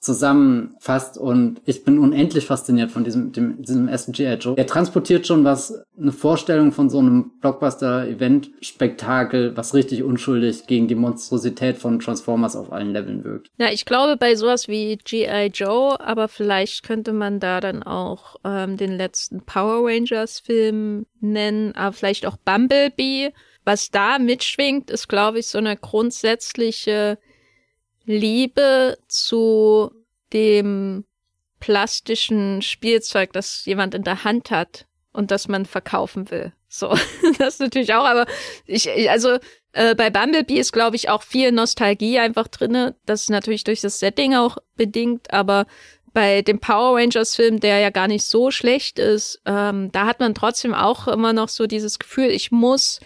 zusammenfasst 0.00 1.16
und 1.18 1.60
ich 1.66 1.84
bin 1.84 1.98
unendlich 1.98 2.46
fasziniert 2.46 2.90
von 2.90 3.04
diesem, 3.04 3.32
dem, 3.32 3.60
diesem 3.60 3.86
ersten 3.86 4.12
G.I. 4.12 4.36
Joe. 4.36 4.56
Er 4.56 4.66
transportiert 4.66 5.26
schon 5.26 5.44
was, 5.44 5.84
eine 5.98 6.12
Vorstellung 6.12 6.72
von 6.72 6.88
so 6.88 7.00
einem 7.00 7.32
Blockbuster-Event-Spektakel, 7.40 9.58
was 9.58 9.74
richtig 9.74 10.02
unschuldig 10.02 10.66
gegen 10.66 10.88
die 10.88 10.94
Monstrosität 10.94 11.76
von 11.76 12.00
Transformers 12.00 12.56
auf 12.56 12.72
allen 12.72 12.94
Leveln 12.94 13.24
wirkt. 13.24 13.50
Ja, 13.58 13.70
ich 13.70 13.84
glaube 13.84 14.16
bei 14.16 14.36
sowas 14.36 14.68
wie 14.68 14.96
G.I. 14.96 15.50
Joe, 15.52 16.00
aber 16.00 16.28
vielleicht 16.28 16.82
könnte 16.82 17.12
man 17.12 17.38
da 17.38 17.60
dann 17.60 17.82
auch 17.82 18.36
ähm, 18.42 18.78
den 18.78 18.96
letzten 18.96 19.42
Power 19.42 19.86
Rangers-Film 19.86 21.04
nennen, 21.20 21.74
aber 21.74 21.92
vielleicht 21.92 22.24
auch 22.24 22.38
Bumblebee. 22.38 23.34
Was 23.66 23.90
da 23.90 24.18
mitschwingt, 24.18 24.90
ist, 24.90 25.08
glaube 25.08 25.40
ich, 25.40 25.48
so 25.48 25.58
eine 25.58 25.76
grundsätzliche 25.76 27.18
Liebe 28.04 28.98
zu 29.08 29.90
dem 30.32 31.04
plastischen 31.60 32.62
Spielzeug, 32.62 33.32
das 33.32 33.64
jemand 33.66 33.94
in 33.94 34.02
der 34.02 34.24
Hand 34.24 34.50
hat 34.50 34.86
und 35.12 35.30
das 35.30 35.48
man 35.48 35.66
verkaufen 35.66 36.30
will. 36.30 36.52
So, 36.68 36.96
das 37.38 37.58
natürlich 37.58 37.94
auch, 37.94 38.04
aber 38.04 38.26
ich, 38.66 38.88
ich 38.88 39.10
also 39.10 39.38
äh, 39.72 39.94
bei 39.94 40.10
Bumblebee 40.10 40.58
ist, 40.58 40.72
glaube 40.72 40.96
ich, 40.96 41.08
auch 41.08 41.22
viel 41.22 41.52
Nostalgie 41.52 42.18
einfach 42.18 42.48
drinne. 42.48 42.96
Das 43.06 43.22
ist 43.22 43.30
natürlich 43.30 43.64
durch 43.64 43.80
das 43.80 43.98
Setting 43.98 44.34
auch 44.34 44.58
bedingt, 44.76 45.32
aber 45.32 45.66
bei 46.12 46.42
dem 46.42 46.58
Power 46.58 46.96
Rangers 46.96 47.36
Film, 47.36 47.60
der 47.60 47.78
ja 47.78 47.90
gar 47.90 48.08
nicht 48.08 48.24
so 48.24 48.50
schlecht 48.50 48.98
ist, 48.98 49.40
ähm, 49.46 49.92
da 49.92 50.06
hat 50.06 50.18
man 50.18 50.34
trotzdem 50.34 50.74
auch 50.74 51.06
immer 51.06 51.32
noch 51.32 51.48
so 51.48 51.66
dieses 51.66 51.98
Gefühl, 51.98 52.30
ich 52.30 52.50
muss 52.50 53.00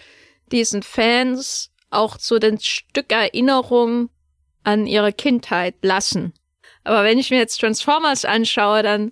diesen 0.51 0.81
Fans 0.81 1.71
auch 1.91 2.17
so 2.19 2.39
den 2.39 2.59
Stück 2.59 3.11
Erinnerung 3.11 4.09
an 4.65 4.87
ihre 4.87 5.13
Kindheit 5.13 5.75
lassen. 5.81 6.33
Aber 6.83 7.03
wenn 7.03 7.17
ich 7.17 7.31
mir 7.31 7.37
jetzt 7.37 7.59
Transformers 7.59 8.25
anschaue, 8.25 8.83
dann 8.83 9.11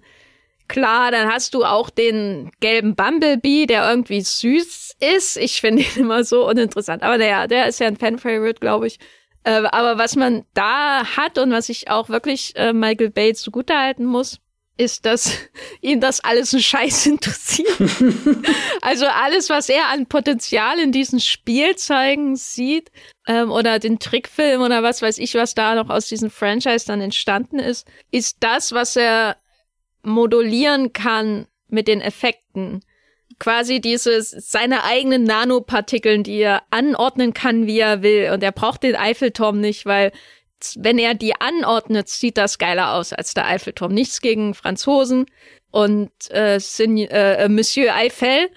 klar, 0.67 1.11
dann 1.11 1.31
hast 1.31 1.53
du 1.53 1.65
auch 1.65 1.89
den 1.89 2.51
gelben 2.59 2.95
Bumblebee, 2.95 3.65
der 3.65 3.89
irgendwie 3.89 4.21
süß 4.21 4.95
ist. 4.99 5.37
Ich 5.37 5.61
finde 5.61 5.83
ihn 5.83 5.89
immer 5.95 6.23
so 6.23 6.47
uninteressant. 6.47 7.03
Aber 7.03 7.17
naja, 7.17 7.47
der 7.47 7.67
ist 7.67 7.79
ja 7.79 7.87
ein 7.87 7.97
Fan-Favorite, 7.97 8.59
glaube 8.59 8.87
ich. 8.87 8.99
Äh, 9.43 9.63
aber 9.71 9.97
was 9.97 10.15
man 10.15 10.45
da 10.53 11.05
hat 11.17 11.37
und 11.37 11.51
was 11.51 11.69
ich 11.69 11.89
auch 11.89 12.09
wirklich 12.09 12.55
äh, 12.55 12.73
Michael 12.73 13.09
Bates 13.09 13.41
zugutehalten 13.41 14.05
muss, 14.05 14.39
ist, 14.77 15.05
dass 15.05 15.37
ihn 15.81 16.01
das 16.01 16.19
alles 16.19 16.53
ein 16.53 16.61
Scheiß 16.61 17.05
interessiert. 17.07 17.77
also 18.81 19.05
alles, 19.05 19.49
was 19.49 19.69
er 19.69 19.89
an 19.89 20.07
Potenzial 20.07 20.79
in 20.79 20.91
diesen 20.91 21.19
Spielzeugen 21.19 22.35
sieht, 22.35 22.91
ähm, 23.27 23.51
oder 23.51 23.79
den 23.79 23.99
Trickfilm 23.99 24.61
oder 24.61 24.83
was 24.83 25.01
weiß 25.01 25.17
ich, 25.17 25.35
was 25.35 25.55
da 25.55 25.75
noch 25.75 25.89
aus 25.89 26.07
diesem 26.07 26.29
Franchise 26.29 26.85
dann 26.85 27.01
entstanden 27.01 27.59
ist, 27.59 27.87
ist 28.11 28.37
das, 28.41 28.71
was 28.71 28.95
er 28.95 29.37
modulieren 30.03 30.93
kann 30.93 31.47
mit 31.67 31.87
den 31.87 32.01
Effekten. 32.01 32.81
Quasi 33.39 33.81
dieses, 33.81 34.29
seine 34.29 34.83
eigenen 34.83 35.23
Nanopartikeln, 35.23 36.23
die 36.23 36.39
er 36.39 36.63
anordnen 36.69 37.33
kann, 37.33 37.65
wie 37.65 37.79
er 37.79 38.03
will. 38.03 38.31
Und 38.31 38.43
er 38.43 38.51
braucht 38.51 38.83
den 38.83 38.95
Eiffelturm 38.95 39.59
nicht, 39.59 39.85
weil 39.85 40.11
wenn 40.79 40.97
er 40.97 41.13
die 41.13 41.39
anordnet, 41.39 42.09
sieht 42.09 42.37
das 42.37 42.57
geiler 42.57 42.93
aus 42.93 43.13
als 43.13 43.33
der 43.33 43.47
Eiffelturm. 43.47 43.93
Nichts 43.93 44.21
gegen 44.21 44.53
Franzosen 44.53 45.25
und 45.71 46.11
äh, 46.29 46.57
äh, 46.57 47.49
Monsieur 47.49 47.95
Eiffel. 47.95 48.49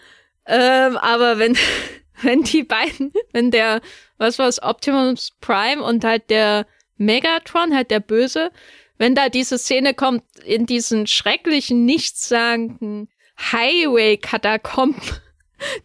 Ähm, 0.47 0.97
aber 0.97 1.39
wenn, 1.39 1.57
wenn 2.23 2.43
die 2.43 2.62
beiden, 2.62 3.12
wenn 3.33 3.51
der, 3.51 3.81
was 4.19 4.39
war's, 4.39 4.62
Optimus 4.62 5.33
Prime 5.41 5.83
und 5.83 6.05
halt 6.05 6.31
der 6.31 6.66
Megatron, 6.97 7.74
halt 7.74 7.91
der 7.91 8.01
Böse, 8.01 8.51
wenn 8.99 9.15
da 9.15 9.28
diese 9.28 9.59
Szene 9.59 9.95
kommt 9.95 10.24
in 10.45 10.66
diesen 10.66 11.07
schrecklichen, 11.07 11.85
nichtssagenden 11.85 13.09
Highway-Katakomben, 13.39 15.03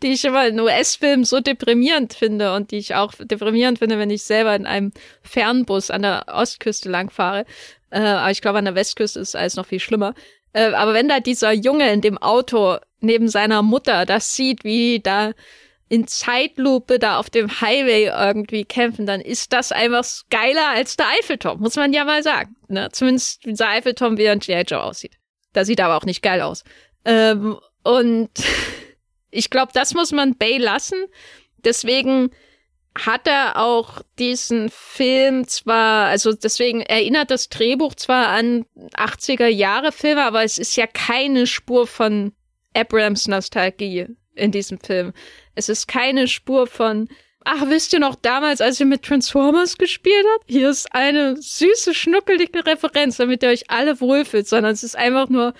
die 0.03 0.13
ich 0.13 0.25
immer 0.25 0.47
in 0.47 0.59
US-Filmen 0.59 1.25
so 1.25 1.39
deprimierend 1.39 2.13
finde 2.13 2.53
und 2.53 2.71
die 2.71 2.77
ich 2.77 2.95
auch 2.95 3.13
deprimierend 3.13 3.79
finde, 3.79 3.99
wenn 3.99 4.09
ich 4.09 4.23
selber 4.23 4.55
in 4.55 4.65
einem 4.65 4.91
Fernbus 5.23 5.91
an 5.91 6.01
der 6.01 6.25
Ostküste 6.27 6.89
langfahre. 6.89 7.45
Äh, 7.89 7.99
aber 7.99 8.31
ich 8.31 8.41
glaube, 8.41 8.59
an 8.59 8.65
der 8.65 8.75
Westküste 8.75 9.19
ist 9.19 9.35
alles 9.35 9.55
noch 9.55 9.65
viel 9.65 9.79
schlimmer. 9.79 10.13
Äh, 10.53 10.73
aber 10.73 10.93
wenn 10.93 11.07
da 11.07 11.19
dieser 11.19 11.51
Junge 11.51 11.91
in 11.91 12.01
dem 12.01 12.17
Auto 12.17 12.77
neben 12.99 13.27
seiner 13.27 13.61
Mutter 13.61 14.05
das 14.05 14.35
sieht, 14.35 14.63
wie 14.63 14.99
da 14.99 15.31
in 15.89 16.07
Zeitlupe 16.07 16.99
da 16.99 17.19
auf 17.19 17.29
dem 17.29 17.59
Highway 17.59 18.05
irgendwie 18.05 18.63
kämpfen, 18.63 19.05
dann 19.05 19.19
ist 19.19 19.51
das 19.51 19.73
einfach 19.73 20.05
geiler 20.29 20.69
als 20.69 20.95
der 20.95 21.07
Eiffelturm, 21.19 21.59
muss 21.59 21.75
man 21.75 21.91
ja 21.91 22.05
mal 22.05 22.23
sagen. 22.23 22.55
Ne? 22.69 22.87
Zumindest 22.93 23.43
dieser 23.43 23.67
Eiffelturm, 23.67 24.17
wie 24.17 24.23
er 24.23 24.33
in 24.33 24.39
G.I. 24.39 24.61
Joe 24.61 24.81
aussieht. 24.81 25.17
Da 25.51 25.65
sieht 25.65 25.79
er 25.79 25.87
aber 25.87 25.97
auch 25.97 26.05
nicht 26.05 26.21
geil 26.21 26.41
aus. 26.41 26.63
Ähm, 27.03 27.57
und 27.83 28.29
ich 29.31 29.49
glaube, 29.49 29.71
das 29.73 29.93
muss 29.93 30.11
man 30.11 30.37
Bay 30.37 30.57
lassen. 30.57 31.05
Deswegen 31.57 32.31
hat 32.97 33.25
er 33.25 33.57
auch 33.57 34.01
diesen 34.19 34.69
Film 34.69 35.47
zwar, 35.47 36.07
also 36.07 36.33
deswegen 36.33 36.81
erinnert 36.81 37.31
das 37.31 37.47
Drehbuch 37.47 37.95
zwar 37.95 38.27
an 38.27 38.65
80er 38.95 39.47
Jahre 39.47 39.93
Filme, 39.93 40.23
aber 40.23 40.43
es 40.43 40.57
ist 40.57 40.75
ja 40.75 40.87
keine 40.87 41.47
Spur 41.47 41.87
von 41.87 42.33
Abrams 42.73 43.27
Nostalgie 43.27 44.07
in 44.35 44.51
diesem 44.51 44.79
Film. 44.79 45.13
Es 45.55 45.69
ist 45.69 45.87
keine 45.87 46.27
Spur 46.27 46.67
von, 46.67 47.07
ach, 47.45 47.63
wisst 47.67 47.93
ihr 47.93 47.99
noch 47.99 48.15
damals, 48.15 48.59
als 48.59 48.79
ihr 48.79 48.85
mit 48.85 49.03
Transformers 49.03 49.77
gespielt 49.77 50.25
habt? 50.35 50.45
Hier 50.47 50.69
ist 50.69 50.93
eine 50.93 51.37
süße, 51.37 51.93
schnuckelige 51.93 52.65
Referenz, 52.65 53.17
damit 53.17 53.43
ihr 53.43 53.49
euch 53.49 53.69
alle 53.69 54.01
wohlfühlt, 54.01 54.47
sondern 54.47 54.73
es 54.73 54.83
ist 54.83 54.97
einfach 54.97 55.29
nur, 55.29 55.53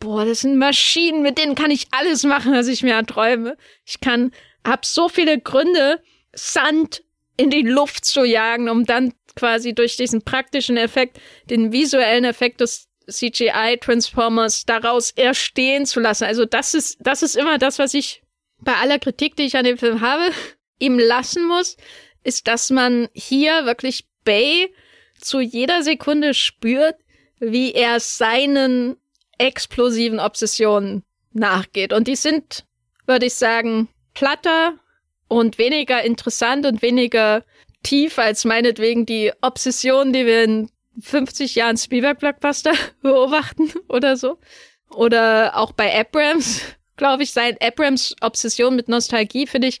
boah, 0.00 0.24
das 0.24 0.40
sind 0.40 0.58
Maschinen, 0.58 1.22
mit 1.22 1.38
denen 1.38 1.54
kann 1.54 1.70
ich 1.70 1.88
alles 1.90 2.24
machen, 2.24 2.52
was 2.52 2.68
ich 2.68 2.82
mir 2.82 2.94
erträume. 2.94 3.56
Ich 3.84 4.00
kann, 4.00 4.32
hab 4.64 4.84
so 4.84 5.08
viele 5.08 5.40
Gründe, 5.40 6.02
Sand 6.32 7.02
in 7.36 7.50
die 7.50 7.62
Luft 7.62 8.04
zu 8.04 8.24
jagen, 8.24 8.68
um 8.68 8.84
dann 8.84 9.14
quasi 9.36 9.74
durch 9.74 9.96
diesen 9.96 10.22
praktischen 10.22 10.76
Effekt, 10.76 11.18
den 11.50 11.72
visuellen 11.72 12.24
Effekt 12.24 12.60
des 12.60 12.88
CGI 13.08 13.78
Transformers 13.80 14.64
daraus 14.64 15.10
erstehen 15.10 15.86
zu 15.86 16.00
lassen. 16.00 16.24
Also 16.24 16.44
das 16.44 16.74
ist, 16.74 16.98
das 17.00 17.22
ist 17.22 17.36
immer 17.36 17.58
das, 17.58 17.78
was 17.78 17.94
ich 17.94 18.22
bei 18.60 18.74
aller 18.74 18.98
Kritik, 18.98 19.36
die 19.36 19.44
ich 19.44 19.56
an 19.56 19.64
dem 19.64 19.78
Film 19.78 20.00
habe, 20.00 20.30
ihm 20.78 20.98
lassen 20.98 21.46
muss, 21.46 21.76
ist, 22.22 22.48
dass 22.48 22.70
man 22.70 23.08
hier 23.12 23.66
wirklich 23.66 24.06
Bay 24.24 24.72
zu 25.20 25.40
jeder 25.40 25.82
Sekunde 25.82 26.34
spürt, 26.34 26.96
wie 27.38 27.72
er 27.72 28.00
seinen 28.00 28.96
explosiven 29.38 30.20
Obsessionen 30.20 31.02
nachgeht. 31.32 31.92
Und 31.92 32.08
die 32.08 32.16
sind, 32.16 32.64
würde 33.06 33.26
ich 33.26 33.34
sagen, 33.34 33.88
platter 34.14 34.74
und 35.28 35.58
weniger 35.58 36.02
interessant 36.02 36.66
und 36.66 36.82
weniger 36.82 37.44
tief 37.82 38.18
als 38.18 38.44
meinetwegen 38.44 39.06
die 39.06 39.32
Obsession, 39.42 40.12
die 40.12 40.26
wir 40.26 40.44
in 40.44 40.70
50 41.00 41.54
Jahren 41.54 41.76
Spielberg-Blockbuster 41.76 42.72
beobachten 43.02 43.72
oder 43.88 44.16
so. 44.16 44.38
Oder 44.90 45.56
auch 45.56 45.72
bei 45.72 45.98
Abrams, 45.98 46.62
glaube 46.96 47.24
ich, 47.24 47.32
sein 47.32 47.56
Abrams 47.60 48.14
Obsession 48.20 48.76
mit 48.76 48.88
Nostalgie 48.88 49.46
finde 49.46 49.68
ich 49.68 49.80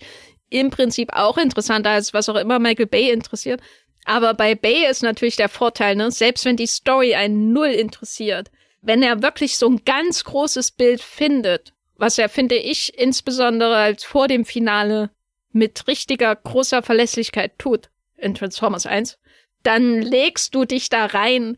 im 0.50 0.70
Prinzip 0.70 1.12
auch 1.12 1.38
interessanter 1.38 1.90
als 1.90 2.14
was 2.14 2.28
auch 2.28 2.36
immer 2.36 2.58
Michael 2.58 2.86
Bay 2.86 3.10
interessiert. 3.10 3.60
Aber 4.04 4.34
bei 4.34 4.54
Bay 4.54 4.86
ist 4.88 5.02
natürlich 5.02 5.36
der 5.36 5.48
Vorteil, 5.48 5.96
ne, 5.96 6.10
selbst 6.10 6.44
wenn 6.44 6.56
die 6.56 6.66
Story 6.66 7.14
einen 7.14 7.52
null 7.52 7.68
interessiert, 7.68 8.50
wenn 8.84 9.02
er 9.02 9.22
wirklich 9.22 9.56
so 9.56 9.68
ein 9.68 9.82
ganz 9.84 10.24
großes 10.24 10.72
Bild 10.72 11.00
findet, 11.00 11.72
was 11.96 12.18
er, 12.18 12.28
finde 12.28 12.56
ich, 12.56 12.96
insbesondere 12.98 13.76
als 13.76 14.04
vor 14.04 14.28
dem 14.28 14.44
Finale 14.44 15.10
mit 15.52 15.86
richtiger 15.88 16.34
großer 16.36 16.82
Verlässlichkeit 16.82 17.58
tut 17.58 17.90
in 18.16 18.34
Transformers 18.34 18.86
1, 18.86 19.18
dann 19.62 20.02
legst 20.02 20.54
du 20.54 20.64
dich 20.64 20.90
da 20.90 21.06
rein 21.06 21.56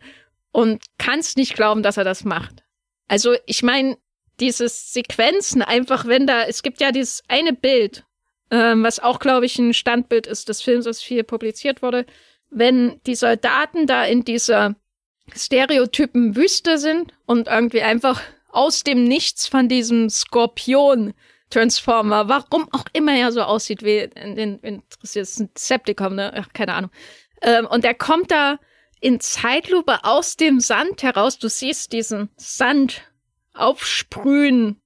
und 0.52 0.84
kannst 0.98 1.36
nicht 1.36 1.54
glauben, 1.54 1.82
dass 1.82 1.96
er 1.96 2.04
das 2.04 2.24
macht. 2.24 2.62
Also, 3.08 3.34
ich 3.46 3.62
meine, 3.62 3.98
diese 4.38 4.68
Sequenzen 4.68 5.62
einfach, 5.62 6.06
wenn 6.06 6.26
da, 6.26 6.44
es 6.44 6.62
gibt 6.62 6.80
ja 6.80 6.92
dieses 6.92 7.24
eine 7.26 7.52
Bild, 7.52 8.04
ähm, 8.50 8.84
was 8.84 9.00
auch, 9.00 9.18
glaube 9.18 9.46
ich, 9.46 9.58
ein 9.58 9.74
Standbild 9.74 10.26
ist 10.26 10.48
des 10.48 10.62
Films, 10.62 10.84
das 10.84 11.02
viel 11.02 11.24
publiziert 11.24 11.82
wurde. 11.82 12.06
Wenn 12.50 13.00
die 13.06 13.16
Soldaten 13.16 13.86
da 13.86 14.04
in 14.04 14.24
dieser 14.24 14.76
Stereotypen 15.34 16.36
Wüste 16.36 16.78
sind 16.78 17.12
und 17.26 17.48
irgendwie 17.48 17.82
einfach 17.82 18.20
aus 18.50 18.82
dem 18.82 19.04
Nichts 19.04 19.46
von 19.46 19.68
diesem 19.68 20.08
Skorpion 20.08 21.14
Transformer, 21.50 22.28
warum 22.28 22.68
auch 22.72 22.84
immer 22.92 23.14
er 23.14 23.30
so 23.30 23.42
aussieht 23.42 23.84
wie 23.84 23.98
in 23.98 24.34
den 24.34 24.58
interessiert 24.60 25.28
ist 25.28 25.40
ne? 25.40 26.32
Ach, 26.36 26.48
keine 26.52 26.74
Ahnung. 26.74 26.90
Ähm, 27.42 27.66
und 27.66 27.84
er 27.84 27.94
kommt 27.94 28.30
da 28.30 28.58
in 29.00 29.20
Zeitlupe 29.20 30.02
aus 30.02 30.36
dem 30.36 30.58
Sand 30.58 31.02
heraus. 31.02 31.38
Du 31.38 31.48
siehst 31.48 31.92
diesen 31.92 32.30
Sand 32.36 33.02
aufsprühen. 33.54 34.80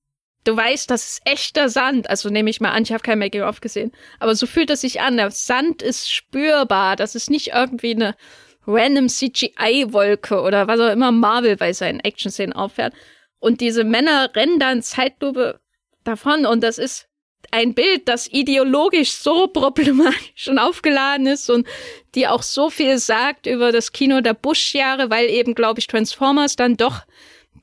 Du 0.44 0.56
weißt, 0.56 0.90
das 0.90 1.12
ist 1.12 1.20
echter 1.24 1.68
Sand. 1.68 2.10
Also 2.10 2.28
nehme 2.28 2.50
ich 2.50 2.60
mal 2.60 2.72
an, 2.72 2.82
ich 2.82 2.92
habe 2.92 3.02
kein 3.02 3.18
Making-of 3.18 3.60
gesehen. 3.60 3.92
Aber 4.18 4.34
so 4.34 4.46
fühlt 4.46 4.70
es 4.70 4.82
sich 4.82 5.00
an. 5.00 5.16
Der 5.16 5.30
Sand 5.30 5.82
ist 5.82 6.12
spürbar. 6.12 6.96
Das 6.96 7.14
ist 7.14 7.30
nicht 7.30 7.52
irgendwie 7.54 7.94
eine 7.94 8.16
random 8.66 9.08
CGI-Wolke 9.08 10.40
oder 10.40 10.68
was 10.68 10.80
auch 10.80 10.92
immer 10.92 11.12
Marvel 11.12 11.56
bei 11.56 11.72
seinen 11.72 12.00
Action-Szenen 12.00 12.52
auffährt. 12.52 12.94
Und 13.38 13.60
diese 13.60 13.84
Männer 13.84 14.30
rennen 14.34 14.58
dann 14.58 14.82
Zeitlupe 14.82 15.60
davon 16.04 16.46
und 16.46 16.62
das 16.62 16.78
ist 16.78 17.08
ein 17.50 17.74
Bild, 17.74 18.06
das 18.06 18.28
ideologisch 18.28 19.12
so 19.12 19.48
problematisch 19.48 20.48
und 20.48 20.58
aufgeladen 20.58 21.26
ist 21.26 21.50
und 21.50 21.66
die 22.14 22.28
auch 22.28 22.42
so 22.42 22.70
viel 22.70 22.98
sagt 22.98 23.46
über 23.46 23.72
das 23.72 23.92
Kino 23.92 24.20
der 24.20 24.34
Bush-Jahre, 24.34 25.10
weil 25.10 25.28
eben, 25.28 25.54
glaube 25.54 25.80
ich, 25.80 25.86
Transformers 25.86 26.56
dann 26.56 26.76
doch 26.76 27.02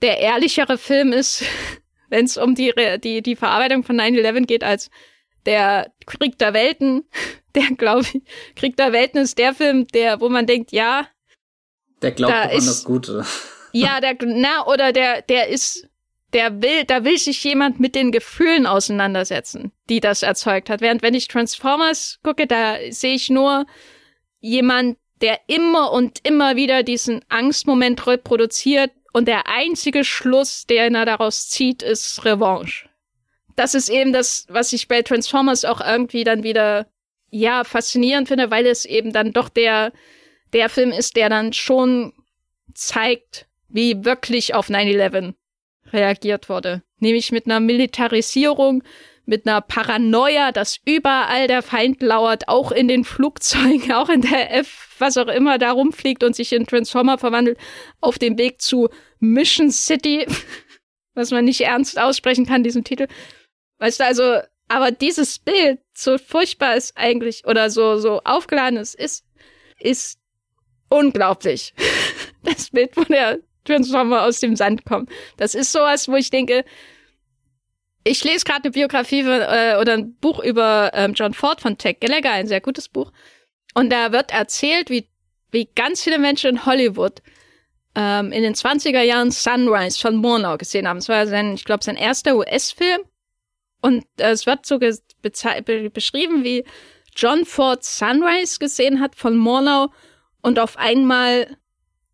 der 0.02 0.20
ehrlichere 0.20 0.78
Film 0.78 1.14
ist, 1.14 1.44
wenn 2.10 2.26
es 2.26 2.38
um 2.38 2.56
die, 2.56 2.74
die, 3.04 3.22
die 3.22 3.36
Verarbeitung 3.36 3.84
von 3.84 4.00
9-11 4.00 4.46
geht, 4.46 4.64
als 4.64 4.90
der 5.46 5.92
Krieg 6.06 6.38
der 6.38 6.54
Welten. 6.54 7.06
Der, 7.58 7.76
glaube 7.76 8.02
ich, 8.02 8.22
Krieg 8.56 8.78
der 8.78 8.92
Welten 8.92 9.20
ist 9.20 9.40
der 9.40 9.56
Film, 9.56 9.88
der, 9.88 10.22
wo 10.22 10.30
man 10.30 10.46
denkt, 10.46 10.72
ja. 10.72 11.08
Der 12.04 12.12
glaubt 12.12 12.32
da 12.32 12.44
ist, 12.44 12.62
an 12.62 12.68
das 12.68 12.84
Gute. 12.84 13.26
Ja, 13.72 14.00
der, 14.00 14.16
na, 14.22 14.68
oder 14.68 14.94
der, 14.94 15.24
der 15.24 15.48
ist 15.48 15.88
der 16.34 16.62
will, 16.62 16.84
da 16.86 17.04
will 17.04 17.18
sich 17.18 17.44
jemand 17.44 17.80
mit 17.80 17.96
den 17.96 18.12
Gefühlen 18.12 18.66
auseinandersetzen, 18.66 19.72
die 19.90 20.00
das 20.00 20.24
erzeugt 20.24 20.70
hat. 20.70 20.82
Während 20.82 21.02
wenn 21.02 21.14
ich 21.14 21.28
Transformers 21.28 22.20
gucke, 22.24 22.48
da 22.48 22.78
sehe 22.90 23.16
ich 23.16 23.30
nur 23.30 23.66
jemand, 24.40 24.98
der 25.22 25.40
immer 25.48 25.92
und 25.92 26.20
immer 26.28 26.56
wieder 26.56 26.84
diesen 26.84 27.24
Angstmoment 27.30 28.06
reproduziert 28.06 28.92
und 29.14 29.28
der 29.28 29.48
einzige 29.48 30.04
Schluss, 30.04 30.66
den 30.66 30.96
er 30.96 31.06
daraus 31.06 31.50
zieht, 31.50 31.82
ist 31.82 32.24
Revanche. 32.24 32.88
Das 33.56 33.74
ist 33.74 33.90
eben 33.90 34.14
das, 34.14 34.46
was 34.50 34.74
ich 34.74 34.88
bei 34.88 35.02
Transformers 35.02 35.66
auch 35.66 35.82
irgendwie 35.82 36.24
dann 36.24 36.44
wieder, 36.44 36.86
ja, 37.30 37.64
faszinierend 37.64 38.28
finde, 38.28 38.52
weil 38.52 38.66
es 38.66 38.86
eben 38.86 39.12
dann 39.12 39.34
doch 39.34 39.50
der, 39.50 39.92
der 40.54 40.70
Film 40.70 40.92
ist, 40.92 41.16
der 41.16 41.30
dann 41.30 41.54
schon 41.54 42.14
zeigt, 42.74 43.48
wie 43.70 44.06
wirklich 44.06 44.54
auf 44.54 44.70
9-11 44.70 45.34
reagiert 45.92 46.50
wurde. 46.50 46.84
Nämlich 47.00 47.32
mit 47.32 47.46
einer 47.46 47.60
Militarisierung, 47.60 48.84
mit 49.26 49.46
einer 49.46 49.62
Paranoia, 49.62 50.52
dass 50.52 50.80
überall 50.86 51.48
der 51.48 51.62
Feind 51.62 52.02
lauert, 52.02 52.48
auch 52.48 52.72
in 52.72 52.88
den 52.88 53.04
Flugzeugen, 53.04 53.92
auch 53.94 54.10
in 54.10 54.22
der 54.22 54.56
F, 54.56 54.96
was 55.00 55.18
auch 55.18 55.28
immer 55.28 55.58
da 55.58 55.72
rumfliegt 55.72 56.24
und 56.24 56.36
sich 56.36 56.54
in 56.54 56.66
Transformer 56.66 57.18
verwandelt, 57.18 57.58
auf 58.00 58.18
dem 58.18 58.38
Weg 58.38 58.62
zu 58.62 58.90
Mission 59.20 59.70
City, 59.70 60.26
was 61.14 61.32
man 61.32 61.46
nicht 61.46 61.62
ernst 61.62 62.00
aussprechen 62.00 62.46
kann, 62.46 62.64
diesen 62.64 62.84
Titel. 62.84 63.08
Weißt 63.80 64.00
du, 64.00 64.06
also, 64.06 64.40
aber 64.68 64.92
dieses 64.92 65.40
Bild, 65.40 65.80
so 65.94 66.18
furchtbar 66.18 66.76
es 66.76 66.96
eigentlich, 66.96 67.46
oder 67.46 67.70
so, 67.70 67.98
so 67.98 68.22
aufgeladen 68.24 68.78
es 68.78 68.94
ist, 68.94 69.26
ist 69.80 70.20
unglaublich. 70.90 71.74
Das 72.44 72.70
Bild, 72.70 72.96
wo 72.96 73.04
der 73.04 73.40
Transformer 73.66 74.24
aus 74.24 74.40
dem 74.40 74.56
Sand 74.56 74.86
kommen. 74.86 75.10
Das 75.36 75.54
ist 75.54 75.74
sowas, 75.74 76.08
wo 76.08 76.16
ich 76.16 76.30
denke, 76.30 76.64
ich 78.06 78.24
lese 78.24 78.46
gerade 78.46 78.64
eine 78.64 78.72
Biografie 78.72 79.20
äh, 79.20 79.78
oder 79.80 79.94
ein 79.94 80.16
Buch 80.16 80.40
über 80.40 80.92
ähm, 80.94 81.14
John 81.14 81.34
Ford 81.34 81.60
von 81.60 81.78
Tech 81.78 82.00
Gallagher, 82.00 82.32
ein 82.32 82.48
sehr 82.48 82.62
gutes 82.62 82.88
Buch. 82.88 83.12
Und 83.74 83.92
da 83.92 84.14
wird 84.14 84.32
erzählt, 84.32 84.90
wie, 84.90 85.10
wie 85.52 85.66
ganz 85.76 86.04
viele 86.04 86.20
Menschen 86.20 86.52
in 86.52 86.66
Hollywood 86.66 87.22
ähm, 87.96 88.32
in 88.32 88.44
den 88.44 88.54
20er 88.54 89.02
Jahren 89.02 89.32
Sunrise 89.32 90.00
von 90.00 90.16
Murnau 90.16 90.58
gesehen 90.58 90.88
haben. 90.88 90.98
Es 90.98 91.10
war 91.10 91.28
sein, 91.28 91.54
ich 91.56 91.66
glaube, 91.66 91.84
sein 91.84 91.98
erster 91.98 92.38
US-Film. 92.38 93.02
Und 93.82 94.06
äh, 94.18 94.32
es 94.32 94.46
wird 94.46 94.66
so 94.66 94.80
be 94.80 94.98
beschrieben, 95.90 96.44
wie 96.44 96.66
John 97.16 97.46
Ford 97.46 97.84
Sunrise 97.84 98.60
gesehen 98.60 99.00
hat 99.00 99.16
von 99.16 99.38
Murnau 99.38 99.92
und 100.42 100.60
auf 100.60 100.78
einmal 100.78 101.58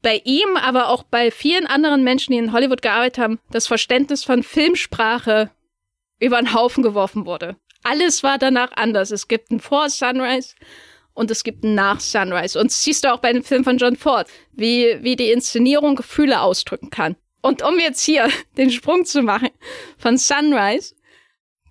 bei 0.02 0.22
ihm, 0.26 0.58
aber 0.58 0.90
auch 0.90 1.04
bei 1.04 1.32
vielen 1.32 1.66
anderen 1.66 2.04
Menschen, 2.04 2.32
die 2.32 2.38
in 2.38 2.54
Hollywood 2.54 2.82
gearbeitet 2.82 3.24
haben, 3.24 3.40
das 3.52 3.68
Verständnis 3.68 4.24
von 4.24 4.44
Filmsprache 4.44 5.52
über 6.20 6.38
den 6.38 6.54
Haufen 6.54 6.84
geworfen 6.84 7.26
wurde. 7.26 7.56
Alles 7.84 8.24
war 8.24 8.38
danach 8.38 8.72
anders. 8.76 9.12
Es 9.12 9.28
gibt 9.28 9.52
ein 9.52 9.60
Vor 9.60 9.90
Sunrise 9.90 10.56
und 11.14 11.32
es 11.32 11.44
gibt 11.44 11.64
ein 11.64 11.76
Nach 11.76 12.00
Sunrise. 12.00 12.60
Und 12.60 12.72
das 12.72 12.84
siehst 12.84 13.04
du 13.04 13.14
auch 13.14 13.20
bei 13.20 13.34
dem 13.34 13.44
Film 13.44 13.64
von 13.64 13.78
John 13.78 13.96
Ford, 13.96 14.28
wie, 14.52 14.98
wie 15.02 15.16
die 15.16 15.32
Inszenierung 15.32 15.96
Gefühle 15.96 16.42
ausdrücken 16.42 16.90
kann. 16.90 17.16
Und 17.42 17.62
um 17.62 17.78
jetzt 17.80 18.02
hier 18.02 18.30
den 18.58 18.72
Sprung 18.72 19.06
zu 19.06 19.22
machen 19.22 19.50
von 19.98 20.18
Sunrise 20.18 20.96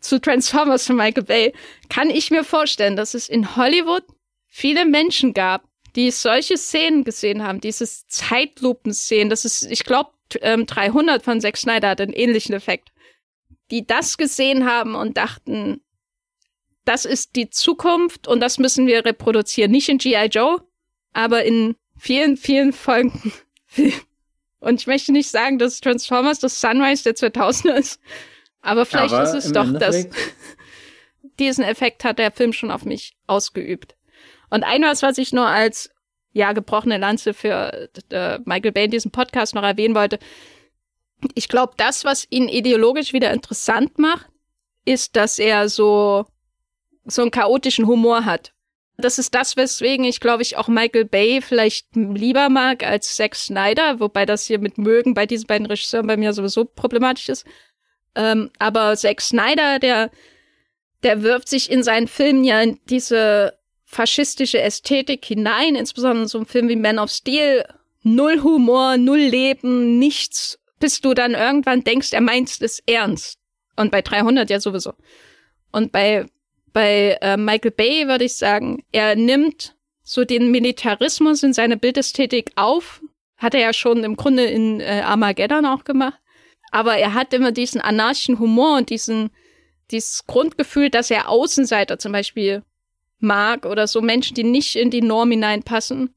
zu 0.03 0.21
Transformers 0.21 0.87
von 0.87 0.97
Michael 0.97 1.25
Bay, 1.25 1.53
kann 1.89 2.11
ich 2.11 2.31
mir 2.31 2.45
vorstellen, 2.45 2.97
dass 2.97 3.15
es 3.15 3.29
in 3.29 3.57
Hollywood 3.57 4.05
viele 4.49 4.85
Menschen 4.85 5.33
gab, 5.33 5.65
die 5.97 6.11
solche 6.11 6.57
Szenen 6.57 7.05
gesehen 7.05 7.43
haben, 7.43 7.61
dieses 7.61 8.07
Zeitlupen-Szenen, 8.07 9.31
das 9.31 9.45
ist, 9.45 9.63
ich 9.63 9.85
glaube, 9.85 10.11
ähm, 10.41 10.67
300 10.67 11.23
von 11.23 11.41
Zack 11.41 11.57
Snyder 11.57 11.91
hat 11.91 12.01
einen 12.01 12.13
ähnlichen 12.13 12.55
Effekt, 12.55 12.91
die 13.71 13.87
das 13.87 14.17
gesehen 14.17 14.67
haben 14.67 14.95
und 14.95 15.17
dachten, 15.17 15.83
das 16.85 17.05
ist 17.05 17.37
die 17.37 17.51
Zukunft 17.51 18.27
und 18.27 18.41
das 18.41 18.59
müssen 18.59 18.87
wir 18.87 19.05
reproduzieren. 19.05 19.71
Nicht 19.71 19.89
in 19.89 19.99
G.I. 19.99 20.27
Joe, 20.27 20.63
aber 21.13 21.45
in 21.45 21.77
vielen, 21.97 22.37
vielen 22.37 22.73
Folgen. 22.73 23.33
Und 24.59 24.81
ich 24.81 24.87
möchte 24.87 25.11
nicht 25.11 25.29
sagen, 25.29 25.59
dass 25.59 25.81
Transformers 25.81 26.39
das 26.39 26.61
Sunrise 26.61 27.03
der 27.03 27.17
2000er 27.17 27.75
ist, 27.75 28.01
aber 28.63 28.87
vielleicht 28.87 29.13
aber 29.13 29.25
ist 29.25 29.35
es 29.35 29.53
doch 29.53 29.71
das. 29.79 30.07
Diesen 31.39 31.65
Effekt 31.65 32.05
hat 32.05 32.19
der 32.19 32.31
Film 32.31 32.53
schon 32.53 32.71
auf 32.71 32.85
mich 32.85 33.17
ausgeübt. 33.27 33.97
Und 34.51 34.65
ein 34.65 34.83
was, 34.83 35.03
was 35.03 35.19
ich 35.19 35.33
nur 35.33 35.47
als 35.47 35.91
ja 36.33 36.53
gebrochene 36.53 36.99
Lanze 36.99 37.35
für 37.35 37.89
äh, 38.11 38.39
Michael 38.45 38.73
Bay 38.73 38.85
in 38.85 38.91
diesem 38.91 39.11
Podcast 39.11 39.55
noch 39.55 39.63
erwähnen 39.63 39.95
wollte. 39.95 40.19
Ich 41.35 41.49
glaube, 41.49 41.75
das, 41.77 42.05
was 42.05 42.27
ihn 42.31 42.49
ideologisch 42.49 43.13
wieder 43.13 43.33
interessant 43.33 43.99
macht, 43.99 44.29
ist, 44.85 45.17
dass 45.17 45.39
er 45.39 45.69
so 45.69 46.27
so 47.05 47.23
einen 47.23 47.31
chaotischen 47.31 47.87
Humor 47.87 48.25
hat. 48.25 48.53
Das 48.97 49.19
ist 49.19 49.35
das, 49.35 49.57
weswegen 49.57 50.05
ich 50.05 50.21
glaube 50.21 50.43
ich 50.43 50.57
auch 50.57 50.69
Michael 50.69 51.05
Bay 51.05 51.41
vielleicht 51.43 51.89
lieber 51.95 52.49
mag 52.49 52.85
als 52.85 53.17
Zack 53.17 53.35
Snyder, 53.35 54.01
wobei 54.01 54.27
das 54.27 54.47
hier 54.47 54.59
mit 54.59 54.79
mögen 54.79 55.15
bei 55.15 55.27
diesen 55.27 55.47
beiden 55.47 55.67
Regisseuren 55.67 56.07
bei 56.07 56.17
mir 56.17 56.33
sowieso 56.33 56.65
problematisch 56.65 57.29
ist. 57.29 57.45
Ähm, 58.15 58.51
aber 58.59 58.97
Zack 58.97 59.21
Snyder, 59.21 59.79
der 59.79 60.11
der 61.03 61.23
wirft 61.23 61.49
sich 61.49 61.71
in 61.71 61.83
seinen 61.83 62.09
Filmen 62.09 62.45
ja 62.45 62.61
in 62.61 62.79
diese 62.89 63.59
faschistische 63.85 64.61
Ästhetik 64.61 65.25
hinein, 65.25 65.75
insbesondere 65.75 66.23
in 66.23 66.29
so 66.29 66.39
einem 66.39 66.47
Film 66.47 66.69
wie 66.69 66.77
Man 66.77 66.99
of 66.99 67.11
Steel. 67.11 67.65
Null 68.05 68.43
Humor, 68.43 68.97
null 68.97 69.19
Leben, 69.19 69.99
nichts, 69.99 70.59
bis 70.81 71.01
du 71.01 71.15
dann 71.15 71.35
irgendwann 71.35 71.85
denkst, 71.85 72.13
er 72.13 72.21
meint 72.21 72.61
es 72.61 72.81
ernst. 72.87 73.39
Und 73.77 73.93
bei 73.93 74.03
300 74.03 74.51
ja 74.51 74.59
sowieso. 74.59 74.95
Und 75.71 75.93
bei, 75.93 76.27
bei 76.73 77.17
äh, 77.21 77.37
Michael 77.37 77.71
Bay 77.71 78.09
würde 78.09 78.25
ich 78.25 78.35
sagen, 78.35 78.83
er 78.91 79.15
nimmt 79.15 79.77
so 80.03 80.25
den 80.25 80.51
Militarismus 80.51 81.45
in 81.45 81.53
seine 81.53 81.77
Bildästhetik 81.77 82.51
auf. 82.57 83.01
Hat 83.37 83.55
er 83.55 83.61
ja 83.61 83.73
schon 83.73 84.03
im 84.03 84.17
Grunde 84.17 84.45
in 84.47 84.81
äh, 84.81 85.03
Armageddon 85.05 85.65
auch 85.65 85.85
gemacht. 85.85 86.19
Aber 86.73 86.97
er 86.97 87.15
hat 87.15 87.33
immer 87.33 87.53
diesen 87.53 87.81
anarchischen 87.81 88.41
Humor 88.41 88.79
und 88.79 88.91
diesen, 88.91 89.31
dieses 89.91 90.27
Grundgefühl, 90.27 90.91
dass 90.91 91.11
er 91.11 91.29
Außenseiter 91.29 91.99
zum 91.99 92.13
Beispiel 92.13 92.65
mag 93.21 93.67
oder 93.67 93.87
so 93.87 94.01
Menschen, 94.01 94.35
die 94.35 94.43
nicht 94.43 94.75
in 94.75 94.91
die 94.91 95.03
Norm 95.03 95.31
hineinpassen, 95.31 96.15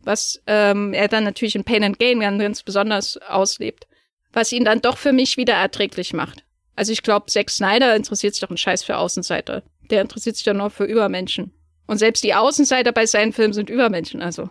was 0.00 0.42
ähm, 0.46 0.94
er 0.94 1.06
dann 1.06 1.24
natürlich 1.24 1.54
in 1.54 1.64
Pain 1.64 1.84
and 1.84 1.98
Gain 1.98 2.20
ganz 2.20 2.62
besonders 2.62 3.18
auslebt, 3.18 3.86
was 4.32 4.50
ihn 4.50 4.64
dann 4.64 4.80
doch 4.80 4.96
für 4.96 5.12
mich 5.12 5.36
wieder 5.36 5.54
erträglich 5.54 6.12
macht. 6.14 6.44
Also 6.74 6.92
ich 6.92 7.02
glaube, 7.02 7.26
Zack 7.26 7.50
Snyder 7.50 7.94
interessiert 7.94 8.34
sich 8.34 8.40
doch 8.40 8.48
einen 8.48 8.56
Scheiß 8.56 8.82
für 8.82 8.96
Außenseiter. 8.96 9.62
Der 9.90 10.00
interessiert 10.00 10.36
sich 10.36 10.44
doch 10.44 10.54
nur 10.54 10.70
für 10.70 10.84
Übermenschen. 10.84 11.52
Und 11.86 11.98
selbst 11.98 12.24
die 12.24 12.34
Außenseiter 12.34 12.92
bei 12.92 13.04
seinen 13.04 13.32
Filmen 13.32 13.52
sind 13.52 13.68
Übermenschen, 13.68 14.22
also. 14.22 14.48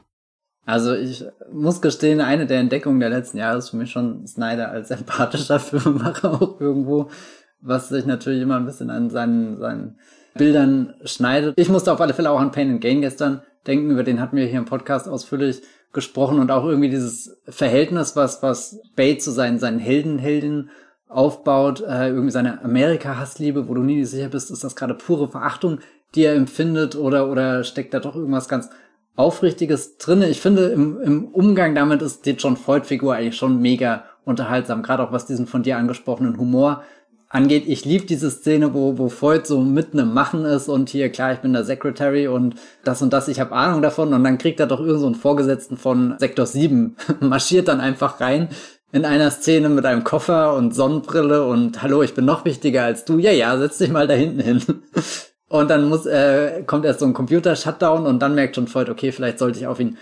Also 0.69 0.93
ich 0.93 1.25
muss 1.51 1.81
gestehen, 1.81 2.21
eine 2.21 2.45
der 2.45 2.59
Entdeckungen 2.59 2.99
der 2.99 3.09
letzten 3.09 3.39
Jahre 3.39 3.57
ist 3.57 3.71
für 3.71 3.77
mich 3.77 3.89
schon 3.89 4.27
Snyder 4.27 4.69
als 4.69 4.91
empathischer 4.91 5.59
Filmemacher 5.59 6.31
auch 6.31 6.61
irgendwo. 6.61 7.09
was 7.59 7.89
sich 7.89 8.05
natürlich 8.05 8.43
immer 8.43 8.57
ein 8.57 8.67
bisschen 8.67 8.91
an 8.91 9.09
seinen, 9.09 9.57
seinen 9.57 9.97
Bildern 10.35 10.93
schneidet. 11.05 11.55
Ich 11.57 11.69
musste 11.69 11.91
auf 11.91 11.99
alle 11.99 12.13
Fälle 12.13 12.29
auch 12.29 12.39
an 12.39 12.51
Pain 12.51 12.69
and 12.69 12.81
Gain 12.81 13.01
gestern 13.01 13.41
denken, 13.65 13.89
über 13.89 14.03
den 14.03 14.21
hatten 14.21 14.37
wir 14.37 14.45
hier 14.45 14.59
im 14.59 14.65
Podcast 14.65 15.09
ausführlich 15.09 15.63
gesprochen 15.91 16.37
und 16.37 16.51
auch 16.51 16.65
irgendwie 16.65 16.89
dieses 16.89 17.41
Verhältnis, 17.47 18.15
was, 18.15 18.43
was 18.43 18.79
Bates 18.95 19.23
zu 19.23 19.31
seinen, 19.31 19.57
seinen 19.57 19.79
Helden, 19.79 20.19
Heldinnen 20.19 20.69
aufbaut, 21.07 21.81
äh, 21.81 22.09
irgendwie 22.09 22.29
seine 22.29 22.63
Amerika-Hassliebe, 22.63 23.67
wo 23.67 23.73
du 23.73 23.81
nie 23.81 24.05
sicher 24.05 24.29
bist, 24.29 24.51
ist 24.51 24.63
das 24.63 24.75
gerade 24.75 24.93
pure 24.93 25.29
Verachtung, 25.29 25.79
die 26.13 26.25
er 26.25 26.35
empfindet 26.35 26.95
oder, 26.95 27.31
oder 27.31 27.63
steckt 27.63 27.95
da 27.95 27.99
doch 27.99 28.15
irgendwas 28.15 28.47
ganz 28.47 28.69
Aufrichtiges 29.15 29.97
drinne. 29.97 30.29
Ich 30.29 30.41
finde, 30.41 30.67
im, 30.67 30.99
im 31.01 31.25
Umgang 31.25 31.75
damit 31.75 32.01
ist 32.01 32.25
die 32.25 32.31
John 32.31 32.57
Floyd-Figur 32.57 33.15
eigentlich 33.15 33.37
schon 33.37 33.61
mega 33.61 34.05
unterhaltsam, 34.25 34.83
gerade 34.83 35.03
auch 35.03 35.11
was 35.11 35.25
diesen 35.25 35.47
von 35.47 35.63
dir 35.63 35.77
angesprochenen 35.77 36.37
Humor 36.37 36.83
angeht. 37.29 37.65
Ich 37.67 37.85
liebe 37.85 38.05
diese 38.05 38.31
Szene, 38.31 38.73
wo, 38.73 38.97
wo 38.97 39.09
Freud 39.09 39.45
so 39.45 39.61
mitten 39.61 39.99
im 39.99 40.13
Machen 40.13 40.45
ist 40.45 40.67
und 40.67 40.89
hier, 40.89 41.09
klar, 41.09 41.33
ich 41.33 41.39
bin 41.39 41.53
der 41.53 41.63
Secretary 41.63 42.27
und 42.27 42.55
das 42.83 43.01
und 43.01 43.13
das, 43.13 43.27
ich 43.27 43.39
habe 43.39 43.53
Ahnung 43.53 43.81
davon 43.81 44.13
und 44.13 44.23
dann 44.23 44.37
kriegt 44.37 44.59
er 44.59 44.67
doch 44.67 44.79
irgend 44.79 44.99
so 44.99 45.05
einen 45.05 45.15
Vorgesetzten 45.15 45.77
von 45.77 46.15
Sektor 46.17 46.45
7, 46.45 46.95
marschiert 47.19 47.67
dann 47.67 47.79
einfach 47.79 48.19
rein 48.19 48.49
in 48.91 49.05
einer 49.05 49.29
Szene 49.29 49.69
mit 49.69 49.85
einem 49.85 50.03
Koffer 50.03 50.55
und 50.55 50.73
Sonnenbrille 50.73 51.45
und 51.45 51.83
hallo, 51.83 52.01
ich 52.01 52.15
bin 52.15 52.25
noch 52.25 52.45
wichtiger 52.45 52.83
als 52.83 53.05
du. 53.05 53.19
Ja, 53.19 53.31
ja, 53.31 53.55
setz 53.57 53.77
dich 53.77 53.91
mal 53.91 54.07
da 54.07 54.15
hinten 54.15 54.39
hin. 54.39 54.61
Und 55.49 55.69
dann 55.69 55.89
muss, 55.89 56.05
äh, 56.05 56.63
kommt 56.65 56.85
erst 56.85 56.99
so 56.99 57.07
ein 57.07 57.13
Computer-Shutdown 57.13 58.05
und 58.05 58.19
dann 58.19 58.35
merkt 58.35 58.55
schon 58.55 58.67
Freud, 58.67 58.89
okay, 58.91 59.11
vielleicht 59.11 59.39
sollte 59.39 59.59
ich 59.59 59.67
auf 59.67 59.79
ihn 59.79 59.97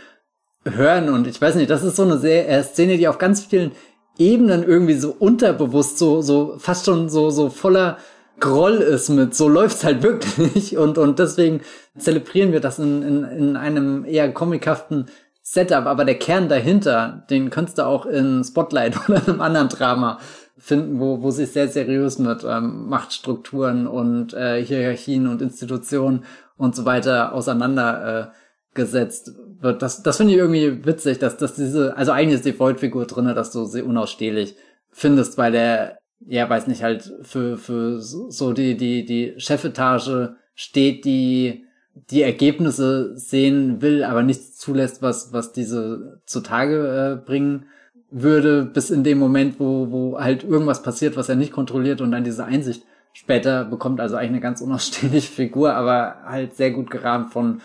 hören. 0.65 1.09
Und 1.09 1.25
ich 1.25 1.41
weiß 1.41 1.55
nicht, 1.55 1.69
das 1.69 1.83
ist 1.83 1.95
so 1.95 2.03
eine 2.03 2.17
sehr, 2.17 2.49
äh, 2.49 2.61
Szene, 2.63 2.97
die 2.97 3.07
auf 3.07 3.17
ganz 3.17 3.45
vielen 3.45 3.71
Ebenen 4.19 4.63
irgendwie 4.63 4.95
so 4.95 5.15
unterbewusst, 5.17 5.97
so, 5.97 6.21
so 6.21 6.55
fast 6.57 6.85
schon 6.85 7.07
so, 7.09 7.29
so 7.29 7.49
voller 7.49 7.97
Groll 8.39 8.75
ist 8.75 9.09
mit, 9.09 9.35
so 9.35 9.47
läuft's 9.47 9.85
halt 9.85 10.03
wirklich. 10.03 10.77
Und, 10.77 10.97
und 10.97 11.17
deswegen 11.17 11.61
zelebrieren 11.97 12.51
wir 12.51 12.59
das 12.59 12.77
in, 12.77 13.01
in, 13.01 13.23
in 13.23 13.55
einem 13.55 14.03
eher 14.03 14.31
komikhaften 14.33 15.05
Setup. 15.41 15.85
Aber 15.85 16.03
der 16.03 16.19
Kern 16.19 16.49
dahinter, 16.49 17.25
den 17.29 17.49
könntest 17.51 17.77
du 17.77 17.85
auch 17.85 18.05
in 18.05 18.43
Spotlight 18.43 18.97
oder 19.09 19.25
einem 19.25 19.39
anderen 19.39 19.69
Drama 19.69 20.19
finden, 20.57 20.99
wo, 20.99 21.21
wo 21.21 21.31
sich 21.31 21.51
sehr 21.51 21.67
seriös 21.67 22.19
mit 22.19 22.43
ähm, 22.47 22.87
Machtstrukturen 22.89 23.87
und 23.87 24.33
äh, 24.33 24.63
Hierarchien 24.63 25.27
und 25.27 25.41
Institutionen 25.41 26.25
und 26.57 26.75
so 26.75 26.85
weiter 26.85 27.33
auseinandergesetzt 27.33 29.29
äh, 29.29 29.61
wird. 29.61 29.81
Das, 29.81 30.03
das 30.03 30.17
finde 30.17 30.33
ich 30.33 30.39
irgendwie 30.39 30.85
witzig, 30.85 31.19
dass, 31.19 31.37
dass 31.37 31.55
diese, 31.55 31.95
also 31.95 32.11
eigentlich 32.11 32.35
ist 32.35 32.45
die 32.45 32.53
Freud-Figur 32.53 33.05
drinne, 33.05 33.33
dass 33.33 33.51
du 33.51 33.65
sie 33.65 33.83
unausstehlich 33.83 34.55
findest, 34.89 35.37
weil 35.37 35.51
der, 35.51 35.99
ja, 36.25 36.49
weiß 36.49 36.67
nicht, 36.67 36.81
halt 36.81 37.13
für, 37.21 37.57
für 37.57 38.01
so 38.01 38.53
die, 38.53 38.75
die, 38.75 39.05
die 39.05 39.35
Chefetage 39.37 40.35
steht, 40.55 41.05
die 41.05 41.63
die 42.11 42.21
Ergebnisse 42.21 43.17
sehen 43.17 43.81
will, 43.81 44.03
aber 44.03 44.21
nichts 44.21 44.55
zulässt, 44.57 45.01
was, 45.01 45.33
was 45.33 45.51
diese 45.51 46.21
zutage 46.25 47.19
äh, 47.19 47.25
bringen 47.25 47.65
würde, 48.09 48.63
bis 48.63 48.89
in 48.89 49.03
dem 49.03 49.17
Moment, 49.17 49.59
wo, 49.59 49.91
wo 49.91 50.19
halt 50.19 50.43
irgendwas 50.43 50.81
passiert, 50.81 51.17
was 51.17 51.29
er 51.29 51.35
nicht 51.35 51.51
kontrolliert 51.51 52.01
und 52.01 52.11
dann 52.11 52.23
diese 52.23 52.45
Einsicht 52.45 52.83
später 53.13 53.65
bekommt. 53.65 53.99
Also 53.99 54.15
eigentlich 54.15 54.29
eine 54.29 54.39
ganz 54.39 54.61
unausstehliche 54.61 55.31
Figur, 55.33 55.73
aber 55.73 56.17
halt 56.25 56.55
sehr 56.55 56.71
gut 56.71 56.89
gerahmt 56.89 57.33
von 57.33 57.61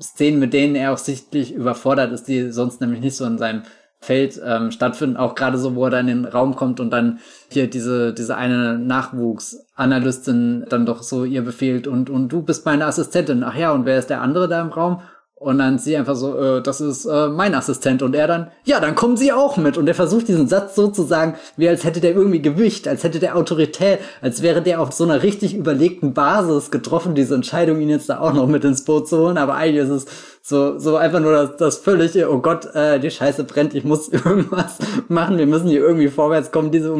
Szenen, 0.00 0.40
mit 0.40 0.52
denen 0.52 0.74
er 0.74 0.92
auch 0.92 0.98
sichtlich 0.98 1.54
überfordert 1.54 2.12
ist, 2.12 2.24
die 2.24 2.50
sonst 2.50 2.80
nämlich 2.80 3.00
nicht 3.00 3.16
so 3.16 3.24
in 3.24 3.38
seinem 3.38 3.62
Feld 4.00 4.40
ähm, 4.44 4.70
stattfinden. 4.70 5.16
Auch 5.16 5.34
gerade 5.34 5.58
so, 5.58 5.74
wo 5.74 5.84
er 5.84 5.90
dann 5.90 6.08
in 6.08 6.22
den 6.22 6.32
Raum 6.32 6.56
kommt 6.56 6.78
und 6.78 6.90
dann 6.90 7.20
hier 7.50 7.68
diese, 7.68 8.12
diese 8.12 8.36
eine 8.36 8.78
Nachwuchsanalystin 8.78 10.66
dann 10.68 10.84
doch 10.86 11.02
so 11.02 11.24
ihr 11.24 11.42
befehlt 11.42 11.86
und, 11.86 12.10
und 12.10 12.28
du 12.28 12.42
bist 12.42 12.66
meine 12.66 12.86
Assistentin. 12.86 13.42
Ach 13.42 13.56
ja, 13.56 13.72
und 13.72 13.86
wer 13.86 13.98
ist 13.98 14.10
der 14.10 14.20
andere 14.20 14.48
da 14.48 14.60
im 14.60 14.68
Raum? 14.68 15.00
Und 15.44 15.58
dann 15.58 15.78
sie 15.78 15.94
einfach 15.94 16.16
so, 16.16 16.38
äh, 16.38 16.62
das 16.62 16.80
ist 16.80 17.04
äh, 17.04 17.28
mein 17.28 17.54
Assistent. 17.54 18.02
Und 18.02 18.14
er 18.14 18.26
dann, 18.26 18.50
ja, 18.64 18.80
dann 18.80 18.94
kommen 18.94 19.18
sie 19.18 19.30
auch 19.30 19.58
mit. 19.58 19.76
Und 19.76 19.86
er 19.86 19.94
versucht 19.94 20.26
diesen 20.26 20.48
Satz 20.48 20.74
so 20.74 20.88
zu 20.88 21.02
sagen, 21.02 21.34
wie 21.58 21.68
als 21.68 21.84
hätte 21.84 22.00
der 22.00 22.14
irgendwie 22.14 22.40
Gewicht, 22.40 22.88
als 22.88 23.04
hätte 23.04 23.18
der 23.18 23.36
Autorität, 23.36 23.98
als 24.22 24.40
wäre 24.40 24.62
der 24.62 24.80
auf 24.80 24.92
so 24.92 25.04
einer 25.04 25.22
richtig 25.22 25.54
überlegten 25.54 26.14
Basis 26.14 26.70
getroffen, 26.70 27.14
diese 27.14 27.34
Entscheidung, 27.34 27.78
ihn 27.80 27.90
jetzt 27.90 28.08
da 28.08 28.20
auch 28.20 28.32
noch 28.32 28.46
mit 28.46 28.64
ins 28.64 28.84
Boot 28.84 29.06
zu 29.06 29.18
holen. 29.18 29.36
Aber 29.36 29.54
eigentlich 29.54 29.84
ist 29.84 29.90
es 29.90 30.06
so, 30.40 30.78
so 30.78 30.96
einfach 30.96 31.20
nur 31.20 31.32
das, 31.32 31.56
das 31.56 31.76
völlige, 31.76 32.30
oh 32.32 32.38
Gott, 32.38 32.74
äh, 32.74 32.98
die 32.98 33.10
Scheiße 33.10 33.44
brennt, 33.44 33.74
ich 33.74 33.84
muss 33.84 34.08
irgendwas 34.12 34.78
machen, 35.08 35.36
wir 35.36 35.46
müssen 35.46 35.68
hier 35.68 35.80
irgendwie 35.80 36.08
vorwärts 36.08 36.52
kommen, 36.52 36.70
diese 36.70 36.90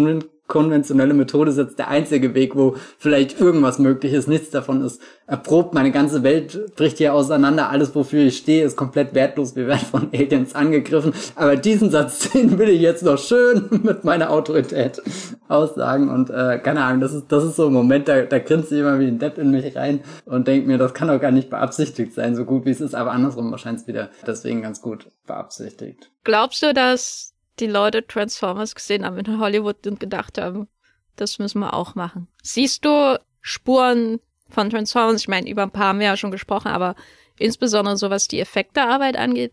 konventionelle 0.47 1.15
Methode 1.15 1.51
ist 1.51 1.57
jetzt 1.57 1.79
der 1.79 1.89
einzige 1.89 2.35
Weg, 2.35 2.55
wo 2.55 2.77
vielleicht 2.99 3.41
irgendwas 3.41 3.79
möglich 3.79 4.13
ist. 4.13 4.29
Nichts 4.29 4.51
davon 4.51 4.85
ist 4.85 5.01
erprobt. 5.27 5.73
Meine 5.73 5.91
ganze 5.91 6.23
Welt 6.23 6.77
bricht 6.77 6.99
hier 6.99 7.15
auseinander. 7.15 7.71
Alles, 7.71 7.95
wofür 7.95 8.25
ich 8.25 8.37
stehe, 8.37 8.65
ist 8.65 8.77
komplett 8.77 9.15
wertlos. 9.15 9.57
Wir 9.57 9.67
werden 9.67 9.87
von 9.91 10.09
Aliens 10.13 10.55
angegriffen. 10.55 11.15
Aber 11.35 11.57
diesen 11.57 11.91
Satz, 11.91 12.31
den 12.33 12.59
will 12.59 12.69
ich 12.69 12.81
jetzt 12.81 13.03
noch 13.03 13.19
schön 13.19 13.69
mit 13.83 14.05
meiner 14.05 14.31
Autorität 14.31 15.01
aussagen. 15.49 16.11
Und 16.11 16.29
äh, 16.29 16.59
keine 16.59 16.85
Ahnung, 16.85 17.01
das 17.01 17.15
ist, 17.15 17.33
das 17.33 17.45
ist 17.45 17.57
so 17.57 17.69
ein 17.69 17.73
Moment, 17.73 18.09
da, 18.09 18.23
da 18.23 18.39
grinst 18.39 18.71
ich 18.71 18.81
immer 18.81 18.99
wie 19.01 19.07
ein 19.07 19.19
Depp 19.19 19.39
in 19.39 19.51
mich 19.51 19.75
rein 19.77 20.01
und 20.27 20.47
denke 20.47 20.67
mir, 20.67 20.77
das 20.77 20.93
kann 20.93 21.09
doch 21.09 21.21
gar 21.21 21.31
nicht 21.31 21.49
beabsichtigt 21.49 22.13
sein, 22.13 22.37
so 22.37 22.45
gut 22.45 22.67
wie 22.67 22.71
es 22.71 22.83
ist. 22.83 22.95
Aber 22.95 23.13
andersrum 23.13 23.51
wahrscheinlich 23.51 23.87
wieder 23.87 24.11
deswegen 24.27 24.61
ganz 24.61 24.83
gut 24.83 25.07
beabsichtigt. 25.27 26.11
Glaubst 26.23 26.63
du, 26.63 26.75
dass 26.75 27.34
die 27.61 27.67
Leute 27.67 28.07
Transformers 28.07 28.75
gesehen 28.75 29.05
haben 29.05 29.19
in 29.19 29.41
Hollywood 29.41 29.87
und 29.87 30.01
gedacht 30.01 30.39
haben, 30.39 30.69
das 31.17 31.39
müssen 31.39 31.61
wir 31.61 31.75
auch 31.75 31.95
machen. 31.95 32.29
Siehst 32.43 32.85
du 32.85 33.19
Spuren 33.41 34.21
von 34.49 34.71
Transformers? 34.71 35.23
Ich 35.23 35.29
meine, 35.29 35.49
über 35.49 35.63
ein 35.63 35.71
paar 35.71 35.89
haben 35.89 36.01
wir 36.01 36.07
ja 36.07 36.17
schon 36.17 36.31
gesprochen, 36.31 36.69
aber 36.69 36.95
insbesondere 37.39 37.97
so 37.97 38.11
was 38.11 38.29
die 38.29 38.41
Effektearbeit 38.41 39.17
angeht, 39.17 39.53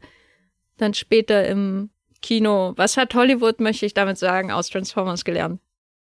dann 0.78 0.94
später 0.94 1.46
im 1.48 1.90
Kino. 2.22 2.74
Was 2.76 2.98
hat 2.98 3.14
Hollywood, 3.14 3.60
möchte 3.60 3.86
ich 3.86 3.94
damit 3.94 4.18
sagen, 4.18 4.52
aus 4.52 4.70
Transformers 4.70 5.26
gelernt? 5.26 5.60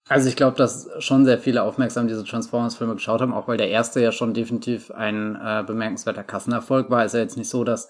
Also 0.09 0.29
ich 0.29 0.37
glaube, 0.37 0.55
dass 0.57 0.89
schon 0.99 1.25
sehr 1.25 1.37
viele 1.37 1.63
aufmerksam 1.63 2.07
diese 2.07 2.23
Transformers-Filme 2.23 2.95
geschaut 2.95 3.21
haben, 3.21 3.33
auch 3.33 3.47
weil 3.47 3.57
der 3.57 3.69
erste 3.69 4.01
ja 4.01 4.11
schon 4.11 4.33
definitiv 4.33 4.89
ein 4.91 5.35
äh, 5.35 5.63
bemerkenswerter 5.67 6.23
Kassenerfolg 6.23 6.89
war. 6.89 7.03
Ist 7.03 7.13
ja 7.13 7.19
jetzt 7.19 7.37
nicht 7.37 7.49
so, 7.49 7.63
dass 7.65 7.89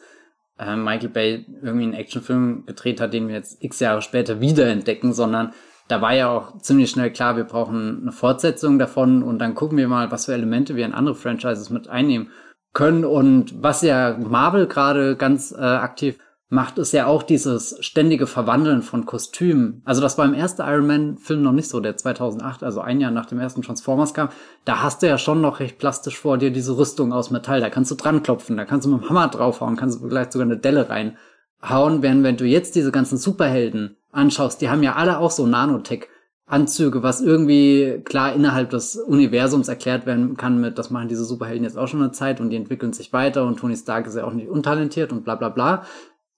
äh, 0.59 0.75
Michael 0.75 1.09
Bay 1.09 1.45
irgendwie 1.61 1.83
einen 1.83 1.93
Actionfilm 1.93 2.65
gedreht 2.65 3.01
hat, 3.01 3.13
den 3.13 3.27
wir 3.27 3.35
jetzt 3.35 3.63
x 3.63 3.79
Jahre 3.79 4.01
später 4.01 4.41
wiederentdecken, 4.41 5.13
sondern 5.13 5.53
da 5.87 6.01
war 6.01 6.13
ja 6.13 6.29
auch 6.29 6.59
ziemlich 6.59 6.89
schnell 6.89 7.11
klar, 7.11 7.37
wir 7.37 7.45
brauchen 7.45 8.01
eine 8.01 8.11
Fortsetzung 8.11 8.77
davon 8.77 9.23
und 9.23 9.39
dann 9.39 9.55
gucken 9.55 9.77
wir 9.77 9.87
mal, 9.87 10.11
was 10.11 10.25
für 10.25 10.33
Elemente 10.33 10.75
wir 10.75 10.85
in 10.85 10.93
andere 10.93 11.15
Franchises 11.15 11.69
mit 11.69 11.87
einnehmen 11.87 12.29
können 12.73 13.05
und 13.05 13.63
was 13.63 13.81
ja 13.81 14.17
Marvel 14.19 14.67
gerade 14.67 15.15
ganz 15.15 15.51
äh, 15.51 15.61
aktiv 15.61 16.19
macht 16.49 16.77
es 16.77 16.93
ja 16.93 17.07
auch 17.07 17.23
dieses 17.23 17.77
ständige 17.81 18.25
Verwandeln 18.25 18.81
von 18.81 19.05
Kostümen. 19.05 19.81
Also 19.83 20.01
das 20.01 20.17
war 20.17 20.25
im 20.25 20.33
ersten 20.33 20.61
Iron 20.61 20.87
Man 20.87 21.17
Film 21.17 21.41
noch 21.41 21.51
nicht 21.51 21.67
so, 21.67 21.81
der 21.81 21.97
2008, 21.97 22.63
also 22.63 22.79
ein 22.79 23.01
Jahr 23.01 23.11
nach 23.11 23.25
dem 23.25 23.39
ersten 23.39 23.61
Transformers 23.61 24.13
kam. 24.13 24.29
Da 24.63 24.81
hast 24.81 25.01
du 25.01 25.07
ja 25.07 25.17
schon 25.17 25.41
noch 25.41 25.59
recht 25.59 25.77
plastisch 25.77 26.17
vor 26.17 26.37
dir 26.37 26.51
diese 26.51 26.77
Rüstung 26.77 27.11
aus 27.11 27.31
Metall. 27.31 27.59
Da 27.59 27.69
kannst 27.69 27.91
du 27.91 27.95
dran 27.95 28.23
klopfen, 28.23 28.55
da 28.55 28.63
kannst 28.63 28.85
du 28.85 28.91
mit 28.91 29.01
dem 29.01 29.09
Hammer 29.09 29.27
draufhauen, 29.27 29.75
kannst 29.75 30.01
du 30.01 30.07
vielleicht 30.07 30.31
sogar 30.31 30.45
eine 30.45 30.57
Delle 30.57 30.89
reinhauen. 30.89 32.01
Während 32.01 32.23
wenn 32.23 32.37
du 32.37 32.45
jetzt 32.45 32.75
diese 32.75 32.91
ganzen 32.91 33.17
Superhelden 33.17 33.97
anschaust, 34.11 34.61
die 34.61 34.69
haben 34.69 34.83
ja 34.83 34.95
alle 34.95 35.19
auch 35.19 35.31
so 35.31 35.45
Nanotech. 35.45 36.07
Anzüge, 36.49 37.03
was 37.03 37.19
irgendwie 37.19 38.01
klar 38.05 38.33
innerhalb 38.33 38.69
des 38.69 38.95
Universums 38.95 39.67
erklärt 39.67 40.05
werden 40.05 40.37
kann 40.37 40.61
mit, 40.61 40.77
das 40.77 40.89
machen 40.89 41.09
diese 41.09 41.25
Superhelden 41.25 41.65
jetzt 41.65 41.77
auch 41.77 41.89
schon 41.89 42.01
eine 42.01 42.13
Zeit 42.13 42.39
und 42.39 42.51
die 42.51 42.55
entwickeln 42.55 42.93
sich 42.93 43.11
weiter 43.11 43.43
und 43.43 43.59
Tony 43.59 43.75
Stark 43.75 44.07
ist 44.07 44.15
ja 44.15 44.23
auch 44.23 44.31
nicht 44.31 44.47
untalentiert 44.47 45.11
und 45.11 45.25
bla 45.25 45.35
bla 45.35 45.49
bla. 45.49 45.83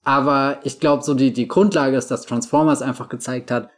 Aber 0.02 0.58
ich 0.64 0.80
glaube, 0.80 1.02
so 1.02 1.14
die, 1.14 1.32
die 1.32 1.48
Grundlage 1.48 1.96
ist, 1.96 2.10
dass 2.10 2.26
Transformers 2.26 2.82
einfach 2.82 3.08
gezeigt 3.08 3.50
hat, 3.50 3.68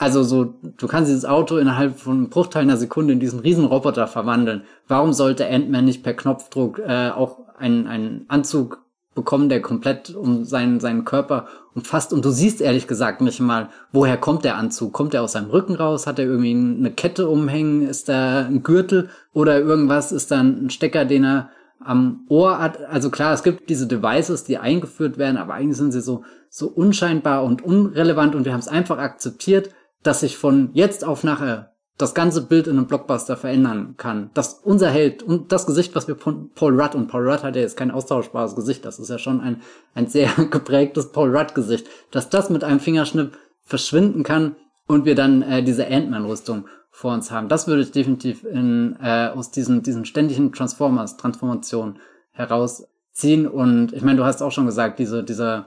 also 0.00 0.22
so, 0.22 0.54
du 0.62 0.86
kannst 0.86 1.10
dieses 1.10 1.26
Auto 1.26 1.58
innerhalb 1.58 1.98
von 1.98 2.16
einem 2.16 2.30
Bruchteil 2.30 2.62
einer 2.62 2.78
Sekunde 2.78 3.12
in 3.12 3.20
diesen 3.20 3.40
riesen 3.40 3.66
Roboter 3.66 4.06
verwandeln. 4.06 4.62
Warum 4.88 5.12
sollte 5.12 5.46
Ant-Man 5.46 5.84
nicht 5.84 6.02
per 6.02 6.14
Knopfdruck 6.14 6.78
äh, 6.78 7.10
auch 7.10 7.36
einen, 7.58 7.86
einen 7.86 8.24
Anzug 8.28 8.82
bekommen, 9.14 9.50
der 9.50 9.60
komplett 9.60 10.14
um 10.14 10.44
seinen, 10.44 10.80
seinen 10.80 11.04
Körper 11.04 11.48
umfasst? 11.74 12.14
Und 12.14 12.24
du 12.24 12.30
siehst 12.30 12.62
ehrlich 12.62 12.86
gesagt 12.86 13.20
nicht 13.20 13.40
mal, 13.40 13.68
woher 13.92 14.16
kommt 14.16 14.46
der 14.46 14.56
Anzug? 14.56 14.94
Kommt 14.94 15.12
er 15.12 15.22
aus 15.22 15.32
seinem 15.32 15.50
Rücken 15.50 15.74
raus? 15.74 16.06
Hat 16.06 16.18
er 16.18 16.24
irgendwie 16.24 16.52
eine 16.52 16.92
Kette 16.92 17.28
umhängen? 17.28 17.86
Ist 17.86 18.08
da 18.08 18.46
ein 18.46 18.62
Gürtel 18.62 19.10
oder 19.34 19.60
irgendwas? 19.60 20.12
Ist 20.12 20.30
da 20.30 20.40
ein 20.40 20.70
Stecker, 20.70 21.04
den 21.04 21.24
er 21.24 21.50
am 21.80 22.26
Ohr 22.28 22.58
hat, 22.58 22.82
also 22.82 23.10
klar, 23.10 23.32
es 23.32 23.42
gibt 23.42 23.70
diese 23.70 23.86
Devices, 23.86 24.44
die 24.44 24.58
eingeführt 24.58 25.18
werden, 25.18 25.38
aber 25.38 25.54
eigentlich 25.54 25.78
sind 25.78 25.92
sie 25.92 26.02
so, 26.02 26.24
so 26.50 26.68
unscheinbar 26.68 27.42
und 27.44 27.62
unrelevant 27.62 28.34
und 28.34 28.44
wir 28.44 28.52
haben 28.52 28.60
es 28.60 28.68
einfach 28.68 28.98
akzeptiert, 28.98 29.70
dass 30.02 30.20
sich 30.20 30.36
von 30.36 30.70
jetzt 30.74 31.04
auf 31.04 31.24
nachher 31.24 31.70
das 32.00 32.14
ganze 32.14 32.42
Bild 32.42 32.66
in 32.66 32.78
einem 32.78 32.86
Blockbuster 32.86 33.36
verändern 33.36 33.94
kann. 33.96 34.30
Dass 34.32 34.54
unser 34.54 34.88
Held 34.88 35.22
und 35.22 35.52
das 35.52 35.66
Gesicht, 35.66 35.94
was 35.94 36.08
wir 36.08 36.16
von 36.16 36.50
Paul 36.54 36.80
Rudd, 36.80 36.94
und 36.94 37.08
Paul 37.08 37.28
Rudd 37.28 37.42
hat 37.42 37.56
ja 37.56 37.62
jetzt 37.62 37.76
kein 37.76 37.90
austauschbares 37.90 38.54
Gesicht, 38.54 38.84
das 38.84 38.98
ist 38.98 39.10
ja 39.10 39.18
schon 39.18 39.40
ein, 39.40 39.60
ein 39.94 40.06
sehr 40.06 40.30
geprägtes 40.50 41.12
Paul 41.12 41.36
Rudd-Gesicht, 41.36 41.86
dass 42.10 42.30
das 42.30 42.50
mit 42.50 42.64
einem 42.64 42.80
Fingerschnipp 42.80 43.36
verschwinden 43.62 44.22
kann 44.22 44.56
und 44.86 45.04
wir 45.04 45.14
dann 45.14 45.42
äh, 45.42 45.62
diese 45.62 45.86
Ant-Man-Rüstung 45.86 46.66
vor 47.00 47.14
uns 47.14 47.30
haben. 47.30 47.48
Das 47.48 47.66
würde 47.66 47.80
ich 47.80 47.92
definitiv 47.92 48.44
in, 48.44 48.94
äh, 49.00 49.28
aus 49.28 49.50
diesen, 49.50 49.82
diesen 49.82 50.04
ständigen 50.04 50.52
Transformers, 50.52 51.16
Transformationen 51.16 51.98
herausziehen. 52.32 53.48
Und 53.48 53.94
ich 53.94 54.02
meine, 54.02 54.18
du 54.18 54.24
hast 54.26 54.42
auch 54.42 54.52
schon 54.52 54.66
gesagt, 54.66 54.98
diese, 54.98 55.24
diese 55.24 55.64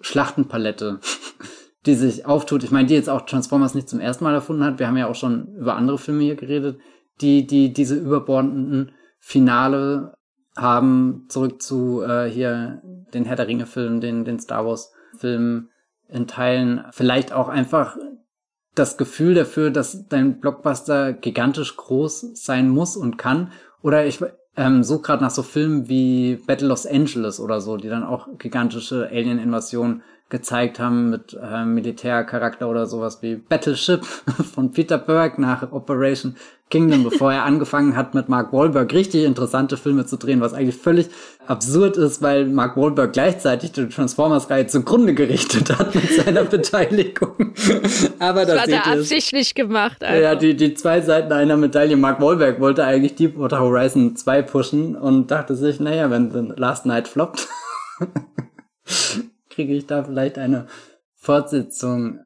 Schlachtenpalette, 0.00 1.00
die 1.86 1.94
sich 1.96 2.24
auftut. 2.24 2.62
Ich 2.62 2.70
meine, 2.70 2.86
die 2.86 2.94
jetzt 2.94 3.10
auch 3.10 3.22
Transformers 3.22 3.74
nicht 3.74 3.88
zum 3.88 3.98
ersten 3.98 4.22
Mal 4.22 4.34
erfunden 4.34 4.62
hat. 4.62 4.78
Wir 4.78 4.86
haben 4.86 4.96
ja 4.96 5.08
auch 5.08 5.16
schon 5.16 5.56
über 5.56 5.74
andere 5.74 5.98
Filme 5.98 6.22
hier 6.22 6.36
geredet, 6.36 6.78
die, 7.20 7.48
die 7.48 7.72
diese 7.72 7.96
überbordenden 7.96 8.92
Finale 9.18 10.14
haben, 10.56 11.26
zurück 11.28 11.60
zu 11.60 12.04
äh, 12.04 12.30
hier 12.30 12.80
den 13.12 13.24
Herr 13.24 13.34
der 13.34 13.48
Ringe-Film, 13.48 14.00
den, 14.00 14.24
den 14.24 14.38
Star 14.38 14.64
Wars-Film 14.64 15.68
in 16.06 16.28
Teilen. 16.28 16.84
Vielleicht 16.92 17.32
auch 17.32 17.48
einfach 17.48 17.96
das 18.76 18.96
Gefühl 18.96 19.34
dafür, 19.34 19.70
dass 19.70 20.08
dein 20.08 20.40
Blockbuster 20.40 21.12
gigantisch 21.12 21.76
groß 21.76 22.30
sein 22.34 22.68
muss 22.68 22.96
und 22.96 23.18
kann. 23.18 23.50
Oder 23.82 24.06
ich 24.06 24.20
ähm, 24.56 24.82
so 24.82 25.00
gerade 25.00 25.22
nach 25.22 25.30
so 25.30 25.42
Filmen 25.42 25.88
wie 25.88 26.36
Battle 26.46 26.68
Los 26.68 26.86
Angeles 26.86 27.40
oder 27.40 27.60
so, 27.60 27.76
die 27.76 27.88
dann 27.88 28.04
auch 28.04 28.28
gigantische 28.38 29.08
Alien-Invasionen 29.10 30.02
gezeigt 30.28 30.80
haben 30.80 31.10
mit 31.10 31.38
äh, 31.40 31.64
Militärcharakter 31.64 32.68
oder 32.68 32.86
sowas 32.86 33.22
wie 33.22 33.36
Battleship 33.36 34.04
von 34.54 34.72
Peter 34.72 34.98
Berg 34.98 35.38
nach 35.38 35.70
Operation 35.72 36.36
Kingdom, 36.68 37.04
bevor 37.04 37.32
er 37.32 37.44
angefangen 37.44 37.94
hat 37.94 38.14
mit 38.14 38.28
Mark 38.28 38.52
Wahlberg 38.52 38.92
richtig 38.92 39.24
interessante 39.24 39.76
Filme 39.76 40.04
zu 40.04 40.16
drehen, 40.16 40.40
was 40.40 40.52
eigentlich 40.52 40.74
völlig 40.74 41.08
absurd 41.46 41.96
ist, 41.96 42.22
weil 42.22 42.46
Mark 42.46 42.76
Wahlberg 42.76 43.12
gleichzeitig 43.12 43.70
die 43.70 43.88
Transformers-Reihe 43.88 44.66
zugrunde 44.66 45.14
gerichtet 45.14 45.78
hat 45.78 45.94
mit 45.94 46.10
seiner 46.10 46.42
Beteiligung. 46.44 47.54
Aber 48.18 48.44
das, 48.44 48.54
das 48.54 48.62
hat 48.62 48.68
er 48.68 48.86
absichtlich 48.86 49.54
gemacht. 49.54 50.02
Einfach. 50.02 50.20
Ja, 50.20 50.34
die, 50.34 50.56
die 50.56 50.74
zwei 50.74 51.00
Seiten 51.02 51.32
einer 51.32 51.56
Medaille. 51.56 51.96
Mark 51.96 52.20
Wahlberg 52.20 52.58
wollte 52.58 52.84
eigentlich 52.84 53.14
Deepwater 53.14 53.60
Horizon 53.60 54.16
2 54.16 54.42
pushen 54.42 54.96
und 54.96 55.30
dachte 55.30 55.54
sich, 55.54 55.78
naja, 55.78 56.10
wenn 56.10 56.32
The 56.32 56.52
Last 56.56 56.84
Night 56.84 57.06
floppt, 57.06 57.46
kriege 59.50 59.72
ich 59.72 59.86
da 59.86 60.02
vielleicht 60.02 60.36
eine 60.36 60.66
Fortsetzung 61.14 62.25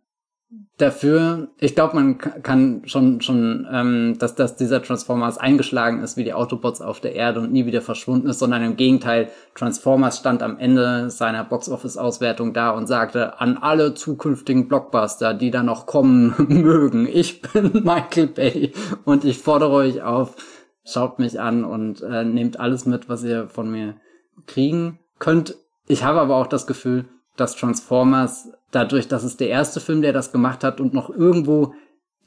dafür. 0.78 1.48
Ich 1.58 1.74
glaube, 1.74 1.94
man 1.94 2.18
kann 2.18 2.82
schon 2.84 3.20
schon, 3.20 3.68
ähm, 3.70 4.16
dass 4.18 4.34
dass 4.34 4.56
dieser 4.56 4.82
Transformers 4.82 5.38
eingeschlagen 5.38 6.02
ist 6.02 6.16
wie 6.16 6.24
die 6.24 6.32
Autobots 6.32 6.80
auf 6.80 7.00
der 7.00 7.14
Erde 7.14 7.40
und 7.40 7.52
nie 7.52 7.66
wieder 7.66 7.82
verschwunden 7.82 8.28
ist, 8.28 8.40
sondern 8.40 8.62
im 8.62 8.76
Gegenteil, 8.76 9.30
Transformers 9.54 10.18
stand 10.18 10.42
am 10.42 10.58
Ende 10.58 11.10
seiner 11.10 11.44
Box-Office-Auswertung 11.44 12.52
da 12.52 12.70
und 12.70 12.88
sagte 12.88 13.40
an 13.40 13.58
alle 13.58 13.94
zukünftigen 13.94 14.66
Blockbuster, 14.68 15.34
die 15.34 15.50
da 15.50 15.62
noch 15.62 15.86
kommen 15.86 16.34
mögen, 16.48 17.06
ich 17.06 17.42
bin 17.42 17.70
Michael 17.84 18.28
Bay 18.28 18.72
und 19.04 19.24
ich 19.24 19.38
fordere 19.38 19.70
euch 19.70 20.02
auf, 20.02 20.34
schaut 20.84 21.20
mich 21.20 21.38
an 21.38 21.64
und 21.64 22.02
äh, 22.02 22.24
nehmt 22.24 22.58
alles 22.58 22.86
mit, 22.86 23.08
was 23.08 23.22
ihr 23.22 23.48
von 23.48 23.70
mir 23.70 23.96
kriegen 24.46 24.98
könnt. 25.20 25.56
Ich 25.86 26.02
habe 26.02 26.20
aber 26.20 26.36
auch 26.36 26.46
das 26.48 26.66
Gefühl, 26.66 27.08
dass 27.36 27.56
Transformers 27.56 28.50
dadurch, 28.70 29.08
dass 29.08 29.24
es 29.24 29.36
der 29.36 29.48
erste 29.48 29.80
Film, 29.80 30.02
der 30.02 30.12
das 30.12 30.30
gemacht 30.32 30.64
hat 30.64 30.80
und 30.80 30.94
noch 30.94 31.10
irgendwo 31.10 31.74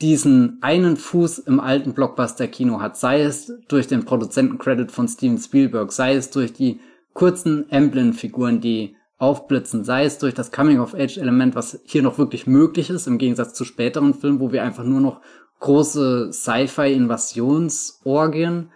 diesen 0.02 0.58
einen 0.62 0.98
Fuß 0.98 1.40
im 1.40 1.60
alten 1.60 1.94
Blockbuster-Kino 1.94 2.82
hat, 2.82 2.98
sei 2.98 3.22
es 3.22 3.52
durch 3.68 3.88
den 3.88 4.06
Produzentencredit 4.06 4.92
von 4.92 5.08
Steven 5.08 5.38
Spielberg, 5.38 5.92
sei 5.92 6.16
es 6.16 6.30
durch 6.30 6.54
die 6.54 6.80
kurzen 7.14 7.70
Emblem-Figuren, 7.70 8.60
die 8.60 8.96
aufblitzen, 9.18 9.84
sei 9.86 10.06
es 10.06 10.18
durch 10.18 10.34
das 10.34 10.52
Coming-of-Age-Element, 10.52 11.56
was 11.56 11.80
hier 11.86 12.02
noch 12.04 12.18
wirklich 12.18 12.48
möglich 12.48 12.90
ist, 12.90 13.08
im 13.08 13.18
Gegensatz 13.18 13.54
zu 13.54 13.64
späteren 13.64 14.14
Filmen, 14.14 14.42
wo 14.42 14.52
wir 14.52 14.64
einfach 14.64 14.84
nur 14.84 15.00
noch 15.00 15.22
große 15.62 16.34
Sci-Fi-Invasionsorgien 16.34 18.70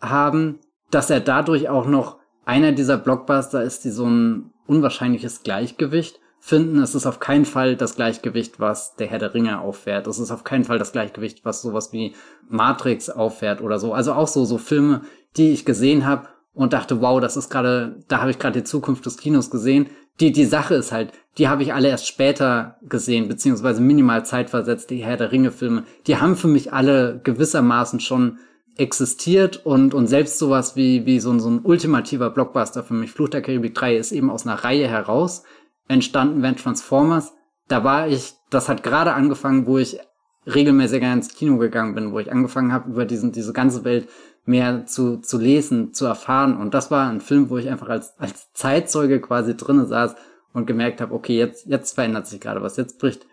haben, 0.00 0.58
dass 0.90 1.10
er 1.10 1.20
dadurch 1.20 1.68
auch 1.68 1.86
noch 1.86 2.18
einer 2.44 2.72
dieser 2.72 2.98
Blockbuster 2.98 3.62
ist, 3.62 3.84
die 3.84 3.90
so 3.90 4.06
ein 4.06 4.51
unwahrscheinliches 4.66 5.42
Gleichgewicht 5.42 6.20
finden. 6.38 6.80
Es 6.80 6.94
ist 6.94 7.06
auf 7.06 7.20
keinen 7.20 7.44
Fall 7.44 7.76
das 7.76 7.94
Gleichgewicht, 7.94 8.58
was 8.58 8.96
der 8.96 9.06
Herr 9.06 9.20
der 9.20 9.32
Ringe 9.32 9.60
auffährt. 9.60 10.06
Es 10.08 10.18
ist 10.18 10.32
auf 10.32 10.42
keinen 10.42 10.64
Fall 10.64 10.78
das 10.78 10.92
Gleichgewicht, 10.92 11.44
was 11.44 11.62
sowas 11.62 11.92
wie 11.92 12.14
Matrix 12.48 13.08
auffährt 13.10 13.60
oder 13.60 13.78
so. 13.78 13.92
Also 13.92 14.12
auch 14.12 14.26
so, 14.26 14.44
so 14.44 14.58
Filme, 14.58 15.02
die 15.36 15.52
ich 15.52 15.64
gesehen 15.64 16.04
habe 16.04 16.28
und 16.52 16.72
dachte, 16.72 17.00
wow, 17.00 17.20
das 17.20 17.36
ist 17.36 17.48
gerade, 17.48 18.02
da 18.08 18.20
habe 18.20 18.32
ich 18.32 18.38
gerade 18.38 18.60
die 18.60 18.64
Zukunft 18.64 19.06
des 19.06 19.18
Kinos 19.18 19.50
gesehen. 19.50 19.88
Die, 20.20 20.32
die 20.32 20.44
Sache 20.44 20.74
ist 20.74 20.92
halt, 20.92 21.12
die 21.38 21.48
habe 21.48 21.62
ich 21.62 21.72
alle 21.72 21.88
erst 21.88 22.06
später 22.06 22.76
gesehen, 22.82 23.28
beziehungsweise 23.28 23.80
minimal 23.80 24.26
zeitversetzt, 24.26 24.90
die 24.90 25.04
Herr 25.04 25.16
der 25.16 25.32
Ringe-Filme. 25.32 25.84
Die 26.06 26.16
haben 26.16 26.36
für 26.36 26.48
mich 26.48 26.72
alle 26.72 27.20
gewissermaßen 27.22 28.00
schon 28.00 28.38
existiert 28.76 29.64
und, 29.66 29.94
und 29.94 30.06
selbst 30.06 30.38
sowas 30.38 30.76
wie, 30.76 31.04
wie 31.06 31.20
so, 31.20 31.30
ein 31.30 31.40
so 31.40 31.50
ein 31.50 31.60
ultimativer 31.62 32.30
Blockbuster 32.30 32.82
für 32.82 32.94
mich, 32.94 33.12
Fluch 33.12 33.28
der 33.28 33.42
Karibik 33.42 33.74
3, 33.74 33.96
ist 33.96 34.12
eben 34.12 34.30
aus 34.30 34.46
einer 34.46 34.64
Reihe 34.64 34.88
heraus 34.88 35.42
entstanden, 35.88 36.42
wenn 36.42 36.56
Transformers, 36.56 37.32
da 37.68 37.84
war 37.84 38.08
ich, 38.08 38.34
das 38.50 38.68
hat 38.68 38.82
gerade 38.82 39.12
angefangen, 39.12 39.66
wo 39.66 39.78
ich 39.78 39.98
regelmäßiger 40.46 41.12
ins 41.12 41.34
Kino 41.34 41.58
gegangen 41.58 41.94
bin, 41.94 42.12
wo 42.12 42.18
ich 42.18 42.32
angefangen 42.32 42.72
habe, 42.72 42.90
über 42.90 43.04
diesen, 43.04 43.32
diese 43.32 43.52
ganze 43.52 43.84
Welt 43.84 44.08
mehr 44.44 44.86
zu, 44.86 45.18
zu 45.18 45.38
lesen, 45.38 45.92
zu 45.92 46.06
erfahren. 46.06 46.56
Und 46.56 46.74
das 46.74 46.90
war 46.90 47.08
ein 47.08 47.20
Film, 47.20 47.50
wo 47.50 47.58
ich 47.58 47.68
einfach 47.68 47.88
als, 47.88 48.18
als 48.18 48.52
Zeitzeuge 48.52 49.20
quasi 49.20 49.56
drinnen 49.56 49.86
saß 49.86 50.16
und 50.52 50.66
gemerkt 50.66 51.00
habe, 51.00 51.14
okay, 51.14 51.36
jetzt, 51.38 51.66
jetzt 51.66 51.94
verändert 51.94 52.26
sich 52.26 52.40
gerade 52.40 52.62
was, 52.62 52.76
jetzt 52.76 52.98
bricht 52.98 53.26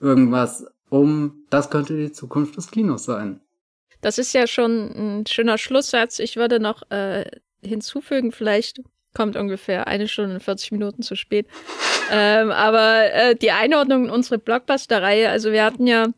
irgendwas 0.00 0.66
um. 0.88 1.44
Das 1.50 1.70
könnte 1.70 1.96
die 1.96 2.12
Zukunft 2.12 2.56
des 2.56 2.70
Kinos 2.70 3.04
sein. 3.04 3.40
Das 4.00 4.18
ist 4.18 4.32
ja 4.34 4.46
schon 4.46 5.20
ein 5.20 5.26
schöner 5.26 5.58
Schlusssatz. 5.58 6.18
Ich 6.18 6.36
würde 6.36 6.60
noch 6.60 6.90
äh, 6.90 7.24
hinzufügen, 7.62 8.32
vielleicht 8.32 8.80
kommt 9.14 9.36
ungefähr 9.36 9.86
eine 9.86 10.08
Stunde 10.08 10.34
und 10.34 10.42
40 10.42 10.72
Minuten 10.72 11.02
zu 11.02 11.16
spät. 11.16 11.46
ähm, 12.12 12.50
aber 12.50 13.12
äh, 13.12 13.34
die 13.34 13.50
Einordnung 13.50 14.04
in 14.04 14.10
unsere 14.10 14.38
Blockbuster-Reihe, 14.38 15.30
also 15.30 15.52
wir 15.52 15.64
hatten 15.64 15.86
ja 15.86 16.08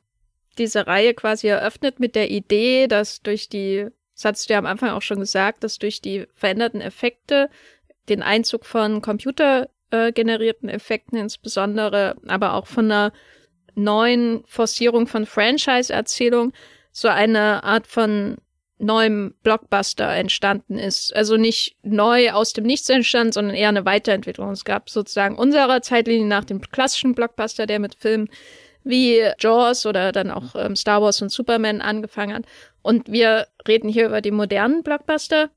diese 0.58 0.86
Reihe 0.86 1.14
quasi 1.14 1.46
eröffnet 1.46 2.00
mit 2.00 2.16
der 2.16 2.30
Idee, 2.30 2.88
dass 2.88 3.22
durch 3.22 3.48
die, 3.48 3.86
das 4.14 4.24
hattest 4.24 4.48
du 4.48 4.54
ja 4.54 4.58
am 4.58 4.66
Anfang 4.66 4.90
auch 4.90 5.02
schon 5.02 5.20
gesagt, 5.20 5.62
dass 5.62 5.78
durch 5.78 6.00
die 6.00 6.26
veränderten 6.34 6.80
Effekte, 6.80 7.48
den 8.08 8.22
Einzug 8.22 8.66
von 8.66 9.00
computergenerierten 9.00 10.68
äh, 10.68 10.72
Effekten 10.72 11.18
insbesondere, 11.18 12.16
aber 12.26 12.54
auch 12.54 12.66
von 12.66 12.86
einer 12.86 13.12
neuen 13.74 14.42
Forcierung 14.46 15.06
von 15.06 15.24
Franchise-Erzählung, 15.24 16.52
so 17.00 17.08
eine 17.08 17.62
Art 17.62 17.86
von 17.86 18.38
neuem 18.78 19.34
Blockbuster 19.44 20.08
entstanden 20.08 20.78
ist. 20.78 21.14
Also 21.14 21.36
nicht 21.36 21.76
neu 21.82 22.32
aus 22.32 22.52
dem 22.52 22.64
Nichts 22.64 22.88
entstanden, 22.88 23.32
sondern 23.32 23.54
eher 23.54 23.68
eine 23.68 23.84
Weiterentwicklung. 23.84 24.50
Es 24.50 24.64
gab 24.64 24.90
sozusagen 24.90 25.36
unserer 25.36 25.80
Zeitlinie 25.80 26.26
nach 26.26 26.44
dem 26.44 26.60
klassischen 26.60 27.14
Blockbuster, 27.14 27.66
der 27.66 27.78
mit 27.78 27.94
Filmen 27.94 28.28
wie 28.82 29.22
Jaws 29.38 29.86
oder 29.86 30.10
dann 30.10 30.30
auch 30.30 30.56
ähm, 30.56 30.74
Star 30.74 31.00
Wars 31.00 31.22
und 31.22 31.30
Superman 31.30 31.80
angefangen 31.80 32.34
hat. 32.34 32.46
Und 32.82 33.10
wir 33.10 33.46
reden 33.66 33.88
hier 33.88 34.06
über 34.06 34.20
die 34.20 34.30
modernen 34.32 34.82
Blockbuster, 34.82 35.50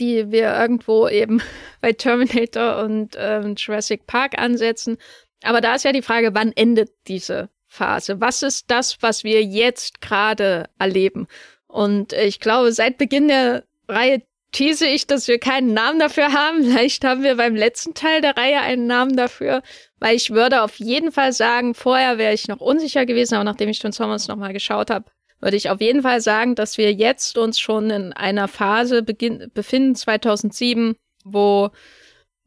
die 0.00 0.32
wir 0.32 0.56
irgendwo 0.58 1.08
eben 1.08 1.40
bei 1.80 1.92
Terminator 1.92 2.82
und 2.82 3.16
ähm, 3.16 3.54
Jurassic 3.56 4.06
Park 4.06 4.38
ansetzen. 4.38 4.98
Aber 5.42 5.60
da 5.60 5.74
ist 5.74 5.84
ja 5.84 5.92
die 5.92 6.02
Frage, 6.02 6.34
wann 6.34 6.52
endet 6.52 6.90
diese 7.06 7.48
Phase? 7.74 8.20
Was 8.20 8.42
ist 8.42 8.70
das, 8.70 8.98
was 9.00 9.24
wir 9.24 9.42
jetzt 9.42 10.00
gerade 10.00 10.68
erleben? 10.78 11.26
Und 11.66 12.12
ich 12.12 12.40
glaube, 12.40 12.72
seit 12.72 12.98
Beginn 12.98 13.28
der 13.28 13.64
Reihe 13.88 14.22
tease 14.52 14.86
ich, 14.86 15.06
dass 15.06 15.28
wir 15.28 15.38
keinen 15.38 15.74
Namen 15.74 15.98
dafür 15.98 16.32
haben. 16.32 16.64
Vielleicht 16.70 17.04
haben 17.04 17.22
wir 17.22 17.36
beim 17.36 17.56
letzten 17.56 17.94
Teil 17.94 18.20
der 18.20 18.36
Reihe 18.36 18.60
einen 18.60 18.86
Namen 18.86 19.16
dafür, 19.16 19.62
weil 19.98 20.16
ich 20.16 20.30
würde 20.30 20.62
auf 20.62 20.76
jeden 20.76 21.12
Fall 21.12 21.32
sagen, 21.32 21.74
vorher 21.74 22.16
wäre 22.16 22.32
ich 22.32 22.48
noch 22.48 22.60
unsicher 22.60 23.04
gewesen, 23.04 23.34
aber 23.34 23.44
nachdem 23.44 23.68
ich 23.68 23.80
Transformers 23.80 24.28
nochmal 24.28 24.52
geschaut 24.52 24.90
habe, 24.90 25.06
würde 25.40 25.56
ich 25.56 25.68
auf 25.68 25.80
jeden 25.80 26.02
Fall 26.02 26.20
sagen, 26.20 26.54
dass 26.54 26.78
wir 26.78 26.92
jetzt 26.92 27.36
uns 27.36 27.58
schon 27.58 27.90
in 27.90 28.12
einer 28.12 28.48
Phase 28.48 29.02
befinden, 29.02 29.94
2007, 29.94 30.94
wo 31.24 31.70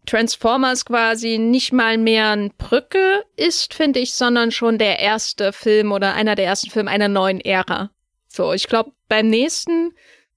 Transformers 0.08 0.86
quasi 0.86 1.38
nicht 1.38 1.72
mal 1.72 1.98
mehr 2.00 2.32
ein 2.32 2.52
Brücke 2.58 3.24
ist, 3.36 3.76
finde 3.76 4.00
ich, 4.00 4.14
sondern 4.14 4.52
schon 4.52 4.80
der 4.80 5.00
erste 5.00 5.54
Film 5.54 5.92
oder 5.92 6.16
einer 6.16 6.36
der 6.36 6.46
ersten 6.46 6.72
Filme 6.72 6.90
einer 6.90 7.10
neuen 7.10 7.40
Ära. 7.40 7.92
So, 8.28 8.54
ich 8.54 8.68
glaube, 8.68 8.92
beim 9.08 9.28
nächsten 9.28 9.94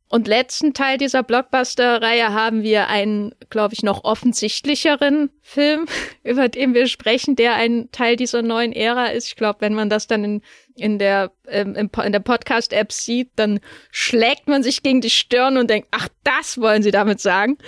und 0.09 0.26
letzten 0.26 0.74
Teil 0.74 0.98
dieser 0.98 1.22
Blockbuster-Reihe 1.22 2.32
haben 2.32 2.64
wir 2.64 2.88
einen, 2.88 3.32
glaube 3.48 3.74
ich, 3.74 3.84
noch 3.84 4.02
offensichtlicheren 4.02 5.30
Film, 5.40 5.86
über 6.24 6.48
den 6.48 6.74
wir 6.74 6.88
sprechen, 6.88 7.36
der 7.36 7.55
ein 7.55 7.90
Teil 7.92 8.16
dieser 8.16 8.42
neuen 8.42 8.72
Ära 8.72 9.06
ist. 9.06 9.28
Ich 9.28 9.36
glaube, 9.36 9.60
wenn 9.60 9.74
man 9.74 9.88
das 9.88 10.09
dann 10.09 10.24
in, 10.24 10.42
in 10.81 10.98
der, 10.98 11.32
ähm, 11.48 11.74
in 11.77 12.12
der 12.12 12.20
Podcast-App 12.20 12.93
sieht, 12.93 13.31
dann 13.36 13.61
schlägt 13.90 14.48
man 14.48 14.62
sich 14.62 14.82
gegen 14.82 15.01
die 15.01 15.11
Stirn 15.11 15.57
und 15.57 15.70
denkt, 15.70 15.89
ach, 15.90 16.09
das 16.24 16.61
wollen 16.61 16.82
sie 16.82 16.90
damit 16.90 17.20
sagen. 17.20 17.59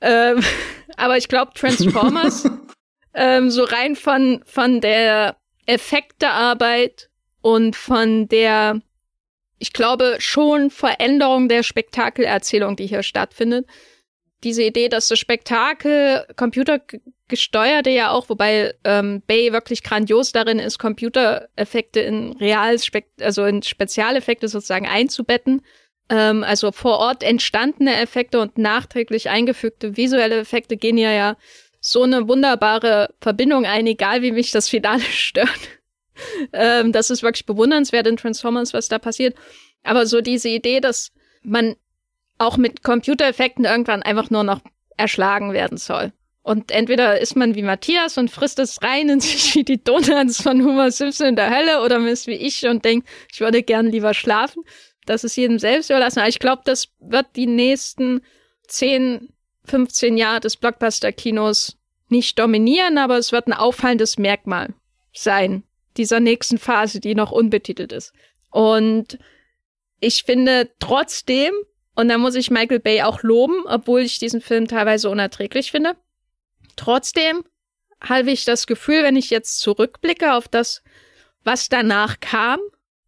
Ähm, 0.00 0.42
aber 0.96 1.16
ich 1.16 1.28
glaube, 1.28 1.52
Transformers, 1.54 2.48
ähm, 3.14 3.50
so 3.50 3.64
rein 3.64 3.96
von, 3.96 4.42
von 4.46 4.80
der 4.80 5.36
Effektearbeit 5.66 7.10
und 7.40 7.76
von 7.76 8.28
der 8.28 8.80
ich 9.62 9.72
glaube 9.72 10.16
schon 10.18 10.70
Veränderung 10.70 11.48
der 11.48 11.62
Spektakelerzählung, 11.62 12.74
die 12.74 12.86
hier 12.88 13.04
stattfindet. 13.04 13.68
Diese 14.42 14.64
Idee, 14.64 14.88
dass 14.88 15.06
das 15.06 15.20
Spektakel 15.20 16.26
computergesteuerte 17.32 17.90
ja 17.90 18.10
auch, 18.10 18.28
wobei 18.28 18.74
ähm, 18.84 19.22
Bay 19.26 19.52
wirklich 19.52 19.82
grandios 19.82 20.32
darin 20.32 20.58
ist, 20.58 20.78
Computereffekte 20.78 22.00
in 22.00 22.32
real, 22.38 22.76
also 23.20 23.44
in 23.44 23.62
Spezialeffekte 23.62 24.48
sozusagen 24.48 24.86
einzubetten. 24.86 25.62
Ähm, 26.08 26.44
also 26.44 26.72
vor 26.72 26.98
Ort 26.98 27.22
entstandene 27.22 27.96
Effekte 27.96 28.40
und 28.40 28.58
nachträglich 28.58 29.30
eingefügte 29.30 29.96
visuelle 29.96 30.38
Effekte 30.38 30.76
gehen 30.76 30.98
ja 30.98 31.12
ja 31.12 31.36
so 31.80 32.02
eine 32.02 32.28
wunderbare 32.28 33.14
Verbindung 33.20 33.64
ein, 33.66 33.86
egal 33.86 34.22
wie 34.22 34.32
mich 34.32 34.50
das 34.50 34.68
Finale 34.68 35.02
stört. 35.10 35.48
ähm, 36.52 36.92
das 36.92 37.10
ist 37.10 37.22
wirklich 37.22 37.46
bewundernswert 37.46 38.06
in 38.06 38.16
Transformers, 38.16 38.74
was 38.74 38.88
da 38.88 38.98
passiert. 38.98 39.34
Aber 39.82 40.06
so 40.06 40.20
diese 40.20 40.48
Idee, 40.48 40.80
dass 40.80 41.12
man 41.42 41.74
auch 42.38 42.56
mit 42.56 42.82
Computereffekten 42.82 43.64
irgendwann 43.64 44.02
einfach 44.02 44.30
nur 44.30 44.44
noch 44.44 44.60
erschlagen 44.96 45.52
werden 45.52 45.78
soll. 45.78 46.12
Und 46.42 46.72
entweder 46.72 47.20
ist 47.20 47.36
man 47.36 47.54
wie 47.54 47.62
Matthias 47.62 48.18
und 48.18 48.30
frisst 48.30 48.58
es 48.58 48.82
rein 48.82 49.08
in 49.08 49.20
sich 49.20 49.54
wie 49.54 49.64
die 49.64 49.82
Donuts 49.82 50.42
von 50.42 50.64
Homer 50.64 50.90
Simpson 50.90 51.28
in 51.28 51.36
der 51.36 51.50
Hölle 51.50 51.82
oder 51.82 51.98
man 51.98 52.08
ist 52.08 52.26
wie 52.26 52.32
ich 52.32 52.66
und 52.66 52.84
denkt, 52.84 53.08
ich 53.32 53.40
würde 53.40 53.62
gern 53.62 53.86
lieber 53.86 54.12
schlafen. 54.12 54.64
Das 55.06 55.24
ist 55.24 55.36
jedem 55.36 55.58
selbst 55.58 55.90
überlassen. 55.90 56.20
Aber 56.20 56.28
ich 56.28 56.40
glaube, 56.40 56.62
das 56.64 56.88
wird 57.00 57.26
die 57.36 57.46
nächsten 57.46 58.22
10, 58.68 59.28
15 59.64 60.16
Jahre 60.16 60.40
des 60.40 60.56
Blockbuster-Kinos 60.56 61.76
nicht 62.08 62.38
dominieren, 62.38 62.98
aber 62.98 63.18
es 63.18 63.32
wird 63.32 63.46
ein 63.46 63.52
auffallendes 63.52 64.18
Merkmal 64.18 64.74
sein 65.12 65.62
dieser 65.96 66.20
nächsten 66.20 66.58
Phase, 66.58 67.00
die 67.00 67.14
noch 67.14 67.32
unbetitelt 67.32 67.92
ist. 67.92 68.12
Und 68.50 69.18
ich 70.00 70.24
finde 70.24 70.70
trotzdem, 70.78 71.52
und 71.94 72.08
da 72.08 72.18
muss 72.18 72.34
ich 72.34 72.50
Michael 72.50 72.80
Bay 72.80 73.02
auch 73.02 73.22
loben, 73.22 73.64
obwohl 73.66 74.00
ich 74.00 74.18
diesen 74.18 74.40
Film 74.40 74.68
teilweise 74.68 75.10
unerträglich 75.10 75.70
finde, 75.70 75.96
trotzdem 76.76 77.44
habe 78.02 78.30
ich 78.30 78.44
das 78.44 78.66
Gefühl, 78.66 79.02
wenn 79.02 79.16
ich 79.16 79.30
jetzt 79.30 79.60
zurückblicke 79.60 80.34
auf 80.34 80.48
das, 80.48 80.82
was 81.44 81.68
danach 81.68 82.20
kam, 82.20 82.58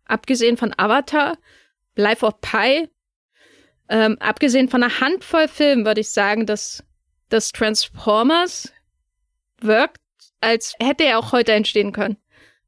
abgesehen 0.05 0.57
von 0.57 0.73
Avatar, 0.77 1.37
Life 1.97 2.25
of 2.25 2.41
Pi, 2.41 2.89
ähm, 3.89 4.17
abgesehen 4.21 4.69
von 4.69 4.83
einer 4.83 5.01
Handvoll 5.01 5.49
Filmen, 5.49 5.85
würde 5.85 6.01
ich 6.01 6.11
sagen, 6.11 6.47
dass 6.47 6.83
das 7.29 7.53
Transformers 7.53 8.73
wirkt, 9.61 10.01
als 10.41 10.75
hätte 10.81 11.05
er 11.05 11.19
auch 11.19 11.33
heute 11.33 11.53
entstehen 11.53 11.93
können. 11.93 12.17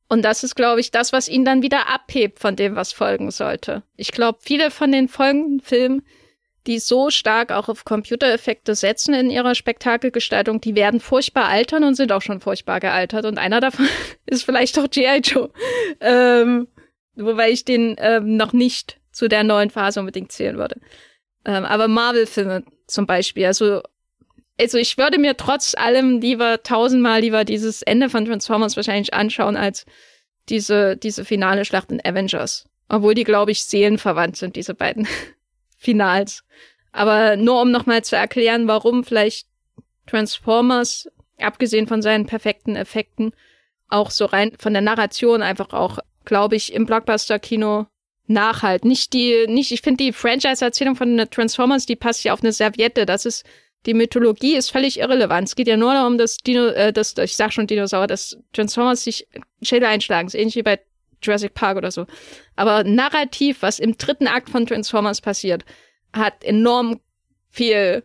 Und 0.08 0.22
das 0.22 0.44
ist, 0.44 0.54
glaube 0.54 0.80
ich, 0.80 0.90
das, 0.90 1.12
was 1.12 1.28
ihn 1.28 1.44
dann 1.44 1.62
wieder 1.62 1.88
abhebt 1.88 2.38
von 2.38 2.54
dem, 2.54 2.76
was 2.76 2.92
folgen 2.92 3.30
sollte. 3.30 3.82
Ich 3.96 4.12
glaube, 4.12 4.38
viele 4.40 4.70
von 4.70 4.92
den 4.92 5.08
folgenden 5.08 5.60
Filmen, 5.60 6.02
die 6.66 6.78
so 6.78 7.10
stark 7.10 7.52
auch 7.52 7.68
auf 7.68 7.84
Computereffekte 7.84 8.74
setzen 8.74 9.14
in 9.14 9.30
ihrer 9.30 9.54
Spektakelgestaltung, 9.54 10.60
die 10.60 10.74
werden 10.74 11.00
furchtbar 11.00 11.48
altern 11.48 11.84
und 11.84 11.94
sind 11.94 12.12
auch 12.12 12.22
schon 12.22 12.40
furchtbar 12.40 12.80
gealtert. 12.80 13.24
Und 13.24 13.38
einer 13.38 13.60
davon 13.60 13.88
ist 14.26 14.44
vielleicht 14.44 14.78
auch 14.78 14.90
G.I. 14.90 15.20
Joe. 15.20 15.50
Ähm, 16.00 16.68
wobei 17.14 17.50
ich 17.50 17.64
den 17.64 17.96
ähm, 17.98 18.36
noch 18.36 18.52
nicht 18.52 18.98
zu 19.12 19.28
der 19.28 19.44
neuen 19.44 19.70
Phase 19.70 20.00
unbedingt 20.00 20.32
zählen 20.32 20.58
würde. 20.58 20.80
Ähm, 21.44 21.64
aber 21.64 21.88
Marvel-Filme 21.88 22.64
zum 22.86 23.06
Beispiel, 23.06 23.46
also 23.46 23.82
also 24.58 24.78
ich 24.78 24.96
würde 24.96 25.18
mir 25.18 25.36
trotz 25.36 25.74
allem 25.74 26.20
lieber 26.20 26.62
tausendmal 26.62 27.20
lieber 27.20 27.44
dieses 27.44 27.82
Ende 27.82 28.08
von 28.08 28.24
Transformers 28.24 28.76
wahrscheinlich 28.76 29.12
anschauen 29.12 29.56
als 29.56 29.84
diese, 30.48 30.96
diese 30.96 31.24
finale 31.24 31.64
Schlacht 31.64 31.90
in 31.90 32.04
Avengers. 32.04 32.66
Obwohl 32.88 33.14
die, 33.14 33.24
glaube 33.24 33.50
ich, 33.50 33.64
seelenverwandt 33.64 34.36
sind, 34.36 34.56
diese 34.56 34.74
beiden 34.74 35.06
Finals. 35.76 36.44
Aber 36.92 37.36
nur 37.36 37.60
um 37.60 37.70
nochmal 37.70 38.02
zu 38.02 38.16
erklären, 38.16 38.68
warum 38.68 39.04
vielleicht 39.04 39.46
Transformers, 40.06 41.08
abgesehen 41.38 41.86
von 41.86 42.00
seinen 42.00 42.26
perfekten 42.26 42.76
Effekten, 42.76 43.32
auch 43.88 44.10
so 44.10 44.24
rein 44.24 44.52
von 44.58 44.72
der 44.72 44.82
Narration 44.82 45.42
einfach 45.42 45.72
auch, 45.72 45.98
glaube 46.24 46.56
ich, 46.56 46.72
im 46.72 46.86
Blockbuster-Kino 46.86 47.86
nachhalt. 48.26 48.84
Nicht 48.84 49.12
die, 49.12 49.46
nicht, 49.46 49.70
ich 49.72 49.82
finde 49.82 50.04
die 50.04 50.12
Franchise-Erzählung 50.12 50.96
von 50.96 51.18
Transformers, 51.30 51.86
die 51.86 51.96
passt 51.96 52.24
ja 52.24 52.32
auf 52.32 52.42
eine 52.42 52.52
Serviette. 52.52 53.06
Das 53.06 53.26
ist 53.26 53.44
die 53.86 53.94
Mythologie 53.94 54.56
ist 54.56 54.70
völlig 54.70 54.98
irrelevant. 54.98 55.48
Es 55.48 55.54
geht 55.54 55.68
ja 55.68 55.76
nur 55.76 55.94
darum, 55.94 56.18
dass 56.18 56.38
Dino, 56.38 56.66
äh, 56.66 56.92
dass, 56.92 57.16
ich 57.18 57.36
sag 57.36 57.52
schon 57.52 57.68
Dinosaurier, 57.68 58.08
dass 58.08 58.36
Transformers 58.52 59.04
sich 59.04 59.28
Schädel 59.62 59.88
einschlagen. 59.88 60.26
ist 60.26 60.34
ähnlich 60.34 60.56
wie 60.56 60.62
bei 60.62 60.80
Jurassic 61.22 61.54
Park 61.54 61.76
oder 61.76 61.90
so. 61.90 62.06
Aber 62.56 62.84
narrativ, 62.84 63.62
was 63.62 63.78
im 63.78 63.96
dritten 63.96 64.26
Akt 64.26 64.50
von 64.50 64.66
Transformers 64.66 65.20
passiert, 65.20 65.64
hat 66.12 66.44
enorm 66.44 67.00
viel 67.50 68.04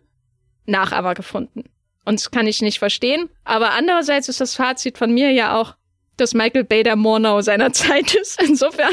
Nachahmer 0.66 1.14
gefunden. 1.14 1.64
Und 2.04 2.18
das 2.18 2.30
kann 2.30 2.46
ich 2.46 2.62
nicht 2.62 2.78
verstehen. 2.78 3.28
Aber 3.44 3.70
andererseits 3.72 4.28
ist 4.28 4.40
das 4.40 4.54
Fazit 4.54 4.98
von 4.98 5.12
mir 5.12 5.30
ja 5.30 5.60
auch, 5.60 5.76
dass 6.16 6.34
Michael 6.34 6.64
Bay 6.64 6.82
der 6.82 6.96
Murnau 6.96 7.40
seiner 7.40 7.72
Zeit 7.72 8.14
ist. 8.14 8.42
Insofern, 8.42 8.92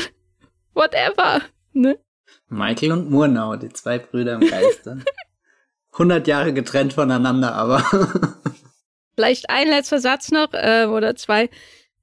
whatever. 0.74 1.41
Ne? 1.74 2.00
Michael 2.50 2.91
und 2.91 3.10
Murnau, 3.10 3.56
die 3.56 3.70
zwei 3.70 4.00
Brüder 4.00 4.36
im 4.36 4.48
Geiste. 4.48 5.00
100 5.94 6.28
Jahre 6.28 6.54
getrennt 6.54 6.94
voneinander, 6.94 7.54
aber. 7.56 7.84
Vielleicht 9.16 9.50
ein 9.50 9.68
letzter 9.68 10.00
Satz 10.00 10.32
noch 10.32 10.54
äh, 10.54 10.86
oder 10.86 11.16
zwei. 11.16 11.50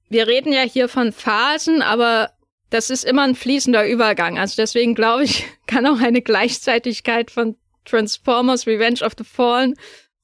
Wir 0.09 0.27
reden 0.27 0.53
ja 0.53 0.61
hier 0.61 0.87
von 0.87 1.11
Phasen, 1.11 1.81
aber 1.81 2.31
das 2.69 2.89
ist 2.89 3.03
immer 3.03 3.23
ein 3.23 3.35
fließender 3.35 3.87
Übergang. 3.87 4.37
Also 4.37 4.55
deswegen 4.57 4.95
glaube 4.95 5.23
ich, 5.23 5.45
kann 5.67 5.85
auch 5.85 5.99
eine 5.99 6.21
Gleichzeitigkeit 6.21 7.31
von 7.31 7.55
Transformers 7.85 8.67
Revenge 8.67 9.01
of 9.01 9.13
the 9.17 9.23
Fallen 9.23 9.75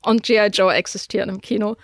und 0.06 0.24
G.I. 0.24 0.48
Joe 0.48 0.74
existieren 0.74 1.30
im 1.30 1.42
Kino. 1.42 1.78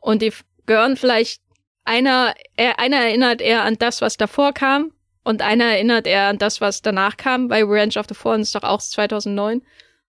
Und 0.00 0.20
die 0.20 0.32
gehören 0.66 0.96
vielleicht 0.96 1.40
einer, 1.84 2.34
einer 2.56 2.96
erinnert 2.96 3.40
eher 3.40 3.62
an 3.62 3.76
das, 3.78 4.00
was 4.00 4.16
davor 4.16 4.52
kam 4.52 4.92
und 5.22 5.42
einer 5.42 5.64
erinnert 5.64 6.06
eher 6.06 6.28
an 6.28 6.38
das, 6.38 6.60
was 6.60 6.82
danach 6.82 7.16
kam, 7.16 7.48
weil 7.48 7.64
Revenge 7.64 7.98
of 7.98 8.06
the 8.08 8.14
Fallen 8.14 8.42
ist 8.42 8.54
doch 8.54 8.64
auch 8.64 8.80
2009 8.80 9.62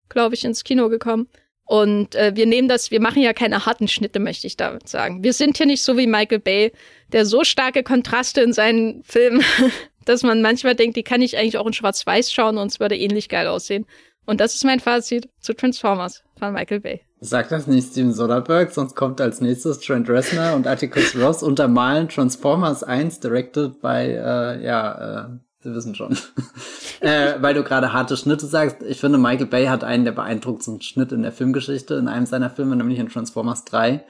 glaube 0.10 0.36
ich, 0.36 0.46
ins 0.46 0.64
Kino 0.64 0.90
gekommen. 0.90 1.28
Und 1.66 2.14
äh, 2.16 2.36
wir 2.36 2.46
nehmen 2.46 2.68
das, 2.68 2.92
wir 2.92 3.02
machen 3.02 3.22
ja 3.22 3.34
keine 3.34 3.66
harten 3.66 3.88
Schnitte, 3.88 4.20
möchte 4.20 4.46
ich 4.46 4.56
damit 4.56 4.88
sagen. 4.88 5.24
Wir 5.24 5.34
sind 5.34 5.58
hier 5.58 5.66
nicht 5.66 5.82
so 5.82 5.98
wie 5.98 6.06
Michael 6.08 6.40
Bay, 6.40 6.72
der 7.12 7.26
so 7.26 7.44
starke 7.44 7.84
Kontraste 7.84 8.42
in 8.42 8.54
seinen 8.54 9.04
Filmen, 9.04 9.44
dass 10.06 10.24
man 10.24 10.42
manchmal 10.42 10.76
denkt, 10.76 10.98
die 10.98 11.04
kann 11.04 11.22
ich 11.22 11.38
eigentlich 11.38 11.58
auch 11.58 11.68
in 11.68 11.74
Schwarz-Weiß 11.74 12.32
schauen 12.32 12.58
und 12.58 12.72
es 12.72 12.80
würde 12.80 12.98
ähnlich 12.98 13.30
geil 13.30 13.48
aussehen. 13.48 13.86
Und 14.26 14.42
das 14.42 14.56
ist 14.56 14.66
mein 14.66 14.80
Fazit 14.80 15.30
zu 15.40 15.54
Transformers 15.54 16.24
von 16.40 16.52
Michael 16.54 16.80
Bay. 16.80 17.02
Sag 17.20 17.50
das 17.50 17.68
nicht 17.68 17.92
Steven 17.92 18.12
Soderbergh, 18.12 18.72
sonst 18.72 18.96
kommt 18.96 19.22
als 19.22 19.40
nächstes 19.40 19.80
Trent 19.80 20.10
Reznor 20.10 20.54
und 20.54 20.68
Atticus 20.68 21.16
Ross 21.16 21.44
untermalen 21.44 22.10
Transformers 22.10 22.84
1, 22.84 23.20
directed 23.20 23.82
by, 23.82 23.88
äh, 23.88 24.64
ja, 24.64 25.26
äh, 25.26 25.30
Sie 25.66 25.74
wissen 25.74 25.96
schon. 25.96 26.16
äh, 27.00 27.34
weil 27.40 27.56
du 27.56 27.64
gerade 27.64 27.92
harte 27.92 28.18
Schnitte 28.18 28.46
sagst. 28.46 28.84
Ich 28.88 29.00
finde, 29.00 29.18
Michael 29.18 29.48
Bay 29.48 29.66
hat 29.66 29.84
einen 29.84 30.06
der 30.06 30.12
beeindruckendsten 30.12 30.80
Schnitt 30.82 31.12
in 31.12 31.24
der 31.24 31.32
Filmgeschichte, 31.32 31.96
in 31.96 32.08
einem 32.08 32.28
seiner 32.28 32.52
Filme, 32.52 32.76
nämlich 32.76 33.00
in 33.00 33.10
Transformers 33.10 33.66
3. 33.66 34.06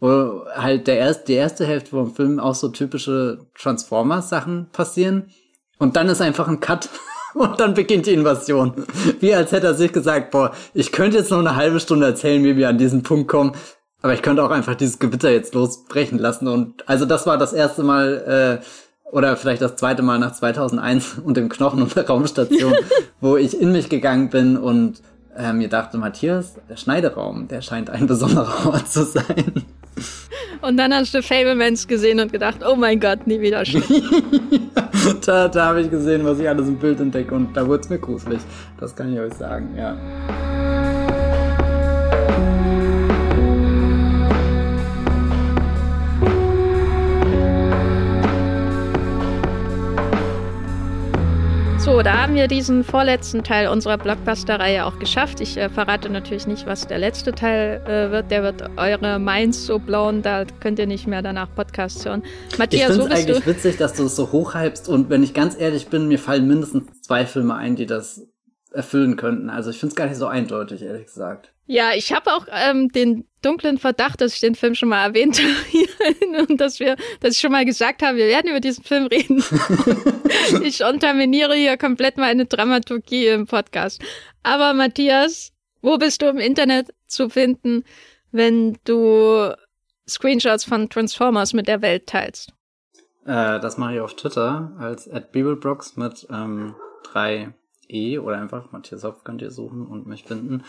Wo 0.00 0.44
halt 0.54 0.86
der 0.86 0.98
erste, 0.98 1.24
die 1.26 1.34
erste 1.34 1.66
Hälfte 1.66 1.90
vom 1.90 2.14
Film 2.14 2.38
auch 2.38 2.54
so 2.54 2.68
typische 2.68 3.46
Transformers-Sachen 3.58 4.68
passieren. 4.72 5.30
Und 5.78 5.96
dann 5.96 6.08
ist 6.08 6.20
einfach 6.20 6.48
ein 6.48 6.60
Cut. 6.60 6.88
Und 7.34 7.60
dann 7.60 7.74
beginnt 7.74 8.06
die 8.06 8.14
Invasion. 8.14 8.72
Wie 9.20 9.34
als 9.34 9.52
hätte 9.52 9.66
er 9.66 9.74
sich 9.74 9.92
gesagt, 9.92 10.30
boah, 10.30 10.52
ich 10.72 10.92
könnte 10.92 11.18
jetzt 11.18 11.30
noch 11.30 11.38
eine 11.38 11.56
halbe 11.56 11.78
Stunde 11.78 12.06
erzählen, 12.06 12.42
wie 12.42 12.56
wir 12.56 12.68
an 12.68 12.78
diesen 12.78 13.02
Punkt 13.02 13.28
kommen. 13.28 13.52
Aber 14.00 14.14
ich 14.14 14.22
könnte 14.22 14.42
auch 14.42 14.50
einfach 14.50 14.74
dieses 14.74 14.98
Gewitter 14.98 15.30
jetzt 15.30 15.54
losbrechen 15.54 16.18
lassen. 16.18 16.48
Und 16.48 16.88
also 16.88 17.04
das 17.04 17.26
war 17.26 17.36
das 17.36 17.52
erste 17.52 17.82
Mal, 17.82 18.60
äh, 18.62 18.64
oder 19.12 19.36
vielleicht 19.36 19.62
das 19.62 19.76
zweite 19.76 20.02
Mal 20.02 20.18
nach 20.18 20.32
2001 20.32 21.18
und 21.24 21.36
dem 21.36 21.48
Knochen 21.48 21.82
und 21.82 21.94
der 21.94 22.06
Raumstation, 22.06 22.74
wo 23.20 23.36
ich 23.36 23.60
in 23.60 23.72
mich 23.72 23.88
gegangen 23.88 24.30
bin 24.30 24.56
und 24.56 25.02
äh, 25.36 25.52
mir 25.52 25.68
dachte, 25.68 25.98
Matthias, 25.98 26.54
der 26.68 26.76
Schneideraum, 26.76 27.48
der 27.48 27.60
scheint 27.60 27.90
ein 27.90 28.06
besonderer 28.06 28.72
Ort 28.72 28.88
zu 28.90 29.04
sein. 29.04 29.64
Und 30.60 30.76
dann 30.76 30.92
hast 30.92 31.14
du 31.14 31.22
Fablemans 31.22 31.86
gesehen 31.86 32.18
und 32.20 32.32
gedacht, 32.32 32.58
oh 32.68 32.74
mein 32.74 32.98
Gott, 32.98 33.26
nie 33.26 33.40
wieder 33.40 33.62
da 35.26 35.48
da 35.48 35.66
habe 35.66 35.82
ich 35.82 35.90
gesehen, 35.90 36.24
was 36.24 36.40
ich 36.40 36.48
alles 36.48 36.66
im 36.66 36.76
Bild 36.76 37.00
entdecke 37.00 37.34
und 37.34 37.56
da 37.56 37.66
wurde 37.66 37.82
es 37.82 37.88
mir 37.88 37.98
gruselig. 37.98 38.40
Das 38.80 38.94
kann 38.94 39.12
ich 39.12 39.20
euch 39.20 39.34
sagen, 39.34 39.74
ja. 39.76 39.96
So, 51.88 52.02
da 52.02 52.18
haben 52.18 52.34
wir 52.34 52.48
diesen 52.48 52.84
vorletzten 52.84 53.42
Teil 53.42 53.66
unserer 53.68 53.96
Blockbuster-Reihe 53.96 54.84
auch 54.84 54.98
geschafft. 54.98 55.40
Ich 55.40 55.56
äh, 55.56 55.70
verrate 55.70 56.10
natürlich 56.10 56.46
nicht, 56.46 56.66
was 56.66 56.86
der 56.86 56.98
letzte 56.98 57.32
Teil 57.32 57.80
äh, 57.86 58.10
wird. 58.10 58.30
Der 58.30 58.42
wird 58.42 58.62
eure 58.76 59.18
Minds 59.18 59.64
so 59.64 59.78
blauen, 59.78 60.20
da 60.20 60.44
könnt 60.60 60.78
ihr 60.78 60.86
nicht 60.86 61.06
mehr 61.06 61.22
danach 61.22 61.48
Podcasts 61.54 62.04
hören. 62.04 62.22
Matthias, 62.58 62.90
ich 62.90 62.96
finde 62.98 63.14
es 63.14 63.20
eigentlich 63.20 63.40
du? 63.40 63.46
witzig, 63.46 63.78
dass 63.78 63.94
du 63.94 64.04
es 64.04 64.16
so 64.16 64.30
hochhypst 64.30 64.86
und 64.86 65.08
wenn 65.08 65.22
ich 65.22 65.32
ganz 65.32 65.58
ehrlich 65.58 65.86
bin, 65.86 66.08
mir 66.08 66.18
fallen 66.18 66.46
mindestens 66.46 67.00
zwei 67.00 67.24
Filme 67.24 67.54
ein, 67.54 67.74
die 67.74 67.86
das 67.86 68.28
erfüllen 68.70 69.16
könnten. 69.16 69.48
Also 69.48 69.70
ich 69.70 69.78
finde 69.78 69.92
es 69.92 69.96
gar 69.96 70.08
nicht 70.08 70.18
so 70.18 70.26
eindeutig, 70.26 70.82
ehrlich 70.82 71.06
gesagt. 71.06 71.54
Ja, 71.64 71.92
ich 71.96 72.12
habe 72.12 72.34
auch 72.34 72.46
ähm, 72.52 72.90
den 72.90 73.24
dunklen 73.42 73.78
Verdacht, 73.78 74.20
dass 74.20 74.34
ich 74.34 74.40
den 74.40 74.54
Film 74.54 74.74
schon 74.74 74.88
mal 74.88 75.04
erwähnt 75.04 75.40
habe 76.30 76.46
und 76.48 76.60
dass 76.60 76.80
wir, 76.80 76.96
dass 77.20 77.34
ich 77.34 77.40
schon 77.40 77.52
mal 77.52 77.64
gesagt 77.64 78.02
habe, 78.02 78.18
wir 78.18 78.26
werden 78.26 78.50
über 78.50 78.60
diesen 78.60 78.84
Film 78.84 79.06
reden. 79.06 79.42
ich 80.62 80.82
unterminiere 80.84 81.54
hier 81.54 81.76
komplett 81.76 82.16
meine 82.16 82.46
Dramaturgie 82.46 83.26
im 83.26 83.46
Podcast. 83.46 84.02
Aber 84.42 84.74
Matthias, 84.74 85.52
wo 85.82 85.98
bist 85.98 86.22
du 86.22 86.26
im 86.26 86.38
Internet 86.38 86.88
zu 87.06 87.28
finden, 87.28 87.84
wenn 88.32 88.78
du 88.84 89.52
Screenshots 90.08 90.64
von 90.64 90.88
Transformers 90.88 91.52
mit 91.52 91.68
der 91.68 91.82
Welt 91.82 92.06
teilst? 92.06 92.52
Äh, 93.24 93.60
das 93.60 93.78
mache 93.78 93.94
ich 93.94 94.00
auf 94.00 94.16
Twitter 94.16 94.72
als 94.78 95.08
at 95.08 95.32
Bibelbrox 95.32 95.96
mit 95.96 96.26
ähm, 96.30 96.74
drei 97.04 97.52
E 97.88 98.18
oder 98.18 98.38
einfach 98.38 98.70
Matthias 98.72 99.04
Hopf 99.04 99.24
könnt 99.24 99.42
ihr 99.42 99.50
suchen 99.50 99.86
und 99.86 100.06
mich 100.06 100.24
finden. 100.24 100.64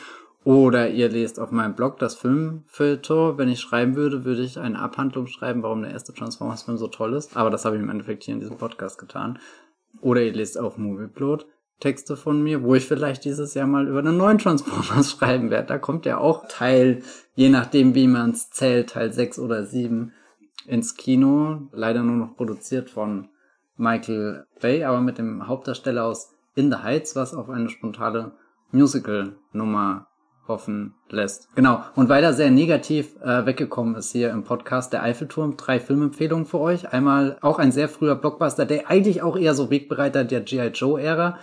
Oder 0.50 0.90
ihr 0.90 1.10
lest 1.10 1.40
auf 1.40 1.52
meinem 1.52 1.76
Blog 1.76 2.00
das 2.00 2.16
Filmfilter. 2.16 3.38
Wenn 3.38 3.50
ich 3.50 3.60
schreiben 3.60 3.96
würde, 3.96 4.26
würde 4.26 4.42
ich 4.42 4.58
eine 4.58 4.80
Abhandlung 4.80 5.28
schreiben, 5.28 5.62
warum 5.62 5.84
der 5.84 5.92
erste 5.92 6.12
Transformers-Film 6.12 6.76
so 6.76 6.88
toll 6.88 7.14
ist. 7.14 7.38
Aber 7.38 7.52
das 7.52 7.66
habe 7.66 7.76
ich 7.76 7.84
im 7.84 7.90
Endeffekt 7.92 8.24
hier 8.24 8.34
in 8.34 8.40
diesem 8.40 8.58
Podcast 8.58 8.98
getan. 8.98 9.38
Oder 10.02 10.24
ihr 10.24 10.34
lest 10.34 10.60
auf 10.60 10.80
Movieplot 10.80 11.46
Texte 11.80 12.18
von 12.18 12.42
mir, 12.42 12.64
wo 12.64 12.74
ich 12.74 12.88
vielleicht 12.88 13.26
dieses 13.26 13.54
Jahr 13.54 13.68
mal 13.68 13.88
über 13.88 14.00
einen 14.00 14.18
neuen 14.18 14.40
Transformers 14.40 15.12
schreiben 15.20 15.52
werde. 15.52 15.68
Da 15.68 15.78
kommt 15.78 16.08
ja 16.08 16.18
auch 16.18 16.48
Teil, 16.48 17.04
je 17.36 17.50
nachdem 17.50 17.94
wie 17.94 18.08
man 18.08 18.32
es 18.32 18.50
zählt, 18.50 18.90
Teil 18.90 19.14
6 19.14 19.38
oder 19.38 19.68
7 19.68 20.14
ins 20.66 20.96
Kino. 20.96 21.70
Leider 21.74 22.02
nur 22.02 22.16
noch 22.16 22.36
produziert 22.36 22.90
von 22.90 23.30
Michael 23.78 24.48
Bay, 24.60 24.84
aber 24.84 25.00
mit 25.00 25.20
dem 25.20 25.46
Hauptdarsteller 25.46 26.06
aus 26.06 26.34
In 26.56 26.72
the 26.72 26.78
Heights, 26.78 27.16
was 27.16 27.36
auf 27.36 27.52
eine 27.52 27.70
spontane 27.70 28.32
Musical-Nummer 28.72 30.09
hoffen 30.50 30.96
lässt. 31.10 31.48
Genau. 31.56 31.82
Und 31.96 32.10
weil 32.10 32.24
er 32.24 32.34
sehr 32.34 32.52
negativ 32.52 33.16
äh, 33.22 33.46
weggekommen 33.46 33.96
ist 33.96 34.12
hier 34.12 34.32
im 34.32 34.44
Podcast 34.44 34.92
Der 34.92 35.04
Eiffelturm, 35.04 35.56
drei 35.56 35.80
Filmempfehlungen 35.80 36.46
für 36.46 36.60
euch. 36.60 36.92
Einmal 36.92 37.38
auch 37.40 37.60
ein 37.60 37.72
sehr 37.72 37.88
früher 37.88 38.16
Blockbuster, 38.16 38.66
der 38.66 38.90
eigentlich 38.90 39.22
auch 39.22 39.38
eher 39.38 39.54
so 39.54 39.70
Wegbereiter 39.70 40.26
der 40.26 40.42
G.I. 40.42 40.72
Joe-Ära 40.74 41.38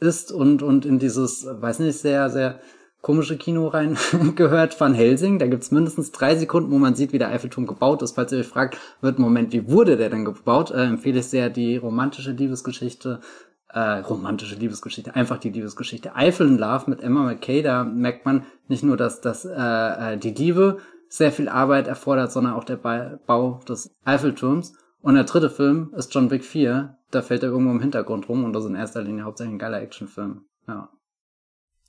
ist 0.00 0.30
und, 0.30 0.62
und 0.62 0.84
in 0.84 0.98
dieses, 0.98 1.46
weiß 1.48 1.78
nicht, 1.78 1.98
sehr, 1.98 2.28
sehr 2.28 2.60
komische 3.00 3.36
Kino 3.36 3.68
rein 3.68 3.96
gehört 4.34 4.78
Van 4.80 4.94
Helsing. 4.94 5.38
Da 5.38 5.46
gibt's 5.46 5.70
mindestens 5.70 6.12
drei 6.12 6.36
Sekunden, 6.36 6.70
wo 6.70 6.78
man 6.78 6.94
sieht, 6.94 7.12
wie 7.12 7.18
der 7.18 7.28
Eiffelturm 7.28 7.66
gebaut 7.66 8.02
ist. 8.02 8.16
Falls 8.16 8.32
ihr 8.32 8.40
euch 8.40 8.46
fragt, 8.46 8.76
wird 9.00 9.18
Moment, 9.18 9.52
wie 9.52 9.70
wurde 9.70 9.96
der 9.96 10.10
denn 10.10 10.24
gebaut? 10.24 10.70
Äh, 10.70 10.84
empfehle 10.84 11.20
ich 11.20 11.26
sehr 11.26 11.50
die 11.50 11.76
romantische 11.76 12.32
Liebesgeschichte 12.32 13.20
äh, 13.70 13.98
romantische 13.98 14.54
Liebesgeschichte, 14.54 15.14
einfach 15.14 15.38
die 15.38 15.50
Liebesgeschichte. 15.50 16.14
Eiffel 16.14 16.48
in 16.48 16.58
Love 16.58 16.88
mit 16.88 17.02
Emma 17.02 17.22
McKay, 17.22 17.62
da 17.62 17.84
merkt 17.84 18.24
man 18.24 18.46
nicht 18.68 18.82
nur, 18.82 18.96
dass, 18.96 19.20
dass 19.20 19.44
äh, 19.44 20.14
äh, 20.14 20.16
die 20.16 20.30
Liebe 20.30 20.78
sehr 21.08 21.32
viel 21.32 21.48
Arbeit 21.48 21.86
erfordert, 21.86 22.32
sondern 22.32 22.54
auch 22.54 22.64
der 22.64 22.76
Bau 22.76 23.60
des 23.68 23.94
Eiffelturms. 24.04 24.74
Und 25.00 25.14
der 25.14 25.24
dritte 25.24 25.48
Film 25.48 25.92
ist 25.96 26.12
John 26.14 26.30
Wick 26.30 26.44
4. 26.44 26.98
Da 27.10 27.22
fällt 27.22 27.42
er 27.42 27.50
irgendwo 27.50 27.72
im 27.72 27.80
Hintergrund 27.80 28.28
rum 28.28 28.44
und 28.44 28.52
das 28.52 28.64
ist 28.64 28.70
in 28.70 28.76
erster 28.76 29.02
Linie 29.02 29.24
hauptsächlich 29.24 29.54
ein 29.54 29.58
geiler 29.58 29.80
Actionfilm. 29.80 30.44
Ja. 30.66 30.90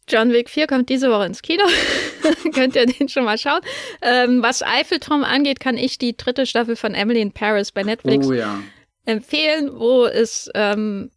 John 0.08 0.32
Wick 0.32 0.50
4 0.50 0.68
kommt 0.68 0.90
diese 0.90 1.12
Woche 1.12 1.26
ins 1.26 1.42
Kino. 1.42 1.64
Könnt 2.54 2.76
ihr 2.76 2.86
den 2.86 3.10
schon 3.10 3.26
mal 3.26 3.38
schauen. 3.38 3.62
Ähm, 4.02 4.42
was 4.42 4.64
Eiffelturm 4.64 5.24
angeht, 5.24 5.60
kann 5.60 5.78
ich 5.78 5.98
die 5.98 6.16
dritte 6.16 6.46
Staffel 6.46 6.76
von 6.76 6.94
Emily 6.94 7.22
in 7.22 7.32
Paris 7.32 7.72
bei 7.72 7.84
Netflix 7.84 8.28
oh, 8.28 8.34
ja. 8.34 8.60
empfehlen, 9.06 9.70
wo 9.74 10.06
es 10.06 10.50
ähm, 10.56 11.12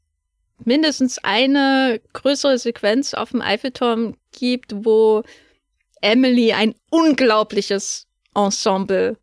mindestens 0.66 1.18
eine 1.18 2.00
größere 2.12 2.58
Sequenz 2.58 3.14
auf 3.14 3.30
dem 3.30 3.42
Eiffelturm 3.42 4.16
gibt, 4.32 4.84
wo 4.84 5.22
Emily 6.00 6.52
ein 6.52 6.74
unglaubliches 6.90 8.06
Ensemble, 8.34 9.18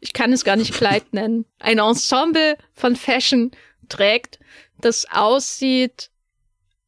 ich 0.00 0.12
kann 0.12 0.32
es 0.32 0.44
gar 0.44 0.56
nicht 0.56 0.74
Kleid 0.74 1.04
nennen, 1.12 1.44
ein 1.58 1.78
Ensemble 1.78 2.56
von 2.74 2.96
Fashion 2.96 3.50
trägt, 3.88 4.38
das 4.80 5.06
aussieht, 5.10 6.10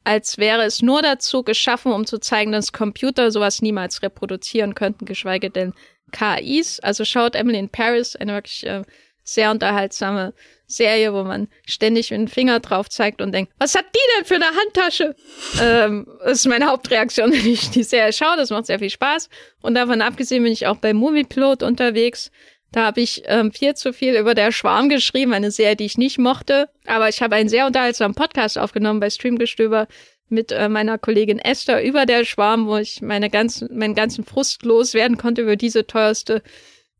als 0.04 0.38
wäre 0.38 0.64
es 0.64 0.82
nur 0.82 1.02
dazu 1.02 1.42
geschaffen, 1.42 1.92
um 1.92 2.06
zu 2.06 2.18
zeigen, 2.18 2.52
dass 2.52 2.72
Computer 2.72 3.30
sowas 3.30 3.62
niemals 3.62 4.02
reproduzieren 4.02 4.74
könnten, 4.74 5.06
geschweige 5.06 5.50
denn 5.50 5.72
KIs. 6.12 6.80
Also 6.80 7.04
schaut 7.04 7.34
Emily 7.34 7.58
in 7.58 7.70
Paris, 7.70 8.14
eine 8.14 8.34
wirklich 8.34 8.66
äh, 8.66 8.82
sehr 9.24 9.50
unterhaltsame 9.50 10.34
Serie, 10.66 11.12
wo 11.12 11.24
man 11.24 11.48
ständig 11.66 12.10
mit 12.10 12.20
dem 12.20 12.28
Finger 12.28 12.60
drauf 12.60 12.88
zeigt 12.88 13.20
und 13.20 13.32
denkt, 13.32 13.52
was 13.58 13.74
hat 13.74 13.86
die 13.94 14.16
denn 14.16 14.24
für 14.24 14.34
eine 14.36 14.46
Handtasche? 14.46 15.14
ähm, 15.60 16.06
das 16.20 16.38
ist 16.38 16.46
meine 16.46 16.66
Hauptreaktion, 16.66 17.32
wenn 17.32 17.46
ich 17.46 17.70
die 17.70 17.82
Serie 17.82 18.12
schaue. 18.12 18.36
Das 18.36 18.50
macht 18.50 18.66
sehr 18.66 18.78
viel 18.78 18.90
Spaß. 18.90 19.28
Und 19.62 19.74
davon 19.74 20.00
abgesehen 20.00 20.42
bin 20.42 20.52
ich 20.52 20.66
auch 20.66 20.76
bei 20.76 20.94
Movieplot 20.94 21.62
unterwegs. 21.62 22.30
Da 22.72 22.86
habe 22.86 23.00
ich 23.02 23.22
ähm, 23.26 23.52
viel 23.52 23.74
zu 23.74 23.92
viel 23.92 24.16
über 24.16 24.34
der 24.34 24.50
Schwarm 24.50 24.88
geschrieben, 24.88 25.32
eine 25.32 25.50
Serie, 25.50 25.76
die 25.76 25.84
ich 25.84 25.98
nicht 25.98 26.18
mochte. 26.18 26.68
Aber 26.86 27.08
ich 27.08 27.22
habe 27.22 27.36
einen 27.36 27.48
sehr 27.48 27.66
unterhaltsamen 27.66 28.16
Podcast 28.16 28.58
aufgenommen 28.58 29.00
bei 29.00 29.10
Streamgestöber 29.10 29.86
mit 30.28 30.50
äh, 30.50 30.68
meiner 30.68 30.98
Kollegin 30.98 31.38
Esther 31.38 31.84
über 31.84 32.06
der 32.06 32.24
Schwarm, 32.24 32.66
wo 32.66 32.76
ich 32.76 33.00
meine 33.00 33.30
ganzen, 33.30 33.76
meinen 33.76 33.94
ganzen 33.94 34.24
Frust 34.24 34.64
loswerden 34.64 35.18
konnte 35.18 35.42
über 35.42 35.54
diese 35.54 35.86
teuerste 35.86 36.42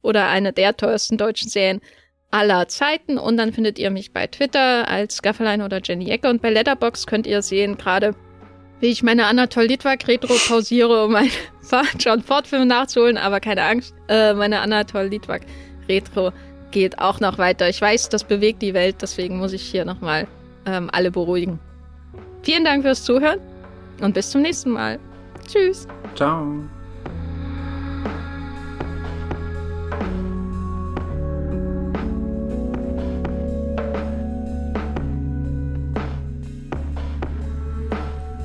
oder 0.03 0.29
eine 0.29 0.53
der 0.53 0.77
teuersten 0.77 1.17
deutschen 1.17 1.49
Serien 1.49 1.81
aller 2.35 2.67
Zeiten. 2.67 3.17
Und 3.17 3.37
dann 3.37 3.53
findet 3.53 3.79
ihr 3.79 3.91
mich 3.91 4.13
bei 4.13 4.27
Twitter 4.27 4.89
als 4.89 5.23
Gaffelein 5.23 5.63
oder 5.63 5.81
Jenny 5.83 6.11
Ecke. 6.11 6.29
Und 6.29 6.43
bei 6.43 6.51
Letterbox 6.51 7.07
könnt 7.07 7.27
ihr 7.27 7.41
sehen, 7.43 7.79
gerade 7.79 8.15
wie 8.81 8.89
ich 8.89 9.05
meine 9.05 9.27
Anatol 9.27 9.65
Litwak 9.65 10.07
Retro 10.09 10.35
pausiere, 10.49 11.05
um 11.05 11.13
meine 11.13 11.31
John 12.01 12.23
Ford 12.23 12.47
Film 12.49 12.67
nachzuholen. 12.67 13.17
Aber 13.17 13.39
keine 13.39 13.63
Angst, 13.63 13.95
äh, 14.09 14.35
meine 14.35 14.61
Anatol 14.61 15.05
Litwak 15.05 15.43
Retro 15.89 16.33
geht 16.73 16.99
auch 16.99 17.21
noch 17.21 17.39
weiter. 17.39 17.69
Ich 17.69 17.81
weiß, 17.81 18.09
das 18.09 18.25
bewegt 18.25 18.61
die 18.63 18.75
Welt, 18.75 18.97
deswegen 19.01 19.39
muss 19.39 19.53
ich 19.53 19.63
hier 19.63 19.85
nochmal 19.85 20.27
ähm, 20.67 20.91
alle 20.93 21.13
beruhigen. 21.13 21.61
Vielen 22.43 22.65
Dank 22.65 22.83
fürs 22.83 23.05
Zuhören 23.05 23.39
und 24.01 24.13
bis 24.13 24.31
zum 24.31 24.43
nächsten 24.43 24.71
Mal. 24.71 24.99
Tschüss. 25.47 25.87
Ciao. 26.17 26.65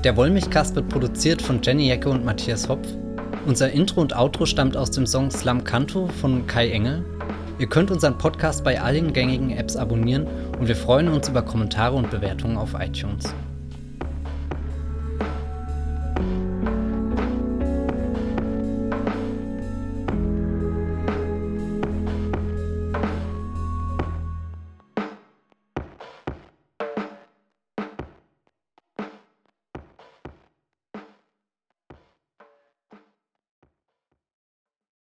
Der 0.05 0.15
Wollmilchcast 0.15 0.75
wird 0.75 0.87
produziert 0.87 1.41
von 1.41 1.59
Jenny 1.61 1.89
Jacke 1.89 2.09
und 2.09 2.23
Matthias 2.23 2.69
Hopf. 2.69 2.87
Unser 3.45 3.69
Intro 3.71 3.99
und 3.99 4.15
Outro 4.15 4.45
stammt 4.45 4.77
aus 4.77 4.91
dem 4.91 5.05
Song 5.05 5.29
Slam 5.29 5.65
Canto 5.65 6.07
von 6.07 6.47
Kai 6.47 6.69
Engel. 6.69 7.03
Ihr 7.57 7.67
könnt 7.67 7.91
unseren 7.91 8.17
Podcast 8.17 8.63
bei 8.63 8.79
allen 8.79 9.11
gängigen 9.11 9.51
Apps 9.51 9.75
abonnieren 9.75 10.25
und 10.57 10.69
wir 10.69 10.77
freuen 10.77 11.09
uns 11.09 11.27
über 11.27 11.41
Kommentare 11.41 11.97
und 11.97 12.09
Bewertungen 12.09 12.55
auf 12.55 12.75
iTunes. 12.79 13.35